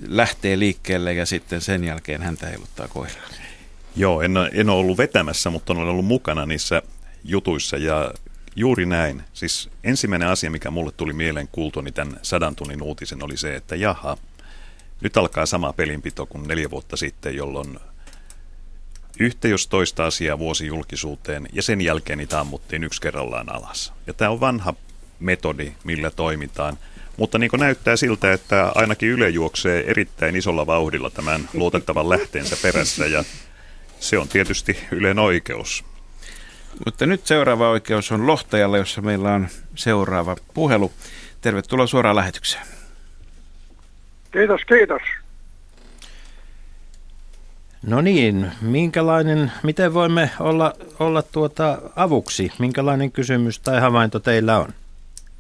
lähtee 0.08 0.60
liikkeelle 0.60 1.14
ja 1.14 1.26
sitten 1.26 1.62
sen 1.62 1.84
jälkeen 1.84 2.22
häntä 2.22 2.48
heiluttaa 2.48 2.88
koiraa. 2.88 3.30
Joo, 3.96 4.22
en, 4.22 4.32
en 4.54 4.70
ole 4.70 4.80
ollut 4.80 4.98
vetämässä, 4.98 5.50
mutta 5.50 5.74
olen 5.74 5.88
ollut 5.88 6.06
mukana 6.06 6.46
niissä 6.46 6.82
jutuissa 7.24 7.78
ja 7.78 8.14
juuri 8.56 8.86
näin. 8.86 9.24
Siis 9.34 9.70
ensimmäinen 9.84 10.28
asia, 10.28 10.52
mikä 10.52 10.72
mulle 10.72 10.92
tuli 10.92 11.14
mieleen 11.14 11.50
kuultuani 11.52 11.92
tämän 11.92 12.20
sadan 12.22 12.56
tunnin 12.56 12.82
uutisen 12.82 13.24
oli 13.24 13.38
se, 13.38 13.56
että 13.56 13.76
jaha, 13.76 14.18
nyt 15.02 15.18
alkaa 15.18 15.46
sama 15.46 15.74
pelinpito 15.74 16.26
kuin 16.26 16.48
neljä 16.48 16.70
vuotta 16.70 16.98
sitten, 16.98 17.36
jolloin 17.36 17.80
yhtä 19.20 19.48
jos 19.48 19.68
toista 19.68 20.06
asiaa 20.06 20.40
vuosi 20.40 20.68
julkisuuteen 20.68 21.48
ja 21.54 21.62
sen 21.62 21.82
jälkeen 21.82 22.18
niitä 22.18 22.40
ammuttiin 22.40 22.84
yksi 22.84 23.02
kerrallaan 23.02 23.56
alas. 23.56 23.94
Ja 24.08 24.14
tämä 24.14 24.32
on 24.32 24.40
vanha 24.40 24.74
metodi, 25.20 25.72
millä 25.84 26.11
toimitaan. 26.11 26.78
Mutta 27.17 27.38
niin 27.38 27.49
kuin 27.49 27.59
näyttää 27.59 27.95
siltä, 27.95 28.34
että 28.34 28.72
ainakin 28.76 29.09
Yle 29.09 29.30
juoksee 29.30 29.84
erittäin 29.88 30.36
isolla 30.36 30.67
vauhdilla 30.67 31.09
tämän 31.09 31.49
luotettavan 31.53 32.09
lähteensä 32.09 32.57
perässä 32.61 33.05
ja 33.05 33.24
se 33.99 34.17
on 34.17 34.28
tietysti 34.28 34.78
Ylen 34.91 35.20
oikeus. 35.20 35.86
Mutta 36.86 37.05
nyt 37.05 37.28
seuraava 37.28 37.70
oikeus 37.70 38.11
on 38.11 38.28
Lohtajalla, 38.28 38.78
jossa 38.78 39.01
meillä 39.01 39.34
on 39.34 39.47
seuraava 39.76 40.36
puhelu. 40.53 40.91
Tervetuloa 41.41 41.88
suoraan 41.88 42.15
lähetykseen. 42.15 42.67
Kiitos, 44.32 44.61
kiitos. 44.65 45.01
No 47.86 48.01
niin, 48.01 48.51
minkälainen, 48.61 49.51
miten 49.63 49.93
voimme 49.93 50.30
olla, 50.39 50.74
olla 50.99 51.22
tuota 51.22 51.82
avuksi? 51.95 52.51
Minkälainen 52.59 53.11
kysymys 53.11 53.59
tai 53.59 53.82
havainto 53.82 54.20
teillä 54.20 54.59
on? 54.59 54.74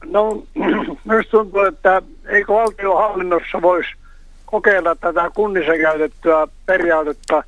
No, 0.05 0.43
myös 1.05 1.27
tuntuu, 1.27 1.61
että 1.61 2.01
eikö 2.27 2.53
valtiohallinnossa 2.53 3.61
voisi 3.61 3.89
kokeilla 4.45 4.95
tätä 4.95 5.31
kunnissa 5.35 5.71
käytettyä 5.81 6.47
periaatetta. 6.65 7.43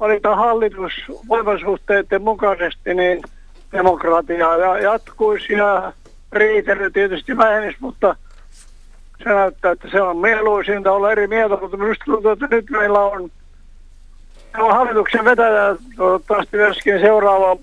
Valita 0.00 0.36
hallitus 0.36 0.92
voimasuhteiden 1.28 2.22
mukaisesti, 2.22 2.94
niin 2.94 3.22
demokratia 3.72 4.78
jatkuisi 4.82 5.52
ja 5.52 5.92
riitely 6.32 6.90
tietysti 6.90 7.36
vähenisi, 7.36 7.78
mutta 7.80 8.16
se 9.24 9.30
näyttää, 9.30 9.72
että 9.72 9.88
se 9.90 10.02
on 10.02 10.16
mieluisinta 10.16 10.92
olla 10.92 11.12
eri 11.12 11.26
mieltä, 11.26 11.56
mutta 11.60 11.76
minusta 11.76 12.04
tuntuu, 12.04 12.30
että 12.30 12.48
nyt 12.50 12.70
meillä 12.70 13.00
on, 13.00 13.30
on 14.58 14.72
hallituksen 14.72 15.24
vetäjä, 15.24 15.76
toivottavasti 15.96 16.56
myöskin 16.56 17.00
seuraava 17.00 17.56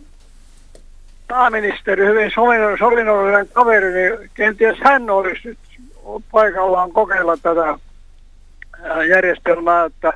pääministeri, 1.31 2.05
hyvin 2.05 2.31
sovinnollinen 2.79 3.47
kaveri, 3.53 3.93
niin 3.93 4.29
kenties 4.33 4.77
hän 4.83 5.09
olisi 5.09 5.41
nyt 5.47 5.57
paikallaan 6.31 6.91
kokeilla 6.91 7.37
tätä 7.37 7.77
järjestelmää, 9.09 9.85
että 9.85 10.13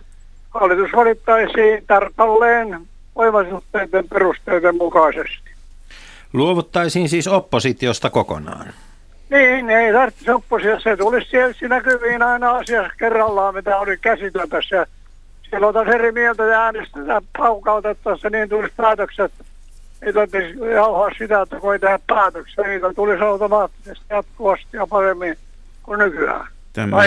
hallitus 0.49 0.89
valittaisiin 0.95 1.83
tarkalleen 1.87 2.81
voimasuhteiden 3.15 4.09
perusteiden 4.09 4.77
mukaisesti. 4.77 5.51
Luovuttaisiin 6.33 7.09
siis 7.09 7.27
oppositiosta 7.27 8.09
kokonaan. 8.09 8.73
Niin, 9.29 9.69
ei 9.69 9.93
tarvitsisi 9.93 10.31
oppositiosta. 10.31 10.89
Se 10.89 10.97
tulisi 10.97 11.29
siellä 11.29 11.75
näkyviin 11.75 12.21
aina 12.21 12.51
asiassa 12.51 12.93
kerrallaan, 12.99 13.55
mitä 13.55 13.77
oli 13.77 13.97
käsiteltässä. 13.97 14.87
Siellä 15.49 15.67
otaisi 15.67 15.91
eri 15.91 16.11
mieltä 16.11 16.43
ja 16.43 16.61
äänestetään 16.61 17.21
paukautettaessa, 17.37 18.29
niin 18.29 18.49
tulisi 18.49 18.73
päätökset. 18.77 19.31
Ei 20.01 20.13
tarvitsisi 20.13 20.59
jauhaa 20.59 21.09
sitä, 21.17 21.41
että 21.41 21.61
voi 21.61 21.79
tehdä 21.79 21.99
päätöksiä. 22.07 22.67
Niitä 22.67 22.93
tulisi 22.93 23.23
automaattisesti 23.23 24.05
jatkuvasti 24.09 24.77
ja 24.77 24.87
paremmin 24.87 25.37
kuin 25.83 25.99
nykyään. 25.99 26.54
Tämä 26.75 26.97
on 26.97 27.03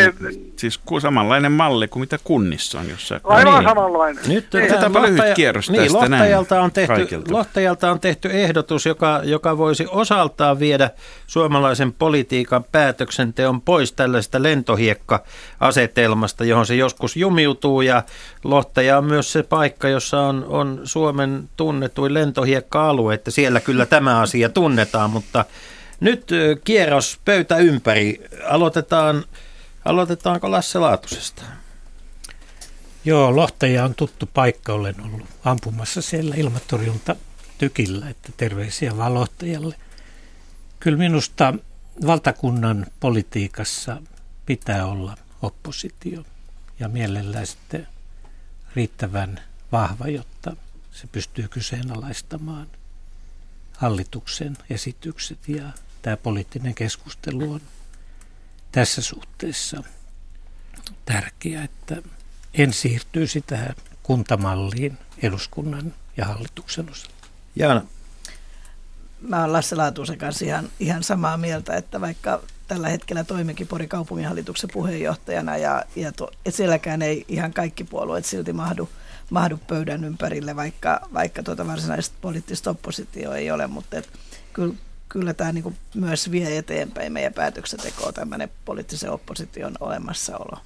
siis 0.57 0.81
samanlainen 1.03 1.53
malli 1.53 1.89
kuin 1.89 2.01
mitä 2.01 2.19
kunnissa 2.25 2.81
on 2.81 2.89
jossain. 2.89 3.21
Aivan 3.25 3.55
niin. 3.55 3.69
samanlainen. 3.69 4.25
Nyt 4.29 4.47
niin. 4.53 4.65
Otetaanpa 4.65 5.03
lyhyt 5.03 5.23
kierros 5.35 5.71
niin, 5.71 5.83
tästä 5.83 5.99
Lohtajalta 5.99 6.63
on, 6.63 6.73
tehty, 6.73 6.95
kaikilta. 6.95 7.33
Lohtajalta 7.33 7.91
on 7.91 8.01
tehty 8.01 8.31
ehdotus, 8.33 8.87
joka, 8.87 9.21
joka 9.25 9.59
voisi 9.59 9.87
osaltaan 9.91 10.59
viedä 10.59 10.91
suomalaisen 11.27 11.93
politiikan 11.93 12.65
päätöksenteon 12.73 13.61
pois 13.61 13.93
tällaista 13.93 14.43
lentohiekka-asetelmasta, 14.43 16.45
johon 16.45 16.67
se 16.67 16.75
joskus 16.75 17.17
jumiutuu. 17.17 17.83
Ja 17.83 18.03
Lohtaja 18.45 18.99
on 18.99 19.05
myös 19.05 19.33
se 19.33 19.43
paikka, 19.43 19.89
jossa 19.89 20.21
on, 20.21 20.45
on 20.49 20.81
Suomen 20.85 21.49
tunnetuin 21.57 22.15
lentohiekka-alue, 22.15 23.15
että 23.15 23.31
siellä 23.31 23.61
kyllä 23.61 23.87
tämä 23.87 24.21
asia 24.21 24.49
tunnetaan, 24.49 25.11
mutta 25.11 25.45
nyt 26.01 26.31
kierros 26.65 27.19
pöytä 27.25 27.57
ympäri. 27.57 28.25
Aloitetaan 28.49 29.25
Aloitetaanko 29.89 30.51
Lasse 30.51 30.79
Laatusesta? 30.79 31.43
Joo, 33.05 33.37
Lohtaja 33.37 33.85
on 33.85 33.95
tuttu 33.95 34.27
paikka. 34.35 34.73
Olen 34.73 35.01
ollut 35.01 35.29
ampumassa 35.45 36.03
siellä 36.03 36.35
ilmatorjunta 36.35 37.17
tykillä, 37.59 38.09
että 38.09 38.33
terveisiä 38.37 38.97
vaan 38.97 39.15
Lohtajalle. 39.15 39.77
Kyllä 40.81 40.99
minusta 40.99 41.55
valtakunnan 42.07 42.87
politiikassa 43.01 44.03
pitää 44.47 44.87
olla 44.87 45.17
oppositio 45.43 46.25
ja 46.81 46.89
mielellään 46.89 47.47
sitten 47.47 47.89
riittävän 48.77 49.41
vahva, 49.73 50.09
jotta 50.09 50.57
se 50.93 51.07
pystyy 51.07 51.49
kyseenalaistamaan 51.49 52.67
hallituksen 53.73 54.57
esitykset 54.71 55.49
ja 55.49 55.65
tämä 56.03 56.17
poliittinen 56.17 56.75
keskustelu 56.75 57.53
on 57.53 57.61
tässä 58.73 59.03
suhteessa 59.03 59.83
tärkeää, 61.05 61.65
että 61.65 62.03
en 62.55 62.73
siirtyisi 62.73 63.41
tähän 63.41 63.75
kuntamalliin 64.03 64.99
eduskunnan 65.23 65.95
ja 66.17 66.25
hallituksen 66.25 66.91
osalta. 66.91 67.29
Jaana. 67.57 67.87
Mä 69.21 69.41
olen 69.41 69.53
Lasse 69.53 69.77
Laatusen 69.77 70.19
kanssa 70.19 70.45
ihan, 70.45 70.69
ihan 70.81 71.03
samaa 71.03 71.37
mieltä, 71.37 71.77
että 71.77 72.01
vaikka 72.01 72.43
tällä 72.69 72.89
hetkellä 72.89 73.25
toimikin 73.25 73.67
Pori 73.67 73.89
kaupunginhallituksen 73.89 74.71
puheenjohtajana 74.73 75.57
ja, 75.57 75.85
ja 75.97 76.13
to, 76.13 76.31
et 76.47 76.55
sielläkään 76.55 77.03
ei 77.03 77.25
ihan 77.29 77.53
kaikki 77.53 77.85
puolueet 77.85 78.25
silti 78.25 78.53
mahdu, 78.53 78.89
mahdu 79.31 79.61
pöydän 79.69 80.05
ympärille, 80.05 80.57
vaikka, 80.57 81.09
vaikka 81.15 81.43
tuota 81.43 81.67
varsinaista 81.67 82.17
poliittista 82.21 82.71
oppositio 82.71 83.33
ei 83.33 83.51
ole, 83.51 83.67
mutta 83.67 83.97
et 83.97 84.09
kyllä 84.53 84.75
kyllä 85.09 85.35
tämä 85.35 85.53
niin 85.53 85.77
myös 85.95 86.31
vie 86.31 86.59
eteenpäin 86.59 87.13
meidän 87.13 87.33
päätöksentekoa 87.33 88.13
tämmöinen 88.13 88.49
poliittisen 88.65 89.11
opposition 89.11 89.75
olemassaolo. 89.81 90.59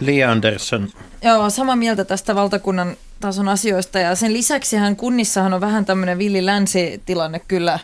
Li 0.00 0.24
Andersson. 0.24 0.88
Joo, 1.22 1.50
sama 1.50 1.76
mieltä 1.76 2.04
tästä 2.04 2.34
valtakunnan 2.34 2.96
tason 3.20 3.48
asioista 3.48 3.98
ja 3.98 4.14
sen 4.14 4.32
lisäksihän 4.32 4.96
kunnissahan 4.96 5.54
on 5.54 5.60
vähän 5.60 5.84
tämmöinen 5.84 6.18
villi 6.18 6.46
länsitilanne 6.46 7.40
kyllä 7.48 7.78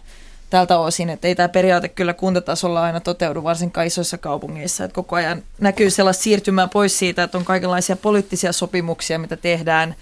tältä 0.50 0.78
osin, 0.78 1.10
että 1.10 1.28
ei 1.28 1.34
tämä 1.34 1.48
periaate 1.48 1.88
kyllä 1.88 2.14
kuntatasolla 2.14 2.82
aina 2.82 3.00
toteudu, 3.00 3.44
varsinkaan 3.44 3.86
isoissa 3.86 4.18
kaupungeissa. 4.18 4.84
Että 4.84 4.94
koko 4.94 5.16
ajan 5.16 5.42
näkyy 5.60 5.90
sellaista 5.90 6.22
siirtymää 6.22 6.68
pois 6.68 6.98
siitä, 6.98 7.22
että 7.22 7.38
on 7.38 7.44
kaikenlaisia 7.44 7.96
poliittisia 7.96 8.52
sopimuksia, 8.52 9.18
mitä 9.18 9.36
tehdään, 9.36 9.94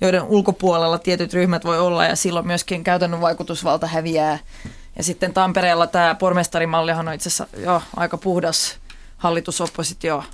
joiden 0.00 0.22
ulkopuolella 0.22 0.98
tietyt 0.98 1.32
ryhmät 1.32 1.64
voi 1.64 1.78
olla 1.78 2.04
ja 2.04 2.16
silloin 2.16 2.46
myöskin 2.46 2.84
käytännön 2.84 3.20
vaikutusvalta 3.20 3.86
häviää. 3.86 4.38
Ja 4.96 5.02
sitten 5.02 5.34
Tampereella 5.34 5.86
tämä 5.86 6.14
pormestarimallihan 6.14 7.08
on 7.08 7.14
itse 7.14 7.28
asiassa 7.28 7.46
jo 7.56 7.82
aika 7.96 8.18
puhdas 8.18 8.76
hallitusoppositio 9.16 10.24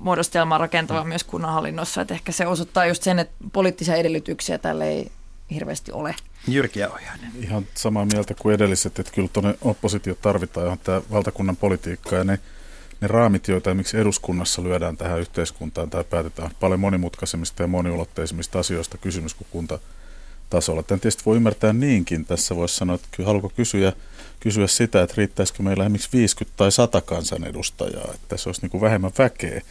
muodostelma 0.00 0.58
rakentava 0.58 1.04
myös 1.04 1.24
kunnanhallinnossa. 1.24 2.00
Että 2.00 2.14
ehkä 2.14 2.32
se 2.32 2.46
osoittaa 2.46 2.86
just 2.86 3.02
sen, 3.02 3.18
että 3.18 3.34
poliittisia 3.52 3.96
edellytyksiä 3.96 4.58
tälle 4.58 4.88
ei 4.88 5.10
hirveästi 5.50 5.92
ole. 5.92 6.14
Jyrki 6.48 6.84
Ojainen. 6.84 7.32
Ihan 7.40 7.66
samaa 7.74 8.04
mieltä 8.04 8.34
kuin 8.34 8.54
edelliset, 8.54 8.98
että 8.98 9.12
kyllä 9.12 9.28
tuonne 9.32 9.54
oppositio 9.62 10.14
tarvitaan, 10.14 10.66
johon 10.66 10.78
tämä 10.78 11.02
valtakunnan 11.10 11.56
politiikka 11.56 12.16
ja 12.16 12.24
ne, 12.24 12.38
ne 13.00 13.08
raamit, 13.08 13.48
joita 13.48 13.74
miksi 13.74 13.98
eduskunnassa 13.98 14.62
lyödään 14.62 14.96
tähän 14.96 15.20
yhteiskuntaan 15.20 15.90
tai 15.90 16.04
päätetään 16.04 16.50
paljon 16.60 16.80
monimutkaisemmista 16.80 17.62
ja 17.62 17.66
moniulotteisemmista 17.66 18.58
asioista 18.58 18.98
kysymys 18.98 19.34
kuin 19.34 19.48
kunta 19.50 19.78
tasolla. 20.50 20.82
Tämän 20.82 21.00
tietysti 21.00 21.22
voi 21.26 21.36
ymmärtää 21.36 21.72
niinkin. 21.72 22.24
Tässä 22.24 22.56
voisi 22.56 22.76
sanoa, 22.76 22.94
että 22.94 23.08
kyllä 23.10 23.26
haluatko 23.26 23.48
kysyä, 23.48 23.92
kysyä 24.40 24.66
sitä, 24.66 25.02
että 25.02 25.14
riittäisikö 25.16 25.62
meillä 25.62 25.84
esimerkiksi 25.84 26.08
50 26.12 26.56
tai 26.56 26.72
100 26.72 27.00
kansanedustajaa, 27.00 28.10
että 28.14 28.36
se 28.36 28.48
olisi 28.48 28.60
niin 28.62 28.70
kuin 28.70 28.80
vähemmän 28.80 29.12
väkeä 29.18 29.62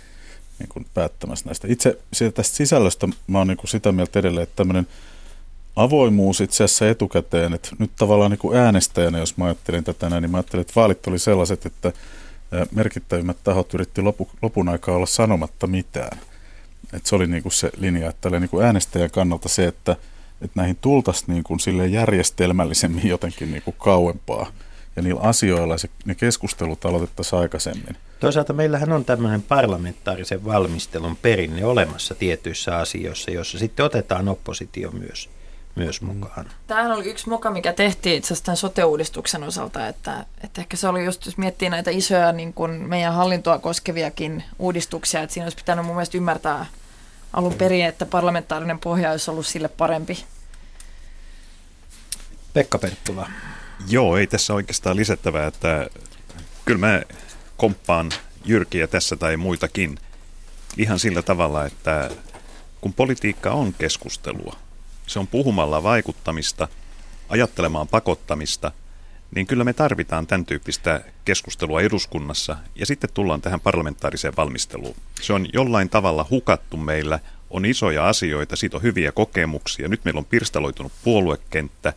niin 0.60 0.70
kuin 0.70 0.86
päättämässä 0.94 1.46
näistä. 1.46 1.68
Itse 1.68 1.98
tästä 2.34 2.56
sisällöstä 2.56 3.08
mä 3.28 3.38
oon 3.38 3.48
niin 3.48 3.58
kuin 3.58 3.70
sitä 3.70 3.92
mieltä 3.92 4.20
edelleen, 4.20 4.44
että 4.44 4.56
tämmöinen 4.56 4.88
avoimuus 5.76 6.42
itse 6.42 6.64
asiassa 6.64 6.90
etukäteen, 6.90 7.54
että 7.54 7.70
nyt 7.80 7.92
tavallaan 7.98 8.32
niin 8.32 8.40
kuin 8.40 8.58
äänestäjänä, 8.58 9.18
jos 9.18 9.38
mä 9.38 9.46
ajattelin 9.46 9.84
tätä 9.84 10.10
näin, 10.10 10.22
niin 10.22 10.32
mä 10.32 10.38
ajattelin, 10.38 10.62
että 10.62 10.74
vaalit 10.76 11.08
oli 11.08 11.20
sellaiset, 11.20 11.66
että 11.66 11.94
merkittävimmät 12.72 13.38
tahot 13.44 13.74
yritti 13.74 14.02
lopu, 14.02 14.30
lopun 14.42 14.70
aikaa 14.70 14.96
olla 14.96 15.06
sanomatta 15.06 15.68
mitään. 15.68 16.20
että 16.94 17.10
se 17.10 17.16
oli 17.16 17.28
niin 17.28 17.44
kuin 17.44 17.54
se 17.54 17.72
linja, 17.78 18.10
että 18.10 18.40
niin 18.40 18.50
kuin 18.50 18.66
äänestäjän 18.66 19.12
kannalta 19.12 19.50
se, 19.50 19.66
että 19.68 19.96
että 20.42 20.60
näihin 20.60 20.78
tultaisiin 20.82 21.34
niin 21.34 21.44
kuin 21.44 21.60
sille 21.60 21.88
järjestelmällisemmin 21.88 23.08
jotenkin 23.08 23.52
niin 23.52 23.64
kuin 23.64 23.76
kauempaa. 23.80 24.52
Ja 24.96 25.02
niillä 25.02 25.22
asioilla 25.22 25.78
se, 25.78 25.90
ne 26.06 26.16
keskustelut 26.16 26.86
aloitettaisiin 26.86 27.40
aikaisemmin. 27.40 27.98
Toisaalta 28.20 28.54
meillähän 28.54 28.92
on 28.92 29.06
tämmöinen 29.06 29.42
parlamentaarisen 29.42 30.46
valmistelun 30.46 31.16
perinne 31.16 31.66
olemassa 31.66 32.16
tietyissä 32.16 32.78
asioissa, 32.78 33.32
joissa 33.32 33.60
sitten 33.60 33.86
otetaan 33.86 34.28
oppositio 34.28 34.92
myös, 34.92 35.30
myös 35.76 36.02
mm. 36.02 36.08
mukaan. 36.08 36.46
Tämähän 36.68 36.92
oli 36.92 37.10
yksi 37.10 37.30
moka, 37.30 37.52
mikä 37.52 37.74
tehtiin 37.74 38.16
itse 38.16 38.28
asiassa 38.28 38.46
tämän 38.46 38.58
sote-uudistuksen 38.58 39.44
osalta, 39.44 39.88
että, 39.88 40.26
että 40.44 40.62
ehkä 40.62 40.78
se 40.78 40.88
oli 40.88 41.06
just, 41.06 41.26
jos 41.26 41.38
miettii 41.38 41.70
näitä 41.70 41.92
isoja 41.92 42.32
niin 42.32 42.54
kuin 42.54 42.72
meidän 42.72 43.14
hallintoa 43.14 43.60
koskeviakin 43.60 44.44
uudistuksia, 44.60 45.22
että 45.22 45.34
siinä 45.34 45.46
olisi 45.46 45.58
pitänyt 45.58 45.86
mun 45.86 45.96
mielestä 45.96 46.18
ymmärtää 46.18 46.66
alun 47.36 47.54
perin, 47.54 47.86
että 47.86 48.06
parlamentaarinen 48.06 48.80
pohja 48.80 49.12
olisi 49.12 49.32
ollut 49.32 49.48
sille 49.48 49.68
parempi. 49.68 50.26
Pekka 52.54 52.78
Perttula. 52.78 53.30
Joo, 53.88 54.18
ei 54.18 54.28
tässä 54.28 54.54
oikeastaan 54.54 54.96
lisättävää, 54.96 55.48
että 55.48 55.88
kyllä 56.66 56.80
mä 56.80 57.02
komppaan 57.58 58.12
Jyrkiä 58.46 58.88
tässä 58.88 59.16
tai 59.16 59.38
muitakin 59.38 60.00
ihan 60.78 61.00
sillä 61.00 61.22
tavalla, 61.22 61.66
että 61.66 62.12
kun 62.82 62.94
politiikka 62.94 63.52
on 63.52 63.74
keskustelua, 63.74 64.56
se 65.08 65.20
on 65.20 65.28
puhumalla 65.28 65.84
vaikuttamista, 65.84 66.68
ajattelemaan 67.30 67.88
pakottamista, 67.88 68.72
niin 69.36 69.48
kyllä 69.48 69.64
me 69.64 69.74
tarvitaan 69.74 70.28
tämän 70.28 70.46
tyyppistä 70.46 71.02
keskustelua 71.26 71.82
eduskunnassa 71.82 72.58
ja 72.76 72.86
sitten 72.86 73.10
tullaan 73.14 73.42
tähän 73.42 73.60
parlamentaariseen 73.60 74.36
valmisteluun. 74.38 74.96
Se 75.22 75.34
on 75.34 75.48
jollain 75.54 75.90
tavalla 75.90 76.26
hukattu 76.30 76.78
meillä, 76.78 77.20
on 77.50 77.66
isoja 77.66 78.08
asioita, 78.08 78.56
siitä 78.56 78.78
on 78.78 78.84
hyviä 78.84 79.12
kokemuksia. 79.12 79.88
Nyt 79.88 80.06
meillä 80.06 80.18
on 80.20 80.26
pirstaloitunut 80.26 80.92
puoluekenttä. 81.04 81.94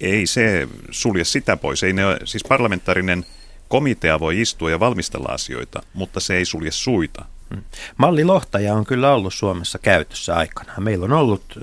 Ei 0.00 0.26
se 0.26 0.68
sulje 0.90 1.24
sitä 1.24 1.56
pois. 1.56 1.82
Ei 1.82 1.92
ne, 1.92 2.02
siis 2.24 2.44
parlamentaarinen 2.48 3.26
komitea 3.68 4.20
voi 4.20 4.40
istua 4.40 4.70
ja 4.70 4.80
valmistella 4.80 5.28
asioita, 5.28 5.82
mutta 5.94 6.20
se 6.20 6.36
ei 6.36 6.44
sulje 6.44 6.70
suita. 6.70 7.24
Hmm. 7.54 7.62
Mallilohtaja 7.96 8.74
on 8.74 8.84
kyllä 8.84 9.14
ollut 9.14 9.34
Suomessa 9.34 9.78
käytössä 9.78 10.34
aikanaan. 10.34 10.82
Meillä 10.82 11.04
on 11.04 11.12
ollut 11.12 11.58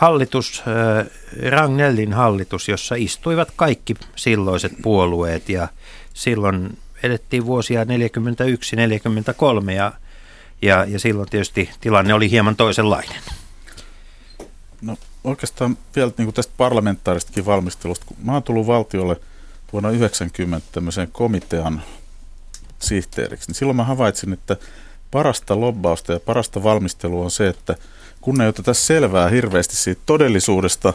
hallitus, 0.00 0.62
ö, 0.66 1.10
Ragnellin 1.50 2.12
hallitus, 2.12 2.68
jossa 2.68 2.94
istuivat 2.94 3.48
kaikki 3.56 3.94
silloiset 4.16 4.72
puolueet 4.82 5.48
ja 5.48 5.68
silloin 6.14 6.78
edettiin 7.02 7.46
vuosia 7.46 7.84
41-43 7.84 7.86
ja, 9.70 9.92
ja, 10.62 10.84
ja 10.84 10.98
silloin 10.98 11.28
tietysti 11.28 11.70
tilanne 11.80 12.14
oli 12.14 12.30
hieman 12.30 12.56
toisenlainen. 12.56 13.22
No 14.82 14.96
oikeastaan 15.24 15.78
vielä 15.96 16.12
niin 16.18 16.26
kuin 16.26 16.34
tästä 16.34 16.52
parlamentaaristakin 16.56 17.46
valmistelusta, 17.46 18.06
kun 18.06 18.16
mä 18.22 18.32
oon 18.32 18.42
tullut 18.42 18.66
valtiolle 18.66 19.16
vuonna 19.72 19.88
1990 19.88 20.68
tämmöiseen 20.72 21.08
komitean 21.12 21.82
sihteeriksi, 22.78 23.48
niin 23.48 23.54
silloin 23.56 23.76
mä 23.76 23.84
havaitsin, 23.84 24.32
että 24.32 24.56
parasta 25.10 25.60
lobbausta 25.60 26.12
ja 26.12 26.20
parasta 26.20 26.62
valmistelua 26.62 27.24
on 27.24 27.30
se, 27.30 27.48
että 27.48 27.76
kun 28.20 28.40
ei 28.40 28.48
oteta 28.48 28.74
selvää 28.74 29.28
hirveästi 29.28 29.76
siitä 29.76 30.00
todellisuudesta, 30.06 30.94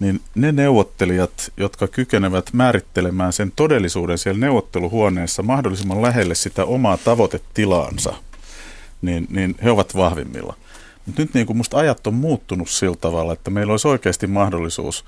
niin 0.00 0.20
ne 0.34 0.52
neuvottelijat, 0.52 1.52
jotka 1.56 1.88
kykenevät 1.88 2.52
määrittelemään 2.52 3.32
sen 3.32 3.52
todellisuuden 3.56 4.18
siellä 4.18 4.40
neuvotteluhuoneessa 4.40 5.42
mahdollisimman 5.42 6.02
lähelle 6.02 6.34
sitä 6.34 6.64
omaa 6.64 6.96
tavoitetilaansa, 6.96 8.14
niin, 9.02 9.26
niin 9.30 9.54
he 9.64 9.70
ovat 9.70 9.96
vahvimmilla. 9.96 10.56
Mutta 11.06 11.22
nyt 11.22 11.34
niin 11.34 11.46
kuin 11.46 11.56
musta 11.56 11.78
ajat 11.78 12.06
on 12.06 12.14
muuttunut 12.14 12.70
sillä 12.70 12.96
tavalla, 13.00 13.32
että 13.32 13.50
meillä 13.50 13.70
olisi 13.70 13.88
oikeasti 13.88 14.26
mahdollisuus 14.26 15.04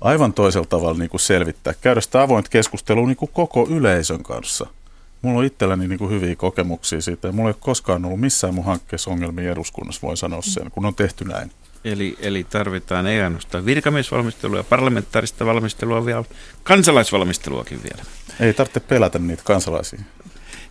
aivan 0.00 0.32
toisella 0.32 0.66
tavalla 0.66 0.98
niin 0.98 1.10
kuin 1.10 1.20
selvittää, 1.20 1.74
käydä 1.80 2.00
sitä 2.00 2.22
avointa 2.22 2.50
keskustelua 2.50 3.06
niin 3.06 3.16
kuin 3.16 3.30
koko 3.32 3.66
yleisön 3.70 4.22
kanssa– 4.22 4.66
Mulla 5.22 5.38
on 5.38 5.44
itselläni 5.44 5.88
niin 5.88 5.98
kuin 5.98 6.10
hyviä 6.10 6.36
kokemuksia 6.36 7.00
siitä 7.00 7.28
ja 7.28 7.32
mulla 7.32 7.48
ei 7.48 7.54
ole 7.54 7.60
koskaan 7.60 8.04
ollut 8.04 8.20
missään 8.20 8.54
mun 8.54 8.64
hankkeessa 8.64 9.10
ongelmia 9.10 9.52
eduskunnassa, 9.52 10.06
voin 10.06 10.16
sanoa 10.16 10.42
sen, 10.42 10.70
kun 10.70 10.86
on 10.86 10.94
tehty 10.94 11.24
näin. 11.24 11.50
Eli, 11.84 12.16
eli 12.20 12.44
tarvitaan 12.44 13.06
ei 13.06 13.22
ainoastaan 13.22 13.66
virkamiesvalmistelua 13.66 14.56
ja 14.56 14.64
parlamentaarista 14.64 15.46
valmistelua, 15.46 16.06
vielä 16.06 16.24
kansalaisvalmisteluakin 16.62 17.82
vielä. 17.82 18.04
Ei 18.40 18.54
tarvitse 18.54 18.80
pelätä 18.80 19.18
niitä 19.18 19.42
kansalaisia. 19.42 20.00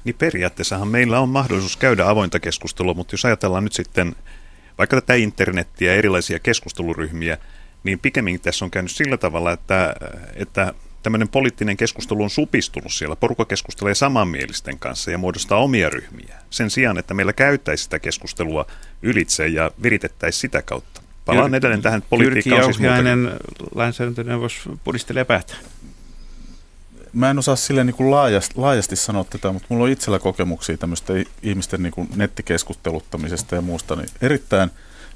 Niin 0.04 0.16
periaatteessahan 0.16 0.88
meillä 0.88 1.20
on 1.20 1.30
mahdollisuus 1.30 1.78
käydä 1.78 2.10
avointa 2.10 2.40
keskustelua, 2.40 2.94
mutta 2.94 3.14
jos 3.14 3.26
ajatellaan 3.26 3.64
nyt 3.64 3.74
sitten 3.74 4.16
vaikka 4.78 5.02
tätä 5.02 5.14
internettiä 5.14 5.92
ja 5.92 5.98
erilaisia 5.98 6.40
keskusteluryhmiä, 6.40 7.38
niin 7.84 8.00
pikemminkin 8.00 8.42
tässä 8.42 8.66
on 8.66 8.72
käynyt 8.72 8.92
sillä 8.92 9.18
tavalla, 9.18 9.52
että, 9.52 9.96
että 10.36 10.74
tämmöinen 11.06 11.30
poliittinen 11.30 11.78
keskustelu 11.78 12.24
on 12.24 12.30
supistunut 12.30 12.94
siellä. 12.94 13.16
Porukka 13.16 13.46
keskustelee 13.46 13.96
samanmielisten 13.96 14.80
kanssa 14.80 15.12
ja 15.12 15.18
muodostaa 15.18 15.60
omia 15.60 15.90
ryhmiä. 15.90 16.36
Sen 16.50 16.70
sijaan, 16.70 16.98
että 16.98 17.14
meillä 17.14 17.34
käyttäisi 17.34 17.84
sitä 17.84 18.00
keskustelua 18.00 18.66
ylitse 19.02 19.48
ja 19.48 19.72
viritettäisiin 19.84 20.42
sitä 20.42 20.62
kautta. 20.62 21.02
Palaan 21.26 21.52
Jyr- 21.52 21.56
edelleen 21.56 21.82
tähän 21.82 22.04
politiikkaan. 22.10 22.62
Jyrki 22.62 22.84
Jauhiainen 22.84 23.32
siis 23.32 23.76
lainsäädäntöneuvos 23.76 24.70
pudistelee 24.84 25.26
päätä. 25.26 25.54
Mä 27.14 27.30
en 27.30 27.40
osaa 27.40 27.56
silleen 27.56 27.88
niin 27.88 28.12
laajasti, 28.12 28.54
laajasti 28.58 28.96
sanoa 28.96 29.24
tätä, 29.24 29.52
mutta 29.52 29.68
mulla 29.70 29.84
on 29.84 29.92
itsellä 29.92 30.20
kokemuksia 30.20 30.78
tämmöistä 30.78 31.14
ihmisten 31.44 31.84
niin 31.84 31.94
kuin 31.94 32.10
nettikeskusteluttamisesta 32.16 33.56
ja 33.56 33.62
muusta. 33.62 33.96
Niin 33.96 34.10
erittäin 34.22 34.70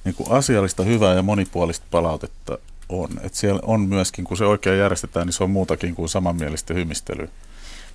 niin 0.06 0.16
kuin 0.16 0.32
asiallista, 0.32 0.84
hyvää 0.84 1.14
ja 1.14 1.22
monipuolista 1.22 1.86
palautetta 1.92 2.58
on. 2.90 3.10
Et 3.24 3.34
siellä 3.34 3.60
on 3.64 3.82
myöskin, 3.82 4.26
kun 4.26 4.38
se 4.38 4.46
oikein 4.46 4.80
järjestetään, 4.80 5.26
niin 5.26 5.34
se 5.34 5.44
on 5.44 5.50
muutakin 5.50 5.96
kuin 5.96 6.10
samanmielistä 6.10 6.74
hymistelyä. 6.74 7.28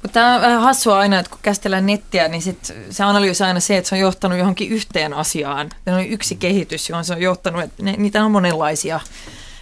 Mutta 0.02 0.14
tämä 0.14 0.34
on 0.34 0.40
vähän 0.40 0.60
hassua 0.60 0.98
aina, 0.98 1.18
että 1.18 1.30
kun 1.30 1.38
käsitellään 1.42 1.86
nettiä, 1.86 2.28
niin 2.28 2.42
sit 2.42 2.74
se 2.90 3.04
analyysi 3.04 3.44
aina 3.44 3.60
se, 3.60 3.76
että 3.76 3.88
se 3.88 3.94
on 3.94 4.00
johtanut 4.00 4.38
johonkin 4.38 4.68
yhteen 4.68 5.14
asiaan. 5.14 5.70
Se 5.84 5.92
on 5.92 6.06
yksi 6.06 6.36
kehitys, 6.36 6.88
johon 6.88 7.04
se 7.04 7.12
on 7.12 7.22
johtanut, 7.22 7.62
että 7.62 7.82
ne, 7.82 7.94
niitä 7.96 8.24
on 8.24 8.30
monenlaisia. 8.30 9.00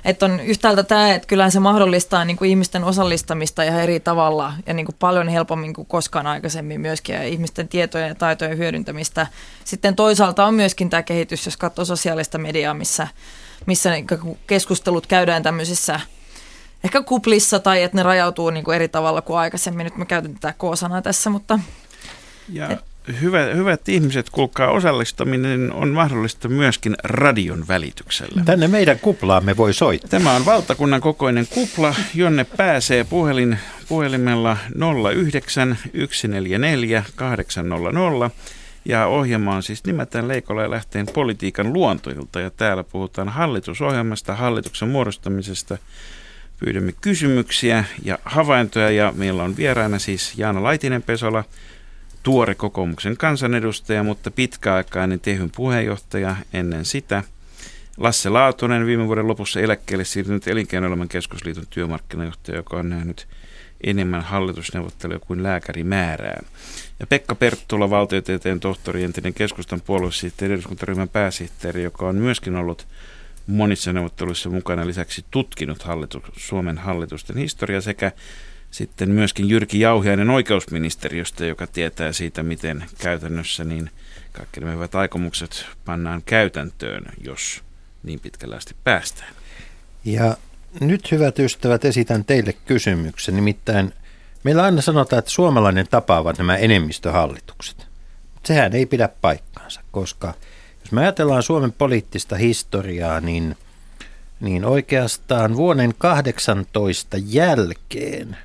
Että 0.05 0.26
on 0.26 0.41
yhtäältä 0.41 0.83
tämä, 0.83 1.14
että 1.14 1.28
kyllähän 1.28 1.53
se 1.53 1.61
mahdollistaa 1.61 2.24
niin 2.24 2.37
kuin 2.37 2.51
ihmisten 2.51 2.85
osallistamista 2.85 3.62
ihan 3.62 3.80
eri 3.80 4.01
tavalla 4.01 4.53
ja 4.66 4.74
niin 4.74 4.87
kuin 4.87 4.97
paljon 4.99 5.28
helpommin 5.28 5.74
kuin 5.74 5.87
koskaan 5.87 6.26
aikaisemmin 6.26 6.80
myöskin 6.80 7.14
ja 7.14 7.22
ihmisten 7.22 7.68
tietojen 7.68 8.09
ja 8.09 8.14
taitojen 8.14 8.59
hyödyntämistä. 8.59 9.26
Sitten 9.64 9.97
toisaalta 9.97 10.47
on 10.47 10.55
myöskin 10.55 10.91
tämä 10.91 11.03
kehitys, 11.03 11.47
jos 11.47 11.57
katsoo 11.57 11.85
sosiaalista 11.85 12.39
mediaa, 12.39 12.74
missä 12.74 13.09
missä 13.66 13.90
keskustelut 14.46 15.06
käydään 15.06 15.42
tämmöisissä 15.42 16.00
ehkä 16.84 17.02
kuplissa 17.02 17.58
tai 17.58 17.82
että 17.82 17.96
ne 17.96 18.02
rajautuu 18.02 18.50
niin 18.50 18.64
kuin 18.64 18.74
eri 18.74 18.88
tavalla 18.88 19.22
kuin 19.22 19.38
aikaisemmin. 19.38 19.84
Nyt 19.84 19.96
mä 19.96 20.04
käytän 20.04 20.34
tätä 20.34 20.52
K-sanaa 20.52 21.02
tässä, 21.02 21.30
mutta... 21.30 21.58
Ja 22.48 22.70
et, 22.70 22.80
hyvä, 23.20 23.44
hyvät 23.44 23.88
ihmiset, 23.88 24.30
kuulkaa, 24.30 24.70
osallistaminen 24.70 25.72
on 25.72 25.88
mahdollista 25.88 26.48
myöskin 26.48 26.96
radion 27.04 27.68
välityksellä. 27.68 28.42
Tänne 28.44 28.68
meidän 28.68 28.98
kuplaamme 28.98 29.56
voi 29.56 29.74
soittaa. 29.74 30.10
Tämä 30.10 30.36
on 30.36 30.44
valtakunnan 30.44 31.00
kokoinen 31.00 31.46
kupla, 31.46 31.94
jonne 32.14 32.44
pääsee 32.44 33.04
puhelin, 33.04 33.58
puhelimella 33.88 34.56
09 35.14 35.78
144 36.08 37.04
800 37.16 38.30
ja 38.85 39.07
ohjelma 39.07 39.55
on 39.55 39.62
siis 39.62 39.85
nimeltään 39.85 40.28
Leikola 40.28 40.70
lähteen 40.70 41.07
politiikan 41.07 41.72
luontoilta. 41.72 42.41
Ja 42.41 42.51
täällä 42.51 42.85
puhutaan 42.85 43.28
hallitusohjelmasta, 43.28 44.35
hallituksen 44.35 44.89
muodostamisesta. 44.89 45.78
Pyydämme 46.59 46.93
kysymyksiä 47.01 47.85
ja 48.05 48.18
havaintoja 48.24 48.91
ja 48.91 49.12
meillä 49.16 49.43
on 49.43 49.57
vieraana 49.57 49.99
siis 49.99 50.39
Jaana 50.39 50.62
Laitinen-Pesola, 50.62 51.45
tuore 52.22 52.55
kokoomuksen 52.55 53.16
kansanedustaja, 53.16 54.03
mutta 54.03 54.30
pitkäaikainen 54.30 55.20
Tehyn 55.20 55.51
puheenjohtaja 55.51 56.37
ennen 56.53 56.85
sitä. 56.85 57.22
Lasse 57.97 58.28
Laatunen, 58.28 58.87
viime 58.87 59.07
vuoden 59.07 59.28
lopussa 59.28 59.61
eläkkeelle 59.61 60.05
siirtynyt 60.05 60.49
elinkeinoelämän 60.49 61.09
keskusliiton 61.09 61.64
työmarkkinajohtaja, 61.70 62.57
joka 62.57 62.76
on 62.76 62.89
nähnyt 62.89 63.26
enemmän 63.83 64.22
hallitusneuvotteluja 64.22 65.18
kuin 65.18 65.43
lääkäri 65.43 65.85
määrää. 65.85 66.43
Ja 67.01 67.07
Pekka 67.07 67.35
Perttula, 67.35 67.91
valtiotieteen 67.91 68.61
tohtori, 68.61 69.05
entinen 69.05 69.35
keskustan 69.35 69.80
puoluesihteeri, 69.80 70.55
eduskuntaryhmän 70.55 71.09
pääsihteeri, 71.09 71.83
joka 71.83 72.09
on 72.09 72.16
myöskin 72.16 72.57
ollut 72.57 72.87
monissa 73.47 73.93
neuvotteluissa 73.93 74.51
mukana, 74.51 74.87
lisäksi 74.87 75.24
tutkinut 75.30 75.83
hallitus, 75.83 76.22
Suomen 76.37 76.78
hallitusten 76.78 77.37
historia 77.37 77.80
sekä 77.80 78.12
sitten 78.70 79.11
myöskin 79.11 79.49
Jyrki 79.49 79.80
Jauhiainen 79.80 80.30
oikeusministeriöstä, 80.30 81.47
joka 81.47 81.66
tietää 81.66 82.12
siitä, 82.12 82.43
miten 82.43 82.85
käytännössä 82.99 83.64
niin 83.64 83.91
kaikki 84.33 84.61
nämä 84.61 84.72
hyvät 84.72 84.95
aikomukset 84.95 85.66
pannaan 85.85 86.22
käytäntöön, 86.26 87.05
jos 87.24 87.62
niin 88.03 88.20
pitkällä 88.20 88.57
asti 88.57 88.76
päästään. 88.85 89.35
Ja 90.05 90.37
nyt 90.81 91.11
hyvät 91.11 91.39
ystävät 91.39 91.85
esitän 91.85 92.25
teille 92.25 92.53
kysymyksen, 92.53 93.37
nimittäin 93.37 93.93
Meillä 94.45 94.62
aina 94.62 94.83
sanotaan, 94.83 95.18
että 95.18 95.31
suomalainen 95.31 95.87
tapa 95.91 96.18
ovat 96.18 96.39
nämä 96.39 96.57
enemmistöhallitukset. 96.57 97.87
Sehän 98.45 98.73
ei 98.73 98.87
pidä 98.87 99.09
paikkaansa, 99.20 99.81
koska 99.91 100.35
jos 100.81 100.93
me 100.93 101.01
ajatellaan 101.01 101.43
Suomen 101.43 101.73
poliittista 101.73 102.37
historiaa, 102.37 103.20
niin, 103.20 103.57
niin 104.41 104.64
oikeastaan 104.64 105.57
vuoden 105.57 105.95
18 105.99 107.16
jälkeen 107.25 108.37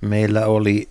meillä 0.00 0.46
oli 0.46 0.88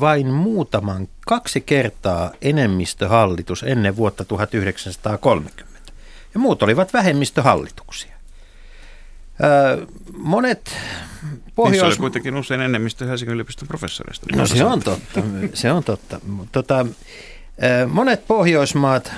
vain 0.00 0.26
muutaman 0.26 1.08
kaksi 1.26 1.60
kertaa 1.60 2.32
enemmistöhallitus 2.42 3.62
ennen 3.62 3.96
vuotta 3.96 4.24
1930. 4.24 5.92
Ja 6.34 6.40
muut 6.40 6.62
olivat 6.62 6.92
vähemmistöhallituksia. 6.92 8.13
Öö, 9.42 9.86
monet 10.16 10.76
Pohjois... 11.54 11.72
Niissä 11.72 11.86
oli 11.86 11.96
kuitenkin 11.96 12.36
usein 12.36 12.60
enemmistö 12.60 13.06
Helsingin 13.06 13.34
yliopiston 13.34 13.68
professoreista. 13.68 14.26
No 14.36 14.46
se 14.46 14.64
on 14.64 14.80
totta, 14.82 15.22
se 15.54 15.72
on 15.72 15.84
totta. 15.84 16.20
Tota, 16.52 16.86
Monet 17.88 18.26
Pohjoismaat, 18.26 19.12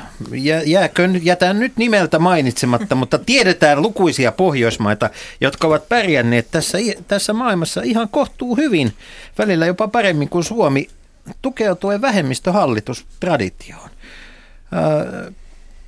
jääkö, 0.67 1.09
jätän 1.23 1.61
nyt 1.61 1.77
nimeltä 1.77 2.19
mainitsematta, 2.19 2.95
mutta 3.05 3.19
tiedetään 3.19 3.83
lukuisia 3.83 4.33
Pohjoismaita, 4.33 5.11
jotka 5.41 5.67
ovat 5.67 5.89
pärjänneet 5.89 6.51
tässä, 6.51 6.79
tässä 7.09 7.33
maailmassa 7.33 7.83
ihan 7.83 8.09
kohtuu 8.09 8.57
hyvin, 8.57 8.93
välillä 9.39 9.67
jopa 9.67 9.89
paremmin 9.89 10.29
kuin 10.29 10.45
Suomi, 10.45 10.89
tukeutuen 11.43 12.01
vähemmistöhallitustraditioon. 12.01 13.91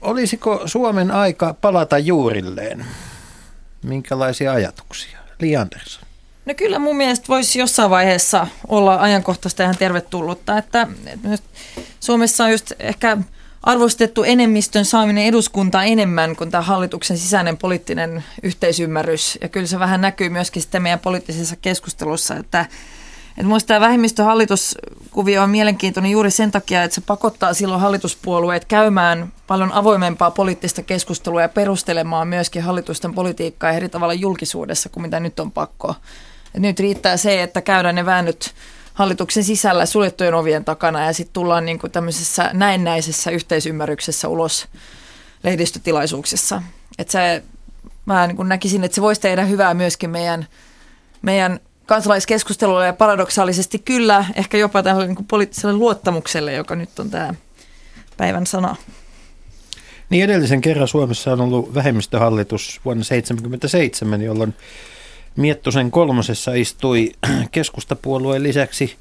Olisiko 0.00 0.62
Suomen 0.66 1.10
aika 1.10 1.54
palata 1.54 1.98
juurilleen? 1.98 2.86
Minkälaisia 3.82 4.52
ajatuksia? 4.52 5.18
Li 5.40 5.56
Andersson. 5.56 6.08
No 6.46 6.54
kyllä 6.54 6.78
mun 6.78 6.96
mielestä 6.96 7.28
voisi 7.28 7.58
jossain 7.58 7.90
vaiheessa 7.90 8.46
olla 8.68 8.96
ajankohtaista 8.96 9.62
ihan 9.62 9.76
tervetullutta, 9.76 10.58
että, 10.58 10.86
että 11.24 11.48
Suomessa 12.00 12.44
on 12.44 12.50
just 12.50 12.72
ehkä 12.78 13.16
arvostettu 13.62 14.22
enemmistön 14.24 14.84
saaminen 14.84 15.24
eduskuntaa 15.24 15.84
enemmän 15.84 16.36
kuin 16.36 16.50
tämä 16.50 16.62
hallituksen 16.62 17.18
sisäinen 17.18 17.56
poliittinen 17.56 18.24
yhteisymmärrys. 18.42 19.38
Ja 19.40 19.48
kyllä 19.48 19.66
se 19.66 19.78
vähän 19.78 20.00
näkyy 20.00 20.28
myöskin 20.28 20.62
sitten 20.62 20.82
meidän 20.82 20.98
poliittisessa 20.98 21.56
keskustelussa, 21.56 22.36
että 22.36 22.66
että 23.38 23.46
minusta 23.46 23.66
tämä 23.68 23.80
vähemmistöhallituskuvio 23.80 25.42
on 25.42 25.50
mielenkiintoinen 25.50 26.10
juuri 26.10 26.30
sen 26.30 26.50
takia, 26.50 26.82
että 26.82 26.94
se 26.94 27.00
pakottaa 27.00 27.54
silloin 27.54 27.80
hallituspuolueet 27.80 28.64
käymään 28.64 29.32
paljon 29.46 29.72
avoimempaa 29.72 30.30
poliittista 30.30 30.82
keskustelua 30.82 31.42
ja 31.42 31.48
perustelemaan 31.48 32.28
myöskin 32.28 32.62
hallitusten 32.62 33.14
politiikkaa 33.14 33.72
eri 33.72 33.88
tavalla 33.88 34.14
julkisuudessa 34.14 34.88
kuin 34.88 35.02
mitä 35.02 35.20
nyt 35.20 35.40
on 35.40 35.52
pakko. 35.52 35.94
Et 36.54 36.62
nyt 36.62 36.80
riittää 36.80 37.16
se, 37.16 37.42
että 37.42 37.60
käydään 37.60 37.94
ne 37.94 38.06
väännöt 38.06 38.54
hallituksen 38.94 39.44
sisällä 39.44 39.86
suljettujen 39.86 40.34
ovien 40.34 40.64
takana 40.64 41.04
ja 41.04 41.12
sitten 41.12 41.32
tullaan 41.32 41.64
niin 41.64 41.78
kuin 41.78 41.92
tämmöisessä 41.92 42.50
näennäisessä 42.52 43.30
yhteisymmärryksessä 43.30 44.28
ulos 44.28 44.68
lehdistötilaisuuksissa. 45.42 46.62
Että 46.98 47.12
se, 47.12 47.42
mä 48.06 48.26
niin 48.26 48.48
näkisin, 48.48 48.84
että 48.84 48.94
se 48.94 49.02
voisi 49.02 49.20
tehdä 49.20 49.44
hyvää 49.44 49.74
myöskin 49.74 50.10
meidän, 50.10 50.46
meidän 51.22 51.60
kansalaiskeskustelulle 51.88 52.86
ja 52.86 52.92
paradoksaalisesti 52.92 53.78
kyllä 53.78 54.24
ehkä 54.34 54.58
jopa 54.58 54.82
tälle 54.82 55.06
niin 55.06 55.24
poliittiselle 55.28 55.74
luottamukselle, 55.74 56.52
joka 56.52 56.76
nyt 56.76 56.98
on 56.98 57.10
tämä 57.10 57.34
päivän 58.16 58.46
sana. 58.46 58.76
Niin 60.10 60.24
edellisen 60.24 60.60
kerran 60.60 60.88
Suomessa 60.88 61.32
on 61.32 61.40
ollut 61.40 61.74
vähemmistöhallitus 61.74 62.80
vuonna 62.84 63.04
1977, 63.04 64.22
jolloin 64.22 64.54
Miettosen 65.36 65.90
kolmosessa 65.90 66.54
istui 66.54 67.12
keskustapuolueen 67.50 68.42
lisäksi 68.42 68.96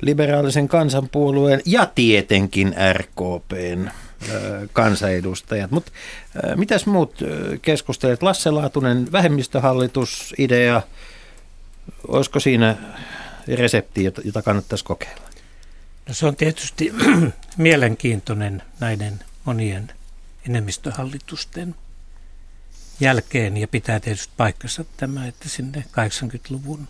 liberaalisen 0.00 0.68
kansanpuolueen 0.68 1.60
ja 1.66 1.86
tietenkin 1.94 2.74
RKPn 2.92 3.90
kansanedustajat. 4.72 5.70
Mutta 5.70 5.92
mitäs 6.56 6.86
muut 6.86 7.14
keskustelet? 7.62 8.22
Lasse 8.22 8.50
Laatunen, 8.50 9.12
vähemmistöhallitusidea, 9.12 10.82
olisiko 12.08 12.40
siinä 12.40 12.76
resepti, 13.54 14.04
jota 14.04 14.42
kannattaisi 14.42 14.84
kokeilla? 14.84 15.26
No 16.08 16.14
se 16.14 16.26
on 16.26 16.36
tietysti 16.36 16.92
mielenkiintoinen 17.56 18.62
näiden 18.80 19.20
monien 19.44 19.92
enemmistöhallitusten 20.48 21.74
jälkeen 23.00 23.56
ja 23.56 23.68
pitää 23.68 24.00
tietysti 24.00 24.32
paikkansa 24.36 24.84
tämä, 24.96 25.26
että 25.26 25.48
sinne 25.48 25.84
80-luvun 25.88 26.88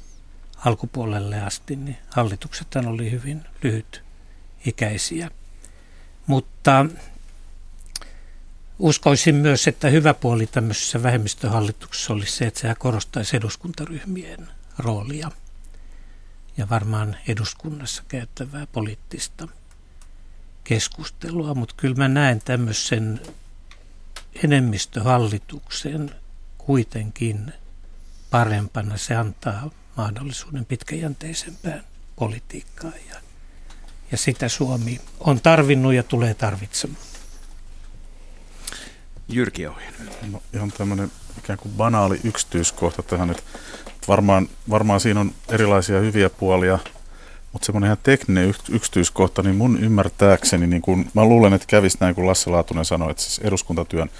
alkupuolelle 0.64 1.40
asti 1.40 1.76
niin 1.76 1.96
hallitukset 2.10 2.76
oli 2.76 3.10
hyvin 3.10 3.42
lyhyt 3.62 4.02
ikäisiä. 4.66 5.30
Mutta 6.26 6.86
uskoisin 8.78 9.34
myös, 9.34 9.68
että 9.68 9.88
hyvä 9.88 10.14
puoli 10.14 10.46
tämmöisessä 10.46 11.02
vähemmistöhallituksessa 11.02 12.12
olisi 12.12 12.32
se, 12.32 12.46
että 12.46 12.60
se 12.60 12.74
korostaisi 12.78 13.36
eduskuntaryhmien 13.36 14.48
roolia 14.78 15.30
ja 16.56 16.68
varmaan 16.68 17.16
eduskunnassa 17.28 18.02
käyttävää 18.08 18.66
poliittista 18.66 19.48
keskustelua, 20.64 21.54
mutta 21.54 21.74
kyllä 21.76 21.94
mä 21.94 22.08
näen 22.08 22.40
tämmöisen 22.40 23.20
enemmistöhallituksen 24.44 26.14
kuitenkin 26.58 27.52
parempana. 28.30 28.96
Se 28.96 29.16
antaa 29.16 29.70
mahdollisuuden 29.96 30.64
pitkäjänteisempään 30.64 31.84
politiikkaan 32.16 32.94
ja, 33.10 33.16
ja 34.12 34.18
sitä 34.18 34.48
Suomi 34.48 35.00
on 35.20 35.40
tarvinnut 35.40 35.94
ja 35.94 36.02
tulee 36.02 36.34
tarvitsemaan. 36.34 37.02
Jyrki 39.28 39.66
Ohjen. 39.66 39.94
No, 40.30 40.42
ihan 40.52 40.72
tämmöinen 40.72 41.12
ikään 41.38 41.58
kuin 41.58 41.74
banaali 41.74 42.20
yksityiskohta 42.24 43.02
tähän, 43.02 43.30
että 43.30 43.42
varmaan, 44.08 44.48
varmaan 44.70 45.00
siinä 45.00 45.20
on 45.20 45.32
erilaisia 45.48 46.00
hyviä 46.00 46.30
puolia, 46.30 46.78
mutta 47.52 47.66
semmoinen 47.66 47.88
ihan 47.88 47.98
tekninen 48.02 48.54
yksityiskohta, 48.70 49.42
niin 49.42 49.56
mun 49.56 49.78
ymmärtääkseni, 49.84 50.66
niin 50.66 50.82
kun, 50.82 51.06
mä 51.14 51.24
luulen, 51.24 51.52
että 51.52 51.66
kävisi 51.66 51.96
näin 52.00 52.14
kuin 52.14 52.26
Lasse 52.26 52.50
Laatunen 52.50 52.84
sanoi, 52.84 53.10
että 53.10 53.22
siis 53.22 53.38
eduskuntatyön 53.38 54.10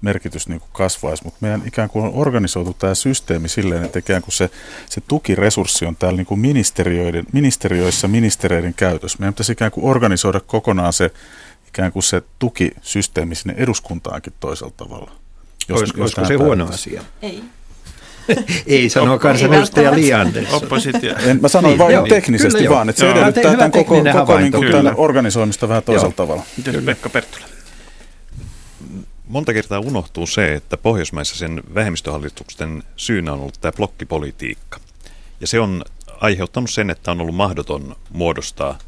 merkitys 0.00 0.48
niin 0.48 0.60
kuin 0.60 0.70
kasvaisi, 0.72 1.24
mutta 1.24 1.38
meidän 1.40 1.62
ikään 1.66 1.90
kuin 1.90 2.04
on 2.04 2.12
organisoitu 2.14 2.74
tämä 2.74 2.94
systeemi 2.94 3.48
silleen, 3.48 3.84
että 3.84 3.98
ikään 3.98 4.22
kuin 4.22 4.32
se, 4.32 4.50
se 4.90 5.00
tukiresurssi 5.08 5.86
on 5.86 5.96
täällä 5.96 6.16
niin 6.16 6.26
kuin 6.26 6.40
ministeriöiden, 6.40 7.26
ministeriöissä 7.32 8.08
ministereiden 8.08 8.74
käytössä. 8.74 9.18
Meidän 9.20 9.34
pitäisi 9.34 9.52
ikään 9.52 9.70
kuin 9.70 9.86
organisoida 9.86 10.40
kokonaan 10.40 10.92
se 10.92 11.10
ikään 11.68 11.92
kuin 11.92 12.02
se 12.02 12.22
tukisysteemi 12.38 13.34
sinne 13.34 13.54
eduskuntaankin 13.56 14.32
toisella 14.40 14.72
tavalla. 14.76 15.10
Jos, 15.68 15.80
Olis, 15.80 15.94
olisiko 15.94 16.24
se 16.24 16.34
huono 16.34 16.68
asia? 16.68 17.02
Ei. 17.22 17.44
Ei 18.66 18.88
sano 18.88 19.18
kansanedustaja 19.18 19.94
Liander. 19.94 20.44
Oppositio. 20.52 21.14
En, 21.18 21.38
mä 21.42 21.48
sanoin 21.48 21.78
vain 21.78 21.96
niin, 21.96 22.08
teknisesti 22.08 22.58
kyllä, 22.58 22.70
vaan, 22.70 22.88
että 22.88 23.00
se 23.00 23.10
edellyttää 23.10 23.56
tämän 23.56 23.70
koko, 23.70 23.94
koko 24.12 24.38
niin 24.38 24.52
kuin 24.52 24.70
tämän 24.70 24.94
organisoimista 24.96 25.68
vähän 25.68 25.82
toisella 25.82 26.14
joo. 26.18 26.26
tavalla. 26.26 26.42
Pekka 26.84 27.08
Perttula? 27.08 27.44
Monta 29.28 29.52
kertaa 29.52 29.80
unohtuu 29.80 30.26
se, 30.26 30.54
että 30.54 30.76
Pohjoismaissa 30.76 31.36
sen 31.36 31.62
vähemmistöhallitusten 31.74 32.82
syynä 32.96 33.32
on 33.32 33.40
ollut 33.40 33.60
tämä 33.60 33.72
blokkipolitiikka. 33.72 34.80
Ja 35.40 35.46
se 35.46 35.60
on 35.60 35.84
aiheuttanut 36.20 36.70
sen, 36.70 36.90
että 36.90 37.10
on 37.10 37.20
ollut 37.20 37.34
mahdoton 37.34 37.96
muodostaa 38.10 38.78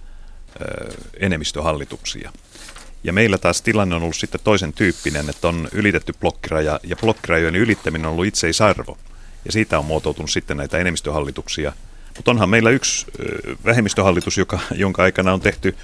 ö, 0.61 0.93
enemmistöhallituksia. 1.21 2.33
Ja 3.05 3.13
meillä 3.13 3.39
taas 3.39 3.63
tilanne 3.63 3.95
on 3.95 4.03
ollut 4.03 4.17
sitten 4.17 4.41
toisen 4.45 4.73
tyyppinen, 4.73 5.31
että 5.31 5.49
on 5.49 5.69
ylitetty 5.73 6.13
blokkiraja, 6.21 6.81
ja 6.83 6.97
blokkirajojen 6.97 7.57
ylittäminen 7.57 8.07
on 8.07 8.13
ollut 8.13 8.27
itseisarvo. 8.27 8.99
Ja 9.45 9.53
siitä 9.53 9.79
on 9.79 9.85
muotoutunut 9.85 10.31
sitten 10.31 10.57
näitä 10.57 10.79
enemmistöhallituksia. 10.79 11.73
Mutta 12.17 12.31
onhan 12.31 12.49
meillä 12.49 12.71
yksi 12.71 13.07
vähemmistöhallitus, 13.65 14.39
joka, 14.39 14.61
jonka 14.75 15.03
aikana 15.03 15.33
on 15.33 15.41
tehty 15.41 15.77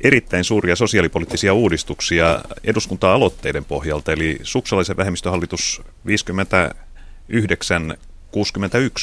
erittäin 0.00 0.44
suuria 0.44 0.76
sosiaalipoliittisia 0.76 1.54
uudistuksia 1.54 2.40
eduskunta-aloitteiden 2.64 3.64
pohjalta, 3.64 4.12
eli 4.12 4.38
suksalaisen 4.42 4.96
vähemmistöhallitus 4.96 5.82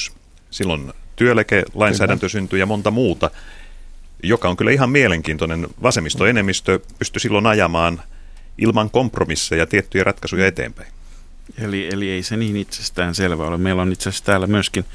59-61. 0.09 0.11
Silloin 0.51 0.93
työlekelainsäädäntö 1.15 2.29
syntyi 2.29 2.59
ja 2.59 2.65
monta 2.65 2.91
muuta 2.91 3.31
joka 4.23 4.49
on 4.49 4.57
kyllä 4.57 4.71
ihan 4.71 4.89
mielenkiintoinen. 4.89 5.67
Vasemmistoenemmistö 5.83 6.79
pystyi 6.99 7.19
silloin 7.19 7.47
ajamaan 7.47 8.01
ilman 8.57 8.89
kompromisseja 8.89 9.65
tiettyjä 9.65 10.03
ratkaisuja 10.03 10.47
eteenpäin. 10.47 10.91
Eli, 11.57 11.89
eli 11.93 12.09
ei 12.09 12.23
se 12.23 12.37
niin 12.37 12.57
itsestään 12.57 13.15
selvä 13.15 13.43
ole. 13.43 13.57
Meillä 13.57 13.81
on 13.81 13.91
itse 13.91 14.09
asiassa 14.09 14.25
täällä 14.25 14.47
myöskin 14.47 14.85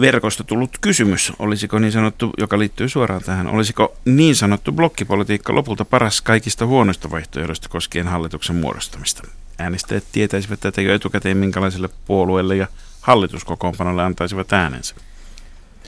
verkosta 0.00 0.44
tullut 0.44 0.78
kysymys, 0.80 1.32
olisiko 1.38 1.78
niin 1.78 1.92
sanottu, 1.92 2.30
joka 2.38 2.58
liittyy 2.58 2.88
suoraan 2.88 3.22
tähän, 3.22 3.46
olisiko 3.46 3.96
niin 4.04 4.36
sanottu 4.36 4.72
blokkipolitiikka 4.72 5.54
lopulta 5.54 5.84
paras 5.84 6.20
kaikista 6.20 6.66
huonoista 6.66 7.10
vaihtoehdoista 7.10 7.68
koskien 7.68 8.08
hallituksen 8.08 8.56
muodostamista? 8.56 9.22
Äänestäjät 9.58 10.04
tietäisivät 10.12 10.60
tätä 10.60 10.80
jo 10.80 10.94
etukäteen, 10.94 11.36
minkälaiselle 11.36 11.88
puolueelle 12.06 12.56
ja 12.56 12.66
hallituskokoonpanolle 13.00 14.02
antaisivat 14.02 14.52
äänensä. 14.52 14.94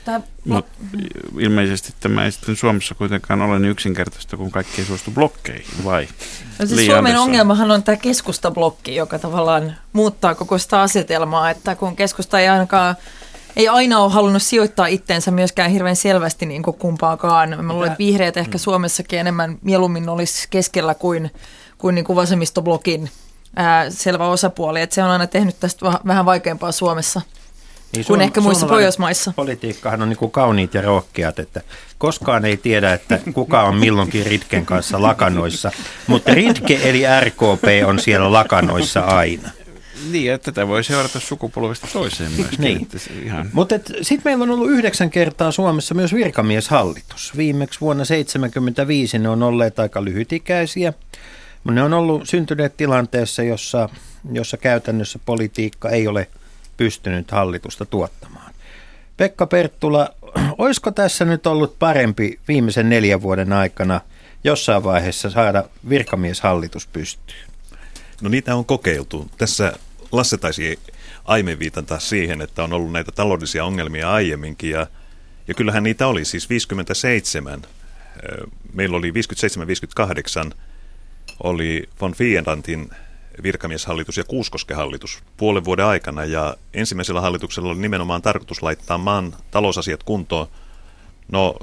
Tämä... 0.08 0.20
Mutta 0.44 0.72
ilmeisesti 1.38 1.94
tämä 2.00 2.24
ei 2.24 2.32
sitten 2.32 2.56
Suomessa 2.56 2.94
kuitenkaan 2.94 3.42
ole 3.42 3.58
niin 3.58 3.70
yksinkertaista, 3.70 4.36
kun 4.36 4.50
kaikki 4.50 4.80
ei 4.80 4.86
suostu 4.86 5.10
blokkeihin, 5.10 5.84
vai? 5.84 6.08
No 6.58 6.66
siis 6.66 6.86
Suomen 6.86 6.98
Anderson. 6.98 7.22
ongelmahan 7.22 7.70
on 7.70 7.82
tämä 7.82 7.96
keskustablokki, 7.96 8.96
joka 8.96 9.18
tavallaan 9.18 9.76
muuttaa 9.92 10.34
koko 10.34 10.58
sitä 10.58 10.80
asetelmaa, 10.80 11.50
että 11.50 11.74
kun 11.74 11.96
keskusta 11.96 12.40
ei 12.40 12.48
ainakaan 12.48 12.96
ei 13.56 13.68
aina 13.68 13.98
ole 13.98 14.12
halunnut 14.12 14.42
sijoittaa 14.42 14.86
itteensä 14.86 15.30
myöskään 15.30 15.70
hirveän 15.70 15.96
selvästi 15.96 16.46
niin 16.46 16.62
kuin 16.62 16.76
kumpaakaan. 16.76 17.64
Mä 17.64 17.72
luulen, 17.72 17.86
että 17.86 17.98
vihreät 17.98 18.36
ehkä 18.36 18.58
mm. 18.58 18.60
Suomessakin 18.60 19.18
enemmän 19.18 19.58
mieluummin 19.62 20.08
olisi 20.08 20.48
keskellä 20.50 20.94
kuin, 20.94 21.30
kuin, 21.78 21.94
niin 21.94 22.04
kuin 22.04 22.16
vasemmistoblokin 22.16 23.10
ää, 23.56 23.90
selvä 23.90 24.28
osapuoli. 24.28 24.80
Että 24.80 24.94
se 24.94 25.02
on 25.02 25.10
aina 25.10 25.26
tehnyt 25.26 25.60
tästä 25.60 25.86
vähän 26.06 26.26
vaikeampaa 26.26 26.72
Suomessa. 26.72 27.20
Niin 27.92 28.04
kuin 28.06 28.20
ehkä 28.20 28.40
muissa 28.40 28.66
Pohjoismaissa. 28.66 29.32
Politiikkahan 29.36 30.02
on 30.02 30.08
niin 30.08 30.16
kuin 30.16 30.30
kauniit 30.30 30.74
ja 30.74 30.82
rohkeat, 30.82 31.38
että 31.38 31.60
koskaan 31.98 32.44
ei 32.44 32.56
tiedä, 32.56 32.92
että 32.92 33.18
kuka 33.34 33.62
on 33.62 33.76
milloinkin 33.76 34.26
Ritken 34.26 34.66
kanssa 34.66 35.02
lakanoissa, 35.02 35.70
mutta 36.06 36.34
Ritke 36.34 36.80
eli 36.82 37.02
RKP 37.20 37.64
on 37.86 37.98
siellä 37.98 38.32
lakanoissa 38.32 39.00
aina. 39.00 39.50
Niin, 40.10 40.32
että 40.32 40.52
tätä 40.52 40.68
voi 40.68 40.84
seurata 40.84 41.20
sukupolvesta 41.20 41.86
toiseen 41.92 42.32
myöskin. 42.32 42.60
niin. 42.60 42.88
Ihan... 43.24 43.50
Mutta 43.52 43.74
sitten 44.02 44.22
meillä 44.24 44.42
on 44.42 44.50
ollut 44.50 44.70
yhdeksän 44.70 45.10
kertaa 45.10 45.52
Suomessa 45.52 45.94
myös 45.94 46.14
virkamieshallitus. 46.14 47.36
Viimeksi 47.36 47.80
vuonna 47.80 48.04
1975 48.04 49.18
ne 49.18 49.28
on 49.28 49.42
olleet 49.42 49.78
aika 49.78 50.04
lyhytikäisiä. 50.04 50.92
Ne 51.64 51.82
on 51.82 51.94
ollut 51.94 52.28
syntyneet 52.28 52.76
tilanteessa, 52.76 53.42
jossa, 53.42 53.88
jossa 54.32 54.56
käytännössä 54.56 55.18
politiikka 55.26 55.90
ei 55.90 56.08
ole 56.08 56.28
pystynyt 56.78 57.30
hallitusta 57.30 57.84
tuottamaan. 57.86 58.54
Pekka 59.16 59.46
Perttula, 59.46 60.10
olisiko 60.58 60.90
tässä 60.90 61.24
nyt 61.24 61.46
ollut 61.46 61.78
parempi 61.78 62.40
viimeisen 62.48 62.88
neljän 62.88 63.22
vuoden 63.22 63.52
aikana 63.52 64.00
jossain 64.44 64.84
vaiheessa 64.84 65.30
saada 65.30 65.64
virkamieshallitus 65.88 66.86
pystyyn? 66.86 67.48
No 68.20 68.28
niitä 68.28 68.54
on 68.54 68.64
kokeiltu. 68.64 69.30
Tässä 69.38 69.72
Lasse 70.12 70.36
taisi 70.36 70.78
aiemmin 71.24 71.58
viitata 71.58 71.98
siihen, 71.98 72.40
että 72.40 72.64
on 72.64 72.72
ollut 72.72 72.92
näitä 72.92 73.12
taloudellisia 73.12 73.64
ongelmia 73.64 74.12
aiemminkin 74.12 74.70
ja, 74.70 74.86
ja 75.48 75.54
kyllähän 75.54 75.82
niitä 75.82 76.06
oli 76.06 76.24
siis 76.24 76.50
57. 76.50 77.62
Meillä 78.72 78.96
oli 78.96 79.12
57-58 80.50 80.52
oli 81.42 81.88
von 82.00 82.14
Fierantin 82.14 82.90
virkamieshallitus 83.42 84.16
ja 84.16 84.24
Kuuskosken 84.24 84.76
hallitus 84.76 85.22
puolen 85.36 85.64
vuoden 85.64 85.84
aikana 85.84 86.24
ja 86.24 86.56
ensimmäisellä 86.74 87.20
hallituksella 87.20 87.68
oli 87.70 87.78
nimenomaan 87.78 88.22
tarkoitus 88.22 88.62
laittaa 88.62 88.98
maan 88.98 89.36
talousasiat 89.50 90.02
kuntoon. 90.02 90.46
No 91.32 91.54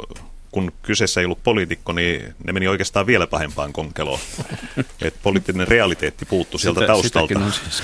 kun 0.56 0.72
kyseessä 0.81 1.22
ei 1.22 1.26
ollut 1.26 1.43
poliitikko, 1.43 1.93
niin 1.93 2.35
ne 2.43 2.53
meni 2.53 2.68
oikeastaan 2.68 3.06
vielä 3.06 3.27
pahempaan 3.27 3.73
konkeloon. 3.73 4.19
Et 5.02 5.15
poliittinen 5.23 5.68
realiteetti 5.68 6.26
puuttu 6.26 6.57
sieltä 6.57 6.80
Sitä, 6.80 6.88
taustalta. 6.88 7.39
On 7.39 7.52
siis 7.52 7.84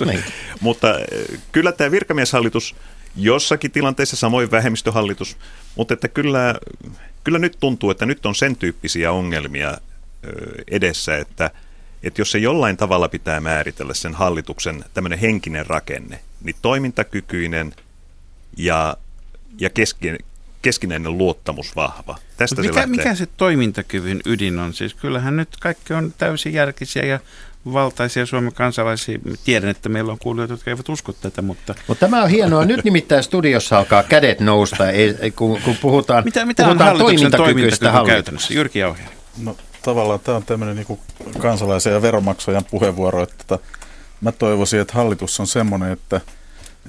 niin. 0.06 0.24
Mutta 0.60 0.98
eh, 0.98 1.40
kyllä 1.52 1.72
tämä 1.72 1.90
virkamieshallitus 1.90 2.74
jossakin 3.16 3.70
tilanteessa, 3.70 4.16
samoin 4.16 4.50
vähemmistöhallitus, 4.50 5.36
mutta 5.76 5.94
että 5.94 6.08
kyllä, 6.08 6.54
kyllä 7.24 7.38
nyt 7.38 7.56
tuntuu, 7.60 7.90
että 7.90 8.06
nyt 8.06 8.26
on 8.26 8.34
sen 8.34 8.56
tyyppisiä 8.56 9.12
ongelmia 9.12 9.70
eh, 9.70 10.64
edessä, 10.70 11.16
että, 11.16 11.50
että 12.06 12.20
jos 12.20 12.30
se 12.30 12.38
jollain 12.38 12.76
tavalla 12.76 13.08
pitää 13.08 13.40
määritellä 13.40 13.94
sen 13.94 14.14
hallituksen 14.14 14.84
tämmöinen 14.94 15.18
henkinen 15.18 15.66
rakenne, 15.66 16.20
niin 16.44 16.56
toimintakykyinen 16.62 17.72
ja, 18.56 18.96
ja 19.60 19.70
kesken, 19.70 20.18
keskinäinen 20.62 21.18
luottamus 21.18 21.76
vahva. 21.76 22.18
Tästä 22.36 22.62
mikä, 22.62 22.80
se 22.80 22.86
mikä 22.86 23.14
se 23.14 23.26
toimintakyvyn 23.36 24.20
ydin 24.24 24.58
on? 24.58 24.74
Siis 24.74 24.94
kyllähän 24.94 25.36
nyt 25.36 25.48
kaikki 25.60 25.94
on 25.94 26.14
täysin 26.18 26.52
järkisiä 26.52 27.04
ja 27.04 27.20
valtaisia 27.72 28.26
Suomen 28.26 28.52
kansalaisia. 28.52 29.18
Tiedän, 29.44 29.70
että 29.70 29.88
meillä 29.88 30.12
on 30.12 30.18
kuulijoita, 30.18 30.54
jotka 30.54 30.70
eivät 30.70 30.88
usko 30.88 31.12
tätä, 31.12 31.42
mutta... 31.42 31.74
Mutta 31.86 32.06
tämä 32.06 32.22
on 32.22 32.30
hienoa. 32.30 32.64
Nyt 32.64 32.84
nimittäin 32.84 33.22
studiossa 33.22 33.78
alkaa 33.78 34.02
kädet 34.02 34.40
nousta, 34.40 34.90
ei, 34.90 35.30
kun, 35.36 35.60
kun 35.62 35.76
puhutaan, 35.76 36.24
mitä, 36.24 36.46
mitä 36.46 36.64
puhutaan 36.64 36.92
on 36.92 36.98
toimintakykyistä 36.98 37.86
toimintakyky 37.86 38.12
käytännössä? 38.12 38.54
Jyrki 38.54 38.78
Jauhia. 38.78 39.08
No 39.42 39.56
tavallaan 39.86 40.20
tämä 40.20 40.36
on 40.36 40.44
tämmöinen 40.44 40.76
niin 40.76 40.98
kansalaisen 41.38 41.92
ja 41.92 42.02
veronmaksajan 42.02 42.64
puheenvuoro, 42.70 43.22
että 43.22 43.44
tota, 43.46 43.64
mä 44.20 44.32
toivoisin, 44.32 44.80
että 44.80 44.94
hallitus 44.94 45.40
on 45.40 45.46
semmoinen, 45.46 45.92
että– 45.92 46.20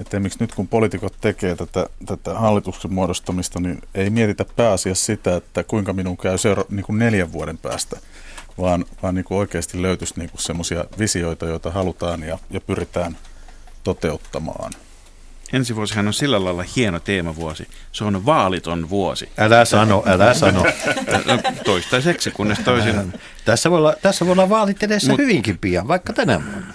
että 0.00 0.16
esimerkiksi 0.16 0.38
nyt 0.40 0.54
kun 0.54 0.68
poliitikot 0.68 1.14
tekee 1.20 1.56
tätä, 1.56 1.86
tätä 2.06 2.34
hallituksen 2.34 2.92
muodostamista, 2.92 3.60
niin 3.60 3.82
ei 3.94 4.10
mietitä 4.10 4.44
pääasiassa 4.56 5.06
sitä, 5.06 5.36
että 5.36 5.64
kuinka 5.64 5.92
minun 5.92 6.16
käy 6.16 6.38
seura- 6.38 6.64
niin 6.68 6.84
kuin 6.84 6.98
neljän 6.98 7.32
vuoden 7.32 7.58
päästä, 7.58 7.96
vaan, 8.58 8.84
vaan 9.02 9.14
niin 9.14 9.24
kuin 9.24 9.38
oikeasti 9.38 9.82
löytyisi 9.82 10.14
niin 10.16 10.30
semmoisia 10.38 10.84
visioita, 10.98 11.46
joita 11.46 11.70
halutaan 11.70 12.22
ja, 12.22 12.38
ja 12.50 12.60
pyritään 12.60 13.16
toteuttamaan. 13.84 14.72
Ensi 15.52 15.76
vuosihan 15.76 16.06
on 16.06 16.14
sillä 16.14 16.44
lailla 16.44 16.64
hieno 16.76 17.00
teemavuosi. 17.00 17.68
Se 17.92 18.04
on 18.04 18.26
vaaliton 18.26 18.90
vuosi. 18.90 19.28
Älä 19.38 19.64
sano, 19.64 20.02
älä 20.06 20.34
sano. 20.44 20.64
Toistaiseksi, 21.64 22.30
kunnes 22.30 22.58
toisin. 22.58 23.12
Tässä 23.44 23.70
voi 23.70 23.78
olla, 23.78 23.94
tässä 24.02 24.26
voi 24.26 24.32
olla 24.32 24.48
vaalit 24.48 24.82
edessä 24.82 25.10
Mut, 25.10 25.18
hyvinkin 25.18 25.58
pian, 25.58 25.88
vaikka 25.88 26.12
tänä 26.12 26.42
vuonna. 26.44 26.74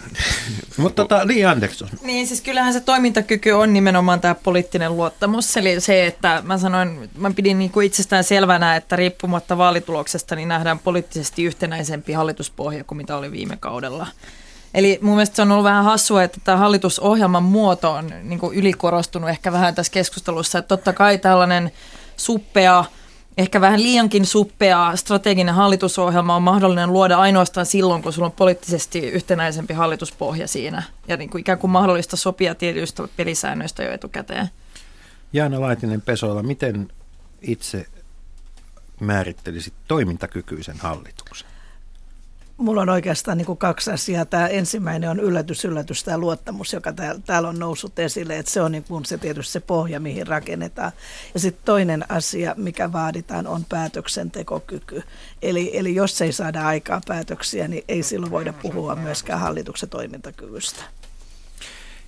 Mutta 0.77 1.05
tota, 1.05 1.27
Li 1.27 1.45
Andersson. 1.45 1.89
Niin, 2.01 2.27
siis 2.27 2.41
kyllähän 2.41 2.73
se 2.73 2.79
toimintakyky 2.79 3.51
on 3.51 3.73
nimenomaan 3.73 4.21
tämä 4.21 4.35
poliittinen 4.35 4.97
luottamus. 4.97 5.57
Eli 5.57 5.81
se, 5.81 6.05
että 6.05 6.41
mä 6.45 6.57
sanoin, 6.57 7.09
mä 7.17 7.31
pidin 7.31 7.59
niin 7.59 7.71
kuin 7.71 7.85
itsestään 7.85 8.23
selvänä, 8.23 8.75
että 8.75 8.95
riippumatta 8.95 9.57
vaalituloksesta 9.57 10.35
niin 10.35 10.47
nähdään 10.47 10.79
poliittisesti 10.79 11.43
yhtenäisempi 11.43 12.13
hallituspohja 12.13 12.83
kuin 12.83 12.97
mitä 12.97 13.17
oli 13.17 13.31
viime 13.31 13.57
kaudella. 13.57 14.07
Eli 14.73 14.99
mun 15.01 15.15
mielestä 15.15 15.35
se 15.35 15.41
on 15.41 15.51
ollut 15.51 15.63
vähän 15.63 15.83
hassua, 15.83 16.23
että 16.23 16.39
tämä 16.43 16.57
hallitusohjelman 16.57 17.43
muoto 17.43 17.91
on 17.91 18.11
niin 18.23 18.39
ylikorostunut 18.53 19.29
ehkä 19.29 19.51
vähän 19.51 19.75
tässä 19.75 19.91
keskustelussa. 19.91 20.59
Että 20.59 20.67
totta 20.67 20.93
kai 20.93 21.17
tällainen 21.17 21.71
suppea, 22.17 22.85
ehkä 23.37 23.61
vähän 23.61 23.83
liiankin 23.83 24.25
suppea 24.25 24.95
strateginen 24.95 25.55
hallitusohjelma 25.55 26.35
on 26.35 26.43
mahdollinen 26.43 26.93
luoda 26.93 27.17
ainoastaan 27.17 27.65
silloin, 27.65 28.01
kun 28.01 28.13
sulla 28.13 28.25
on 28.25 28.31
poliittisesti 28.31 28.99
yhtenäisempi 28.99 29.73
hallituspohja 29.73 30.47
siinä. 30.47 30.83
Ja 31.07 31.17
niin 31.17 31.29
kuin 31.29 31.41
ikään 31.41 31.57
kuin 31.57 31.71
mahdollista 31.71 32.17
sopia 32.17 32.55
tietyistä 32.55 33.07
pelisäännöistä 33.17 33.83
jo 33.83 33.91
etukäteen. 33.91 34.49
Jaana 35.33 35.61
Laitinen 35.61 36.01
Pesoilla, 36.01 36.43
miten 36.43 36.91
itse 37.41 37.85
määrittelisit 38.99 39.73
toimintakykyisen 39.87 40.77
hallituksen? 40.79 41.52
Mulla 42.57 42.81
on 42.81 42.89
oikeastaan 42.89 43.38
niin 43.38 43.45
kuin 43.45 43.57
kaksi 43.57 43.91
asiaa. 43.91 44.25
Tämä 44.25 44.47
ensimmäinen 44.47 45.09
on 45.09 45.19
yllätys, 45.19 45.65
yllätys, 45.65 46.03
tämä 46.03 46.17
luottamus, 46.17 46.73
joka 46.73 46.93
täällä, 46.93 47.21
täällä 47.25 47.49
on 47.49 47.59
noussut 47.59 47.99
esille. 47.99 48.38
Että 48.38 48.51
se 48.51 48.61
on 48.61 48.71
niin 48.71 48.84
kuin 48.84 49.05
se 49.05 49.17
tietysti 49.17 49.51
se 49.51 49.59
pohja, 49.59 49.99
mihin 49.99 50.27
rakennetaan. 50.27 50.91
Ja 51.34 51.39
sitten 51.39 51.65
toinen 51.65 52.11
asia, 52.11 52.55
mikä 52.57 52.91
vaaditaan, 52.91 53.47
on 53.47 53.65
päätöksentekokyky. 53.65 55.03
Eli, 55.41 55.77
eli 55.77 55.95
jos 55.95 56.21
ei 56.21 56.31
saada 56.31 56.67
aikaa 56.67 57.01
päätöksiä, 57.07 57.67
niin 57.67 57.84
ei 57.88 58.03
silloin 58.03 58.31
voida 58.31 58.53
puhua 58.53 58.95
myöskään 58.95 59.39
hallituksen 59.39 59.89
toimintakyvystä. 59.89 60.84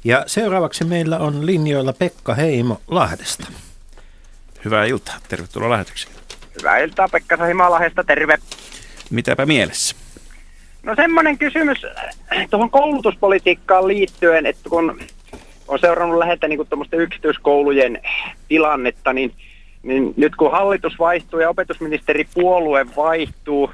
Ja 0.04 0.24
seuraavaksi 0.28 0.84
meillä 0.84 1.20
on 1.20 1.46
linjoilla 1.46 1.94
Pekka 1.94 2.34
Heimo 2.34 2.82
Lahdesta. 2.88 3.48
Hyvää 4.66 4.86
iltaa. 4.86 5.16
Tervetuloa 5.30 5.70
lähetykseen. 5.70 6.16
Hyvää 6.60 6.78
iltaa 6.78 7.10
Pekka 7.10 7.38
Heimo 7.38 7.72
Lahdesta. 7.72 8.04
Terve. 8.04 8.38
Mitäpä 9.10 9.46
mielessä? 9.46 10.05
No 10.86 10.96
semmoinen 10.96 11.38
kysymys 11.38 11.86
äh, 11.86 12.48
tuohon 12.50 12.70
koulutuspolitiikkaan 12.70 13.88
liittyen, 13.88 14.46
että 14.46 14.70
kun 14.70 15.00
on 15.68 15.80
seurannut 15.80 16.18
läheltä 16.18 16.48
niin 16.48 16.68
yksityiskoulujen 16.94 18.02
tilannetta, 18.48 19.14
niin, 19.14 19.32
niin 19.84 20.14
nyt 20.18 20.36
kun 20.36 20.52
hallitus 20.52 21.00
vaihtuu 21.00 21.40
ja 21.40 21.50
opetusministeripuolue 21.50 22.86
vaihtuu, 22.96 23.72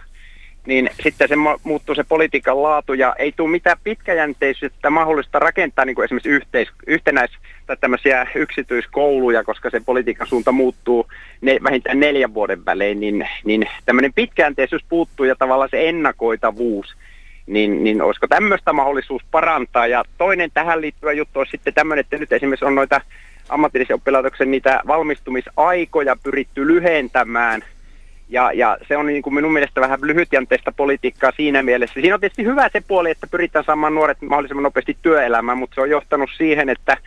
niin 0.65 0.89
sitten 1.03 1.27
se 1.27 1.35
muuttuu 1.63 1.95
se 1.95 2.03
politiikan 2.03 2.63
laatu 2.63 2.93
ja 2.93 3.15
ei 3.19 3.31
tule 3.31 3.49
mitään 3.49 3.77
pitkäjänteisyyttä 3.83 4.89
mahdollista 4.89 5.39
rakentaa 5.39 5.85
niin 5.85 5.95
kuin 5.95 6.05
esimerkiksi 6.05 6.29
yhteis, 6.29 6.69
yhtenäis- 6.88 7.38
tai 7.67 7.77
tämmöisiä 7.77 8.27
yksityiskouluja, 8.35 9.43
koska 9.43 9.69
se 9.69 9.81
politiikan 9.85 10.27
suunta 10.27 10.51
muuttuu 10.51 11.07
ne, 11.41 11.59
vähintään 11.63 11.99
neljän 11.99 12.33
vuoden 12.33 12.65
välein, 12.65 12.99
niin, 12.99 13.27
niin 13.45 13.69
tämmöinen 13.85 14.13
pitkäjänteisyys 14.13 14.85
puuttuu 14.89 15.25
ja 15.25 15.35
tavallaan 15.35 15.69
se 15.69 15.89
ennakoitavuus, 15.89 16.95
niin, 17.47 17.84
niin 17.84 18.01
olisiko 18.01 18.27
tämmöistä 18.27 18.73
mahdollisuus 18.73 19.22
parantaa. 19.31 19.88
Ja 19.88 20.03
toinen 20.18 20.51
tähän 20.53 20.81
liittyvä 20.81 21.11
juttu 21.11 21.39
on 21.39 21.45
sitten 21.51 21.73
tämmöinen, 21.73 22.01
että 22.01 22.18
nyt 22.18 22.31
esimerkiksi 22.31 22.65
on 22.65 22.76
noita 22.76 23.01
ammatillisen 23.49 23.95
oppilaitoksen 23.95 24.51
niitä 24.51 24.81
valmistumisaikoja 24.88 26.15
pyritty 26.23 26.68
lyhentämään– 26.68 27.61
ja, 28.31 28.51
ja 28.53 28.77
se 28.88 28.97
on 28.97 29.05
niin 29.05 29.22
kuin 29.22 29.34
minun 29.34 29.53
mielestä 29.53 29.81
vähän 29.81 29.99
lyhytjänteistä 30.01 30.72
politiikkaa 30.72 31.31
siinä 31.35 31.63
mielessä. 31.63 31.93
Siinä 31.93 32.15
on 32.15 32.19
tietysti 32.19 32.43
hyvä 32.43 32.69
se 32.73 32.81
puoli, 32.88 33.11
että 33.11 33.27
pyritään 33.27 33.65
saamaan 33.65 33.95
nuoret 33.95 34.22
mahdollisimman 34.22 34.63
nopeasti 34.63 34.97
työelämään, 35.01 35.57
mutta 35.57 35.76
se 35.76 35.81
on 35.81 35.89
johtanut 35.89 36.30
siihen, 36.38 36.69
että 36.69 36.97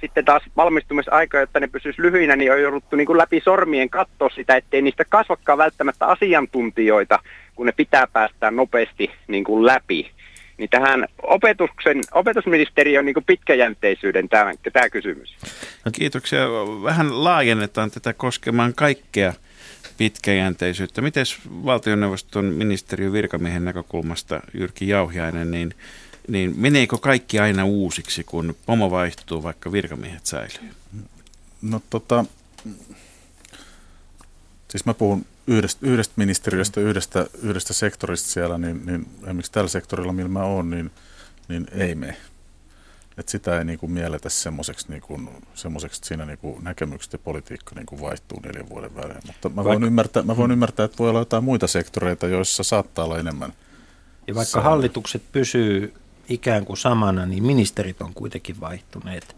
sitten 0.00 0.24
taas 0.24 0.42
valmistumisaika, 0.56 1.38
jotta 1.38 1.60
ne 1.60 1.66
pysyisi 1.66 2.02
lyhyinä, 2.02 2.36
niin 2.36 2.52
on 2.52 2.62
jouduttu 2.62 2.96
niin 2.96 3.06
kuin 3.06 3.18
läpi 3.18 3.40
sormien 3.44 3.90
katsoa 3.90 4.28
sitä, 4.28 4.56
ettei 4.56 4.82
niistä 4.82 5.04
kasvakaan 5.08 5.58
välttämättä 5.58 6.06
asiantuntijoita, 6.06 7.18
kun 7.58 7.66
ne 7.66 7.72
pitää 7.72 8.06
päästää 8.06 8.50
nopeasti 8.50 9.10
niin 9.28 9.44
kuin 9.44 9.66
läpi. 9.66 10.10
Niin 10.58 10.70
tähän 10.70 11.08
opetuksen, 11.22 12.00
opetusministeriön 12.14 13.04
niin 13.04 13.14
kuin 13.14 13.24
pitkäjänteisyyden 13.24 14.28
tämä, 14.28 14.52
tämä 14.72 14.90
kysymys. 14.90 15.36
No 15.84 15.90
kiitoksia. 15.92 16.40
Vähän 16.82 17.24
laajennetaan 17.24 17.90
tätä 17.90 18.12
koskemaan 18.12 18.74
kaikkea 18.74 19.32
pitkäjänteisyyttä. 19.96 21.00
Miten 21.00 21.24
valtioneuvoston 21.50 22.44
ministeriön 22.44 23.12
virkamiehen 23.12 23.64
näkökulmasta 23.64 24.40
Jyrki 24.54 24.88
Jauhiainen, 24.88 25.50
niin 25.50 25.74
niin 26.28 26.54
meneekö 26.56 26.98
kaikki 26.98 27.38
aina 27.38 27.64
uusiksi, 27.64 28.24
kun 28.24 28.56
pomo 28.66 28.90
vaihtuu, 28.90 29.42
vaikka 29.42 29.72
virkamiehet 29.72 30.26
säilyy? 30.26 30.70
No 31.62 31.82
tota, 31.90 32.24
siis 34.68 34.84
mä 34.86 34.94
puhun 34.94 35.26
yhdestä, 35.48 35.86
yhdestä 35.86 36.14
ministeriöstä, 36.16 36.80
yhdestä, 36.80 37.26
yhdestä 37.42 37.72
sektorista 37.72 38.28
siellä, 38.28 38.58
niin, 38.58 38.86
niin 38.86 39.06
esimerkiksi 39.22 39.52
tällä 39.52 39.68
sektorilla, 39.68 40.12
millä 40.12 40.28
mä 40.28 40.42
oon, 40.42 40.70
niin, 40.70 40.90
niin 41.48 41.66
ei 41.72 41.94
mene. 41.94 42.16
Et 43.18 43.28
sitä 43.28 43.58
ei 43.58 43.64
niin 43.64 43.78
kuin 43.78 43.92
mielletä 43.92 44.28
semmoiseksi, 44.28 44.86
niin 44.88 45.30
semmoiseksi 45.54 45.98
että 45.98 46.08
siinä 46.08 46.26
niin 46.26 46.38
kuin 46.38 46.64
näkemykset 46.64 47.12
ja 47.12 47.18
politiikka 47.18 47.74
niin 47.74 47.86
kuin 47.86 48.00
vaihtuu 48.00 48.40
neljän 48.40 48.68
vuoden 48.68 48.94
välein. 48.96 49.20
Mutta 49.26 49.48
mä 49.48 49.64
voin, 49.64 49.84
ymmärtää, 49.84 50.22
mä 50.22 50.36
voin 50.36 50.50
ymmärtää, 50.50 50.84
että 50.84 50.98
voi 50.98 51.10
olla 51.10 51.18
jotain 51.18 51.44
muita 51.44 51.66
sektoreita, 51.66 52.26
joissa 52.26 52.62
saattaa 52.62 53.04
olla 53.04 53.18
enemmän. 53.18 53.52
Ja 54.26 54.34
vaikka 54.34 54.60
hallitukset 54.60 55.22
pysyy 55.32 55.94
ikään 56.28 56.64
kuin 56.64 56.76
samana, 56.76 57.26
niin 57.26 57.46
ministerit 57.46 58.02
on 58.02 58.14
kuitenkin 58.14 58.60
vaihtuneet. 58.60 59.36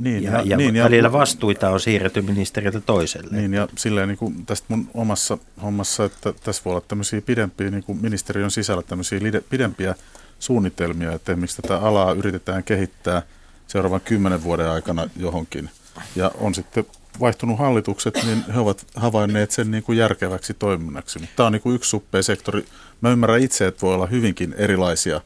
Niin, 0.00 0.22
ja, 0.22 0.32
ja, 0.32 0.42
ja 0.44 0.56
niin, 0.56 0.74
välillä 0.74 1.12
vastuita 1.12 1.70
on 1.70 1.80
siirretty 1.80 2.22
ministeriltä 2.22 2.80
toiselle. 2.80 3.36
Niin, 3.36 3.54
ja 3.54 3.68
silleen 3.76 4.08
niin 4.08 4.18
kuin 4.18 4.46
tästä 4.46 4.66
mun 4.68 4.90
omassa 4.94 5.38
hommassa, 5.62 6.04
että 6.04 6.32
tässä 6.32 6.62
voi 6.64 6.70
olla 6.70 6.84
tämmöisiä 6.88 7.20
pidempiä, 7.20 7.70
niin 7.70 7.84
kuin 7.84 7.98
ministeriön 8.02 8.50
sisällä 8.50 8.82
tämmöisiä 8.82 9.20
pidempiä 9.50 9.94
suunnitelmia, 10.38 11.12
että 11.12 11.36
miksi 11.36 11.62
tätä 11.62 11.78
alaa 11.78 12.12
yritetään 12.12 12.64
kehittää 12.64 13.22
seuraavan 13.66 14.00
kymmenen 14.00 14.42
vuoden 14.42 14.68
aikana 14.68 15.08
johonkin. 15.16 15.70
Ja 16.16 16.30
on 16.38 16.54
sitten 16.54 16.86
vaihtunut 17.20 17.58
hallitukset, 17.58 18.14
niin 18.24 18.44
he 18.54 18.60
ovat 18.60 18.86
havainneet 18.94 19.50
sen 19.50 19.70
niin 19.70 19.82
kuin 19.82 19.98
järkeväksi 19.98 20.54
toiminnaksi. 20.54 21.18
Mutta 21.18 21.36
tämä 21.36 21.46
on 21.46 21.52
niin 21.52 21.62
kuin 21.62 21.74
yksi 21.74 21.90
suppea 21.90 22.22
sektori. 22.22 22.64
Mä 23.00 23.10
ymmärrän 23.10 23.40
itse, 23.40 23.66
että 23.66 23.82
voi 23.82 23.94
olla 23.94 24.06
hyvinkin 24.06 24.54
erilaisia 24.58 25.20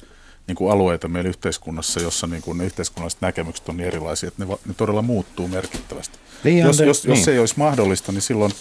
niin 0.53 0.57
kuin 0.57 0.73
alueita 0.73 1.09
meillä 1.09 1.29
yhteiskunnassa, 1.29 2.01
jossa 2.01 2.27
niin 2.27 2.43
kuin 2.43 2.59
ne 2.59 2.65
yhteiskunnalliset 2.65 3.21
näkemykset 3.21 3.69
on 3.69 3.77
niin 3.77 3.87
erilaisia, 3.87 4.29
että 4.29 4.45
ne, 4.45 4.57
ne 4.67 4.75
todella 4.75 5.03
muuttuu 5.03 5.49
merkittävästi. 5.49 6.19
Niin, 6.45 6.59
jos, 6.59 6.81
jos, 6.81 7.05
niin. 7.05 7.11
jos 7.11 7.25
se 7.25 7.33
ei 7.33 7.39
olisi 7.39 7.55
mahdollista, 7.57 8.13
niin 8.13 8.23
silloin 8.23 8.53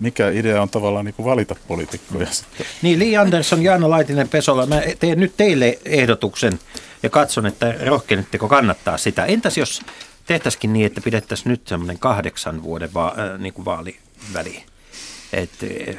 mikä 0.00 0.28
idea 0.28 0.62
on 0.62 0.68
tavallaan 0.68 1.04
niin 1.04 1.14
kuin 1.14 1.26
valita 1.26 1.56
poliitikkoja 1.68 2.26
sitten. 2.32 2.66
Niin, 2.82 2.98
Li 2.98 3.16
Andersson, 3.16 3.62
Jaana 3.62 3.90
Laitinen 3.90 4.28
Pesola, 4.28 4.66
mä 4.66 4.82
teen 4.98 5.20
nyt 5.20 5.32
teille 5.36 5.78
ehdotuksen 5.84 6.58
ja 7.02 7.10
katson, 7.10 7.46
että 7.46 7.74
rohkenetteko 7.86 8.48
kannattaa 8.48 8.98
sitä. 8.98 9.24
Entäs 9.24 9.58
jos 9.58 9.82
tehtäisikin 10.26 10.72
niin, 10.72 10.86
että 10.86 11.00
pidettäisiin 11.00 11.50
nyt 11.50 11.68
semmoinen 11.68 11.98
kahdeksan 11.98 12.62
vuoden 12.62 12.94
va- 12.94 13.14
äh, 13.18 13.38
niin 13.38 13.54
kuin 13.54 13.64
vaaliväli? 13.64 14.64
Että 15.32 15.66
äh, 15.88 15.96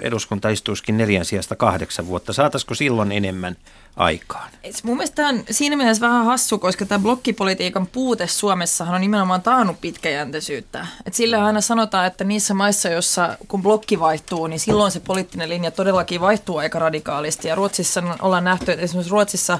eduskunta 0.00 0.48
istuisikin 0.48 0.96
neljän 0.96 1.24
sijasta 1.24 1.56
kahdeksan 1.56 2.06
vuotta. 2.06 2.32
Saataisiko 2.32 2.74
silloin 2.74 3.12
enemmän 3.12 3.56
aikaan. 3.96 4.50
Mun 4.82 4.96
mielestä 4.96 5.28
on 5.28 5.44
siinä 5.50 5.76
mielessä 5.76 6.06
vähän 6.06 6.24
hassu, 6.24 6.58
koska 6.58 6.86
tämä 6.86 7.02
blokkipolitiikan 7.02 7.86
puute 7.86 8.26
Suomessahan 8.26 8.94
on 8.94 9.00
nimenomaan 9.00 9.42
taannut 9.42 9.80
pitkäjänteisyyttä. 9.80 10.86
Et 11.06 11.14
sillä 11.14 11.44
aina 11.44 11.60
sanotaan, 11.60 12.06
että 12.06 12.24
niissä 12.24 12.54
maissa, 12.54 12.88
joissa 12.88 13.38
kun 13.48 13.62
blokki 13.62 14.00
vaihtuu, 14.00 14.46
niin 14.46 14.60
silloin 14.60 14.92
se 14.92 15.00
poliittinen 15.00 15.48
linja 15.48 15.70
todellakin 15.70 16.20
vaihtuu 16.20 16.56
aika 16.56 16.78
radikaalisti. 16.78 17.48
Ja 17.48 17.54
Ruotsissa 17.54 18.02
ollaan 18.22 18.44
nähty, 18.44 18.72
että 18.72 18.84
esimerkiksi 18.84 19.10
Ruotsissa 19.10 19.58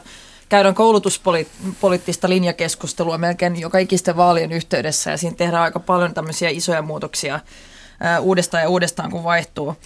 käydään 0.49 0.75
koulutuspoliittista 0.75 2.29
linjakeskustelua 2.29 3.19
melkein 3.19 3.61
joka 3.61 3.79
ikisten 3.79 4.17
vaalien 4.17 4.53
yhteydessä 4.53 5.11
ja 5.11 5.17
siinä 5.17 5.37
tehdään 5.37 5.63
aika 5.63 5.81
paljon 5.81 6.15
tämmöisiä 6.15 6.49
isoja 6.49 6.83
muutoksia 6.83 7.41
uudestaan 8.21 8.63
ja 8.63 8.69
uudestaan, 8.69 9.11
kun 9.11 9.25
vaihtuu. 9.25 9.77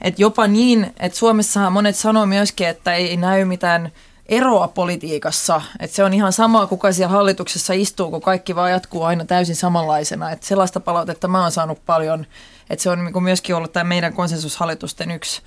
Et 0.00 0.18
jopa 0.18 0.46
niin, 0.46 0.94
että 1.00 1.18
Suomessahan 1.18 1.72
monet 1.72 1.96
sanoo 1.96 2.26
myöskin, 2.26 2.68
että 2.68 2.94
ei 2.94 3.16
näy 3.16 3.44
mitään 3.44 3.92
eroa 4.28 4.68
politiikassa. 4.68 5.62
Että 5.80 5.96
se 5.96 6.04
on 6.04 6.14
ihan 6.14 6.32
sama, 6.32 6.66
kuka 6.66 6.92
siellä 6.92 7.12
hallituksessa 7.12 7.72
istuu, 7.72 8.10
kun 8.10 8.20
kaikki 8.20 8.54
vaan 8.54 8.70
jatkuu 8.70 9.02
aina 9.02 9.24
täysin 9.24 9.56
samanlaisena. 9.56 10.30
Että 10.30 10.46
sellaista 10.46 10.80
palautetta 10.80 11.28
mä 11.28 11.42
oon 11.42 11.52
saanut 11.52 11.86
paljon. 11.86 12.26
Että 12.70 12.82
se 12.82 12.90
on 12.90 13.04
niinku 13.04 13.20
myöskin 13.20 13.56
ollut 13.56 13.72
tämä 13.72 13.84
meidän 13.84 14.12
konsensushallitusten 14.12 15.10
yksi, 15.10 15.42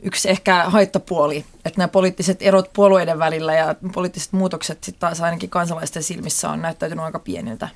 yksi 0.00 0.30
ehkä 0.30 0.64
haittapuoli. 0.64 1.44
Että 1.64 1.78
nämä 1.78 1.88
poliittiset 1.88 2.42
erot 2.42 2.72
puolueiden 2.72 3.18
välillä 3.18 3.54
ja 3.54 3.74
poliittiset 3.94 4.32
muutokset 4.32 4.84
sitten 4.84 5.00
taas 5.00 5.20
ainakin 5.20 5.50
kansalaisten 5.50 6.02
silmissä 6.02 6.50
on 6.50 6.62
näyttäytynyt 6.62 7.04
aika 7.04 7.18
pieniltä. 7.18 7.68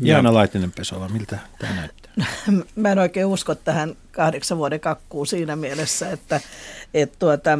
Jaana 0.00 0.34
Laitinen 0.34 0.72
Pesola, 0.72 1.08
miltä 1.08 1.38
tämä 1.58 1.74
näyttää? 1.74 2.05
Mä 2.76 2.92
en 2.92 2.98
oikein 2.98 3.26
usko 3.26 3.54
tähän 3.54 3.96
kahdeksan 4.12 4.58
vuoden 4.58 4.80
kakkuun 4.80 5.26
siinä 5.26 5.56
mielessä, 5.56 6.10
että, 6.10 6.40
että 6.94 7.16
tuota, 7.18 7.58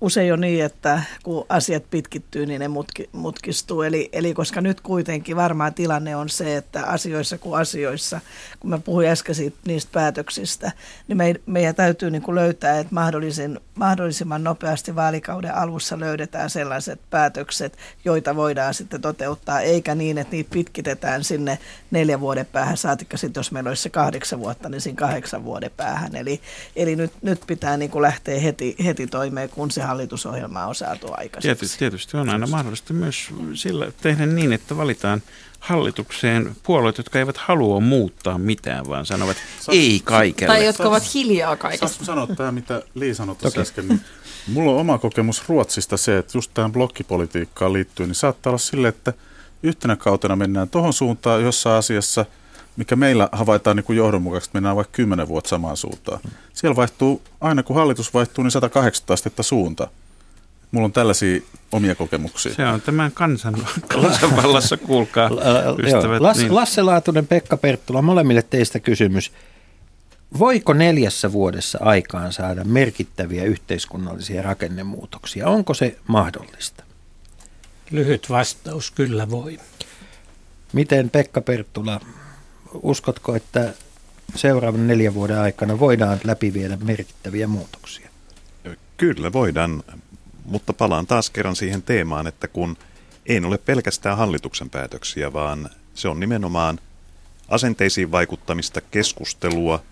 usein 0.00 0.32
on 0.32 0.40
niin, 0.40 0.64
että 0.64 1.02
kun 1.22 1.46
asiat 1.48 1.90
pitkittyy, 1.90 2.46
niin 2.46 2.60
ne 2.60 2.68
mutki, 2.68 3.08
mutkistuu. 3.12 3.82
Eli, 3.82 4.08
eli 4.12 4.34
koska 4.34 4.60
nyt 4.60 4.80
kuitenkin 4.80 5.36
varmaan 5.36 5.74
tilanne 5.74 6.16
on 6.16 6.28
se, 6.28 6.56
että 6.56 6.86
asioissa 6.86 7.38
kuin 7.38 7.60
asioissa, 7.60 8.20
kun 8.60 8.70
mä 8.70 8.78
puhuin 8.78 9.08
äsken 9.08 9.34
siitä, 9.34 9.56
niistä 9.66 9.90
päätöksistä, 9.92 10.72
niin 11.08 11.16
me, 11.16 11.34
meidän 11.46 11.74
täytyy 11.74 12.10
niin 12.10 12.22
kuin 12.22 12.34
löytää, 12.34 12.78
että 12.78 12.94
mahdollisimman, 12.94 13.60
mahdollisimman 13.78 14.44
nopeasti 14.44 14.96
vaalikauden 14.96 15.54
alussa 15.54 16.00
löydetään 16.00 16.50
sellaiset 16.50 17.00
päätökset, 17.10 17.78
joita 18.04 18.36
voidaan 18.36 18.74
sitten 18.74 19.00
toteuttaa, 19.00 19.60
eikä 19.60 19.94
niin, 19.94 20.18
että 20.18 20.32
niitä 20.32 20.50
pitkitetään 20.52 21.24
sinne 21.24 21.58
neljän 21.90 22.20
vuoden 22.20 22.46
päähän, 22.46 22.76
saatikka 22.76 23.16
sitten, 23.16 23.40
jos 23.40 23.52
meillä 23.52 23.68
olisi 23.68 23.82
se 23.82 23.90
kahdeksan 23.90 24.40
vuotta, 24.40 24.68
niin 24.68 24.80
siinä 24.80 24.96
kahdeksan 24.96 25.44
vuoden 25.44 25.70
päähän. 25.76 26.16
Eli, 26.16 26.40
eli 26.76 26.96
nyt, 26.96 27.12
nyt 27.22 27.40
pitää 27.46 27.76
niin 27.76 27.90
kuin 27.90 28.02
lähteä 28.02 28.40
heti, 28.40 28.76
heti 28.84 29.06
toimeen, 29.06 29.48
kun 29.48 29.70
se 29.70 29.82
hallitusohjelmaa 29.82 30.66
on 30.66 30.74
saatu 30.74 31.06
aikaiseksi. 31.10 31.48
Tietysti, 31.48 31.78
tietysti 31.78 32.16
on 32.16 32.28
aina 32.28 32.46
mahdollista 32.46 32.92
myös 32.92 33.30
sillä 33.54 33.92
tehdä 34.02 34.26
niin, 34.26 34.52
että 34.52 34.76
valitaan 34.76 35.22
hallitukseen 35.58 36.56
puolueet, 36.62 36.98
jotka 36.98 37.18
eivät 37.18 37.36
halua 37.36 37.80
muuttaa 37.80 38.38
mitään, 38.38 38.88
vaan 38.88 39.06
sanovat 39.06 39.36
Saat, 39.60 39.76
ei 39.76 40.00
kaikelle. 40.04 40.54
Tai 40.54 40.64
jotka 40.64 40.88
ovat 40.88 41.14
hiljaa 41.14 41.56
kaikesta. 41.56 41.88
Saanko 41.88 42.04
sanoa 42.04 42.26
tämä, 42.26 42.52
mitä 42.52 42.82
Li 42.94 43.14
sanoi 43.14 43.36
tuossa 43.36 43.60
äsken? 43.60 43.88
Niin 43.88 44.00
mulla 44.46 44.72
on 44.72 44.78
oma 44.78 44.98
kokemus 44.98 45.48
Ruotsista 45.48 45.96
se, 45.96 46.18
että 46.18 46.38
just 46.38 46.50
tähän 46.54 46.72
blokkipolitiikkaan 46.72 47.72
liittyen, 47.72 48.08
niin 48.08 48.14
saattaa 48.14 48.50
olla 48.50 48.58
sille, 48.58 48.88
että 48.88 49.12
yhtenä 49.62 49.96
kautena 49.96 50.36
mennään 50.36 50.68
tuohon 50.68 50.92
suuntaan 50.92 51.42
jossain 51.42 51.78
asiassa, 51.78 52.24
mikä 52.76 52.96
meillä 52.96 53.28
havaitaan 53.32 53.76
niin 53.76 53.84
kuin 53.84 53.96
johdonmukaisesti, 53.96 54.54
mennään 54.54 54.76
vaikka 54.76 54.92
kymmenen 54.92 55.28
vuotta 55.28 55.48
samaan 55.48 55.76
suuntaan. 55.76 56.20
Siellä 56.52 56.76
vaihtuu, 56.76 57.22
aina 57.40 57.62
kun 57.62 57.76
hallitus 57.76 58.14
vaihtuu, 58.14 58.44
niin 58.44 58.50
180 58.50 59.14
astetta 59.14 59.42
suunta. 59.42 59.88
Mulla 60.70 60.84
on 60.84 60.92
tällaisia 60.92 61.40
omia 61.72 61.94
kokemuksia. 61.94 62.54
Se 62.54 62.66
on 62.66 62.80
tämän 62.80 63.12
kansan, 63.12 63.66
kansanvallassa, 63.88 64.76
kuulkaa 64.76 65.30
ystävät. 65.84 66.20
Lasse, 66.20 66.42
niin. 66.42 66.54
Lasse 66.54 66.82
Laatunen, 66.82 67.26
Pekka 67.26 67.56
Perttula, 67.56 68.02
molemmille 68.02 68.42
teistä 68.42 68.80
kysymys. 68.80 69.32
Voiko 70.38 70.72
neljässä 70.72 71.32
vuodessa 71.32 71.78
aikaan 71.82 72.32
saada 72.32 72.64
merkittäviä 72.64 73.44
yhteiskunnallisia 73.44 74.42
rakennemuutoksia? 74.42 75.48
Onko 75.48 75.74
se 75.74 75.98
mahdollista? 76.06 76.84
Lyhyt 77.90 78.30
vastaus, 78.30 78.90
kyllä 78.90 79.30
voi. 79.30 79.58
Miten 80.72 81.10
Pekka 81.10 81.40
Perttula, 81.40 82.00
uskotko, 82.82 83.36
että 83.36 83.74
seuraavan 84.34 84.86
neljän 84.86 85.14
vuoden 85.14 85.38
aikana 85.38 85.78
voidaan 85.78 86.20
läpiviedä 86.24 86.78
merkittäviä 86.84 87.46
muutoksia? 87.46 88.08
Kyllä 88.96 89.32
voidaan, 89.32 89.82
mutta 90.48 90.72
palaan 90.72 91.06
taas 91.06 91.30
kerran 91.30 91.56
siihen 91.56 91.82
teemaan, 91.82 92.26
että 92.26 92.48
kun 92.48 92.76
ei 93.26 93.40
ole 93.44 93.58
pelkästään 93.58 94.16
hallituksen 94.16 94.70
päätöksiä, 94.70 95.32
vaan 95.32 95.70
se 95.94 96.08
on 96.08 96.20
nimenomaan 96.20 96.78
asenteisiin 97.48 98.10
vaikuttamista, 98.10 98.80
keskustelua, 98.80 99.82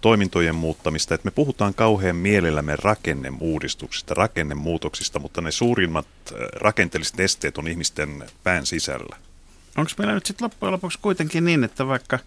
toimintojen 0.00 0.54
muuttamista, 0.54 1.14
että 1.14 1.26
me 1.26 1.30
puhutaan 1.30 1.74
kauhean 1.74 2.16
mielellämme 2.16 2.76
rakennemuudistuksista, 2.76 4.14
rakennemuutoksista, 4.14 5.18
mutta 5.18 5.40
ne 5.40 5.50
suurimmat 5.50 6.06
äh, 6.32 6.38
rakenteelliset 6.52 7.20
esteet 7.20 7.58
on 7.58 7.68
ihmisten 7.68 8.24
pään 8.44 8.66
sisällä. 8.66 9.16
Onko 9.76 9.90
meillä 9.98 10.14
nyt 10.14 10.26
sitten 10.26 10.44
loppujen 10.44 10.72
lopuksi 10.72 10.98
kuitenkin 11.02 11.44
niin, 11.44 11.64
että 11.64 11.86
vaikka, 11.86 12.18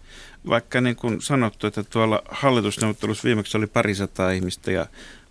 vaikka 0.48 0.80
niin 0.80 0.96
kuin 0.96 1.22
sanottu, 1.22 1.66
että 1.66 1.82
tuolla 1.82 2.22
hallitusneuvottelussa 2.30 3.24
viimeksi 3.24 3.56
oli 3.56 3.66
parisataa 3.66 4.30
ihmistä 4.30 4.70
ja 4.70 4.86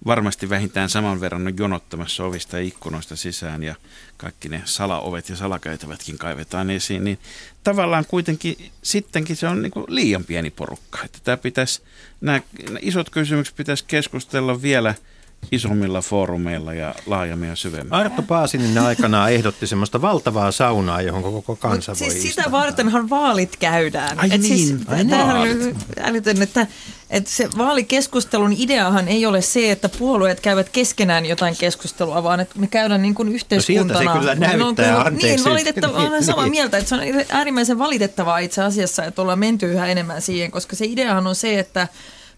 varmasti 0.05 0.49
vähintään 0.49 0.89
saman 0.89 1.21
verran 1.21 1.47
on 1.47 1.57
jonottamassa 1.57 2.23
ovista 2.23 2.57
ja 2.57 2.63
ikkunoista 2.63 3.15
sisään 3.15 3.63
ja 3.63 3.75
kaikki 4.17 4.49
ne 4.49 4.61
salaovet 4.65 5.29
ja 5.29 5.35
salakäytävätkin 5.35 6.17
kaivetaan 6.17 6.69
esiin, 6.69 7.03
niin 7.03 7.19
tavallaan 7.63 8.05
kuitenkin 8.07 8.71
sittenkin 8.83 9.35
se 9.35 9.47
on 9.47 9.61
niin 9.61 9.71
kuin 9.71 9.85
liian 9.87 10.23
pieni 10.23 10.51
porukka. 10.51 10.99
Että 11.05 11.19
tämä 11.23 11.37
pitäisi, 11.37 11.81
nämä 12.21 12.41
isot 12.81 13.09
kysymykset 13.09 13.55
pitäisi 13.55 13.85
keskustella 13.87 14.61
vielä– 14.61 14.95
isommilla 15.51 16.01
foorumeilla 16.01 16.73
ja 16.73 16.95
laajemmin 17.05 17.49
ja 17.49 17.55
syvemmin. 17.55 17.93
Arto 17.93 18.21
Paasinen 18.21 18.77
aikanaan 18.77 19.31
ehdotti 19.31 19.67
semmoista 19.67 20.01
valtavaa 20.01 20.51
saunaa, 20.51 21.01
johon 21.01 21.23
koko 21.23 21.55
kansa 21.55 21.91
Mut 21.91 22.01
voi 22.01 22.11
siis 22.11 22.35
sitä 22.35 22.51
vartenhan 22.51 23.09
vaalit 23.09 23.55
käydään. 23.57 24.19
Ai 24.19 24.29
Et 24.31 24.41
niin, 24.41 24.57
siis, 24.57 24.75
ai 24.87 25.09
vaalit. 25.09 25.75
Älytön, 26.01 26.41
että 26.41 26.67
että 27.09 27.29
se 27.31 27.49
vaalikeskustelun 27.57 28.53
ideahan 28.57 29.07
ei 29.07 29.25
ole 29.25 29.41
se, 29.41 29.71
että 29.71 29.89
puolueet 29.89 30.39
käyvät 30.39 30.69
keskenään 30.69 31.25
jotain 31.25 31.55
keskustelua, 31.59 32.23
vaan 32.23 32.39
että 32.39 32.59
me 32.59 32.67
käydään 32.67 33.01
niin 33.01 33.15
kuin 33.15 33.29
yhteiskuntana. 33.29 33.93
No 33.93 33.99
siltä 33.99 34.13
se 34.13 34.19
kyllä 34.19 34.35
näyttää, 34.35 34.57
no, 34.57 34.73
kyllä, 34.75 35.01
anteeksi. 35.01 35.43
Niin, 35.43 35.53
valitettavaa, 35.53 36.07
olen 36.07 36.23
samaa 36.23 36.43
Niin. 36.45 36.51
mieltä, 36.51 36.77
että 36.77 36.89
se 36.89 36.95
on 36.95 37.01
äärimmäisen 37.29 37.79
valitettavaa 37.79 38.37
itse 38.37 38.63
asiassa, 38.63 39.03
että 39.03 39.21
ollaan 39.21 39.39
menty 39.39 39.71
yhä 39.71 39.87
enemmän 39.87 40.21
siihen, 40.21 40.51
koska 40.51 40.75
se 40.75 40.85
ideahan 40.85 41.27
on 41.27 41.35
se, 41.35 41.59
että 41.59 41.87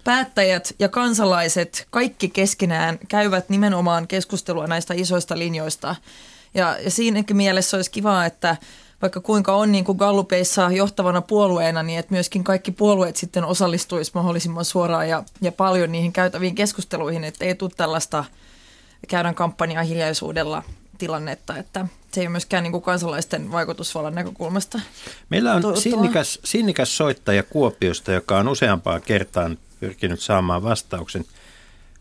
päättäjät 0.07 0.75
ja 0.79 0.89
kansalaiset 0.89 1.87
kaikki 1.89 2.29
keskenään 2.29 2.99
käyvät 3.07 3.49
nimenomaan 3.49 4.07
keskustelua 4.07 4.67
näistä 4.67 4.93
isoista 4.93 5.39
linjoista. 5.39 5.95
Ja, 6.53 6.77
ja 6.83 6.91
siinäkin 6.91 7.37
mielessä 7.37 7.77
olisi 7.77 7.91
kiva, 7.91 8.25
että 8.25 8.57
vaikka 9.01 9.21
kuinka 9.21 9.55
on 9.55 9.71
niin 9.71 9.83
kuin 9.83 9.97
Gallupeissa 9.97 10.71
johtavana 10.71 11.21
puolueena, 11.21 11.83
niin 11.83 11.99
että 11.99 12.13
myöskin 12.13 12.43
kaikki 12.43 12.71
puolueet 12.71 13.15
sitten 13.15 13.45
osallistuisi 13.45 14.11
mahdollisimman 14.13 14.65
suoraan 14.65 15.09
ja, 15.09 15.23
ja 15.41 15.51
paljon 15.51 15.91
niihin 15.91 16.13
käytäviin 16.13 16.55
keskusteluihin, 16.55 17.23
että 17.23 17.45
ei 17.45 17.55
tule 17.55 17.71
tällaista 17.77 18.25
käydään 19.07 19.35
kampanjaa 19.35 19.83
hiljaisuudella 19.83 20.63
tilannetta, 20.97 21.57
että 21.57 21.87
se 22.11 22.21
ei 22.21 22.27
ole 22.27 22.31
myöskään 22.31 22.63
niin 22.63 22.71
kuin 22.71 22.83
kansalaisten 22.83 23.51
vaikutusvallan 23.51 24.15
näkökulmasta. 24.15 24.79
Meillä 25.29 25.53
on 25.53 25.77
sinnikäs, 25.77 26.39
sinnikäs 26.43 26.97
soittaja 26.97 27.43
Kuopiosta, 27.43 28.11
joka 28.11 28.37
on 28.37 28.47
useampaan 28.47 29.01
kertaan 29.01 29.57
pyrkinyt 29.79 30.21
saamaan 30.21 30.63
vastauksen 30.63 31.25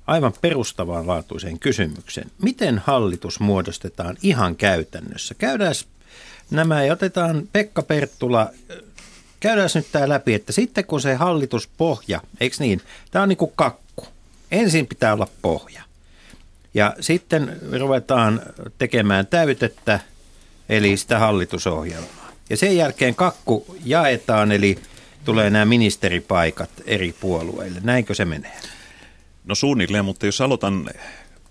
aivan 0.06 0.32
perustavanlaatuiseen 0.40 1.58
kysymykseen. 1.58 2.30
Miten 2.42 2.78
hallitus 2.78 3.40
muodostetaan 3.40 4.16
ihan 4.22 4.56
käytännössä? 4.56 5.34
Käydään 5.34 5.74
nämä 6.50 6.84
ja 6.84 6.92
otetaan 6.92 7.48
Pekka 7.52 7.82
Perttula, 7.82 8.50
käydään 9.40 9.70
nyt 9.74 9.86
tämä 9.92 10.08
läpi, 10.08 10.34
että 10.34 10.52
sitten 10.52 10.84
kun 10.84 11.00
se 11.00 11.14
hallituspohja, 11.14 12.20
eikö 12.40 12.56
niin, 12.58 12.82
tämä 13.10 13.22
on 13.22 13.28
niin 13.28 13.36
kuin 13.36 13.52
kakku. 13.56 14.06
Ensin 14.50 14.86
pitää 14.86 15.14
olla 15.14 15.28
pohja. 15.42 15.82
Ja 16.74 16.96
sitten 17.00 17.60
ruvetaan 17.78 18.42
tekemään 18.78 19.26
täytettä, 19.26 20.00
eli 20.68 20.96
sitä 20.96 21.18
hallitusohjelmaa. 21.18 22.32
Ja 22.50 22.56
sen 22.56 22.76
jälkeen 22.76 23.14
kakku 23.14 23.76
jaetaan, 23.84 24.52
eli 24.52 24.78
tulee 25.26 25.50
nämä 25.50 25.64
ministeripaikat 25.64 26.70
eri 26.86 27.14
puolueille. 27.20 27.80
Näinkö 27.84 28.14
se 28.14 28.24
menee? 28.24 28.60
No 29.44 29.54
suunnilleen, 29.54 30.04
mutta 30.04 30.26
jos 30.26 30.40
aloitan, 30.40 30.90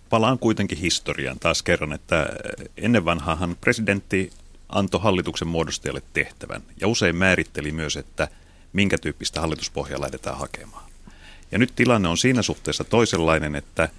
palaan 0.10 0.40
kuitenkin 0.40 0.78
historiaan 0.78 1.40
taas 1.40 1.64
kerran, 1.64 1.94
että 1.94 2.30
ennen 2.78 3.06
vanhaahan 3.06 3.56
presidentti 3.62 4.32
antoi 4.70 5.02
hallituksen 5.02 5.48
muodostajalle 5.48 6.02
tehtävän 6.14 6.62
ja 6.82 6.88
usein 6.88 7.16
määritteli 7.16 7.72
myös, 7.72 7.98
että 7.98 8.28
minkä 8.74 8.98
tyyppistä 8.98 9.42
hallituspohjaa 9.42 10.02
lähdetään 10.02 10.38
hakemaan. 10.38 10.90
Ja 11.52 11.58
nyt 11.58 11.72
tilanne 11.76 12.08
on 12.08 12.18
siinä 12.18 12.42
suhteessa 12.42 12.84
toisenlainen, 12.84 13.56
että 13.56 13.90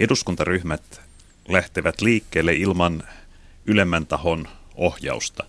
eduskuntaryhmät 0.00 1.00
lähtevät 1.48 2.00
liikkeelle 2.00 2.52
ilman 2.52 3.02
ylemmän 3.66 4.06
tahon 4.06 4.48
ohjausta. 4.74 5.44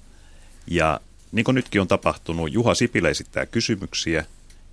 Ja 0.67 0.99
niin 1.31 1.43
kuin 1.43 1.55
nytkin 1.55 1.81
on 1.81 1.87
tapahtunut, 1.87 2.53
Juha 2.53 2.75
Sipilä 2.75 3.09
esittää 3.09 3.45
kysymyksiä, 3.45 4.25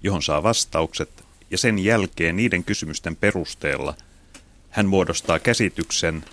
johon 0.02 0.22
saa 0.22 0.42
vastaukset, 0.42 1.24
ja 1.50 1.58
sen 1.58 1.78
jälkeen 1.78 2.36
niiden 2.36 2.64
kysymysten 2.64 3.16
perusteella 3.16 3.94
hän 4.70 4.86
muodostaa 4.86 5.38
käsityksen, 5.38 6.24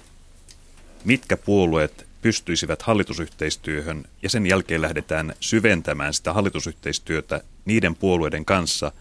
mitkä 1.05 1.37
puolueet 1.37 2.07
pystyisivät 2.21 2.81
hallitusyhteistyöhön, 2.81 4.05
ja 4.23 4.29
sen 4.29 4.47
jälkeen 4.47 4.81
lähdetään 4.81 5.33
syventämään 5.39 6.13
sitä 6.13 6.33
hallitusyhteistyötä 6.33 7.41
niiden 7.65 7.95
puolueiden 7.95 8.45
kanssa, 8.45 8.91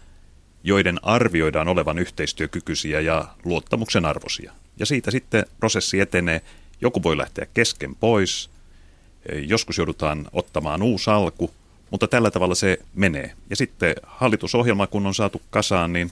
joiden 0.63 0.99
arvioidaan 1.03 1.67
olevan 1.67 1.99
yhteistyökykyisiä 1.99 2.99
ja 2.99 3.35
luottamuksen 3.45 4.05
arvoisia. 4.05 4.53
Ja 4.79 4.85
siitä 4.85 5.11
sitten 5.11 5.45
prosessi 5.59 5.99
etenee. 5.99 6.41
Joku 6.81 7.03
voi 7.03 7.17
lähteä 7.17 7.47
kesken 7.53 7.95
pois, 7.95 8.49
joskus 9.47 9.77
joudutaan 9.77 10.27
ottamaan 10.33 10.81
uusi 10.81 11.09
alku, 11.09 11.51
mutta 11.91 12.07
tällä 12.07 12.31
tavalla 12.31 12.55
se 12.55 12.79
menee. 12.95 13.33
Ja 13.49 13.55
sitten 13.55 13.95
hallitusohjelma, 14.03 14.87
kun 14.87 15.07
on 15.07 15.15
saatu 15.15 15.41
kasaan, 15.49 15.93
niin 15.93 16.11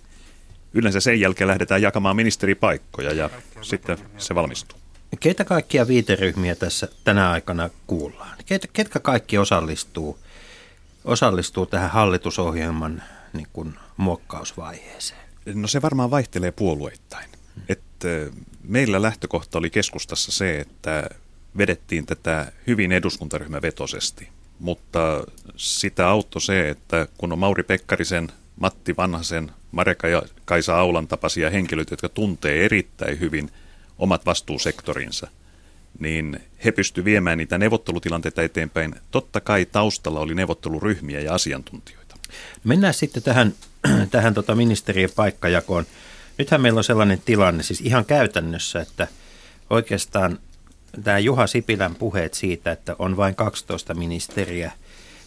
yleensä 0.73 0.99
sen 0.99 1.19
jälkeen 1.19 1.47
lähdetään 1.47 1.81
jakamaan 1.81 2.15
ministeripaikkoja 2.15 3.13
ja 3.13 3.29
sitten 3.61 3.97
se 4.17 4.35
valmistuu. 4.35 4.77
Keitä 5.19 5.43
kaikkia 5.43 5.87
viiteryhmiä 5.87 6.55
tässä 6.55 6.87
tänä 7.03 7.31
aikana 7.31 7.69
kuullaan? 7.87 8.37
Keitä, 8.45 8.67
ketkä 8.73 8.99
kaikki 8.99 9.37
osallistuu, 9.37 10.19
osallistuu 11.05 11.65
tähän 11.65 11.89
hallitusohjelman 11.89 13.03
niin 13.33 13.47
kuin, 13.53 13.73
muokkausvaiheeseen? 13.97 15.21
No 15.53 15.67
se 15.67 15.81
varmaan 15.81 16.11
vaihtelee 16.11 16.51
puolueittain. 16.51 17.29
Että 17.69 18.07
meillä 18.63 19.01
lähtökohta 19.01 19.57
oli 19.57 19.69
keskustassa 19.69 20.31
se, 20.31 20.59
että 20.59 21.09
vedettiin 21.57 22.05
tätä 22.05 22.51
hyvin 22.67 22.91
eduskuntaryhmävetosesti, 22.91 24.29
mutta 24.59 25.23
sitä 25.55 26.09
auttoi 26.09 26.41
se, 26.41 26.69
että 26.69 27.07
kun 27.17 27.31
on 27.31 27.39
Mauri 27.39 27.63
Pekkarisen, 27.63 28.31
Matti 28.59 28.97
Vanhasen, 28.97 29.51
Mareka 29.71 30.07
ja 30.07 30.21
Kaisa 30.45 30.79
Aulan 30.79 31.07
tapaisia 31.07 31.49
henkilöitä, 31.49 31.93
jotka 31.93 32.09
tuntee 32.09 32.65
erittäin 32.65 33.19
hyvin 33.19 33.49
omat 33.97 34.25
vastuusektorinsa, 34.25 35.27
niin 35.99 36.39
he 36.65 36.71
pystyivät 36.71 37.05
viemään 37.05 37.37
niitä 37.37 37.57
neuvottelutilanteita 37.57 38.43
eteenpäin. 38.43 38.95
Totta 39.11 39.41
kai 39.41 39.65
taustalla 39.65 40.19
oli 40.19 40.35
neuvotteluryhmiä 40.35 41.19
ja 41.19 41.33
asiantuntijoita. 41.33 42.15
Mennään 42.63 42.93
sitten 42.93 43.23
tähän, 43.23 43.53
tähän 44.11 44.33
tota 44.33 44.55
ministerien 44.55 45.09
paikkajakoon. 45.15 45.85
Nythän 46.37 46.61
meillä 46.61 46.77
on 46.77 46.83
sellainen 46.83 47.21
tilanne, 47.25 47.63
siis 47.63 47.81
ihan 47.81 48.05
käytännössä, 48.05 48.81
että 48.81 49.07
oikeastaan 49.69 50.39
tämä 51.03 51.19
Juha 51.19 51.47
Sipilän 51.47 51.95
puheet 51.95 52.33
siitä, 52.33 52.71
että 52.71 52.95
on 52.99 53.17
vain 53.17 53.35
12 53.35 53.93
ministeriä, 53.93 54.71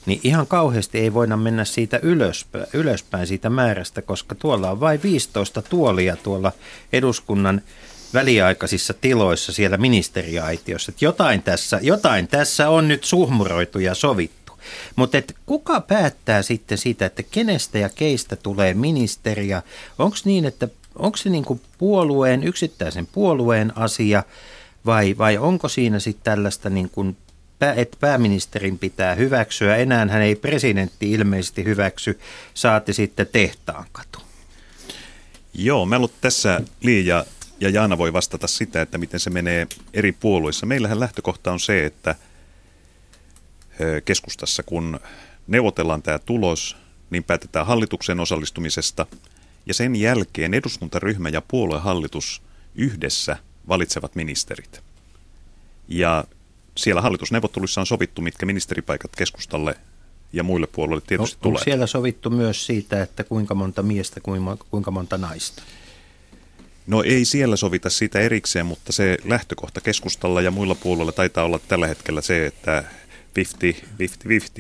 niin 0.07 0.20
ihan 0.23 0.47
kauheasti 0.47 0.99
ei 0.99 1.15
voida 1.15 1.36
mennä 1.36 1.65
siitä 1.65 2.01
ylöspäin, 2.03 2.66
ylöspäin 2.73 3.27
siitä 3.27 3.51
määrästä, 3.51 4.03
koska 4.03 4.35
tuolla 4.35 4.70
on 4.70 4.81
vain 4.81 5.03
15 5.03 5.62
tuolia 5.62 6.16
tuolla 6.16 6.53
eduskunnan 6.93 7.62
väliaikaisissa 8.15 8.95
tiloissa 9.01 9.53
siellä 9.53 9.77
ministeriaitiossa. 9.77 10.93
Että 10.93 11.05
jotain, 11.05 11.43
tässä, 11.43 11.78
jotain 11.82 12.28
tässä 12.28 12.69
on 12.69 12.89
nyt 12.89 13.05
suhmuroitu 13.05 13.78
ja 13.78 13.95
sovittu. 13.95 14.45
Mutta 14.97 15.19
kuka 15.47 15.81
päättää 15.81 16.43
sitten 16.43 16.78
siitä, 16.78 17.07
että 17.07 17.23
kenestä 17.23 17.78
ja 17.78 17.89
keistä 17.89 18.36
tulee 18.36 18.74
ministeriä? 18.74 19.62
Onko 19.99 20.16
niin, 20.24 20.45
että 20.45 20.69
onko 20.97 21.16
se 21.16 21.31
niin 21.31 21.45
kuin 21.45 21.61
puolueen, 21.78 22.45
yksittäisen 22.45 23.07
puolueen 23.07 23.78
asia 23.78 24.23
vai, 24.86 25.15
vai 25.19 25.39
onko 25.39 25.69
siinä 25.69 25.98
sitten 25.98 26.24
tällaista 26.24 26.70
niin 26.70 26.90
kuin 26.90 27.16
että 27.77 27.97
pääministerin 28.01 28.78
pitää 28.78 29.15
hyväksyä. 29.15 29.77
Enää 29.77 30.06
hän 30.11 30.23
ei 30.23 30.35
presidentti 30.35 31.12
ilmeisesti 31.12 31.65
hyväksy, 31.65 32.19
saati 32.55 32.93
sitten 32.93 33.27
tehtaan 33.32 33.86
katu. 33.93 34.19
Joo, 35.55 35.86
mä 35.86 35.97
tässä 36.20 36.61
Liia 36.81 37.24
ja 37.61 37.69
Jaana 37.69 37.98
voi 37.98 38.12
vastata 38.12 38.47
sitä, 38.47 38.82
että 38.82 38.98
miten 38.98 39.20
se 39.20 39.31
menee 39.31 39.66
eri 39.94 40.12
puolueissa. 40.12 40.66
Meillähän 40.66 41.01
lähtökohta 41.01 41.52
on 41.52 41.61
se, 41.61 41.86
että 41.86 42.15
keskustassa 44.05 44.62
kun 44.62 45.01
neuvotellaan 45.47 46.02
tämä 46.02 46.19
tulos, 46.19 46.77
niin 47.11 47.24
päätetään 47.24 47.66
hallituksen 47.66 48.20
osallistumisesta 48.20 49.06
ja 49.66 49.74
sen 49.74 49.97
jälkeen 49.97 50.55
eduskuntaryhmä 50.55 51.28
ja 51.28 51.43
puoluehallitus 51.48 52.43
yhdessä 52.74 53.36
valitsevat 53.69 54.15
ministerit. 54.15 54.82
Ja 55.89 56.24
siellä 56.77 57.01
hallitusneuvotteluissa 57.01 57.81
on 57.81 57.86
sovittu, 57.86 58.23
mitkä 58.23 58.47
ministeripaikat 58.47 59.16
keskustalle 59.16 59.74
ja 60.32 60.43
muille 60.43 60.66
puolueille 60.66 61.05
tietysti 61.07 61.36
on, 61.36 61.43
tulee. 61.43 61.53
Onko 61.53 61.65
siellä 61.65 61.86
sovittu 61.86 62.31
myös 62.31 62.66
siitä, 62.66 63.03
että 63.03 63.24
kuinka 63.24 63.55
monta 63.55 63.82
miestä, 63.82 64.20
kuinka 64.70 64.91
monta 64.91 65.19
naista? 65.19 65.62
No 66.86 67.03
ei 67.03 67.24
siellä 67.24 67.57
sovita 67.57 67.91
siitä 67.91 68.20
erikseen, 68.20 68.66
mutta 68.66 68.93
se 68.93 69.19
lähtökohta 69.24 69.81
keskustalla 69.81 70.41
ja 70.41 70.51
muilla 70.51 70.74
puolueilla 70.74 71.12
taitaa 71.12 71.45
olla 71.45 71.59
tällä 71.59 71.86
hetkellä 71.86 72.20
se, 72.20 72.47
että 72.47 72.85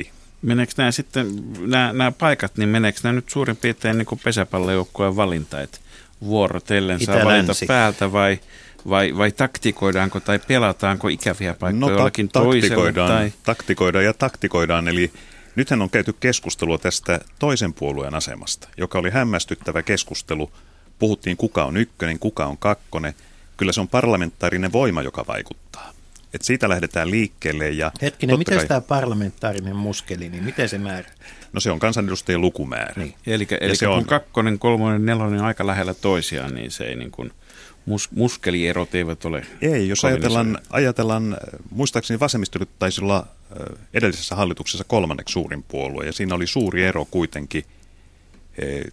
50-50-50. 0.02 0.06
Meneekö 0.42 0.72
nämä 0.76 0.92
sitten, 0.92 1.26
nämä, 1.60 1.92
nämä 1.92 2.12
paikat, 2.12 2.56
niin 2.56 2.68
meneekö 2.68 3.00
nämä 3.02 3.12
nyt 3.12 3.30
suurin 3.30 3.56
piirtein 3.56 3.98
niin 3.98 4.06
kuin 4.06 4.20
pesäpallojoukkueen 4.24 5.16
valinta, 5.16 5.60
että 5.60 5.78
vuorotellen 6.20 7.04
saa 7.04 7.24
valita 7.24 7.52
päältä 7.66 8.12
vai, 8.12 8.38
vai, 8.88 9.16
vai 9.16 9.32
taktikoidaanko 9.32 10.20
tai 10.20 10.38
pelataanko 10.38 11.08
ikäviä 11.08 11.54
paikkoja 11.54 11.80
No 11.80 11.86
ta- 11.86 11.92
jollakin 11.92 12.28
toisella? 12.28 12.60
taktikoidaan, 12.60 13.10
Tai... 13.10 13.32
taktikoidaan 13.42 14.04
ja 14.04 14.12
taktikoidaan, 14.14 14.88
eli 14.88 15.12
nythän 15.56 15.82
on 15.82 15.90
käyty 15.90 16.12
keskustelua 16.12 16.78
tästä 16.78 17.20
toisen 17.38 17.72
puolueen 17.74 18.14
asemasta, 18.14 18.68
joka 18.76 18.98
oli 18.98 19.10
hämmästyttävä 19.10 19.82
keskustelu. 19.82 20.50
Puhuttiin 20.98 21.36
kuka 21.36 21.64
on 21.64 21.76
ykkönen, 21.76 22.18
kuka 22.18 22.46
on 22.46 22.58
kakkonen. 22.58 23.14
Kyllä 23.56 23.72
se 23.72 23.80
on 23.80 23.88
parlamentaarinen 23.88 24.72
voima, 24.72 25.02
joka 25.02 25.24
vaikuttaa. 25.28 25.92
että 26.34 26.46
siitä 26.46 26.68
lähdetään 26.68 27.10
liikkeelle. 27.10 27.70
Ja 27.70 27.92
Hetkinen, 28.02 28.38
miten 28.38 28.58
kai, 28.58 28.66
tämä 28.68 28.80
parlamentaarinen 28.80 29.76
muskeli, 29.76 30.28
niin 30.28 30.44
miten 30.44 30.68
se 30.68 30.78
määrä? 30.78 31.08
No 31.52 31.60
se 31.60 31.70
on 31.70 31.78
kansanedustajien 31.78 32.40
lukumäärä. 32.40 32.92
Niin. 32.96 33.14
Eli, 33.26 33.46
eli 33.60 33.76
se 33.76 33.86
kun 33.86 33.94
on- 33.94 34.04
kakkonen, 34.06 34.58
kolmonen, 34.58 35.06
nelonen 35.06 35.40
on 35.40 35.46
aika 35.46 35.66
lähellä 35.66 35.94
toisiaan, 35.94 36.54
niin 36.54 36.70
se 36.70 36.84
ei 36.84 36.96
niin 36.96 37.10
kuin, 37.10 37.32
mus, 37.86 38.10
muskelierot 38.10 38.94
eivät 38.94 39.24
ole 39.24 39.46
Ei, 39.60 39.88
jos 39.88 40.04
ajatellaan, 40.04 40.58
ajatellaan, 40.70 41.36
muistaakseni 41.70 42.20
vasemmistoliitto 42.20 42.74
taisi 42.78 43.04
olla 43.04 43.26
edellisessä 43.94 44.34
hallituksessa 44.34 44.84
kolmanneksi 44.84 45.32
suurin 45.32 45.62
puolue, 45.62 46.06
ja 46.06 46.12
siinä 46.12 46.34
oli 46.34 46.46
suuri 46.46 46.84
ero 46.84 47.04
kuitenkin 47.04 47.64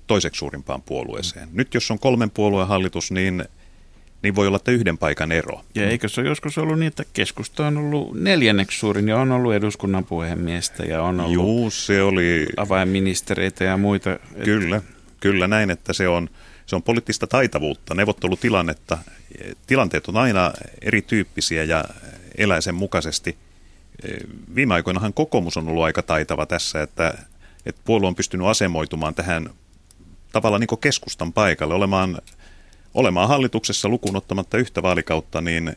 toiseksi 0.07 0.39
suurimpaan 0.39 0.81
puolueeseen. 0.81 1.49
Nyt 1.53 1.73
jos 1.73 1.91
on 1.91 1.99
kolmen 1.99 2.29
puolueen 2.29 2.67
hallitus, 2.67 3.11
niin, 3.11 3.45
niin 4.23 4.35
voi 4.35 4.47
olla, 4.47 4.55
että 4.55 4.71
yhden 4.71 4.97
paikan 4.97 5.31
ero. 5.31 5.61
Ja 5.75 5.89
eikö 5.89 6.09
se 6.09 6.21
ole 6.21 6.29
joskus 6.29 6.57
ollut 6.57 6.79
niin, 6.79 6.87
että 6.87 7.03
keskusta 7.13 7.67
on 7.67 7.77
ollut 7.77 8.21
neljänneksi 8.21 8.79
suurin 8.79 9.07
ja 9.07 9.17
on 9.17 9.31
ollut 9.31 9.53
eduskunnan 9.53 10.05
puhemiestä 10.05 10.83
ja 10.83 11.01
on 11.01 11.19
ollut 11.19 11.33
Juu, 11.33 11.69
se 11.69 12.01
oli... 12.01 12.47
avainministereitä 12.57 13.63
ja 13.63 13.77
muita. 13.77 14.19
Kyllä, 14.43 14.81
kyllä 15.19 15.47
näin, 15.47 15.69
että 15.69 15.93
se 15.93 16.07
on, 16.07 16.29
se 16.71 16.75
on 16.75 16.83
poliittista 16.83 17.27
taitavuutta, 17.27 17.95
neuvottelutilannetta. 17.95 18.97
Tilanteet 19.67 20.07
on 20.07 20.17
aina 20.17 20.53
erityyppisiä 20.81 21.63
ja 21.63 21.85
elää 22.37 22.61
sen 22.61 22.75
mukaisesti. 22.75 23.37
Viime 24.55 24.73
aikoinahan 24.73 25.13
kokoomus 25.13 25.57
on 25.57 25.67
ollut 25.67 25.83
aika 25.83 26.01
taitava 26.01 26.45
tässä, 26.45 26.81
että, 26.81 27.13
että 27.65 27.81
puolue 27.85 28.07
on 28.07 28.15
pystynyt 28.15 28.47
asemoitumaan 28.47 29.15
tähän 29.15 29.49
tavallaan 30.31 30.59
niin 30.59 30.79
keskustan 30.81 31.33
paikalle, 31.33 31.73
olemaan, 31.73 32.21
olemaan 32.93 33.27
hallituksessa 33.27 33.89
lukuun 33.89 34.15
ottamatta 34.15 34.57
yhtä 34.57 34.83
vaalikautta 34.83 35.41
niin 35.41 35.75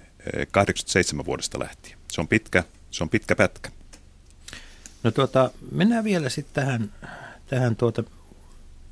87 0.50 1.26
vuodesta 1.26 1.58
lähtien. 1.58 1.98
Se 2.12 2.20
on 2.20 2.28
pitkä, 2.28 2.64
se 2.90 3.04
on 3.04 3.08
pitkä 3.08 3.36
pätkä. 3.36 3.70
No 5.02 5.10
tuota, 5.10 5.50
mennään 5.72 6.04
vielä 6.04 6.28
sitten 6.28 6.64
tähän, 6.64 6.92
tähän 7.46 7.76
tuota 7.76 8.04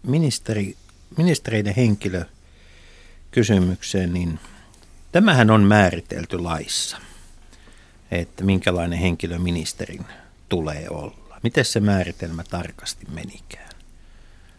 ministeri, 0.03 0.77
ministereiden 1.17 1.75
henkilökysymykseen, 1.77 4.13
niin 4.13 4.39
tämähän 5.13 5.51
on 5.51 5.63
määritelty 5.63 6.39
laissa, 6.39 6.97
että 8.11 8.45
minkälainen 8.45 8.99
henkilö 8.99 9.39
ministerin 9.39 10.05
tulee 10.49 10.87
olla. 10.91 11.39
Miten 11.43 11.65
se 11.65 11.81
määritelmä 11.81 12.45
tarkasti 12.51 13.07
menikään? 13.15 13.69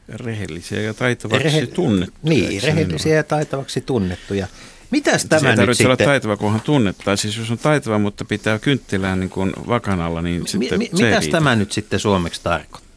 Rehellisiä 0.09 0.81
ja 0.81 0.93
taitavaksi 0.93 1.43
Rehe- 1.47 1.67
tunnettuja. 1.67 2.19
Niin, 2.23 2.63
rehellisiä 2.63 3.15
ja 3.15 3.23
taitavaksi 3.23 3.81
tunnettuja. 3.81 4.47
Mitäs 4.91 5.25
tämä 5.25 5.49
nyt 5.49 5.55
tarvitse 5.55 5.83
olla 5.83 5.93
sitten... 5.93 6.07
taitava, 6.07 6.37
kunhan 6.37 6.61
tunnettaa. 6.61 7.15
Siis 7.15 7.37
jos 7.37 7.51
on 7.51 7.57
taitava, 7.57 7.99
mutta 7.99 8.25
pitää 8.25 8.59
kynttilää 8.59 9.15
niin 9.15 9.29
kuin 9.29 9.53
vakanalla, 9.67 10.21
niin 10.21 10.41
Mi- 10.41 10.47
sitten 10.47 10.79
mi- 10.79 10.89
mitäs 10.93 11.23
riitä. 11.23 11.37
tämä 11.37 11.55
nyt 11.55 11.71
sitten 11.71 11.99
suomeksi 11.99 12.41
tarkoittaa? 12.43 12.92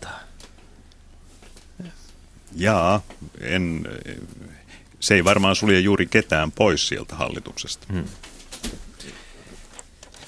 Jaa, 2.56 3.02
en, 3.40 3.88
se 5.00 5.14
ei 5.14 5.24
varmaan 5.24 5.56
sulje 5.56 5.80
juuri 5.80 6.06
ketään 6.06 6.52
pois 6.52 6.88
sieltä 6.88 7.16
hallituksesta. 7.16 7.86
Hmm. 7.92 8.04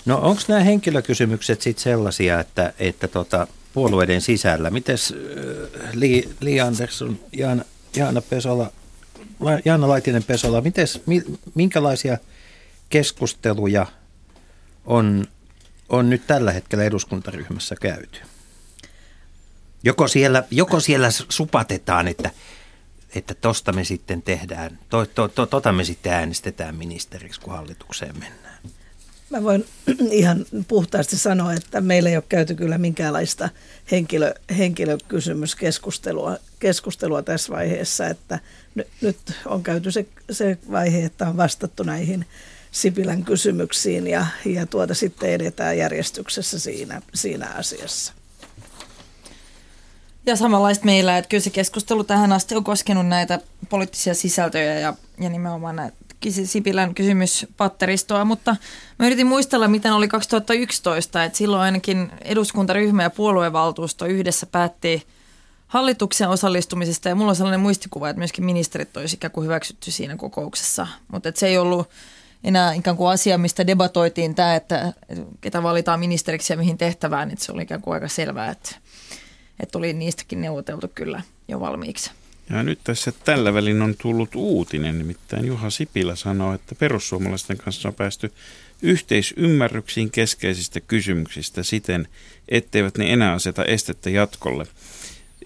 No 0.07 0.19
onko 0.19 0.43
nämä 0.49 0.61
henkilökysymykset 0.61 1.63
sitten 1.63 1.83
sellaisia, 1.83 2.41
että, 2.41 2.73
että 2.79 3.09
tota, 3.09 3.47
puolueiden 3.73 4.21
sisällä, 4.21 4.71
miten 4.71 4.99
Li, 5.93 6.29
Li 6.41 6.61
Andersson, 6.61 7.21
Jaana, 7.33 7.65
Jaana, 7.97 8.21
Pesola, 8.21 8.73
La- 9.41 9.61
Jaana 9.65 9.89
Laitinen 9.89 10.25
Pesola, 10.25 10.61
mites, 10.61 11.03
mi, 11.07 11.23
minkälaisia 11.55 12.19
keskusteluja 12.89 13.87
on, 14.85 15.27
on 15.89 16.11
nyt 16.11 16.27
tällä 16.27 16.53
hetkellä 16.53 16.85
eduskuntaryhmässä 16.85 17.77
käyty? 17.81 18.21
Joko 19.83 20.09
siellä, 20.09 20.45
joko 20.51 20.81
siellä 20.81 21.09
supatetaan, 21.11 22.09
että 22.09 22.31
että 23.15 23.35
tosta 23.35 23.73
me 23.73 23.85
sitten 23.85 24.23
tehdään, 24.23 24.79
to, 24.89 25.07
to, 25.07 25.29
to, 25.29 25.47
tota 25.47 25.73
me 25.73 25.85
sitten 25.85 26.13
äänestetään 26.13 26.75
ministeriksi, 26.75 27.41
kun 27.41 27.53
hallitukseen 27.53 28.19
mennään. 28.19 28.59
Mä 29.31 29.43
voin 29.43 29.67
ihan 30.11 30.47
puhtaasti 30.69 31.19
sanoa, 31.19 31.53
että 31.53 31.81
meillä 31.81 32.09
ei 32.09 32.17
ole 32.17 32.25
käyty 32.29 32.55
kyllä 32.55 32.79
minkäänlaista 32.79 33.49
henkilö, 33.91 34.35
henkilökysymyskeskustelua 34.59 36.37
keskustelua 36.59 37.23
tässä 37.23 37.53
vaiheessa, 37.53 38.07
että 38.07 38.39
nyt, 38.75 38.89
nyt 39.01 39.17
on 39.47 39.63
käyty 39.63 39.93
se, 39.93 40.07
se 40.31 40.59
vaihe, 40.71 41.05
että 41.05 41.29
on 41.29 41.37
vastattu 41.37 41.83
näihin 41.83 42.27
Sipilän 42.71 43.25
kysymyksiin 43.25 44.07
ja, 44.07 44.27
ja 44.45 44.67
tuota 44.67 44.95
sitten 44.95 45.31
edetään 45.31 45.79
järjestyksessä 45.79 46.59
siinä, 46.59 47.03
siinä 47.15 47.47
asiassa. 47.47 48.13
Ja 50.29 50.37
samanlaista 50.37 50.85
meillä, 50.85 51.19
että 51.19 51.29
kyllä 51.29 51.43
se 51.43 51.51
keskustelu 51.51 52.05
tähän 52.05 52.33
asti 52.33 52.55
on 52.55 52.65
koskenut 52.65 53.07
näitä 53.07 53.39
poliittisia 53.69 54.15
sisältöjä 54.15 54.79
ja, 54.79 54.95
ja 55.21 55.29
nimenomaan 55.29 55.77
näitä 55.77 55.97
Sipilän 56.45 56.95
kysymyspatteristoa, 56.95 58.25
mutta 58.25 58.57
mä 58.99 59.07
yritin 59.07 59.27
muistella, 59.27 59.69
miten 59.69 59.93
oli 59.93 60.09
2011, 60.09 61.25
että 61.25 61.39
silloin 61.39 61.63
ainakin 61.63 62.13
eduskuntaryhmä 62.25 63.03
ja 63.03 63.11
puoluevaltuusto 63.11 64.07
yhdessä 64.07 64.47
päätti 64.47 65.07
hallituksen 65.67 66.29
osallistumisesta 66.29 67.09
ja 67.09 67.15
mulla 67.15 67.31
on 67.31 67.37
sellainen 67.37 67.61
muistikuva, 67.61 68.09
että 68.09 68.19
myöskin 68.19 68.45
ministerit 68.45 68.97
olisi 68.97 69.17
ikään 69.17 69.31
kuin 69.31 69.45
hyväksytty 69.45 69.91
siinä 69.91 70.17
kokouksessa, 70.17 70.87
mutta 71.13 71.33
se 71.35 71.47
ei 71.47 71.59
ollut 71.59 71.89
enää 72.45 72.73
ikään 72.73 72.97
kuin 72.97 73.11
asia, 73.11 73.39
mistä 73.39 73.67
debatoitiin 73.67 74.35
tämä, 74.35 74.55
että 74.55 74.93
ketä 75.41 75.63
valitaan 75.63 76.01
ministeriksi 76.01 76.53
ja 76.53 76.57
mihin 76.57 76.79
tehtävään, 76.79 77.31
että 77.31 77.45
se 77.45 77.53
oli 77.53 77.63
ikään 77.63 77.83
kuin 77.83 77.95
aika 77.95 78.09
selvää, 78.09 78.51
että 78.51 78.77
että 79.61 79.79
oli 79.79 79.93
niistäkin 79.93 80.41
neuvoteltu 80.41 80.89
kyllä 80.95 81.23
jo 81.49 81.61
valmiiksi. 81.61 82.11
Ja 82.51 82.63
nyt 82.63 82.79
tässä 82.85 83.13
tällä 83.25 83.55
välin 83.55 83.83
on 83.83 83.95
tullut 84.03 84.35
uutinen, 84.35 84.99
nimittäin 84.99 85.47
Juha 85.47 85.71
Sipilä 85.71 86.17
sanoo, 86.17 86.55
että 86.55 86.75
perussuomalaisten 86.75 87.57
kanssa 87.57 87.89
on 87.89 87.95
päästy 87.95 88.33
yhteisymmärryksiin 88.83 90.11
keskeisistä 90.11 90.81
kysymyksistä 90.81 91.63
siten, 91.63 92.09
etteivät 92.49 92.99
ne 92.99 93.13
enää 93.13 93.33
aseta 93.33 93.65
estettä 93.65 94.11
jatkolle. 94.11 94.67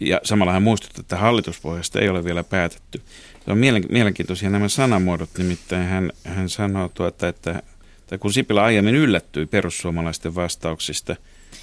Ja 0.00 0.20
samalla 0.24 0.52
hän 0.52 0.62
muistuttaa, 0.62 1.00
että 1.00 1.16
hallituspohjasta 1.16 2.00
ei 2.00 2.08
ole 2.08 2.24
vielä 2.24 2.44
päätetty. 2.44 3.02
Se 3.44 3.52
on 3.52 3.58
mielen- 3.58 3.92
mielenkiintoisia 3.92 4.50
nämä 4.50 4.68
sanamuodot, 4.68 5.30
nimittäin 5.38 5.88
hän, 5.88 6.12
hän 6.24 6.48
sanoo, 6.48 6.88
tuota, 6.88 7.28
että, 7.28 7.62
että 7.98 8.18
kun 8.18 8.32
Sipilä 8.32 8.62
aiemmin 8.62 8.94
yllättyi 8.94 9.46
perussuomalaisten 9.46 10.34
vastauksista, 10.34 11.16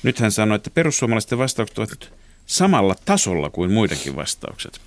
nyt 0.04 0.20
hän 0.20 0.32
sanoi, 0.32 0.56
että 0.56 0.70
perussuomalaisten 0.70 1.38
vastaukset 1.38 1.78
ovat 1.78 2.14
samalla 2.50 2.96
tasolla 3.06 3.50
kuin 3.50 3.72
muidenkin 3.72 4.16
vastaukset. 4.16 4.82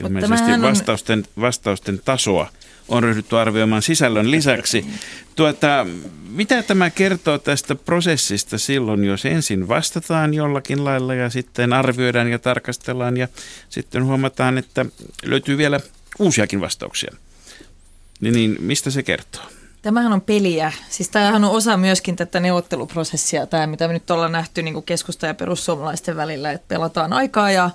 Ilmeisesti 0.00 0.62
vastausten, 0.62 1.24
vastausten 1.40 2.00
tasoa 2.04 2.50
on 2.88 3.02
ryhdytty 3.02 3.38
arvioimaan 3.38 3.82
sisällön 3.82 4.30
lisäksi. 4.30 4.86
Tuota, 5.36 5.86
mitä 6.30 6.62
tämä 6.62 6.90
kertoo 6.90 7.38
tästä 7.38 7.74
prosessista 7.74 8.58
silloin, 8.58 9.04
jos 9.04 9.24
ensin 9.24 9.68
vastataan 9.68 10.34
jollakin 10.34 10.84
lailla 10.84 11.14
ja 11.14 11.30
sitten 11.30 11.72
arvioidaan 11.72 12.30
ja 12.30 12.38
tarkastellaan 12.38 13.16
ja 13.16 13.28
sitten 13.68 14.04
huomataan, 14.04 14.58
että 14.58 14.86
löytyy 15.22 15.58
vielä 15.58 15.80
uusiakin 16.18 16.60
vastauksia. 16.60 17.14
Niin, 18.20 18.34
niin 18.34 18.56
mistä 18.60 18.90
se 18.90 19.02
kertoo? 19.02 19.42
Tämähän 19.82 20.12
on 20.12 20.20
peliä. 20.20 20.72
Siis 20.88 21.08
tämähän 21.08 21.44
on 21.44 21.50
osa 21.50 21.76
myöskin 21.76 22.16
tätä 22.16 22.40
neuvotteluprosessia, 22.40 23.46
tämä 23.46 23.66
mitä 23.66 23.86
me 23.86 23.92
nyt 23.92 24.10
ollaan 24.10 24.32
nähty 24.32 24.62
niin 24.62 24.82
keskusta 24.82 25.26
ja 25.26 25.34
perussuomalaisten 25.34 26.16
välillä, 26.16 26.52
että 26.52 26.68
pelataan 26.68 27.12
aikaa 27.12 27.50
ja 27.50 27.70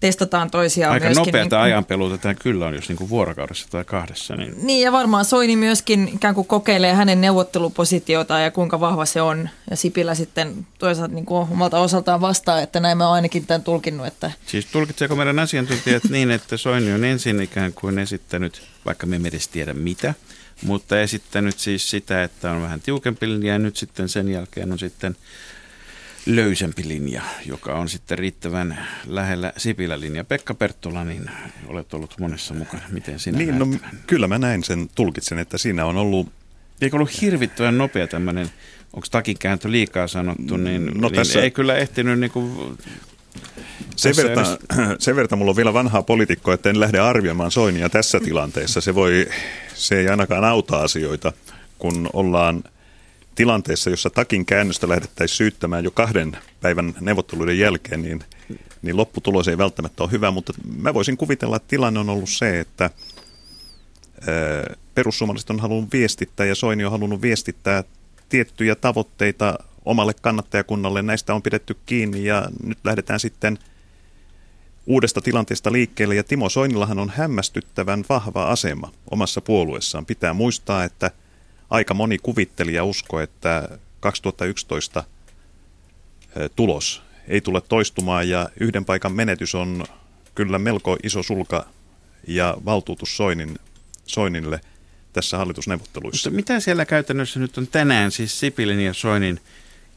testataan 0.00 0.50
toisiaan 0.50 0.92
Aika 0.92 1.04
myöskin. 1.06 1.20
nopeata 1.20 1.38
niin 1.40 1.48
kuin- 1.50 1.60
ajanpeluuta 1.60 2.18
tämä 2.18 2.34
kyllä 2.34 2.66
on, 2.66 2.74
jos 2.74 2.88
niin 2.88 2.96
kuin 2.96 3.10
vuorokaudessa 3.10 3.66
tai 3.70 3.84
kahdessa. 3.84 4.36
Niin 4.36 4.54
Niin 4.62 4.82
ja 4.82 4.92
varmaan 4.92 5.24
Soini 5.24 5.56
myöskin 5.56 6.08
ikään 6.14 6.34
kuin 6.34 6.46
kokeilee 6.46 6.94
hänen 6.94 7.20
neuvottelupositiotaan 7.20 8.42
ja 8.42 8.50
kuinka 8.50 8.80
vahva 8.80 9.06
se 9.06 9.22
on. 9.22 9.48
Ja 9.70 9.76
Sipilä 9.76 10.14
sitten 10.14 10.66
toisaalta 10.78 11.14
niin 11.14 11.26
kuin 11.26 11.48
omalta 11.50 11.78
osaltaan 11.80 12.20
vastaa, 12.20 12.60
että 12.60 12.80
näin 12.80 12.98
mä 12.98 13.06
oon 13.06 13.14
ainakin 13.14 13.46
tämän 13.46 13.62
tulkinnut, 13.62 14.06
että 14.06 14.30
Siis 14.46 14.66
tulkitseeko 14.66 15.16
meidän 15.16 15.38
asiantuntijat 15.38 16.02
niin, 16.10 16.30
että 16.30 16.56
Soini 16.56 16.92
on 16.92 17.04
ensin 17.04 17.42
ikään 17.42 17.72
kuin 17.72 17.98
esittänyt, 17.98 18.62
vaikka 18.86 19.06
me 19.06 19.16
emme 19.16 19.28
edes 19.28 19.48
tiedä 19.48 19.74
mitä, 19.74 20.14
mutta 20.62 21.00
esittänyt 21.00 21.58
siis 21.58 21.90
sitä, 21.90 22.22
että 22.24 22.50
on 22.50 22.62
vähän 22.62 22.80
tiukempi 22.80 23.28
linja 23.28 23.52
ja 23.52 23.58
nyt 23.58 23.76
sitten 23.76 24.08
sen 24.08 24.28
jälkeen 24.28 24.72
on 24.72 24.78
sitten 24.78 25.16
löysempi 26.26 26.88
linja, 26.88 27.22
joka 27.46 27.74
on 27.74 27.88
sitten 27.88 28.18
riittävän 28.18 28.86
lähellä 29.06 29.52
Sipilän 29.56 30.00
linja. 30.00 30.24
Pekka 30.24 30.54
Perttula, 30.54 31.04
niin 31.04 31.30
olet 31.66 31.94
ollut 31.94 32.14
monessa 32.20 32.54
mukana. 32.54 32.82
Miten 32.88 33.18
sinä 33.18 33.38
Niin, 33.38 33.48
näet 33.48 33.58
no, 33.58 33.66
tämän? 33.76 33.98
kyllä 34.06 34.28
mä 34.28 34.38
näin 34.38 34.64
sen, 34.64 34.88
tulkitsen, 34.94 35.38
että 35.38 35.58
siinä 35.58 35.84
on 35.86 35.96
ollut... 35.96 36.32
Eikö 36.80 36.96
ollut 36.96 37.20
hirvittävän 37.20 37.78
nopea 37.78 38.06
tämmöinen, 38.06 38.50
onko 38.92 39.06
takikääntö 39.10 39.70
liikaa 39.70 40.08
sanottu, 40.08 40.56
niin, 40.56 40.86
No 40.86 41.08
niin 41.08 41.14
tässä- 41.14 41.40
ei 41.42 41.50
kyllä 41.50 41.76
ehtinyt 41.76 42.18
niin 42.20 42.30
kuin 42.30 42.78
Sen 43.96 44.16
verran, 44.16 44.46
edes- 44.46 44.96
sen 45.04 45.16
verran 45.16 45.38
mulla 45.38 45.50
on 45.50 45.56
vielä 45.56 45.72
vanhaa 45.72 46.02
poliitikkoa, 46.02 46.54
että 46.54 46.70
en 46.70 46.80
lähde 46.80 46.98
arvioimaan 46.98 47.50
Soinia 47.50 47.88
tässä 47.88 48.20
tilanteessa. 48.20 48.80
Se, 48.80 48.94
voi, 48.94 49.28
se 49.74 49.98
ei 49.98 50.08
ainakaan 50.08 50.44
auta 50.44 50.82
asioita, 50.82 51.32
kun 51.78 52.10
ollaan 52.12 52.64
tilanteessa, 53.34 53.90
jossa 53.90 54.10
takin 54.10 54.46
käännöstä 54.46 54.88
lähdettäisiin 54.88 55.36
syyttämään 55.36 55.84
jo 55.84 55.90
kahden 55.90 56.36
päivän 56.60 56.94
neuvotteluiden 57.00 57.58
jälkeen, 57.58 58.02
niin, 58.02 58.24
niin 58.82 58.96
lopputulos 58.96 59.48
ei 59.48 59.58
välttämättä 59.58 60.02
ole 60.02 60.12
hyvä, 60.12 60.30
mutta 60.30 60.52
mä 60.76 60.94
voisin 60.94 61.16
kuvitella, 61.16 61.56
että 61.56 61.68
tilanne 61.68 62.00
on 62.00 62.10
ollut 62.10 62.28
se, 62.28 62.60
että 62.60 62.90
perussuomalaiset 64.94 65.50
on 65.50 65.60
halunnut 65.60 65.92
viestittää 65.92 66.46
ja 66.46 66.54
Soini 66.54 66.84
on 66.84 66.90
halunnut 66.90 67.22
viestittää 67.22 67.84
tiettyjä 68.28 68.74
tavoitteita 68.74 69.58
omalle 69.86 70.14
kannattajakunnalle. 70.14 71.02
Näistä 71.02 71.34
on 71.34 71.42
pidetty 71.42 71.76
kiinni 71.86 72.24
ja 72.24 72.48
nyt 72.62 72.78
lähdetään 72.84 73.20
sitten 73.20 73.58
uudesta 74.86 75.20
tilanteesta 75.20 75.72
liikkeelle. 75.72 76.14
Ja 76.14 76.24
Timo 76.24 76.48
Soinillahan 76.48 76.98
on 76.98 77.12
hämmästyttävän 77.16 78.04
vahva 78.08 78.44
asema 78.44 78.92
omassa 79.10 79.40
puolueessaan. 79.40 80.06
Pitää 80.06 80.32
muistaa, 80.32 80.84
että 80.84 81.10
aika 81.70 81.94
moni 81.94 82.18
kuvitteli 82.18 82.74
ja 82.74 82.84
uskoi, 82.84 83.22
että 83.22 83.78
2011 84.00 85.04
tulos 86.56 87.02
ei 87.28 87.40
tule 87.40 87.60
toistumaan 87.60 88.28
ja 88.28 88.48
yhden 88.60 88.84
paikan 88.84 89.12
menetys 89.12 89.54
on 89.54 89.84
kyllä 90.34 90.58
melko 90.58 90.96
iso 91.02 91.22
sulka 91.22 91.66
ja 92.26 92.56
valtuutus 92.64 93.16
Soinin, 93.16 93.58
Soinille 94.06 94.60
tässä 95.12 95.38
hallitusneuvotteluissa. 95.38 96.30
Mutta 96.30 96.36
mitä 96.36 96.60
siellä 96.60 96.84
käytännössä 96.84 97.40
nyt 97.40 97.58
on 97.58 97.66
tänään 97.66 98.10
siis 98.10 98.40
Sipilin 98.40 98.80
ja 98.80 98.94
Soinin 98.94 99.40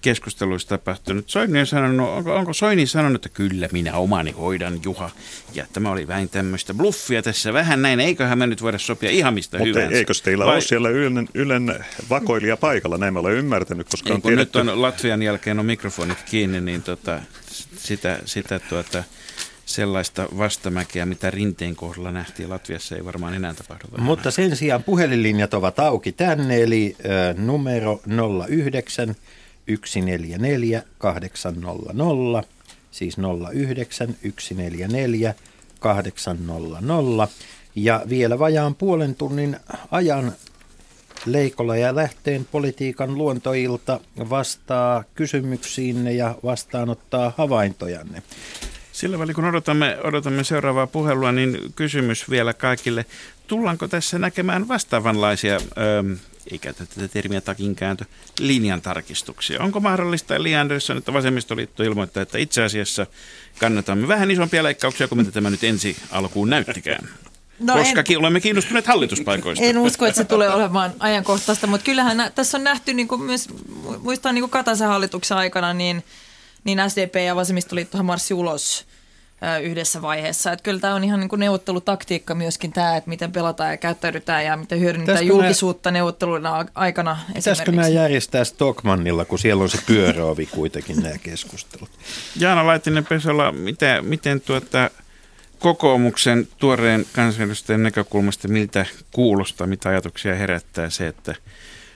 keskusteluissa 0.02 0.70
tapahtunut. 0.70 1.30
Soini 1.30 1.60
on 1.60 1.68
sanonut, 1.68 2.10
onko, 2.10 2.36
onko 2.36 2.54
Soini 2.54 2.88
sanonut, 2.88 3.26
että 3.26 3.38
kyllä 3.38 3.70
minä 3.72 3.94
omani 3.94 4.32
hoidan 4.32 4.80
Juha. 4.84 5.10
Ja 5.54 5.66
tämä 5.74 5.92
oli 5.92 6.08
vähän 6.08 6.30
tämmöistä 6.30 6.74
bluffia 6.74 7.22
tässä 7.22 7.54
vähän 7.54 7.82
näin. 7.82 8.00
Eiköhän 8.00 8.38
me 8.38 8.48
nyt 8.48 8.62
voida 8.62 8.78
sopia 8.78 9.10
ihan 9.10 9.34
mistä 9.34 9.58
Mutta 9.58 9.80
hyvänsä. 9.80 9.98
eikö 9.98 10.14
teillä 10.24 10.46
Vai... 10.46 10.54
ole 10.54 10.62
siellä 10.62 10.90
Ylen, 10.90 11.28
Ylen 11.34 11.86
vakoilija 12.10 12.58
paikalla? 12.58 12.98
Näin 12.98 13.14
mä 13.14 13.20
olen 13.20 13.36
ymmärtänyt. 13.36 13.90
Koska 13.90 14.10
Ei, 14.10 14.16
on 14.16 14.22
tiedetty... 14.22 14.60
nyt 14.60 14.70
on 14.70 14.82
Latvian 14.82 15.22
jälkeen 15.22 15.60
on 15.60 15.66
mikrofonit 15.66 16.18
kiinni, 16.30 16.62
niin 16.62 16.84
tota, 16.84 17.20
sitä, 17.78 18.20
sitä 18.26 18.60
tuota, 18.60 19.04
sellaista 19.66 20.28
vastamäkeä, 20.38 21.06
mitä 21.06 21.32
rinteen 21.32 21.76
kohdalla 21.76 22.12
nähtiin 22.12 22.50
Latviassa, 22.50 22.96
ei 22.96 23.06
varmaan 23.06 23.34
enää 23.34 23.54
tapahdu. 23.54 23.84
Varmaan. 23.92 24.06
Mutta 24.06 24.32
sen 24.32 24.56
sijaan 24.56 24.84
puhelinlinjat 24.84 25.54
ovat 25.54 25.80
auki 25.80 26.12
tänne, 26.12 26.62
eli 26.62 26.96
numero 27.38 28.02
09 28.48 29.16
144 29.86 30.84
800, 30.98 32.44
siis 32.92 33.18
09 33.54 34.08
144 34.40 35.36
800. 35.80 37.28
Ja 37.76 38.02
vielä 38.10 38.40
vajaan 38.40 38.76
puolen 38.76 39.16
tunnin 39.16 39.58
ajan 39.92 40.34
Leikola 41.26 41.78
ja 41.78 41.96
Lähteen 41.96 42.48
politiikan 42.52 43.18
luontoilta 43.18 44.00
vastaa 44.30 45.04
kysymyksiinne 45.16 46.14
ja 46.14 46.36
vastaanottaa 46.44 47.34
havaintojanne. 47.38 48.24
Sillä 48.92 49.20
välin 49.20 49.36
kun 49.36 49.46
odotamme, 49.46 49.98
odotamme 50.04 50.44
seuraavaa 50.44 50.88
puhelua, 50.88 51.32
niin 51.32 51.58
kysymys 51.76 52.30
vielä 52.30 52.54
kaikille. 52.54 53.06
Tullaanko 53.48 53.88
tässä 53.88 54.20
näkemään 54.20 54.68
vastaavanlaisia, 54.68 55.56
öö, 55.56 56.16
ei 56.52 56.60
käytä 56.60 56.86
tätä 56.86 57.08
termiä 57.08 57.42
takinkääntö, 57.42 58.06
linjan 58.40 58.82
tarkistuksia? 58.82 59.62
Onko 59.62 59.80
mahdollista, 59.80 60.44
Li 60.44 60.56
Andersson, 60.56 60.98
että 60.98 61.14
vasemmistoliitto 61.14 61.84
ilmoittaa, 61.84 62.24
että 62.24 62.38
itse 62.38 62.64
asiassa 62.64 63.08
kannatamme 63.60 64.08
vähän 64.08 64.32
isompia 64.32 64.64
leikkauksia 64.64 65.08
kuin 65.08 65.20
mitä 65.20 65.32
tämä 65.32 65.50
nyt 65.50 65.64
ensi 65.64 65.98
alkuun 66.12 66.50
näyttikään? 66.50 67.10
No 67.60 67.74
Koska 67.74 68.04
en, 68.10 68.20
olemme 68.20 68.40
kiinnostuneet 68.40 68.88
hallituspaikoista. 68.88 69.66
En 69.66 69.78
usko, 69.78 70.06
että 70.06 70.18
se 70.18 70.24
tulee 70.24 70.50
olemaan 70.50 70.94
ajankohtaista, 71.00 71.68
mutta 71.68 71.86
kyllähän 71.86 72.18
nä, 72.18 72.30
tässä 72.30 72.58
on 72.58 72.64
nähty 72.64 72.94
niin 72.94 73.08
kuin 73.08 73.22
myös, 73.22 73.48
muistan 74.04 74.36
niin 74.36 74.42
kuin 74.42 74.50
Kataisen 74.50 74.88
hallituksen 74.88 75.38
aikana, 75.38 75.74
niin, 75.74 76.04
niin 76.64 76.80
SDP 76.90 77.16
ja 77.26 77.36
vasemmistoliittohan 77.36 78.06
marssi 78.06 78.34
ulos 78.34 78.86
yhdessä 79.62 80.02
vaiheessa. 80.02 80.52
Että 80.52 80.64
kyllä 80.64 80.80
tämä 80.80 80.96
on 80.96 81.04
ihan 81.04 81.20
niin 81.20 81.30
kuin 81.30 81.40
neuvottelutaktiikka 81.40 82.36
myöskin 82.36 82.74
tämä, 82.74 82.98
että 82.98 83.10
miten 83.10 83.32
pelataan 83.32 83.72
ja 83.72 83.78
käyttäydytään 83.78 84.46
ja 84.46 84.58
miten 84.58 84.80
hyödynnetään 84.80 85.16
Pitäisikö 85.18 85.34
julkisuutta 85.34 85.92
nää, 85.92 86.00
neuvotteluiden 86.00 86.52
aikana 86.76 87.18
Pitäisikö 87.36 87.72
nämä 87.72 87.88
järjestää 87.88 88.44
Stockmannilla, 88.44 89.26
kun 89.26 89.40
siellä 89.40 89.64
on 89.64 89.70
se 89.70 89.78
pyöräovi 89.86 90.46
kuitenkin 90.46 91.04
nämä 91.04 91.18
keskustelut? 91.18 91.90
Jaana 92.36 92.68
Laitinen 92.68 93.06
Pesola, 93.06 93.52
miten, 93.52 94.06
miten 94.06 94.42
tuota, 94.42 94.90
kokoomuksen 95.60 96.48
tuoreen 96.58 97.06
kansanedustajan 97.14 97.84
näkökulmasta, 97.84 98.48
miltä 98.48 98.86
kuulostaa, 99.12 99.68
mitä 99.68 99.90
ajatuksia 99.90 100.36
herättää 100.36 100.90
se, 100.90 101.08
että 101.08 101.36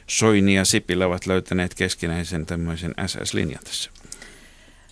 Soini 0.08 0.56
ja 0.56 0.66
Sipilä 0.66 1.06
ovat 1.06 1.26
löytäneet 1.26 1.76
keskinäisen 1.76 2.46
tämmöisen 2.46 2.94
SS-linjan 3.06 3.64
tässä? 3.64 3.90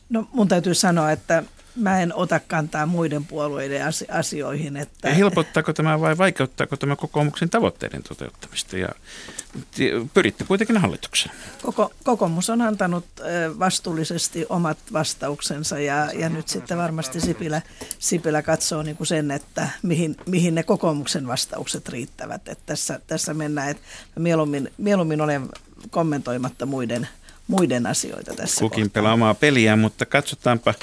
No 0.10 0.28
mun 0.34 0.48
täytyy 0.48 0.74
sanoa, 0.74 1.12
että 1.12 1.44
mä 1.76 2.02
en 2.02 2.16
ota 2.16 2.40
kantaa 2.40 2.86
muiden 2.86 3.26
puolueiden 3.26 3.82
asioihin. 4.10 4.78
Että... 4.78 5.10
Ja 5.10 5.16
helpottaako 5.16 5.74
tämä 5.74 6.00
vai 6.02 6.18
vaikeuttaako 6.18 6.78
tämä 6.78 6.96
kokoomuksen 6.96 7.50
tavoitteiden 7.50 8.04
toteuttamista? 8.04 8.78
Ja 8.78 8.90
pyritte 10.14 10.44
kuitenkin 10.44 10.78
hallitukseen. 10.78 11.36
Koko, 11.62 11.92
kokoomus 12.04 12.50
on 12.50 12.62
antanut 12.62 13.06
vastuullisesti 13.60 14.46
omat 14.50 14.78
vastauksensa 14.94 15.80
ja, 15.80 16.12
ja 16.14 16.30
nyt 16.30 16.48
sitten 16.48 16.78
varmasti 16.78 17.22
Sipilä, 17.22 17.62
Sipilä 18.00 18.42
katsoo 18.42 18.84
niin 18.84 18.98
kuin 18.98 19.08
sen, 19.08 19.32
että 19.32 19.70
mihin, 19.82 20.18
mihin 20.26 20.56
ne 20.56 20.64
kokoomuksen 20.64 21.28
vastaukset 21.28 21.90
riittävät. 21.90 22.48
Että 22.48 22.64
tässä, 22.66 23.00
tässä 23.08 23.34
mennään, 23.34 23.70
että 23.70 23.84
mieluummin, 24.20 24.72
mieluummin 24.78 25.22
olen 25.22 25.50
kommentoimatta 25.90 26.66
muiden– 26.66 27.08
muiden 27.52 27.88
asioita 27.88 28.34
tässä 28.36 28.60
Kukin 28.62 28.84
kohtaa. 28.84 29.02
pelaa 29.02 29.14
omaa 29.14 29.34
peliä, 29.34 29.76
mutta 29.76 30.06
katsotaanpa, 30.06 30.74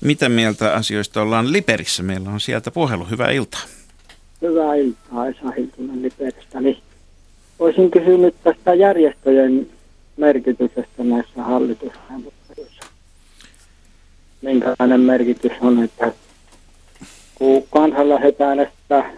mitä 0.00 0.28
mieltä 0.28 0.74
asioista 0.74 1.22
ollaan 1.22 1.52
Liperissä. 1.52 2.02
Meillä 2.02 2.30
on 2.30 2.40
sieltä 2.40 2.70
puhelu. 2.70 3.04
Hyvää 3.04 3.30
iltaa. 3.30 3.60
Hyvää 4.42 4.74
iltaa, 4.74 5.26
Esa 5.26 5.50
Hiltunen 5.56 6.02
Liperistä. 6.02 6.60
Niin 6.60 6.78
olisin 7.58 7.90
kysynyt 7.90 8.34
tästä 8.44 8.74
järjestöjen 8.74 9.68
merkityksestä 10.16 11.04
näissä 11.04 11.42
hallitusneuvotteluissa. 11.42 12.82
Minkälainen 14.42 15.00
merkitys 15.00 15.52
on, 15.60 15.82
että 15.84 16.12
kun 17.34 17.64
kansan 17.70 18.08
lähdetään 18.08 18.58
äänestää 18.58 19.12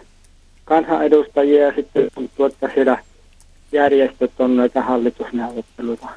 kansanedustajia 0.65 1.65
ja 1.67 1.73
sitten 1.75 2.07
tuntuu, 2.15 2.45
että 2.45 2.69
siellä 2.73 3.03
järjestöt 3.71 4.31
on 4.39 4.55
näitä 4.55 4.81
hallitusneuvotteluita 4.81 6.07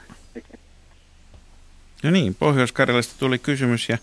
No 2.03 2.11
niin, 2.11 2.35
Pohjois-Karjalasta 2.35 3.15
tuli 3.19 3.39
kysymys 3.39 3.89
ja 3.89 3.99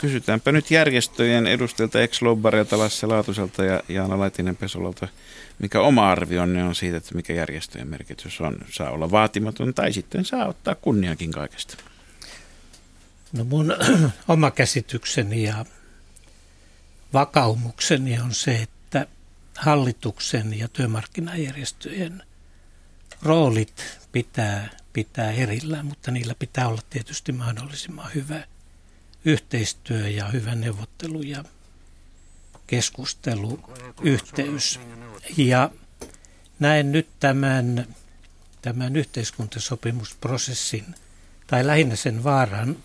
kysytäänpä 0.00 0.52
nyt 0.52 0.70
järjestöjen 0.70 1.46
edustajilta 1.46 2.00
ex-lobbarilta 2.00 2.78
Lasse 2.78 3.06
Laatuselta 3.06 3.64
ja 3.64 3.82
Jaana 3.88 4.18
Laitinen 4.18 4.56
Pesolalta, 4.56 5.08
mikä 5.58 5.80
oma 5.80 6.10
arvionne 6.10 6.64
on 6.64 6.74
siitä, 6.74 6.96
että 6.96 7.14
mikä 7.14 7.32
järjestöjen 7.32 7.88
merkitys 7.88 8.40
on. 8.40 8.56
Saa 8.70 8.90
olla 8.90 9.10
vaatimaton 9.10 9.74
tai 9.74 9.92
sitten 9.92 10.24
saa 10.24 10.46
ottaa 10.46 10.74
kunniakin 10.74 11.32
kaikesta. 11.32 11.76
No 13.32 13.44
mun 13.44 13.76
oma 14.28 14.50
käsitykseni 14.50 15.42
ja 15.42 15.64
vakaumukseni 17.12 18.20
on 18.20 18.34
se, 18.34 18.56
että 18.56 19.06
hallituksen 19.56 20.58
ja 20.58 20.68
työmarkkinajärjestöjen 20.68 22.22
roolit 23.22 23.98
pitää 24.12 24.68
pitää 24.94 25.32
erillään, 25.32 25.86
mutta 25.86 26.10
niillä 26.10 26.34
pitää 26.34 26.68
olla 26.68 26.82
tietysti 26.90 27.32
mahdollisimman 27.32 28.10
hyvä 28.14 28.44
yhteistyö 29.24 30.08
ja 30.08 30.28
hyvä 30.28 30.54
neuvottelu 30.54 31.22
ja 31.22 31.44
keskusteluyhteys. 32.66 34.80
Ja 35.36 35.70
näen 36.58 36.92
nyt 36.92 37.08
tämän, 37.20 37.94
tämän 38.62 38.96
yhteiskuntasopimusprosessin, 38.96 40.94
tai 41.46 41.66
lähinnä 41.66 41.96
sen 41.96 42.24
vaaran 42.24 42.76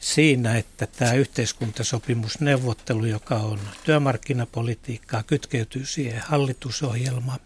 siinä, 0.00 0.56
että 0.56 0.86
tämä 0.86 1.12
yhteiskuntasopimusneuvottelu, 1.12 3.04
joka 3.04 3.34
on 3.34 3.60
työmarkkinapolitiikkaa, 3.84 5.22
kytkeytyy 5.22 5.86
siihen 5.86 6.20
hallitusohjelma 6.20 7.38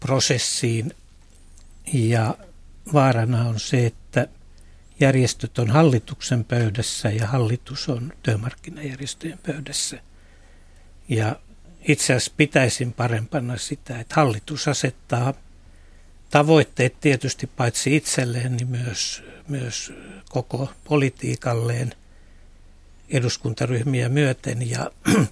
prosessiin 0.00 0.94
ja 1.92 2.36
vaarana 2.92 3.48
on 3.48 3.60
se, 3.60 3.86
että 3.86 4.28
järjestöt 5.00 5.58
on 5.58 5.70
hallituksen 5.70 6.44
pöydässä 6.44 7.10
ja 7.10 7.26
hallitus 7.26 7.88
on 7.88 8.12
työmarkkinajärjestöjen 8.22 9.38
pöydässä. 9.46 10.00
Ja 11.08 11.36
itse 11.88 12.12
asiassa 12.12 12.32
pitäisin 12.36 12.92
parempana 12.92 13.56
sitä, 13.56 14.00
että 14.00 14.14
hallitus 14.14 14.68
asettaa 14.68 15.34
tavoitteet 16.30 17.00
tietysti 17.00 17.46
paitsi 17.46 17.96
itselleen, 17.96 18.56
niin 18.56 18.68
myös, 18.68 19.22
myös 19.48 19.92
koko 20.28 20.70
politiikalleen 20.84 21.94
eduskuntaryhmiä 23.08 24.08
myöten 24.08 24.70
ja 24.70 24.90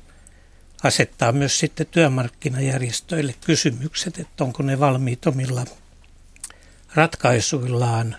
asettaa 0.82 1.32
myös 1.32 1.58
sitten 1.58 1.86
työmarkkinajärjestöille 1.86 3.34
kysymykset, 3.46 4.18
että 4.18 4.44
onko 4.44 4.62
ne 4.62 4.80
valmiit 4.80 5.26
omilla 5.26 5.64
ratkaisuillaan 6.94 8.16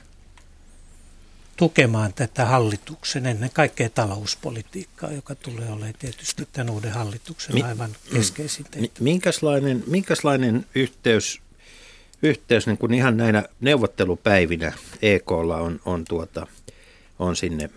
tukemaan 1.58 2.14
tätä 2.14 2.46
hallituksen, 2.46 3.26
ennen 3.26 3.50
kaikkea 3.54 3.90
talouspolitiikkaa, 3.90 5.12
joka 5.12 5.36
tulee 5.36 5.72
olemaan 5.72 5.94
tietysti 6.00 6.48
tämän 6.54 6.70
uuden 6.70 6.92
hallituksen 6.92 7.66
aivan 7.66 7.96
keskeisin 8.14 8.66
tehtävä. 8.66 8.90
Mi- 9.00 9.12
Minkälainen, 9.12 9.84
minkälainen 9.88 10.66
yhteys, 10.76 11.42
yhteys 12.24 12.68
niin 12.68 12.78
kuin 12.78 12.94
ihan 12.94 13.18
näinä 13.18 13.44
neuvottelupäivinä 13.62 14.74
EKlla 15.02 15.58
on, 15.58 15.80
on, 15.86 16.06
tuota, 16.06 16.48
on 17.20 17.36
sinne, 17.36 17.70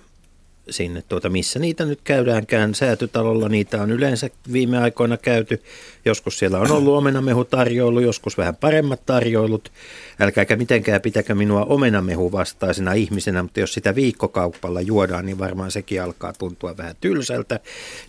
sinne 0.70 1.02
tuota, 1.08 1.28
missä 1.28 1.58
niitä 1.58 1.84
nyt 1.84 2.00
käydäänkään. 2.04 2.74
Säätytalolla 2.74 3.48
niitä 3.48 3.82
on 3.82 3.90
yleensä 3.90 4.30
viime 4.52 4.78
aikoina 4.78 5.16
käyty. 5.16 5.62
Joskus 6.04 6.38
siellä 6.38 6.58
on 6.58 6.72
ollut 6.72 6.94
omenamehutarjoilu, 6.94 8.00
joskus 8.00 8.38
vähän 8.38 8.56
paremmat 8.56 9.06
tarjoilut. 9.06 9.72
Älkääkä 10.20 10.56
mitenkään 10.56 11.00
pitäkö 11.00 11.34
minua 11.34 11.64
omenamehu 11.64 12.32
vastaisena 12.32 12.92
ihmisenä, 12.92 13.42
mutta 13.42 13.60
jos 13.60 13.74
sitä 13.74 13.94
viikkokauppalla 13.94 14.80
juodaan, 14.80 15.26
niin 15.26 15.38
varmaan 15.38 15.70
sekin 15.70 16.02
alkaa 16.02 16.32
tuntua 16.32 16.76
vähän 16.76 16.96
tylsältä. 17.00 17.60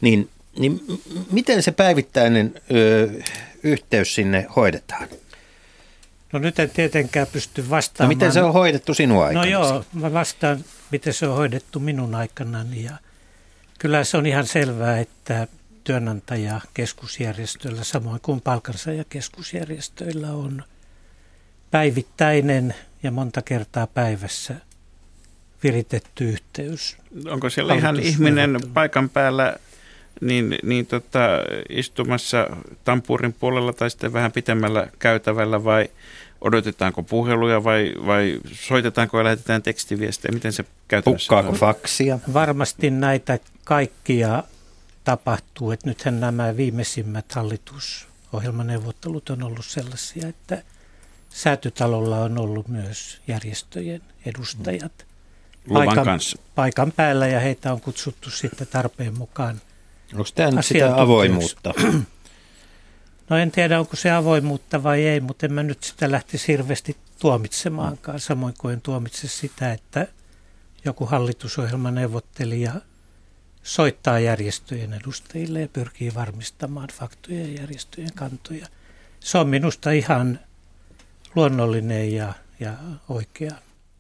Niin, 0.02 0.30
niin 0.60 0.82
miten 1.32 1.64
se 1.64 1.72
päivittäinen 1.72 2.62
ö, 2.72 3.10
yhteys 3.64 4.16
sinne 4.16 4.48
hoidetaan? 4.56 5.08
No 6.32 6.40
nyt 6.40 6.60
en 6.60 6.70
tietenkään 6.70 7.28
pysty 7.32 7.70
vastaamaan. 7.70 8.10
No 8.10 8.16
miten 8.16 8.32
se 8.32 8.44
on 8.44 8.54
hoidettu 8.54 8.94
sinua 8.94 9.26
aikana? 9.26 9.46
No 9.46 9.52
joo, 9.52 9.86
mä 9.94 10.14
vastaan, 10.14 10.66
miten 10.96 11.14
se 11.14 11.28
on 11.28 11.36
hoidettu 11.36 11.80
minun 11.80 12.16
aikanani. 12.16 12.84
Ja 12.84 12.98
kyllä 13.80 14.04
se 14.04 14.18
on 14.18 14.26
ihan 14.26 14.48
selvää, 14.48 15.00
että 15.00 15.48
työnantajakeskusjärjestöillä 15.84 17.84
samoin 17.84 18.22
kuin 18.22 18.42
palkansaajakeskusjärjestöillä 18.42 20.32
on 20.32 20.64
päivittäinen 21.72 22.76
ja 23.04 23.12
monta 23.12 23.42
kertaa 23.42 23.88
päivässä 23.88 24.56
viritetty 25.64 26.30
yhteys. 26.30 26.98
Onko 27.30 27.50
siellä 27.50 27.76
ihan 27.76 28.00
ihminen 28.00 28.60
paikan 28.74 29.10
päällä 29.10 29.56
niin, 30.22 30.58
niin 30.64 30.86
tota, 30.86 31.30
istumassa 31.70 32.48
tampurin 32.84 33.34
puolella 33.34 33.74
tai 33.74 33.90
sitten 33.90 34.14
vähän 34.14 34.32
pitemmällä 34.32 34.88
käytävällä 35.00 35.64
vai 35.64 35.90
odotetaanko 36.46 37.04
puheluja 37.04 37.64
vai, 37.64 37.94
vai 38.06 38.40
soitetaanko 38.54 39.18
ja 39.18 39.24
lähetetään 39.24 39.64
tekstiviestejä? 39.64 40.32
Miten 40.32 40.54
se 40.54 40.66
käytännössä 40.88 41.28
Pukkaako 41.30 41.50
on? 41.50 41.56
faksia? 41.56 42.20
Varmasti 42.34 42.90
näitä 42.90 43.40
kaikkia 43.64 44.44
tapahtuu, 45.04 45.72
että 45.72 45.90
nythän 45.90 46.20
nämä 46.20 46.58
viimeisimmät 46.58 47.32
hallitusohjelmaneuvottelut 47.32 49.30
on 49.30 49.44
ollut 49.44 49.66
sellaisia, 49.66 50.28
että 50.28 50.64
säätytalolla 51.30 52.18
on 52.18 52.38
ollut 52.38 52.68
myös 52.68 53.22
järjestöjen 53.28 54.02
edustajat 54.26 55.06
Luvan 55.70 56.06
kanssa. 56.06 56.38
paikan 56.56 56.92
päällä 56.92 57.28
ja 57.28 57.40
heitä 57.40 57.74
on 57.74 57.82
kutsuttu 57.82 58.30
sitten 58.30 58.68
tarpeen 58.68 59.18
mukaan 59.18 59.62
Onko 60.14 60.30
tämä 60.36 60.52
nyt 60.52 60.66
sitä 60.66 61.02
avoimuutta? 61.02 61.74
No 63.30 63.38
en 63.38 63.52
tiedä, 63.52 63.80
onko 63.80 63.96
se 63.96 64.12
avoimuutta 64.12 64.84
vai 64.84 65.08
ei, 65.08 65.20
mutta 65.20 65.46
en 65.46 65.54
mä 65.54 65.64
nyt 65.64 65.84
sitä 65.84 66.12
lähtisi 66.12 66.48
hirveästi 66.48 66.98
tuomitsemaankaan, 67.20 68.20
samoin 68.20 68.54
kuin 68.58 68.74
en 68.74 68.82
tuomitse 68.82 69.28
sitä, 69.28 69.74
että 69.74 70.08
joku 70.86 71.06
hallitusohjelmaneuvottelija 71.06 72.74
soittaa 73.64 74.20
järjestöjen 74.20 74.94
edustajille 74.94 75.62
ja 75.62 75.68
pyrkii 75.68 76.16
varmistamaan 76.16 76.90
faktoja 76.94 77.42
ja 77.42 77.62
järjestöjen 77.62 78.14
kantoja. 78.16 78.68
Se 79.20 79.38
on 79.38 79.50
minusta 79.50 79.92
ihan 79.92 80.40
luonnollinen 81.36 82.14
ja, 82.14 82.34
ja 82.60 82.74
oikea 83.10 83.56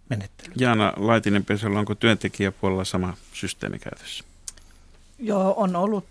menettely. 0.09 0.53
Jaana 0.55 0.93
Laitinen-Pesola, 0.97 1.79
onko 1.79 1.95
työntekijäpuolella 1.95 2.83
sama 2.83 3.17
systeemi 3.33 3.79
käytössä? 3.79 4.23
Joo, 5.19 5.53
on 5.57 5.75
ollut, 5.75 6.05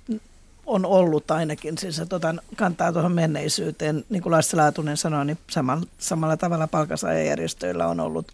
on 0.67 0.87
ollut 0.87 1.31
ainakin. 1.31 1.79
Siis 1.79 1.97
se 1.97 2.07
tota, 2.07 2.35
kantaa 2.57 2.93
tuohon 2.93 3.13
menneisyyteen. 3.13 4.05
Niin 4.09 4.23
kuin 4.23 4.31
Lassi 4.31 4.57
Laatunen 4.57 4.97
sanoi, 4.97 5.27
niin 5.27 5.39
samalla, 5.51 5.87
samalla 5.99 6.37
tavalla 6.37 6.67
palkansaajajärjestöillä 6.67 7.87
on 7.87 8.01
ollut, 8.01 8.33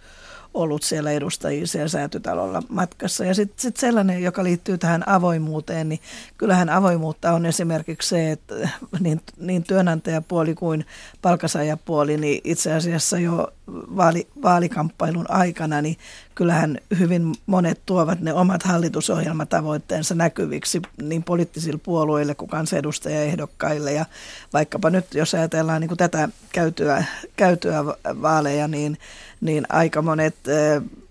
ollut 0.55 0.83
siellä 0.83 1.11
edustajia 1.11 1.67
siellä 1.67 1.89
säätytalolla 1.89 2.63
matkassa. 2.69 3.25
Ja 3.25 3.35
sitten 3.35 3.63
sit 3.63 3.77
sellainen, 3.77 4.23
joka 4.23 4.45
liittyy 4.45 4.79
tähän 4.79 5.09
avoimuuteen, 5.09 5.89
niin 5.89 6.01
kyllähän 6.39 6.69
avoimuutta 6.69 7.33
on 7.33 7.47
esimerkiksi 7.47 8.09
se, 8.09 8.31
että 8.31 8.55
niin, 9.01 9.21
niin 9.37 9.63
työnantajapuoli 9.63 10.55
kuin 10.55 10.87
palkansaajapuoli, 11.23 12.17
niin 12.17 12.41
itse 12.45 12.73
asiassa 12.73 13.19
jo 13.19 13.53
vaali, 13.73 14.27
vaalikamppailun 14.43 15.31
aikana, 15.31 15.83
niin 15.83 15.97
kyllähän 16.35 16.79
hyvin 16.99 17.35
monet 17.47 17.81
tuovat 17.87 18.21
ne 18.21 18.33
omat 18.33 18.63
hallitusohjelmatavoitteensa 18.63 20.15
näkyviksi 20.15 20.83
niin 21.03 21.23
poliittisille 21.23 21.81
puolueille 21.83 22.35
kuin 22.35 22.49
kansanedustajaehdokkaille. 22.49 23.93
Ja 23.93 24.07
vaikkapa 24.53 24.91
nyt, 24.91 25.15
jos 25.15 25.35
ajatellaan 25.35 25.81
niin 25.81 25.89
kuin 25.89 25.99
tätä 25.99 26.29
käytyä, 26.53 27.05
käytyä 27.37 27.85
vaaleja, 28.23 28.69
niin, 28.69 28.99
niin 29.41 29.67
aika 29.69 30.03
monet 30.03 30.37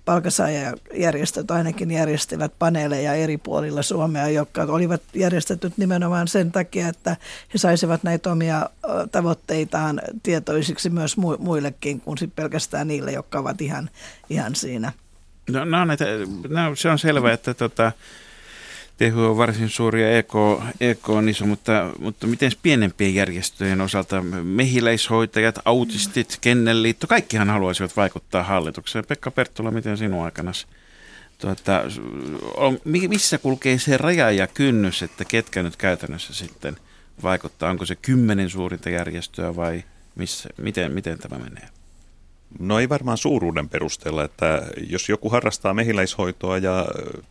palkansaajajärjestöt 0.10 1.52
ainakin 1.52 1.92
järjestivät 1.92 2.54
paneeleja 2.60 3.14
eri 3.14 3.38
puolilla 3.38 3.82
Suomea, 3.82 4.30
jotka 4.30 4.64
olivat 4.64 5.02
järjestetyt 5.14 5.78
nimenomaan 5.78 6.28
sen 6.28 6.52
takia, 6.52 6.88
että 6.88 7.18
he 7.54 7.58
saisivat 7.58 8.04
näitä 8.04 8.32
omia 8.32 8.70
tavoitteitaan 9.12 10.02
tietoisiksi 10.24 10.90
myös 10.90 11.18
mu- 11.18 11.38
muillekin 11.40 12.02
kuin 12.02 12.18
sit 12.18 12.36
pelkästään 12.36 12.88
niille, 12.88 13.12
jotka 13.12 13.40
ovat 13.40 13.62
ihan, 13.62 13.90
ihan 14.30 14.56
siinä. 14.56 14.92
No, 15.50 15.66
no, 15.66 15.86
no 16.50 16.76
se 16.76 16.90
on 16.90 17.00
selvää, 17.00 17.34
että 17.34 17.54
tota, 17.54 17.92
Tehy 19.00 19.30
on 19.30 19.38
varsin 19.38 19.70
suuri 19.70 20.02
ja 20.02 20.18
EK, 20.18 20.34
EK 20.82 21.10
on 21.10 21.30
iso, 21.30 21.46
mutta, 21.46 21.92
mutta 22.00 22.28
miten 22.28 22.52
pienempien 22.62 23.16
järjestöjen 23.16 23.82
osalta 23.82 24.22
mehiläishoitajat, 24.44 25.60
autistit, 25.66 26.38
kennelliitto, 26.42 27.08
kaikkihan 27.08 27.50
haluaisivat 27.50 27.98
vaikuttaa 27.98 28.44
hallitukseen. 28.44 29.06
Pekka 29.06 29.32
Perttula, 29.32 29.72
miten 29.72 29.98
sinun 29.98 30.26
aikana 30.26 30.52
tuota, 31.38 31.84
on, 32.58 32.80
missä 32.86 33.38
kulkee 33.38 33.78
se 33.78 33.98
raja 33.98 34.32
ja 34.32 34.48
kynnys, 34.48 35.04
että 35.04 35.26
ketkä 35.26 35.64
nyt 35.64 35.76
käytännössä 35.76 36.34
sitten 36.34 36.78
vaikuttaa? 37.24 37.70
Onko 37.70 37.86
se 37.86 37.96
kymmenen 37.96 38.50
suurinta 38.50 38.90
järjestöä 38.90 39.56
vai 39.56 39.84
missä, 40.16 40.50
miten, 40.58 40.92
miten 40.92 41.20
tämä 41.20 41.40
menee? 41.40 41.70
No 42.60 42.80
ei 42.80 42.90
varmaan 42.90 43.18
suuruuden 43.18 43.70
perusteella, 43.70 44.24
että 44.24 44.62
jos 44.90 45.10
joku 45.10 45.30
harrastaa 45.30 45.74
mehiläishoitoa 45.74 46.58
ja 46.58 46.86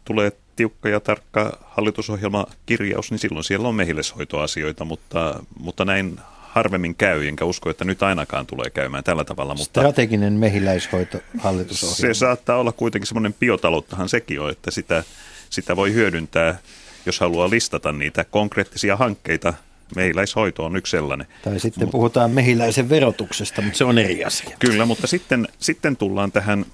tulee 0.05 0.33
tiukka 0.57 0.89
ja 0.89 1.01
tarkka 1.01 1.59
hallitusohjelmakirjaus, 1.65 3.11
niin 3.11 3.19
silloin 3.19 3.45
siellä 3.45 3.69
on 3.69 3.75
mehiläishoitoasioita, 3.75 4.85
mutta, 4.85 5.43
mutta 5.61 5.85
näin 5.85 6.21
harvemmin 6.59 6.95
käy, 6.95 7.27
enkä 7.27 7.45
usko, 7.45 7.71
että 7.71 7.85
nyt 7.85 8.03
ainakaan 8.03 8.47
tulee 8.47 8.71
käymään 8.71 9.05
tällä 9.05 9.25
tavalla. 9.25 9.55
Mutta 9.55 9.81
Strateginen 9.81 10.33
mehiläishoito 10.33 11.19
hallitusohjelma. 11.39 12.15
se 12.15 12.15
saattaa 12.15 12.57
olla 12.57 12.73
kuitenkin 12.73 13.07
semmoinen 13.07 13.35
biotalouttahan 13.35 14.09
sekin 14.09 14.41
on, 14.41 14.51
että 14.51 14.71
sitä, 14.71 15.05
sitä 15.51 15.77
voi 15.77 15.93
hyödyntää, 15.93 16.59
jos 17.07 17.21
haluaa 17.21 17.51
listata 17.51 17.93
niitä 17.93 18.25
konkreettisia 18.25 18.97
hankkeita. 18.97 19.55
Mehiläishoito 19.97 20.65
on 20.65 20.77
yksi 20.77 20.91
sellainen. 20.91 21.27
Tai 21.45 21.61
sitten 21.61 21.89
puhutaan 21.89 22.31
mehiläisen 22.31 22.89
verotuksesta, 22.89 23.63
mutta 23.63 23.79
se 23.79 23.85
on 23.85 23.99
eri 23.99 24.25
asia. 24.25 24.57
Kyllä, 24.59 24.87
mutta 24.87 25.07
sitten, 25.07 25.49
sitten 25.59 25.97
tullaan 25.97 26.33
tähän 26.33 26.67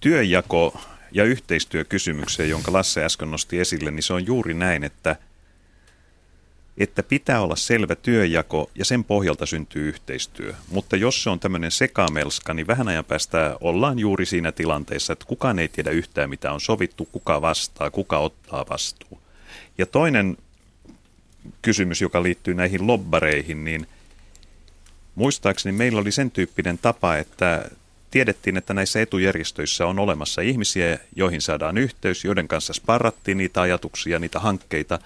työjako- 0.00 0.78
ja 1.12 1.24
yhteistyökysymykseen, 1.24 2.50
jonka 2.50 2.72
Lasse 2.72 3.04
äsken 3.04 3.30
nosti 3.30 3.60
esille, 3.60 3.90
niin 3.90 4.02
se 4.02 4.12
on 4.12 4.26
juuri 4.26 4.54
näin, 4.54 4.84
että, 4.84 5.16
että 6.78 7.02
pitää 7.02 7.40
olla 7.40 7.56
selvä 7.56 7.94
työjako 7.94 8.70
ja 8.74 8.84
sen 8.84 9.04
pohjalta 9.04 9.46
syntyy 9.46 9.88
yhteistyö. 9.88 10.54
Mutta 10.70 10.96
jos 10.96 11.22
se 11.22 11.30
on 11.30 11.40
tämmöinen 11.40 11.70
sekamelska, 11.70 12.54
niin 12.54 12.66
vähän 12.66 12.88
ajan 12.88 13.04
päästä 13.04 13.56
ollaan 13.60 13.98
juuri 13.98 14.26
siinä 14.26 14.52
tilanteessa, 14.52 15.12
että 15.12 15.24
kukaan 15.26 15.58
ei 15.58 15.68
tiedä 15.68 15.90
yhtään 15.90 16.30
mitä 16.30 16.52
on 16.52 16.60
sovittu, 16.60 17.08
kuka 17.12 17.40
vastaa, 17.40 17.90
kuka 17.90 18.18
ottaa 18.18 18.66
vastuu. 18.70 19.20
Ja 19.78 19.86
toinen 19.86 20.36
kysymys, 21.62 22.00
joka 22.00 22.22
liittyy 22.22 22.54
näihin 22.54 22.86
lobbareihin, 22.86 23.64
niin 23.64 23.86
muistaakseni 25.14 25.76
meillä 25.76 26.00
oli 26.00 26.12
sen 26.12 26.30
tyyppinen 26.30 26.78
tapa, 26.78 27.16
että 27.16 27.70
tiedettiin, 28.10 28.56
että 28.56 28.74
näissä 28.74 29.00
etujärjestöissä 29.00 29.86
on 29.86 29.98
olemassa 29.98 30.40
ihmisiä, 30.42 30.98
joihin 31.16 31.40
saadaan 31.40 31.78
yhteys, 31.78 32.24
joiden 32.24 32.48
kanssa 32.48 32.72
sparrattiin 32.72 33.38
niitä 33.38 33.60
ajatuksia, 33.60 34.18
niitä 34.18 34.38
hankkeita. 34.40 34.98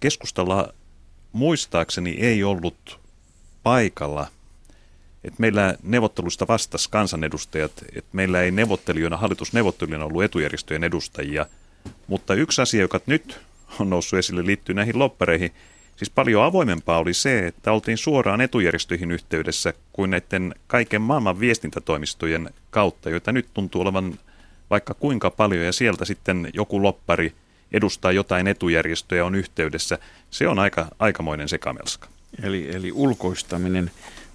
Keskustalla 0.00 0.74
muistaakseni 1.32 2.10
ei 2.10 2.44
ollut 2.44 3.00
paikalla, 3.62 4.26
että 5.24 5.40
meillä 5.40 5.74
neuvottelusta 5.82 6.46
vastasi 6.48 6.90
kansanedustajat, 6.90 7.72
että 7.94 8.10
meillä 8.12 8.42
ei 8.42 8.50
neuvottelijoina, 8.50 9.16
hallitusneuvottelijoina 9.16 10.04
ollut 10.04 10.22
etujärjestöjen 10.22 10.84
edustajia, 10.84 11.46
mutta 12.06 12.34
yksi 12.34 12.62
asia, 12.62 12.80
joka 12.80 13.00
nyt 13.06 13.40
on 13.80 13.90
noussut 13.90 14.18
esille, 14.18 14.46
liittyy 14.46 14.74
näihin 14.74 14.98
loppareihin. 14.98 15.52
Siis 16.00 16.10
paljon 16.10 16.44
avoimempaa 16.44 16.98
oli 16.98 17.14
se, 17.14 17.46
että 17.46 17.72
oltiin 17.72 17.98
suoraan 17.98 18.40
etujärjestöihin 18.40 19.10
yhteydessä 19.10 19.74
kuin 19.92 20.10
näiden 20.10 20.54
kaiken 20.66 21.02
maailman 21.02 21.40
viestintätoimistojen 21.40 22.50
kautta, 22.70 23.10
joita 23.10 23.32
nyt 23.32 23.46
tuntuu 23.54 23.80
olevan 23.80 24.18
vaikka 24.70 24.94
kuinka 24.94 25.30
paljon 25.30 25.64
ja 25.64 25.72
sieltä 25.72 26.04
sitten 26.04 26.50
joku 26.54 26.82
loppari 26.82 27.32
edustaa 27.72 28.12
jotain 28.12 28.46
etujärjestöjä 28.46 29.24
on 29.24 29.34
yhteydessä. 29.34 29.98
Se 30.30 30.48
on 30.48 30.58
aika, 30.58 30.88
aikamoinen 30.98 31.48
sekamelska. 31.48 32.08
Eli, 32.42 32.68
eli 32.74 32.92
ulkoistaminen 32.92 33.90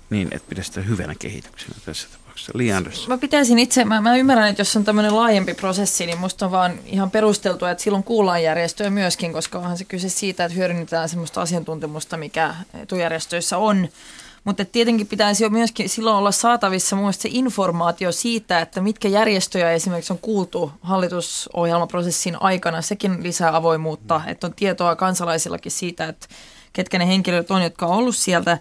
niin, 0.10 0.28
että 0.32 0.50
pidä 0.50 0.64
sitä 0.64 0.82
hyvänä 0.82 1.16
kehityksenä 1.20 1.76
tässä 1.86 2.08
tapauksessa. 2.08 2.24
Li 2.53 2.74
Andersson. 2.74 3.10
Mä 3.10 3.18
pitäisin 3.18 3.60
itse, 3.60 3.86
mä, 3.86 4.02
mä 4.02 4.16
ymmärrän, 4.16 4.49
että 4.49 4.62
jos 4.62 4.76
on 4.76 4.84
tämmöinen 4.84 5.16
laajempi 5.16 5.53
prosessi, 5.53 6.06
niin 6.06 6.18
musta 6.18 6.45
on 6.45 6.52
vaan 6.52 6.80
ihan 6.86 7.12
perusteltua, 7.12 7.72
että 7.72 7.84
silloin 7.84 8.03
kuullaan 8.03 8.44
järjestöjä 8.44 8.90
myöskin, 8.90 9.34
koska 9.34 9.57
onhan 9.57 9.78
se 9.78 9.84
kyse 9.84 10.10
siitä, 10.10 10.45
että 10.45 10.56
hyödynnetään 10.56 11.10
semmoista 11.10 11.41
asiantuntemusta, 11.41 12.18
mikä 12.18 12.56
etujärjestöissä 12.82 13.57
on. 13.57 13.88
Mutta 14.44 14.66
tietenkin 14.66 15.07
pitäisi 15.07 15.44
jo 15.44 15.49
myöskin 15.49 15.90
silloin 15.90 16.16
olla 16.16 16.32
saatavissa 16.32 16.95
muun 16.95 17.14
se 17.14 17.30
informaatio 17.32 18.12
siitä, 18.12 18.60
että 18.60 18.82
mitkä 18.82 19.07
järjestöjä 19.07 19.72
esimerkiksi 19.72 20.14
on 20.14 20.20
kuultu 20.20 20.72
hallitusohjelmaprosessin 20.82 22.41
aikana. 22.41 22.82
Sekin 22.82 23.24
lisää 23.24 23.56
avoimuutta, 23.56 24.22
että 24.28 24.48
on 24.48 24.53
tietoa 24.53 24.95
kansalaisillakin 24.95 25.72
siitä, 25.72 26.06
että 26.06 26.28
ketkä 26.74 26.99
ne 26.99 27.07
henkilöt 27.07 27.52
on, 27.52 27.64
jotka 27.64 27.86
on 27.86 27.98
ollut 27.98 28.16
sieltä. 28.16 28.57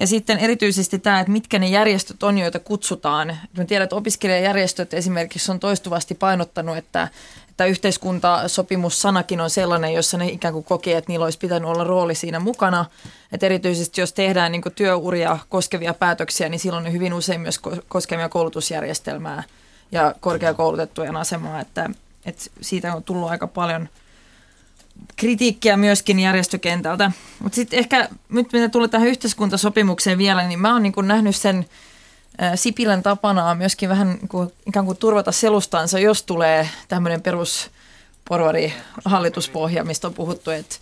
Ja 0.00 0.06
sitten 0.06 0.38
erityisesti 0.38 0.98
tämä, 0.98 1.20
että 1.20 1.32
mitkä 1.32 1.58
ne 1.58 1.68
järjestöt 1.68 2.22
on, 2.22 2.38
joita 2.38 2.58
kutsutaan. 2.58 3.36
Mä 3.58 3.64
tiedän, 3.64 3.84
että 3.84 3.96
opiskelijajärjestöt 3.96 4.94
esimerkiksi 4.94 5.50
on 5.50 5.60
toistuvasti 5.60 6.14
painottanut, 6.14 6.76
että, 6.76 7.08
että 7.50 7.64
yhteiskuntasopimussanakin 7.64 9.40
on 9.40 9.50
sellainen, 9.50 9.94
jossa 9.94 10.18
ne 10.18 10.26
ikään 10.26 10.54
kuin 10.54 10.64
kokee, 10.64 10.96
että 10.96 11.12
niillä 11.12 11.24
olisi 11.24 11.38
pitänyt 11.38 11.68
olla 11.68 11.84
rooli 11.84 12.14
siinä 12.14 12.40
mukana. 12.40 12.84
Että 13.32 13.46
erityisesti 13.46 14.00
jos 14.00 14.12
tehdään 14.12 14.52
niin 14.52 14.62
työuria 14.74 15.38
koskevia 15.48 15.94
päätöksiä, 15.94 16.48
niin 16.48 16.60
silloin 16.60 16.84
ne 16.84 16.92
hyvin 16.92 17.14
usein 17.14 17.40
myös 17.40 17.60
koskevia 17.88 18.28
koulutusjärjestelmää 18.28 19.42
ja 19.92 20.14
korkeakoulutettujen 20.20 21.16
asemaa. 21.16 21.60
Että, 21.60 21.90
että 22.24 22.44
siitä 22.60 22.94
on 22.94 23.02
tullut 23.02 23.30
aika 23.30 23.46
paljon– 23.46 23.88
kritiikkiä 25.16 25.76
myöskin 25.76 26.20
järjestökentältä. 26.20 27.12
Mutta 27.38 27.56
sitten 27.56 27.78
ehkä 27.78 28.08
nyt 28.28 28.52
mitä 28.52 28.68
tulee 28.68 28.88
tähän 28.88 29.08
yhteiskuntasopimukseen 29.08 30.18
vielä, 30.18 30.48
niin 30.48 30.60
mä 30.60 30.72
oon 30.72 30.82
niin 30.82 30.92
nähnyt 31.02 31.36
sen 31.36 31.66
Sipilän 32.54 33.02
tapana 33.02 33.54
myöskin 33.54 33.88
vähän 33.88 34.08
niin 34.08 34.28
kuin, 34.28 34.52
ikään 34.66 34.86
kuin 34.86 34.98
turvata 34.98 35.32
selustansa, 35.32 35.98
jos 35.98 36.22
tulee 36.22 36.68
tämmöinen 36.88 37.22
perus 37.22 37.70
hallituspohja, 39.04 39.84
mistä 39.84 40.06
on 40.06 40.14
puhuttu, 40.14 40.50
että, 40.50 40.76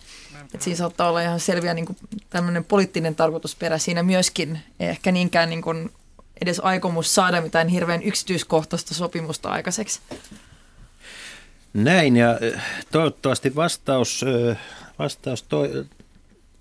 että 0.53 0.63
siinä 0.63 0.77
saattaa 0.77 1.09
olla 1.09 1.21
ihan 1.21 1.39
selviä 1.39 1.73
niin 1.73 1.85
kuin 1.85 1.97
tämmöinen 2.29 2.63
poliittinen 2.63 3.15
tarkoitusperä 3.15 3.77
siinä 3.77 4.03
myöskin, 4.03 4.59
ehkä 4.79 5.11
niinkään 5.11 5.49
niin 5.49 5.61
kuin 5.61 5.91
edes 6.41 6.59
aikomus 6.59 7.15
saada 7.15 7.41
mitään 7.41 7.67
hirveän 7.67 8.03
yksityiskohtaista 8.03 8.93
sopimusta 8.93 9.49
aikaiseksi. 9.49 9.99
Näin 11.73 12.17
ja 12.17 12.39
toivottavasti 12.91 13.55
vastaus, 13.55 14.25
vastaus 14.99 15.43
toi, 15.43 15.85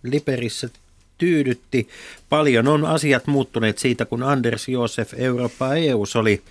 Liberissä 0.03 0.69
tyydytti. 1.19 1.89
Paljon 2.29 2.69
on 2.69 2.85
asiat 2.85 3.27
muuttuneet 3.27 3.79
siitä, 3.79 4.05
kun 4.05 4.23
Anders 4.23 4.69
Josef 4.69 5.15
Eurooppa 5.17 5.75
EUS 5.75 6.17
oli 6.17 6.43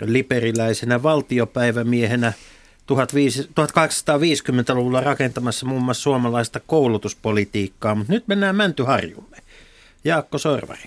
liberiläisenä 0.00 1.02
valtiopäivämiehenä 1.02 2.32
1850-luvulla 2.92 5.00
rakentamassa 5.00 5.66
muun 5.66 5.82
muassa 5.82 6.02
suomalaista 6.02 6.60
koulutuspolitiikkaa, 6.66 7.94
mutta 7.94 8.12
nyt 8.12 8.28
mennään 8.28 8.56
Mäntyharjulle. 8.56 9.36
Jaakko 10.04 10.38
Sorvari. 10.38 10.82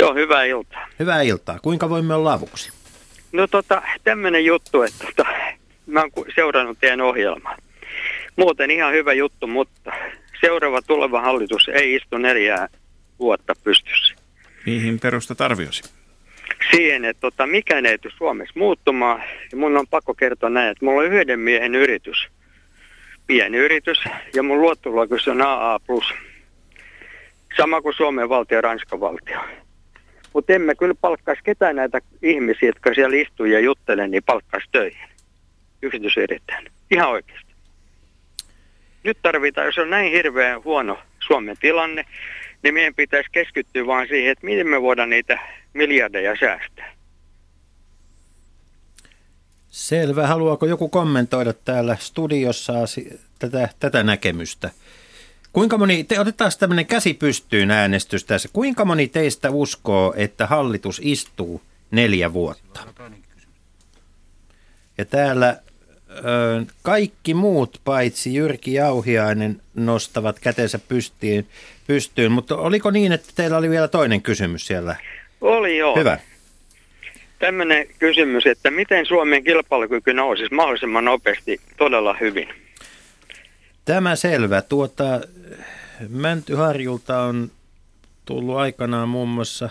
Joo, 0.00 0.14
hyvää 0.14 0.44
iltaa. 0.44 0.88
Hyvää 0.98 1.22
iltaa. 1.22 1.58
Kuinka 1.58 1.88
voimme 1.88 2.14
olla 2.14 2.32
avuksi? 2.32 2.72
No 3.32 3.46
tota, 3.46 3.82
tämmöinen 4.04 4.44
juttu, 4.44 4.82
että 4.82 5.04
tota, 5.04 5.30
mä 5.86 6.00
oon 6.00 6.10
seurannut 6.34 6.78
teidän 6.80 7.00
ohjelmaa. 7.00 7.56
Muuten 8.36 8.70
ihan 8.70 8.92
hyvä 8.92 9.12
juttu, 9.12 9.46
mutta 9.46 9.92
seuraava 10.40 10.82
tuleva 10.82 11.20
hallitus 11.20 11.68
ei 11.68 11.94
istu 11.94 12.18
neljää 12.18 12.68
vuotta 13.18 13.54
pystyssä. 13.64 14.14
Mihin 14.66 15.00
perustat 15.00 15.40
arviosi? 15.40 15.82
Siihen, 16.70 17.04
että 17.04 17.20
tota, 17.20 17.46
mikään 17.46 17.86
ei 17.86 17.98
tule 17.98 18.12
Suomessa 18.16 18.58
muuttumaan. 18.58 19.22
Ja 19.52 19.58
mun 19.58 19.76
on 19.76 19.86
pakko 19.90 20.14
kertoa 20.14 20.50
näin, 20.50 20.70
että 20.70 20.84
mulla 20.84 21.00
on 21.00 21.06
yhden 21.06 21.40
miehen 21.40 21.74
yritys. 21.74 22.26
Pieni 23.26 23.58
yritys. 23.58 23.98
Ja 24.34 24.42
mun 24.42 24.60
luottoluokitus 24.60 25.28
on 25.28 25.42
AA+. 25.42 25.78
Sama 27.56 27.82
kuin 27.82 27.94
Suomen 27.94 28.28
valtio 28.28 28.58
ja 28.58 28.62
Ranskan 28.62 29.00
valtio. 29.00 29.40
Mutta 30.36 30.52
emme 30.52 30.74
kyllä 30.74 30.94
palkkaisi 31.00 31.42
ketään 31.44 31.76
näitä 31.76 31.98
ihmisiä, 32.22 32.68
jotka 32.68 32.94
siellä 32.94 33.16
istuu 33.16 33.46
ja 33.46 33.60
juttelee, 33.60 34.08
niin 34.08 34.22
palkkaisi 34.22 34.68
töihin. 34.72 35.08
Yksityisyrittäjän. 35.82 36.66
Ihan 36.90 37.08
oikeasti. 37.08 37.52
Nyt 39.04 39.18
tarvitaan, 39.22 39.66
jos 39.66 39.78
on 39.78 39.90
näin 39.90 40.12
hirveän 40.12 40.64
huono 40.64 40.98
Suomen 41.26 41.56
tilanne, 41.60 42.04
niin 42.62 42.74
meidän 42.74 42.94
pitäisi 42.94 43.28
keskittyä 43.32 43.86
vain 43.86 44.08
siihen, 44.08 44.32
että 44.32 44.46
miten 44.46 44.66
me 44.66 44.82
voidaan 44.82 45.10
niitä 45.10 45.38
miljardeja 45.72 46.36
säästää. 46.40 46.92
Selvä. 49.68 50.26
Haluaako 50.26 50.66
joku 50.66 50.88
kommentoida 50.88 51.52
täällä 51.52 51.96
studiossa 52.00 52.72
tätä, 53.38 53.68
tätä 53.80 54.02
näkemystä? 54.02 54.70
Kuinka 55.56 55.78
moni, 55.78 56.04
te 56.04 56.20
otetaan 56.20 56.52
tämmöinen 56.58 56.86
käsi 56.86 57.14
pystyyn 57.14 57.70
äänestys 57.70 58.24
tässä. 58.24 58.48
Kuinka 58.52 58.84
moni 58.84 59.08
teistä 59.08 59.50
uskoo, 59.50 60.14
että 60.16 60.46
hallitus 60.46 61.00
istuu 61.04 61.62
neljä 61.90 62.32
vuotta? 62.32 62.80
Ja 64.98 65.04
täällä 65.04 65.56
ö, 66.10 66.64
kaikki 66.82 67.34
muut 67.34 67.80
paitsi 67.84 68.34
Jyrki 68.34 68.74
Jauhiainen 68.74 69.62
nostavat 69.74 70.38
kätensä 70.38 70.78
pystyyn, 70.78 71.46
pystyyn. 71.86 72.32
Mutta 72.32 72.56
oliko 72.56 72.90
niin, 72.90 73.12
että 73.12 73.28
teillä 73.34 73.56
oli 73.56 73.70
vielä 73.70 73.88
toinen 73.88 74.22
kysymys 74.22 74.66
siellä? 74.66 74.96
Oli 75.40 75.78
joo. 75.78 75.96
Hyvä. 75.96 76.18
Tämmöinen 77.38 77.86
kysymys, 77.98 78.46
että 78.46 78.70
miten 78.70 79.06
Suomen 79.06 79.44
kilpailukyky 79.44 80.14
nousisi 80.14 80.54
mahdollisimman 80.54 81.04
nopeasti 81.04 81.60
todella 81.76 82.16
hyvin? 82.20 82.65
Tämä 83.86 84.16
selvä. 84.16 84.62
Tuota, 84.62 85.20
Mäntyharjulta 86.08 87.20
on 87.20 87.50
tullut 88.24 88.56
aikanaan 88.56 89.08
muun 89.08 89.28
muassa 89.28 89.70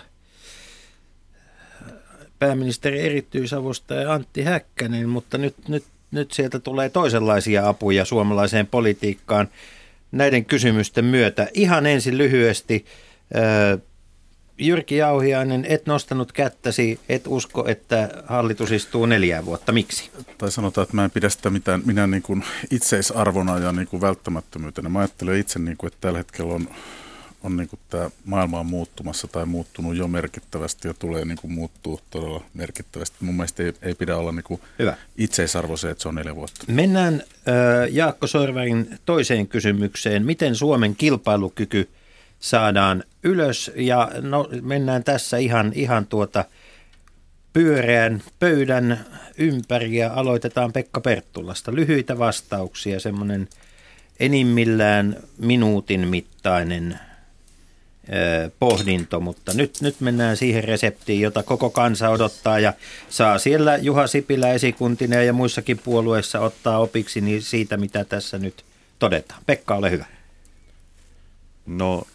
pääministeri 2.38 3.00
erityisavustaja 3.00 4.12
Antti 4.12 4.42
Häkkänen, 4.42 5.08
mutta 5.08 5.38
nyt, 5.38 5.68
nyt, 5.68 5.84
nyt 6.10 6.32
sieltä 6.32 6.58
tulee 6.58 6.88
toisenlaisia 6.88 7.68
apuja 7.68 8.04
suomalaiseen 8.04 8.66
politiikkaan 8.66 9.48
näiden 10.12 10.44
kysymysten 10.44 11.04
myötä. 11.04 11.48
Ihan 11.54 11.86
ensin 11.86 12.18
lyhyesti. 12.18 12.84
Jyrki 14.58 14.96
Jauhiainen, 14.96 15.64
et 15.68 15.86
nostanut 15.86 16.32
kättäsi, 16.32 17.00
et 17.08 17.22
usko, 17.26 17.68
että 17.68 18.22
hallitus 18.26 18.72
istuu 18.72 19.06
neljää 19.06 19.44
vuotta. 19.44 19.72
Miksi? 19.72 20.10
Tai 20.38 20.50
sanotaan, 20.50 20.82
että 20.82 20.96
mä 20.96 21.04
en 21.04 21.10
pidä 21.10 21.28
sitä 21.28 21.50
mitään, 21.50 21.82
minä 21.84 22.06
niin 22.06 22.22
kuin 22.22 22.44
itseisarvona 22.70 23.58
ja 23.58 23.72
niin 23.72 23.88
kuin 23.88 24.00
välttämättömyytenä. 24.00 24.88
Mä 24.88 24.98
ajattelen 24.98 25.38
itse, 25.40 25.58
niin 25.58 25.76
kuin, 25.76 25.88
että 25.88 25.98
tällä 26.00 26.18
hetkellä 26.18 26.54
on, 26.54 26.68
on 27.42 27.56
niin 27.56 27.68
kuin 27.68 27.80
tämä 27.90 28.10
maailma 28.24 28.60
on 28.60 28.66
muuttumassa 28.66 29.28
tai 29.28 29.46
muuttunut 29.46 29.96
jo 29.96 30.08
merkittävästi 30.08 30.88
ja 30.88 30.94
tulee 30.94 31.24
niin 31.24 31.38
kuin 31.40 31.52
muuttuu 31.52 32.00
todella 32.10 32.42
merkittävästi. 32.54 33.16
Mun 33.20 33.34
mielestä 33.34 33.62
ei, 33.62 33.72
ei 33.82 33.94
pidä 33.94 34.16
olla 34.16 34.32
niin 34.32 34.44
kuin 34.44 34.60
Hyvä. 34.78 34.96
itseisarvo 35.18 35.76
se, 35.76 35.90
että 35.90 36.02
se 36.02 36.08
on 36.08 36.14
neljä 36.14 36.36
vuotta. 36.36 36.64
Mennään 36.68 37.14
äh, 37.14 37.88
Jaakko 37.90 38.26
Sorvarin 38.26 38.98
toiseen 39.06 39.48
kysymykseen. 39.48 40.26
Miten 40.26 40.54
Suomen 40.54 40.96
kilpailukyky– 40.96 41.88
saadaan 42.40 43.04
ylös 43.22 43.70
ja 43.76 44.10
no, 44.20 44.48
mennään 44.62 45.04
tässä 45.04 45.36
ihan, 45.36 45.72
ihan 45.74 46.06
tuota 46.06 46.44
pyöreän 47.52 48.22
pöydän 48.38 49.06
ympäri 49.38 49.96
ja 49.96 50.12
aloitetaan 50.14 50.72
Pekka 50.72 51.00
Perttulasta. 51.00 51.74
Lyhyitä 51.74 52.18
vastauksia, 52.18 53.00
semmoinen 53.00 53.48
enimmillään 54.20 55.16
minuutin 55.38 56.08
mittainen 56.08 56.98
ö, 58.08 58.50
pohdinto, 58.58 59.20
mutta 59.20 59.54
nyt, 59.54 59.78
nyt 59.80 60.00
mennään 60.00 60.36
siihen 60.36 60.64
reseptiin, 60.64 61.20
jota 61.20 61.42
koko 61.42 61.70
kansa 61.70 62.08
odottaa 62.08 62.58
ja 62.58 62.72
saa 63.08 63.38
siellä 63.38 63.76
Juha 63.76 64.06
Sipilä 64.06 64.52
esikuntinen 64.52 65.26
ja 65.26 65.32
muissakin 65.32 65.78
puolueissa 65.78 66.40
ottaa 66.40 66.78
opiksi 66.78 67.20
niin 67.20 67.42
siitä, 67.42 67.76
mitä 67.76 68.04
tässä 68.04 68.38
nyt 68.38 68.64
todetaan. 68.98 69.42
Pekka, 69.46 69.74
ole 69.74 69.90
hyvä. 69.90 70.06
No 71.66 72.06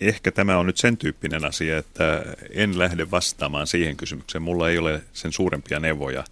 ehkä 0.00 0.32
tämä 0.32 0.58
on 0.58 0.66
nyt 0.66 0.76
sen 0.76 0.96
tyyppinen 0.96 1.44
asia, 1.44 1.78
että 1.78 2.24
en 2.50 2.78
lähde 2.78 3.10
vastaamaan 3.10 3.66
siihen 3.66 3.96
kysymykseen. 3.96 4.42
Mulla 4.42 4.70
ei 4.70 4.78
ole 4.78 5.02
sen 5.12 5.32
suurempia 5.32 5.80
neuvoja, 5.80 6.24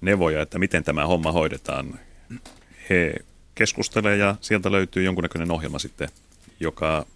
neuvoja 0.00 0.42
että 0.42 0.58
miten 0.58 0.84
tämä 0.84 1.06
homma 1.06 1.32
hoidetaan. 1.32 1.98
He 2.90 3.14
keskustelee 3.54 4.16
ja 4.16 4.36
sieltä 4.40 4.72
löytyy 4.72 5.02
jonkunnäköinen 5.02 5.50
ohjelma 5.50 5.78
sitten, 5.78 6.08
joka, 6.60 7.06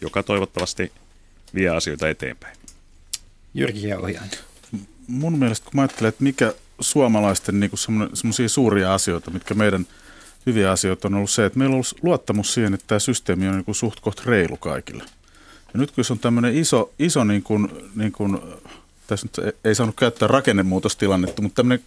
joka 0.00 0.22
toivottavasti 0.22 0.92
vie 1.54 1.68
asioita 1.68 2.08
eteenpäin. 2.08 2.56
Jyrki 3.54 3.88
Jauhiainen. 3.88 4.38
Mun 5.06 5.38
mielestä 5.38 5.64
kun 5.64 5.72
mä 5.74 5.82
ajattelen, 5.82 6.08
että 6.08 6.22
mikä 6.22 6.54
suomalaisten 6.80 7.60
niin 7.60 7.70
semmoisia 8.14 8.48
suuria 8.48 8.94
asioita, 8.94 9.30
mitkä 9.30 9.54
meidän 9.54 9.86
hyviä 10.46 10.70
asioita 10.70 11.08
on 11.08 11.14
ollut 11.14 11.30
se, 11.30 11.44
että 11.44 11.58
meillä 11.58 11.72
on 11.72 11.74
ollut 11.74 11.94
luottamus 12.02 12.54
siihen, 12.54 12.74
että 12.74 12.86
tämä 12.86 12.98
systeemi 12.98 13.48
on 13.48 13.64
niin 13.66 13.74
suht 13.74 14.00
koht 14.00 14.26
reilu 14.26 14.56
kaikille. 14.56 15.04
Ja 15.74 15.80
nyt 15.80 15.90
kun 15.90 16.04
se 16.04 16.12
on 16.12 16.18
tämmöinen 16.18 16.56
iso, 16.56 16.92
iso 16.98 17.24
niin 17.24 17.42
kuin, 17.42 17.68
niin 17.96 18.12
kuin, 18.12 18.38
tässä 19.06 19.26
nyt 19.26 19.56
ei 19.64 19.74
saanut 19.74 19.96
käyttää 19.96 20.28
rakennemuutostilannetta, 20.28 21.42
mutta 21.42 21.56
tämmöinen 21.56 21.84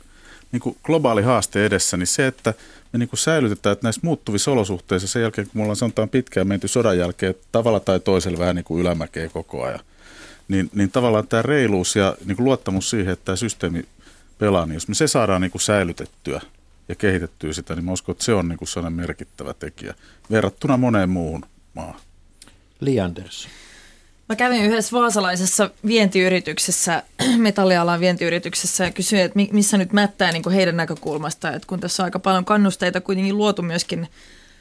niin 0.52 0.62
kuin 0.62 0.78
globaali 0.84 1.22
haaste 1.22 1.66
edessä, 1.66 1.98
niin 1.98 2.08
se, 2.08 2.28
että 2.28 2.54
me 2.94 3.00
niin 3.00 3.10
kuin 3.10 3.20
säilytetään, 3.20 3.74
että 3.74 3.86
näissä 3.86 4.02
muuttuvissa 4.04 4.52
olosuhteissa 4.52 5.08
sen 5.08 5.22
jälkeen, 5.22 5.48
kun 5.48 5.58
me 5.60 5.62
ollaan 5.62 5.76
sanotaan 5.76 6.10
pitkään 6.10 6.48
menty 6.48 6.68
sodan 6.68 6.98
jälkeen 6.98 7.36
tavalla 7.52 7.80
tai 7.80 8.00
toisella 8.00 8.40
vähän 8.40 8.56
niin 8.56 8.66
kuin 8.66 8.82
ylämäkeä 8.82 9.30
koko 9.30 9.64
ajan, 9.64 9.80
niin, 10.48 10.70
niin 10.74 10.92
tavallaan 10.92 11.28
tämä 11.28 11.42
reiluus 11.42 11.96
ja 11.96 12.18
niin 12.26 12.36
kuin 12.36 12.46
luottamus 12.46 12.90
siihen, 12.90 13.14
että 13.14 13.26
tämä 13.26 13.36
systeemi 13.36 13.86
pelaa, 14.40 14.66
niin 14.66 14.74
jos 14.74 14.88
me 14.88 14.96
se 14.96 15.08
saadaan 15.08 15.42
niin 15.42 15.52
kuin 15.52 15.62
säilytettyä 15.62 16.42
ja 16.90 16.96
kehitettyä 16.96 17.54
sitä, 17.54 17.76
niin 17.76 17.86
mä 17.86 17.92
uskon, 17.92 18.14
että 18.14 18.24
se 18.24 18.34
on 18.34 18.48
niin 18.48 18.58
kuin 18.58 18.68
sellainen 18.68 18.98
merkittävä 18.98 19.54
tekijä 19.54 19.94
verrattuna 20.32 20.78
moneen 20.78 21.10
muuhun 21.10 21.46
maahan. 21.74 22.02
Li 22.80 23.00
Andersson. 23.00 23.52
Mä 24.30 24.36
kävin 24.36 24.66
yhdessä 24.66 24.98
vaasalaisessa 24.98 25.70
vientiyrityksessä, 25.88 27.04
metallialan 27.38 28.00
vientiyrityksessä 28.00 28.84
ja 28.84 28.92
kysyin, 28.92 29.22
että 29.22 29.40
missä 29.52 29.78
nyt 29.78 29.94
mättää 29.94 30.32
niin 30.32 30.44
kuin 30.44 30.56
heidän 30.56 30.78
näkökulmasta, 30.78 31.54
että 31.54 31.68
kun 31.68 31.80
tässä 31.80 32.04
on 32.04 32.06
aika 32.06 32.20
paljon 32.20 32.46
kannusteita 32.46 33.02
kuitenkin 33.02 33.38
luotu 33.38 33.62
myöskin 33.62 34.08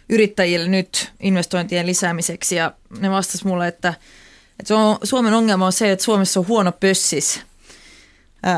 yrittäjille 0.08 0.68
nyt 0.68 1.12
investointien 1.20 1.86
lisäämiseksi 1.86 2.56
ja 2.56 2.72
ne 2.98 3.10
vastasivat 3.10 3.50
mulle, 3.50 3.68
että, 3.68 3.88
että 4.60 4.68
se 4.68 4.74
on, 4.74 4.98
Suomen 5.02 5.34
ongelma 5.34 5.66
on 5.66 5.72
se, 5.72 5.92
että 5.92 6.04
Suomessa 6.04 6.40
on 6.40 6.48
huono 6.48 6.72
pössis 6.72 7.40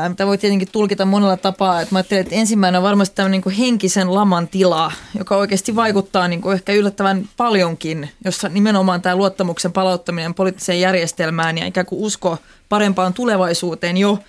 mitä 0.09 0.27
voi 0.27 0.37
tietenkin 0.37 0.71
tulkita 0.71 1.05
monella 1.05 1.37
tapaa. 1.37 1.81
Että 1.81 1.95
mä 1.95 1.99
ajattelin, 1.99 2.21
että 2.21 2.35
ensimmäinen 2.35 2.79
on 2.79 2.83
varmasti 2.83 3.15
tämmöinen 3.15 3.41
niin 3.45 3.55
henkisen 3.55 4.13
laman 4.13 4.47
tila, 4.47 4.91
joka 5.17 5.37
oikeasti 5.37 5.75
vaikuttaa 5.75 6.27
niin 6.27 6.41
kuin 6.41 6.53
ehkä 6.53 6.73
yllättävän 6.73 7.29
paljonkin, 7.37 8.09
jossa 8.25 8.49
nimenomaan 8.49 9.01
tämä 9.01 9.15
luottamuksen 9.15 9.73
palauttaminen 9.73 10.33
poliittiseen 10.33 10.81
järjestelmään 10.81 11.57
ja 11.57 11.65
ikään 11.65 11.85
kuin 11.85 12.01
usko 12.01 12.37
parempaan 12.69 13.13
tulevaisuuteen 13.13 13.97
jo 13.97 14.19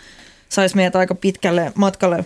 saisi 0.48 0.76
meidät 0.76 0.96
aika 0.96 1.14
pitkälle 1.14 1.72
matkalle 1.74 2.24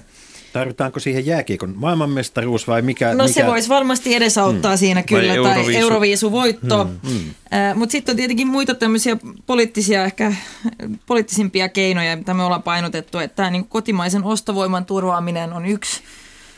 Tarvitaanko 0.53 1.01
siihen 1.01 1.27
jääkiekon 1.27 1.75
maailmanmestaruus 1.77 2.69
vai 2.69 2.83
mikä? 2.83 3.15
No 3.15 3.25
mikä? 3.25 3.35
se 3.35 3.47
voisi 3.47 3.69
varmasti 3.69 4.15
edesauttaa 4.15 4.73
mm. 4.75 4.79
siinä 4.79 5.03
kyllä, 5.03 5.43
vai 5.43 5.55
tai 5.55 5.77
Euroviisu-voitto. 5.77 6.85
Mm. 6.85 7.11
Mm. 7.11 7.35
Äh, 7.55 7.77
Mutta 7.77 7.93
sitten 7.93 8.13
on 8.13 8.17
tietenkin 8.17 8.49
muita 8.49 8.75
tämmöisiä 8.75 9.17
poliittisia, 9.47 10.05
ehkä 10.05 10.35
poliittisimpia 11.07 11.69
keinoja, 11.69 12.17
mitä 12.17 12.35
me 12.35 12.43
ollaan 12.43 12.63
painotettu, 12.63 13.19
että 13.19 13.37
tämä 13.37 13.51
niin 13.51 13.69
kotimaisen 13.69 14.25
ostovoiman 14.25 14.87
turvaaminen 14.87 15.53
on 15.53 15.67
yksi, 15.67 16.01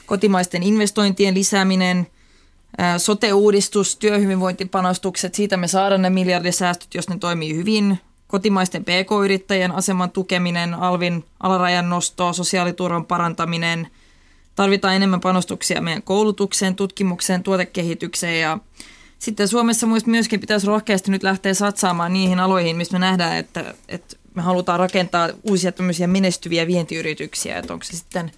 kotimaisten 0.06 0.62
investointien 0.62 1.34
lisääminen, 1.34 2.06
sote-uudistus, 2.98 3.96
työhyvinvointipanostukset, 3.96 5.34
siitä 5.34 5.56
me 5.56 5.68
saadaan 5.68 6.02
ne 6.02 6.10
miljardisäästöt, 6.10 6.94
jos 6.94 7.08
ne 7.08 7.18
toimii 7.18 7.56
hyvin, 7.56 7.98
kotimaisten 8.34 8.84
pk-yrittäjien 8.84 9.72
aseman 9.72 10.10
tukeminen, 10.10 10.74
alvin 10.74 11.24
alarajan 11.40 11.90
nosto, 11.90 12.32
sosiaaliturvan 12.32 13.06
parantaminen. 13.06 13.88
Tarvitaan 14.54 14.94
enemmän 14.94 15.20
panostuksia 15.20 15.80
meidän 15.80 16.02
koulutukseen, 16.02 16.74
tutkimukseen, 16.74 17.42
tuotekehitykseen 17.42 18.40
ja 18.40 18.58
sitten 19.18 19.48
Suomessa 19.48 19.86
myöskin 20.06 20.40
pitäisi 20.40 20.66
rohkeasti 20.66 21.10
nyt 21.10 21.22
lähteä 21.22 21.54
satsaamaan 21.54 22.12
niihin 22.12 22.40
aloihin, 22.40 22.76
missä 22.76 22.92
me 22.92 22.98
nähdään, 22.98 23.36
että, 23.36 23.74
että 23.88 24.16
me 24.34 24.42
halutaan 24.42 24.78
rakentaa 24.78 25.28
uusia 25.42 25.72
tämmöisiä 25.72 26.06
menestyviä 26.06 26.66
vientiyrityksiä, 26.66 27.58
että 27.58 27.72
onko 27.72 27.84
se 27.84 27.96
sitten 27.96 28.32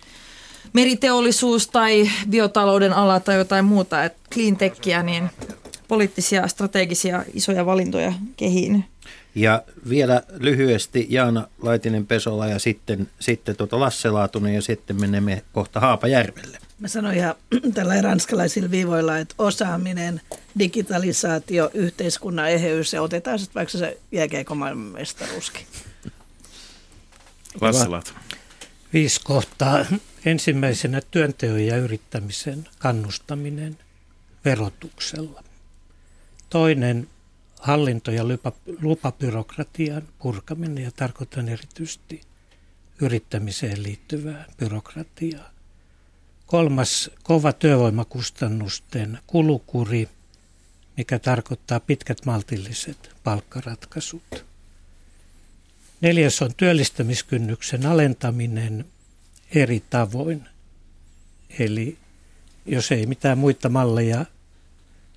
meriteollisuus 0.73 1.69
tai 1.69 2.11
biotalouden 2.31 2.93
ala 2.93 3.21
tai 3.21 3.37
jotain 3.37 3.65
muuta, 3.65 4.05
että 4.05 4.19
cleantechia, 4.35 5.03
niin 5.03 5.31
poliittisia, 5.89 6.49
strategisia, 6.49 7.25
isoja 7.35 7.67
valintoja 7.67 8.13
kehiin. 8.37 8.85
Ja 9.37 9.63
vielä 9.89 10.23
lyhyesti 10.39 11.07
Jaana 11.11 11.49
Laitinen-Pesola 11.63 12.47
ja 12.47 12.59
sitten, 12.59 13.09
sitten 13.21 13.57
tuota 13.57 13.81
Lasse 13.81 14.11
Laatunen 14.11 14.55
ja 14.55 14.63
sitten 14.63 15.01
menemme 15.01 15.43
kohta 15.53 15.81
Haapajärvelle. 15.81 16.59
Mä 16.79 16.89
sanoin 16.89 17.17
ihan 17.17 17.35
tällä 17.75 18.03
ranskalaisilla 18.03 18.71
viivoilla, 18.71 19.19
että 19.19 19.35
osaaminen, 19.39 20.21
digitalisaatio, 20.59 21.71
yhteiskunnan 21.75 22.51
eheys 22.51 22.93
ja 22.93 23.03
otetaan 23.03 23.39
sitten 23.39 23.55
vaikka 23.55 23.79
se 23.79 23.99
jääkeekö 24.13 24.55
maailmanmestaruuskin. 24.55 25.67
Lasse 27.61 27.89
Laatunen. 27.89 28.23
Viisi 28.93 29.21
kohtaa. 29.25 29.87
Ensimmäisenä 30.25 31.01
työnteon 31.11 31.61
ja 31.61 31.77
yrittämisen 31.77 32.69
kannustaminen 32.79 33.79
verotuksella. 34.45 35.43
Toinen 36.51 37.09
hallinto- 37.67 38.11
ja 38.11 38.25
lupabyrokratian 38.81 40.03
purkaminen 40.19 40.85
ja 40.85 40.91
tarkoitan 40.91 41.49
erityisesti 41.49 42.21
yrittämiseen 43.01 43.83
liittyvää 43.83 44.45
byrokratiaa. 44.59 45.51
Kolmas 46.47 47.11
kova 47.23 47.53
työvoimakustannusten 47.53 49.19
kulukuri, 49.27 50.09
mikä 50.97 51.19
tarkoittaa 51.19 51.81
pitkät 51.81 52.25
maltilliset 52.27 53.11
palkkaratkaisut. 53.25 54.45
Neljäs 56.01 56.43
on 56.43 56.55
työllistämiskynnyksen 56.57 57.87
alentaminen 57.87 58.85
eri 59.55 59.83
tavoin. 59.91 60.49
Eli 61.59 61.99
jos 62.67 62.93
ei 62.93 63.07
mitään 63.07 63.39
muita 63.39 63.69
malleja 63.69 64.25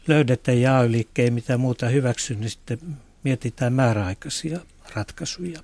löydetä 0.07 0.51
ja 0.51 0.79
ei 1.17 1.31
mitään 1.31 1.59
muuta 1.59 1.89
hyväksy, 1.89 2.35
niin 2.35 2.49
sitten 2.49 2.79
mietitään 3.23 3.73
määräaikaisia 3.73 4.59
ratkaisuja. 4.95 5.63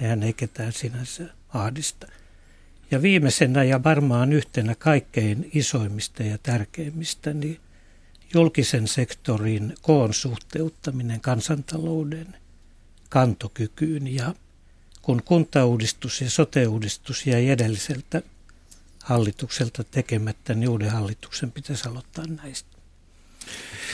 Nehän 0.00 0.22
ei 0.22 0.32
ketään 0.32 0.72
sinänsä 0.72 1.24
ahdista. 1.48 2.06
Ja 2.90 3.02
viimeisenä 3.02 3.64
ja 3.64 3.84
varmaan 3.84 4.32
yhtenä 4.32 4.74
kaikkein 4.74 5.50
isoimmista 5.54 6.22
ja 6.22 6.38
tärkeimmistä, 6.38 7.32
niin 7.32 7.60
julkisen 8.34 8.88
sektorin 8.88 9.74
koon 9.82 10.14
suhteuttaminen 10.14 11.20
kansantalouden 11.20 12.36
kantokykyyn. 13.08 14.14
Ja 14.14 14.34
kun 15.02 15.22
kuntauudistus 15.22 16.20
ja 16.20 16.30
sote-uudistus 16.30 17.26
jäi 17.26 17.48
edelliseltä 17.48 18.22
hallitukselta 19.04 19.84
tekemättä, 19.84 20.54
niin 20.54 20.68
uuden 20.68 20.90
hallituksen 20.90 21.52
pitäisi 21.52 21.88
aloittaa 21.88 22.24
näistä. 22.26 22.75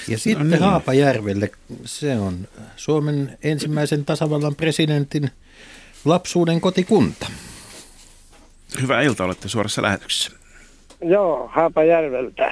Ja 0.08 0.18
sitten 0.18 0.50
no 0.50 0.56
niin. 0.56 0.62
Haapajärvelle, 0.62 1.50
se 1.84 2.16
on 2.16 2.48
Suomen 2.76 3.38
ensimmäisen 3.42 4.04
tasavallan 4.04 4.54
presidentin 4.54 5.30
lapsuuden 6.04 6.60
kotikunta. 6.60 7.26
Hyvää 8.80 9.02
iltaa, 9.02 9.26
olette 9.26 9.48
suorassa 9.48 9.82
lähetyksessä. 9.82 10.32
Joo, 11.02 11.50
Haapajärveltä. 11.52 12.50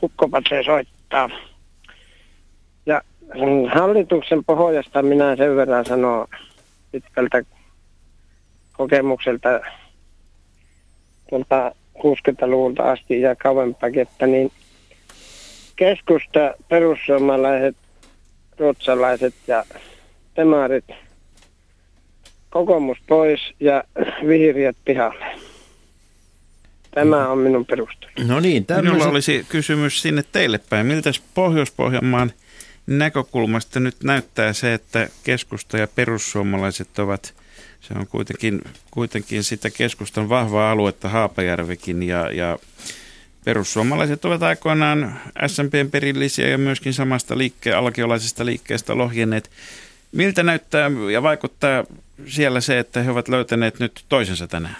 Kukkopatse 0.00 0.62
soittaa. 0.64 1.30
Ja 2.86 3.02
hallituksen 3.74 4.44
pohjasta 4.44 5.02
minä 5.02 5.36
sen 5.36 5.56
verran 5.56 5.84
sanon 5.84 6.26
pitkältä 6.92 7.42
kokemukselta 8.72 9.48
tuolta 11.30 11.72
60-luvulta 11.98 12.82
asti 12.82 13.20
ja 13.20 13.36
kauempaakin, 13.36 14.02
että 14.02 14.26
niin– 14.26 14.52
keskusta, 15.76 16.54
perussuomalaiset, 16.68 17.76
ruotsalaiset 18.58 19.34
ja 19.46 19.64
demarit, 20.36 20.84
kokoomus 22.50 22.98
pois 23.06 23.40
ja 23.60 23.84
vihreät 24.28 24.76
pihalle. 24.84 25.26
Tämä 26.90 27.28
on 27.28 27.38
minun 27.38 27.66
perustelu. 27.66 28.12
No 28.26 28.40
niin, 28.40 28.66
tämmöisen... 28.66 28.92
Minulla 28.92 29.10
olisi 29.10 29.46
kysymys 29.48 30.02
sinne 30.02 30.24
teille 30.32 30.60
päin. 30.70 30.86
Miltä 30.86 31.10
Pohjois-Pohjanmaan 31.34 32.32
näkökulmasta 32.86 33.80
nyt 33.80 33.96
näyttää 34.04 34.52
se, 34.52 34.74
että 34.74 35.08
keskusta 35.24 35.78
ja 35.78 35.88
perussuomalaiset 35.88 36.98
ovat, 36.98 37.34
se 37.80 37.94
on 37.94 38.06
kuitenkin, 38.06 38.62
kuitenkin 38.90 39.44
sitä 39.44 39.70
keskustan 39.70 40.28
vahvaa 40.28 40.70
aluetta 40.70 41.08
Haapajärvekin 41.08 42.02
ja, 42.02 42.30
ja 42.30 42.58
Perussuomalaiset 43.46 44.24
ovat 44.24 44.42
aikoinaan 44.42 45.20
SMPn 45.46 45.90
perillisiä 45.90 46.48
ja 46.48 46.58
myöskin 46.58 46.94
samasta 46.94 47.38
liikkeen, 47.38 47.76
alkiolaisesta 47.76 48.46
liikkeestä 48.46 48.98
lohjenneet. 48.98 49.50
Miltä 50.12 50.42
näyttää 50.42 50.90
ja 51.12 51.22
vaikuttaa 51.22 51.84
siellä 52.26 52.60
se, 52.60 52.78
että 52.78 53.02
he 53.02 53.10
ovat 53.10 53.28
löytäneet 53.28 53.80
nyt 53.80 54.04
toisensa 54.08 54.46
tänään? 54.46 54.76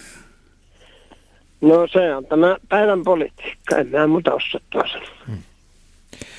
No 1.61 1.89
se 1.93 2.15
on 2.15 2.27
tämä 2.27 2.57
päivän 2.69 3.03
politiikka, 3.05 3.77
en 3.77 3.89
mä 3.89 4.07
muuta 4.07 4.35
osaa 4.35 4.61
hmm. 5.27 5.39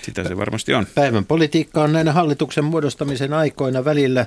Sitä 0.01 0.23
se 0.23 0.37
varmasti 0.37 0.73
on. 0.73 0.85
Päivän 0.95 1.25
politiikka 1.25 1.83
on 1.83 1.93
näinä 1.93 2.11
hallituksen 2.11 2.63
muodostamisen 2.63 3.33
aikoina 3.33 3.85
välillä 3.85 4.25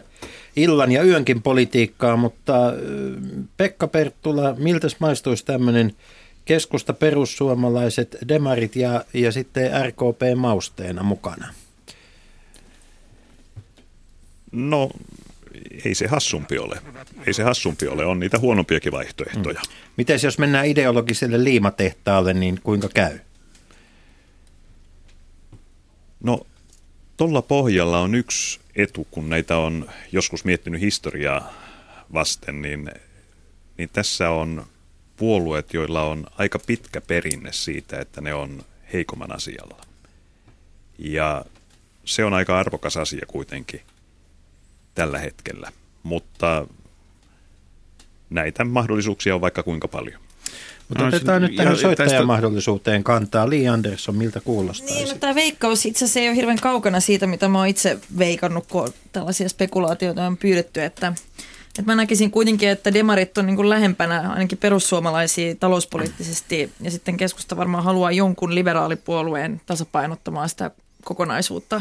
illan 0.56 0.92
ja 0.92 1.02
yönkin 1.02 1.42
politiikkaa, 1.42 2.16
mutta 2.16 2.54
Pekka 3.56 3.86
Perttula, 3.86 4.54
miltä 4.58 4.88
maistuisi 4.98 5.44
tämmöinen 5.44 5.92
keskusta, 6.44 6.92
perussuomalaiset, 6.92 8.16
demarit 8.28 8.76
ja, 8.76 9.04
ja 9.14 9.32
sitten 9.32 9.70
RKP 9.86 10.20
mausteena 10.36 11.02
mukana? 11.02 11.54
No, 14.52 14.90
ei 15.84 15.94
se 15.94 16.06
hassumpi 16.06 16.58
ole. 16.58 16.78
Ei 17.26 17.34
se 17.34 17.42
hassumpi 17.42 17.86
ole, 17.86 18.04
on 18.04 18.20
niitä 18.20 18.38
huonompiakin 18.38 18.92
vaihtoehtoja. 18.92 19.60
Mm. 19.60 19.72
Miten 19.96 20.20
jos 20.22 20.38
mennään 20.38 20.66
ideologiselle 20.66 21.44
liimatehtaalle, 21.44 22.34
niin 22.34 22.60
kuinka 22.62 22.88
käy? 22.88 23.18
No, 26.20 26.46
tuolla 27.16 27.42
pohjalla 27.42 28.00
on 28.00 28.14
yksi 28.14 28.60
etu, 28.76 29.06
kun 29.10 29.28
näitä 29.28 29.56
on 29.56 29.90
joskus 30.12 30.44
miettinyt 30.44 30.80
historiaa 30.80 31.52
vasten, 32.12 32.62
niin, 32.62 32.90
niin 33.78 33.90
tässä 33.92 34.30
on 34.30 34.66
puolueet, 35.20 35.74
joilla 35.74 36.02
on 36.02 36.26
aika 36.38 36.58
pitkä 36.58 37.00
perinne 37.00 37.52
siitä, 37.52 38.00
että 38.00 38.20
ne 38.20 38.34
on 38.34 38.62
heikomman 38.92 39.34
asialla. 39.34 39.76
Ja 40.98 41.44
se 42.04 42.24
on 42.24 42.34
aika 42.34 42.58
arvokas 42.58 42.96
asia 42.96 43.26
kuitenkin 43.28 43.80
tällä 44.94 45.18
hetkellä, 45.18 45.72
mutta 46.02 46.66
näitä 48.30 48.64
mahdollisuuksia 48.64 49.34
on 49.34 49.40
vaikka 49.40 49.62
kuinka 49.62 49.88
paljon. 49.88 50.20
Mutta 50.88 51.06
otetaan 51.06 51.42
nyt 51.42 51.56
tähän 51.56 51.76
soittajan 51.76 52.26
mahdollisuuteen 52.26 53.04
kantaa. 53.04 53.50
Li 53.50 53.68
Andersson, 53.68 54.16
miltä 54.16 54.40
kuulostaa? 54.40 54.94
Niin, 54.94 55.08
no, 55.08 55.14
tämä 55.14 55.34
veikkaus 55.34 55.86
itse 55.86 56.04
asiassa 56.04 56.20
ei 56.20 56.28
ole 56.28 56.36
hirveän 56.36 56.60
kaukana 56.60 57.00
siitä, 57.00 57.26
mitä 57.26 57.48
mä 57.48 57.58
oon 57.58 57.66
itse 57.66 57.98
veikannut, 58.18 58.66
kun 58.66 58.92
tällaisia 59.12 59.48
spekulaatioita 59.48 60.26
on 60.26 60.36
pyydetty, 60.36 60.82
että 60.82 61.12
et 61.78 61.86
mä 61.86 61.94
näkisin 61.94 62.30
kuitenkin, 62.30 62.68
että 62.68 62.94
demarit 62.94 63.38
on 63.38 63.46
niin 63.46 63.56
kuin 63.56 63.68
lähempänä 63.68 64.30
ainakin 64.30 64.58
perussuomalaisia 64.58 65.54
talouspoliittisesti 65.54 66.72
ja 66.80 66.90
sitten 66.90 67.16
keskusta 67.16 67.56
varmaan 67.56 67.84
haluaa 67.84 68.12
jonkun 68.12 68.54
liberaalipuolueen 68.54 69.60
tasapainottamaan 69.66 70.48
sitä 70.48 70.70
kokonaisuutta. 71.04 71.80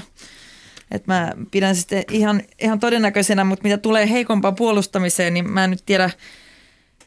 Et 0.91 1.07
mä 1.07 1.33
pidän 1.51 1.75
sitten 1.75 2.03
ihan, 2.11 2.41
ihan 2.59 2.79
todennäköisenä, 2.79 3.43
mutta 3.43 3.63
mitä 3.63 3.77
tulee 3.77 4.09
heikompaan 4.09 4.55
puolustamiseen, 4.55 5.33
niin 5.33 5.49
mä 5.49 5.63
en 5.63 5.69
nyt 5.69 5.83
tiedä, 5.85 6.09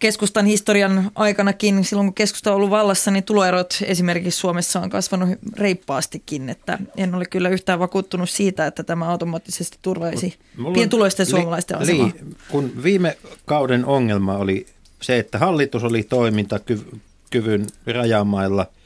keskustan 0.02 0.46
historian 0.46 1.10
aikanakin, 1.14 1.84
silloin 1.84 2.06
kun 2.06 2.14
keskusta 2.14 2.50
on 2.50 2.56
ollut 2.56 2.70
vallassa, 2.70 3.10
niin 3.10 3.24
tuloerot 3.24 3.78
esimerkiksi 3.84 4.40
Suomessa 4.40 4.80
on 4.80 4.90
kasvanut 4.90 5.28
reippaastikin. 5.56 6.48
Että 6.48 6.78
en 6.96 7.14
ole 7.14 7.24
kyllä 7.24 7.48
yhtään 7.48 7.78
vakuuttunut 7.78 8.30
siitä, 8.30 8.66
että 8.66 8.82
tämä 8.82 9.08
automaattisesti 9.08 9.78
turvaisi 9.82 10.38
pientuloisten 10.74 11.26
suomalaisten 11.26 11.78
li, 11.78 11.82
asemaa. 11.82 12.06
Li, 12.06 12.34
kun 12.48 12.72
viime 12.82 13.16
kauden 13.44 13.84
ongelma 13.84 14.36
oli 14.36 14.66
se, 15.02 15.18
että 15.18 15.38
hallitus 15.38 15.84
oli 15.84 16.02
toimintakyvyn 16.02 17.66
rajamailla– 17.86 18.66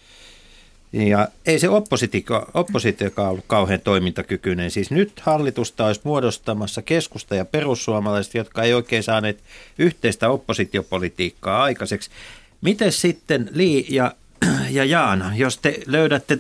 ja 0.93 1.29
ei 1.47 1.59
se 1.59 1.69
oppositio, 1.69 2.47
oppositiokaan 2.55 3.31
ollut 3.31 3.45
kauhean 3.47 3.81
toimintakykyinen. 3.81 4.71
Siis 4.71 4.91
nyt 4.91 5.21
hallitusta 5.21 5.87
olisi 5.87 6.01
muodostamassa 6.05 6.83
keskusta 6.83 7.35
ja 7.35 7.45
perussuomalaiset, 7.45 8.35
jotka 8.35 8.63
ei 8.63 8.75
oikein 8.75 9.03
saaneet 9.03 9.39
yhteistä 9.79 10.31
oppositiopolitiikkaa 10.31 11.63
aikaiseksi. 11.63 12.11
Miten 12.61 12.93
sitten 12.93 13.51
Li 13.53 13.87
ja, 13.89 14.15
ja 14.71 14.85
Jaana, 14.85 15.37
jos 15.37 15.59
te 15.59 15.81
löydätte 15.87 16.39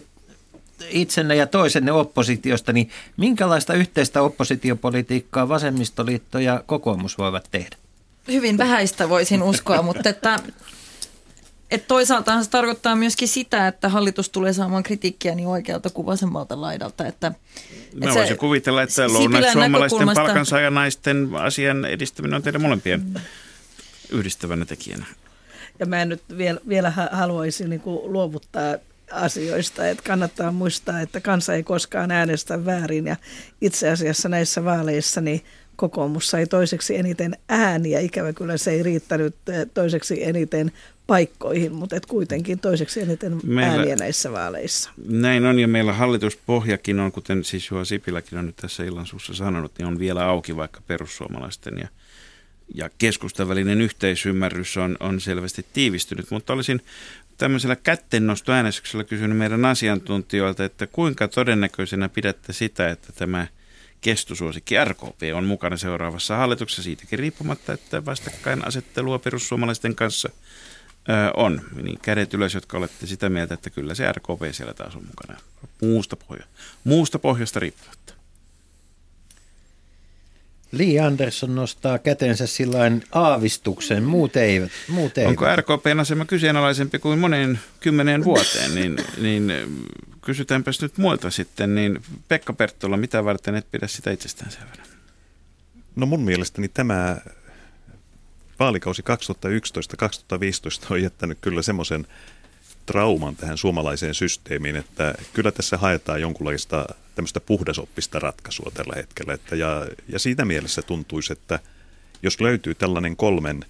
itsenne 0.89 1.37
ja 1.37 1.47
toisenne 1.47 1.93
oppositiosta, 1.93 2.73
niin 2.73 2.91
minkälaista 3.17 3.75
yhteistä 3.75 4.23
oppositiopolitiikkaa 4.23 5.49
vasemmistoliitto 5.49 6.39
ja 6.39 6.63
kokoomus 6.67 7.19
voivat 7.19 7.49
tehdä? 7.51 7.77
Hyvin 8.29 8.59
vähäistä 8.59 9.09
voisin 9.09 9.43
uskoa, 9.43 9.83
mutta 9.83 10.09
että 10.09 10.39
et 11.71 11.87
toisaalta 11.87 12.43
se 12.43 12.51
tarkoittaa 12.51 12.97
myöskin 12.97 13.29
sitä, 13.29 13.69
että 13.69 13.89
hallitus 13.89 14.29
tulee 14.29 14.53
saamaan 14.53 14.83
kritiikkiä 14.83 15.35
niin 15.35 15.49
oikealta 15.49 15.91
kuin 15.91 16.07
vasemmalta 16.07 16.61
laidalta. 16.61 17.07
Että, 17.07 17.33
Mä 17.95 18.15
voisin 18.15 18.29
se, 18.29 18.37
kuvitella, 18.37 18.83
että 18.83 19.13
lounais-suomalaisten 19.13 20.09
palkansaajanaisten 20.15 21.29
asian 21.35 21.85
edistäminen 21.85 22.37
on 22.37 22.43
teidän 22.43 22.63
molempien 22.63 23.21
yhdistävänä 24.11 24.65
tekijänä. 24.65 25.07
Ja 25.79 25.87
mä 25.87 26.03
en 26.03 26.09
nyt 26.09 26.23
vielä, 26.39 26.61
vielä 26.69 26.93
haluaisi 27.13 27.69
niin 27.69 27.81
kuin 27.81 28.13
luovuttaa 28.13 28.77
asioista, 29.13 29.89
että 29.89 30.03
kannattaa 30.03 30.53
muistaa, 30.53 31.01
että 31.01 31.21
kansa 31.21 31.55
ei 31.55 31.63
koskaan 31.63 32.11
äänestä 32.11 32.65
väärin 32.65 33.07
ja 33.07 33.17
itse 33.61 33.91
asiassa 33.91 34.29
näissä 34.29 34.65
vaaleissa 34.65 35.21
niin 35.21 35.45
kokoomus 35.77 36.31
sai 36.31 36.47
toiseksi 36.47 36.97
eniten 36.97 37.37
ääniä. 37.49 38.01
Ikävä 38.01 38.33
kyllä 38.33 38.57
se 38.57 38.71
ei 38.71 38.83
riittänyt 38.83 39.35
eh, 39.49 39.67
toiseksi 39.75 40.25
eniten 40.25 40.73
paikkoihin, 41.07 41.75
mutta 41.75 41.97
et 41.97 42.07
kuitenkin 42.07 42.59
toiseksi 42.59 43.01
eniten 43.01 43.41
meillä, 43.45 43.73
ääniä 43.73 43.97
näissä 43.97 44.33
vaaleissa. 44.33 44.91
Näin 45.09 45.47
on, 45.47 45.59
ja 45.59 45.69
meillä 45.69 45.93
hallituspohjakin 45.93 47.01
on, 47.01 47.13
kuten 47.13 47.45
siis 47.45 47.71
Juha 47.71 47.85
Sipiläkin 47.85 48.39
on 48.39 48.47
nyt 48.47 48.57
tässä 48.57 48.85
illan 48.85 49.07
suussa 49.07 49.35
sanonut, 49.35 49.73
niin 49.79 49.87
on 49.87 49.99
vielä 49.99 50.25
auki 50.25 50.57
vaikka 50.57 50.81
perussuomalaisten 50.87 51.79
ja, 51.79 51.89
ja 52.75 52.91
keskustan 52.99 53.49
välinen 53.49 53.81
yhteisymmärrys 53.81 54.77
on, 54.77 54.97
on 55.01 55.21
selvästi 55.21 55.67
tiivistynyt, 55.73 56.31
mutta 56.31 56.53
olisin 56.53 56.81
tämmöisellä 57.37 57.77
kättennostoäänestyksellä 57.77 59.05
kysynyt 59.05 59.39
meidän 59.39 59.65
asiantuntijoilta, 59.65 60.65
että 60.65 60.87
kuinka 60.87 61.29
todennäköisenä 61.29 62.09
pidätte 62.09 62.53
sitä, 62.53 62.89
että 62.89 63.13
tämä 63.13 63.47
kestosuosikki 64.07 64.85
RKP 64.85 65.21
on 65.35 65.45
mukana 65.45 65.77
seuraavassa 65.77 66.37
hallituksessa 66.37 66.83
siitäkin 66.83 67.19
riippumatta, 67.19 67.73
että 67.73 68.05
vastakkainasettelua 68.05 69.19
perussuomalaisten 69.19 69.95
kanssa– 69.95 70.29
on. 71.35 71.61
Niin 71.83 71.99
kädet 72.03 72.35
ylös, 72.35 72.55
jotka 72.55 72.79
olette 72.79 73.07
sitä 73.07 73.29
mieltä, 73.29 73.55
että 73.55 73.71
kyllä 73.71 73.95
se 73.95 74.13
RKP 74.13 74.41
siellä 74.53 74.75
taas 74.75 74.97
on 74.97 75.07
mukana. 75.07 75.41
Muusta, 75.83 76.17
pohja, 76.17 76.45
muusta 76.85 77.19
pohjasta 77.19 77.61
riippumatta. 77.61 78.15
Li 80.73 81.01
Andersson 81.01 81.55
nostaa 81.55 81.99
kätensä 81.99 82.47
sillain 82.47 83.03
aavistuksen, 83.13 84.03
muut 84.03 84.37
eivät. 84.37 84.71
Muut 84.89 85.19
eivät. 85.19 85.31
Onko 85.31 85.45
RKPn 85.57 86.01
asema 86.01 86.25
kyseenalaisempi 86.25 86.99
kuin 86.99 87.19
moneen 87.19 87.59
kymmeneen 87.81 88.25
vuoteen, 88.25 88.75
niin, 88.75 88.97
niin 89.21 89.53
kysytäänpäs 90.21 90.83
nyt 90.83 90.99
muilta 90.99 91.31
sitten, 91.31 91.75
niin 91.75 92.03
Pekka 92.29 92.53
Perttola, 92.53 92.97
mitä 92.97 93.25
varten 93.25 93.55
et 93.55 93.71
pidä 93.71 93.87
sitä 93.87 94.11
itsestäänselvänä? 94.11 94.83
No 95.97 96.07
mun 96.07 96.25
mielestäni 96.25 96.69
tämä 96.69 97.17
vaalikausi 98.59 99.03
2011-2015 99.03 100.87
on 100.91 101.03
jättänyt 101.03 101.39
kyllä 101.41 101.63
semmoisen 101.63 102.07
trauman 102.87 103.37
tähän 103.37 103.59
suomalaiseen 103.59 104.15
systeemiin, 104.15 104.77
että 104.77 105.15
kyllä 105.33 105.53
tässä 105.53 105.77
haetaan 105.77 106.21
jonkunlaista 106.21 106.87
tämmöistä 107.15 107.41
puhdasoppista 107.41 108.19
ratkaisua 108.19 108.71
tällä 108.75 108.93
hetkellä. 108.97 109.35
Että 109.35 109.57
ja, 109.57 109.87
ja 110.09 110.19
siitä 110.19 110.45
mielessä 110.45 110.83
tuntuisi, 110.83 111.33
että 111.33 111.59
jos 112.23 112.41
löytyy 112.41 112.75
tällainen 112.75 113.17
kolmen 113.17 113.65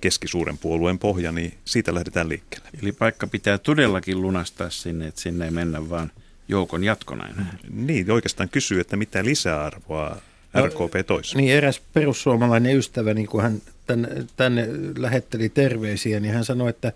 keskisuuren 0.00 0.58
puolueen 0.58 0.98
pohja, 0.98 1.32
niin 1.32 1.54
siitä 1.64 1.94
lähdetään 1.94 2.28
liikkeelle. 2.28 2.68
Eli 2.82 2.92
paikka 2.92 3.26
pitää 3.26 3.58
todellakin 3.58 4.22
lunastaa 4.22 4.70
sinne, 4.70 5.06
että 5.06 5.20
sinne 5.20 5.44
ei 5.44 5.50
mennä 5.50 5.90
vaan 5.90 6.12
joukon 6.48 6.84
jatkona 6.84 7.28
enää. 7.28 7.56
Niin, 7.70 8.10
oikeastaan 8.10 8.48
kysyy, 8.48 8.80
että 8.80 8.96
mitä 8.96 9.24
lisäarvoa 9.24 10.16
RKP 10.66 11.06
toisi. 11.06 11.36
Niin 11.36 11.52
eräs 11.52 11.80
perussuomalainen 11.92 12.76
ystävä, 12.76 13.14
niin 13.14 13.26
kun 13.26 13.42
hän 13.42 13.62
tänne, 13.90 14.26
tänne 14.36 14.68
lähetteli 14.98 15.48
terveisiä, 15.48 16.20
niin 16.20 16.34
hän 16.34 16.44
sanoi, 16.44 16.70
että 16.70 16.92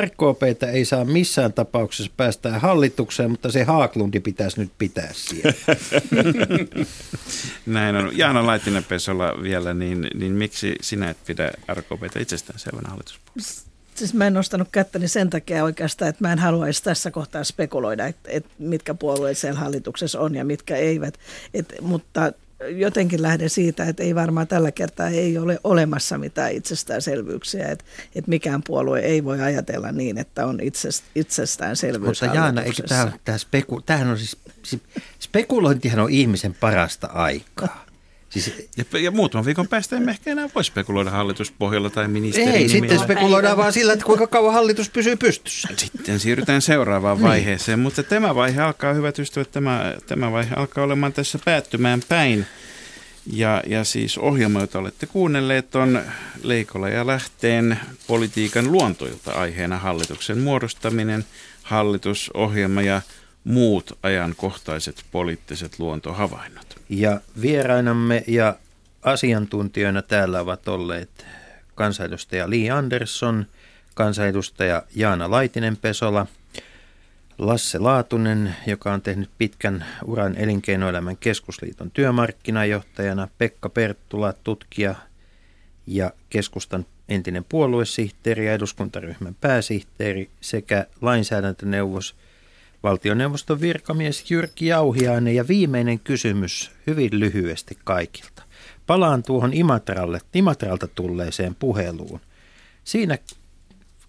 RKPtä 0.00 0.70
ei 0.70 0.84
saa 0.84 1.04
missään 1.04 1.52
tapauksessa 1.52 2.12
päästää 2.16 2.58
hallitukseen, 2.58 3.30
mutta 3.30 3.50
se 3.50 3.64
Haaklundi 3.64 4.20
pitäisi 4.20 4.60
nyt 4.60 4.70
pitää 4.78 5.10
siellä. 5.12 5.54
Näin 7.66 7.96
on. 7.96 8.18
Jaana 8.18 8.46
Laitinen 8.46 8.84
Pesola 8.84 9.42
vielä, 9.42 9.74
niin, 9.74 10.06
niin 10.14 10.32
miksi 10.32 10.74
sinä 10.80 11.10
et 11.10 11.16
pidä 11.26 11.50
RKPtä 11.74 12.20
itsestään 12.20 12.58
selvänä 12.58 12.88
hallituspuolella? 12.88 13.70
Siis 13.94 14.14
mä 14.14 14.26
en 14.26 14.34
nostanut 14.34 14.68
kättäni 14.72 15.08
sen 15.08 15.30
takia 15.30 15.64
oikeastaan, 15.64 16.08
että 16.08 16.24
mä 16.24 16.32
en 16.32 16.38
haluaisi 16.38 16.82
tässä 16.82 17.10
kohtaa 17.10 17.44
spekuloida, 17.44 18.06
että, 18.06 18.30
että 18.32 18.50
mitkä 18.58 18.94
puolueet 18.94 19.38
siellä 19.38 19.60
hallituksessa 19.60 20.20
on 20.20 20.34
ja 20.34 20.44
mitkä 20.44 20.76
eivät. 20.76 21.18
Et, 21.54 21.74
mutta 21.80 22.32
jotenkin 22.68 23.22
lähden 23.22 23.50
siitä, 23.50 23.84
että 23.84 24.02
ei 24.02 24.14
varmaan 24.14 24.48
tällä 24.48 24.72
kertaa 24.72 25.08
ei 25.08 25.38
ole 25.38 25.58
olemassa 25.64 26.18
mitään 26.18 26.52
itsestäänselvyyksiä, 26.52 27.68
että, 27.68 27.84
että 28.14 28.28
mikään 28.28 28.62
puolue 28.66 29.00
ei 29.00 29.24
voi 29.24 29.40
ajatella 29.40 29.92
niin, 29.92 30.18
että 30.18 30.46
on 30.46 30.60
itsest, 30.62 31.04
itsestäänselvyys 31.14 32.22
Mutta 32.22 32.36
Jaana, 32.36 32.62
eikö 32.62 32.82
tämä, 32.82 33.12
tämä, 33.24 33.38
speku, 33.38 33.80
tämähän 33.80 34.08
on 34.08 34.18
siis, 34.18 34.36
siis, 34.62 34.82
spekulointihan 35.20 36.00
on 36.00 36.10
ihmisen 36.10 36.54
parasta 36.54 37.06
aikaa. 37.06 37.89
Siis, 38.30 38.52
ja, 38.76 38.98
ja 38.98 39.10
muutaman 39.10 39.44
viikon 39.44 39.68
päästä 39.68 39.96
emme 39.96 40.10
ehkä 40.10 40.30
enää 40.30 40.48
voi 40.54 40.64
spekuloida 40.64 41.10
hallituspohjalla 41.10 41.90
tai 41.90 42.08
ministeri. 42.08 42.50
Ei, 42.50 42.68
sitten 42.68 42.98
spekuloidaan 42.98 43.56
vaan 43.56 43.72
sillä, 43.72 43.92
että 43.92 44.04
kuinka 44.04 44.26
kauan 44.26 44.54
hallitus 44.54 44.90
pysyy 44.90 45.16
pystyssä. 45.16 45.68
Sitten 45.76 46.20
siirrytään 46.20 46.62
seuraavaan 46.62 47.16
niin. 47.16 47.28
vaiheeseen, 47.28 47.78
mutta 47.78 48.02
tämä 48.02 48.34
vaihe 48.34 48.62
alkaa, 48.62 48.92
hyvät 48.92 49.18
ystävät, 49.18 49.50
tämä, 49.52 49.94
tämä 50.06 50.32
vaihe 50.32 50.54
alkaa 50.54 50.84
olemaan 50.84 51.12
tässä 51.12 51.38
päättymään 51.44 52.02
päin. 52.08 52.46
Ja, 53.32 53.62
ja 53.66 53.84
siis 53.84 54.18
ohjelma, 54.18 54.60
jota 54.60 54.78
olette 54.78 55.06
kuunnelleet, 55.06 55.74
on 55.74 56.02
Leikola 56.42 56.88
ja 56.88 57.06
Lähteen 57.06 57.80
politiikan 58.06 58.72
luontoilta 58.72 59.32
aiheena 59.32 59.78
hallituksen 59.78 60.38
muodostaminen, 60.38 61.24
hallitusohjelma 61.62 62.82
ja 62.82 63.02
muut 63.44 63.98
ajankohtaiset 64.02 65.04
poliittiset 65.10 65.78
luontohavainnot. 65.78 66.69
Ja 66.90 67.20
vierainamme 67.40 68.24
ja 68.26 68.56
asiantuntijoina 69.02 70.02
täällä 70.02 70.40
ovat 70.40 70.68
olleet 70.68 71.26
kansanedustaja 71.74 72.50
Li 72.50 72.70
Andersson, 72.70 73.46
kansanedustaja 73.94 74.82
Jaana 74.94 75.30
Laitinen-Pesola, 75.30 76.26
Lasse 77.38 77.78
Laatunen, 77.78 78.56
joka 78.66 78.92
on 78.92 79.02
tehnyt 79.02 79.30
pitkän 79.38 79.86
uran 80.04 80.36
elinkeinoelämän 80.36 81.16
keskusliiton 81.16 81.90
työmarkkinajohtajana, 81.90 83.28
Pekka 83.38 83.68
Perttula, 83.68 84.32
tutkija 84.32 84.94
ja 85.86 86.10
keskustan 86.30 86.86
entinen 87.08 87.44
puoluesihteeri 87.48 88.46
ja 88.46 88.52
eduskuntaryhmän 88.52 89.36
pääsihteeri 89.40 90.30
sekä 90.40 90.86
lainsäädäntöneuvos– 91.00 92.14
valtioneuvoston 92.82 93.60
virkamies 93.60 94.30
Jyrki 94.30 94.66
Jauhiainen 94.66 95.34
ja 95.34 95.48
viimeinen 95.48 95.98
kysymys 95.98 96.70
hyvin 96.86 97.20
lyhyesti 97.20 97.78
kaikilta. 97.84 98.42
Palaan 98.86 99.22
tuohon 99.22 99.54
Imatralle, 99.54 100.20
Imatralta 100.34 100.88
tulleeseen 100.88 101.54
puheluun. 101.54 102.20
Siinä 102.84 103.18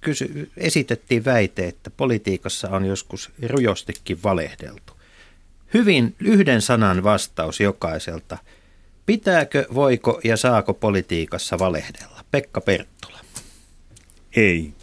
kysy, 0.02 0.52
esitettiin 0.58 1.26
väite, 1.26 1.68
että 1.68 1.90
politiikassa 1.90 2.70
on 2.70 2.86
joskus 2.86 3.32
rujostikin 3.50 4.24
valehdeltu. 4.24 4.94
Hyvin 5.74 6.16
yhden 6.20 6.62
sanan 6.62 7.04
vastaus 7.04 7.60
jokaiselta. 7.60 8.38
Pitääkö, 9.06 9.66
voiko 9.74 10.22
ja 10.24 10.38
saako 10.38 10.74
politiikassa 10.74 11.60
valehdella? 11.60 12.24
Pekka 12.32 12.62
Perttula. 12.62 13.20
Ei. 14.36 14.74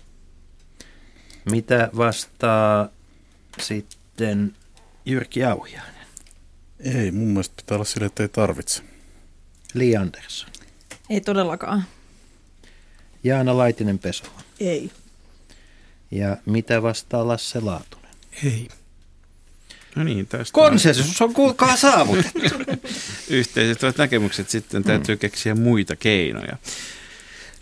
Mitä 1.51 1.91
vastaa 1.97 2.89
sitten 3.61 4.57
Jyrki 5.05 5.45
Auhiainen. 5.45 6.07
Ei, 6.81 7.11
mun 7.11 7.29
mielestä 7.29 7.55
pitää 7.57 7.75
olla 7.75 7.85
sille, 7.85 8.07
että 8.07 8.23
ei 8.23 8.29
tarvitse. 8.29 8.83
Li 9.75 9.97
Andersson. 9.97 10.51
Ei 11.11 11.21
todellakaan. 11.21 11.85
Jaana 13.25 13.59
Laitinen-Peso. 13.59 14.25
Ei. 14.61 14.91
Ja 16.11 16.37
mitä 16.47 16.83
vastaa 16.83 17.29
Lasse 17.29 17.61
Laatunen? 17.61 18.11
Ei. 18.45 18.69
No 19.97 20.05
niin, 20.05 20.27
tästä 20.27 20.53
Konsensus 20.53 21.23
on 21.23 21.35
kuulkaa 21.35 21.77
saavutettu. 21.77 22.41
Yhteiset 23.31 23.99
näkemykset 23.99 24.51
sitten 24.51 24.85
täytyy 24.85 25.15
mm. 25.15 25.19
keksiä 25.19 25.55
muita 25.55 25.97
keinoja. 25.97 26.57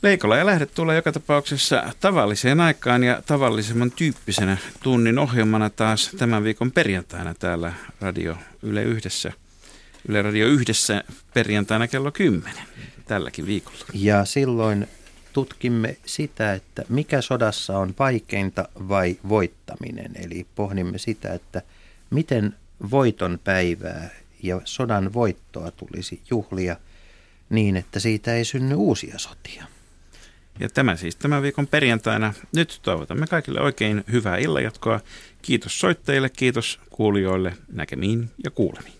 Leikola 0.03 0.37
ja 0.37 0.47
lähdet 0.47 0.75
tulee 0.75 0.97
joka 0.97 1.13
tapauksessa 1.13 1.83
tavalliseen 2.01 2.61
aikaan 2.61 3.05
ja 3.05 3.23
tavallisemman 3.27 3.91
tyyppisenä 3.91 4.57
tunnin 4.83 5.19
ohjelmana 5.19 5.71
taas 5.71 6.11
tämän 6.19 6.45
viikon 6.45 6.73
perjantaina 6.73 7.35
täällä 7.35 7.73
Radio 8.01 8.37
Yle 8.63 8.83
Yhdessä. 8.83 9.33
Yle 10.09 10.23
Radio 10.23 10.47
Yhdessä 10.47 11.05
perjantaina 11.35 11.89
kello 11.89 12.13
10 12.13 12.53
tälläkin 13.07 13.47
viikolla. 13.47 13.79
Ja 13.95 14.25
silloin 14.25 14.89
tutkimme 15.33 15.97
sitä, 16.07 16.55
että 16.55 16.85
mikä 16.89 17.21
sodassa 17.21 17.79
on 17.79 17.95
vaikeinta 17.99 18.69
vai 18.89 19.17
voittaminen. 19.29 20.11
Eli 20.15 20.47
pohdimme 20.55 20.99
sitä, 20.99 21.35
että 21.35 21.63
miten 22.11 22.55
voiton 22.91 23.39
päivää 23.45 24.11
ja 24.43 24.61
sodan 24.65 25.13
voittoa 25.13 25.71
tulisi 25.71 26.21
juhlia 26.31 26.77
niin, 27.51 27.77
että 27.77 28.01
siitä 28.01 28.35
ei 28.35 28.45
synny 28.45 28.75
uusia 28.75 29.19
sotia. 29.19 29.65
Ja 30.61 30.69
tämä 30.69 30.97
siis 30.97 31.17
tämän 31.17 31.43
viikon 31.43 31.67
perjantaina. 31.67 32.35
Nyt 32.55 32.79
toivotamme 32.83 33.27
kaikille 33.27 33.61
oikein 33.61 34.05
hyvää 34.13 34.37
illanjatkoa. 34.37 35.01
Kiitos 35.43 35.81
soittajille, 35.81 36.29
kiitos 36.29 36.81
kuulijoille, 36.91 37.55
näkemiin 37.73 38.31
ja 38.45 38.51
kuulemiin. 38.51 38.96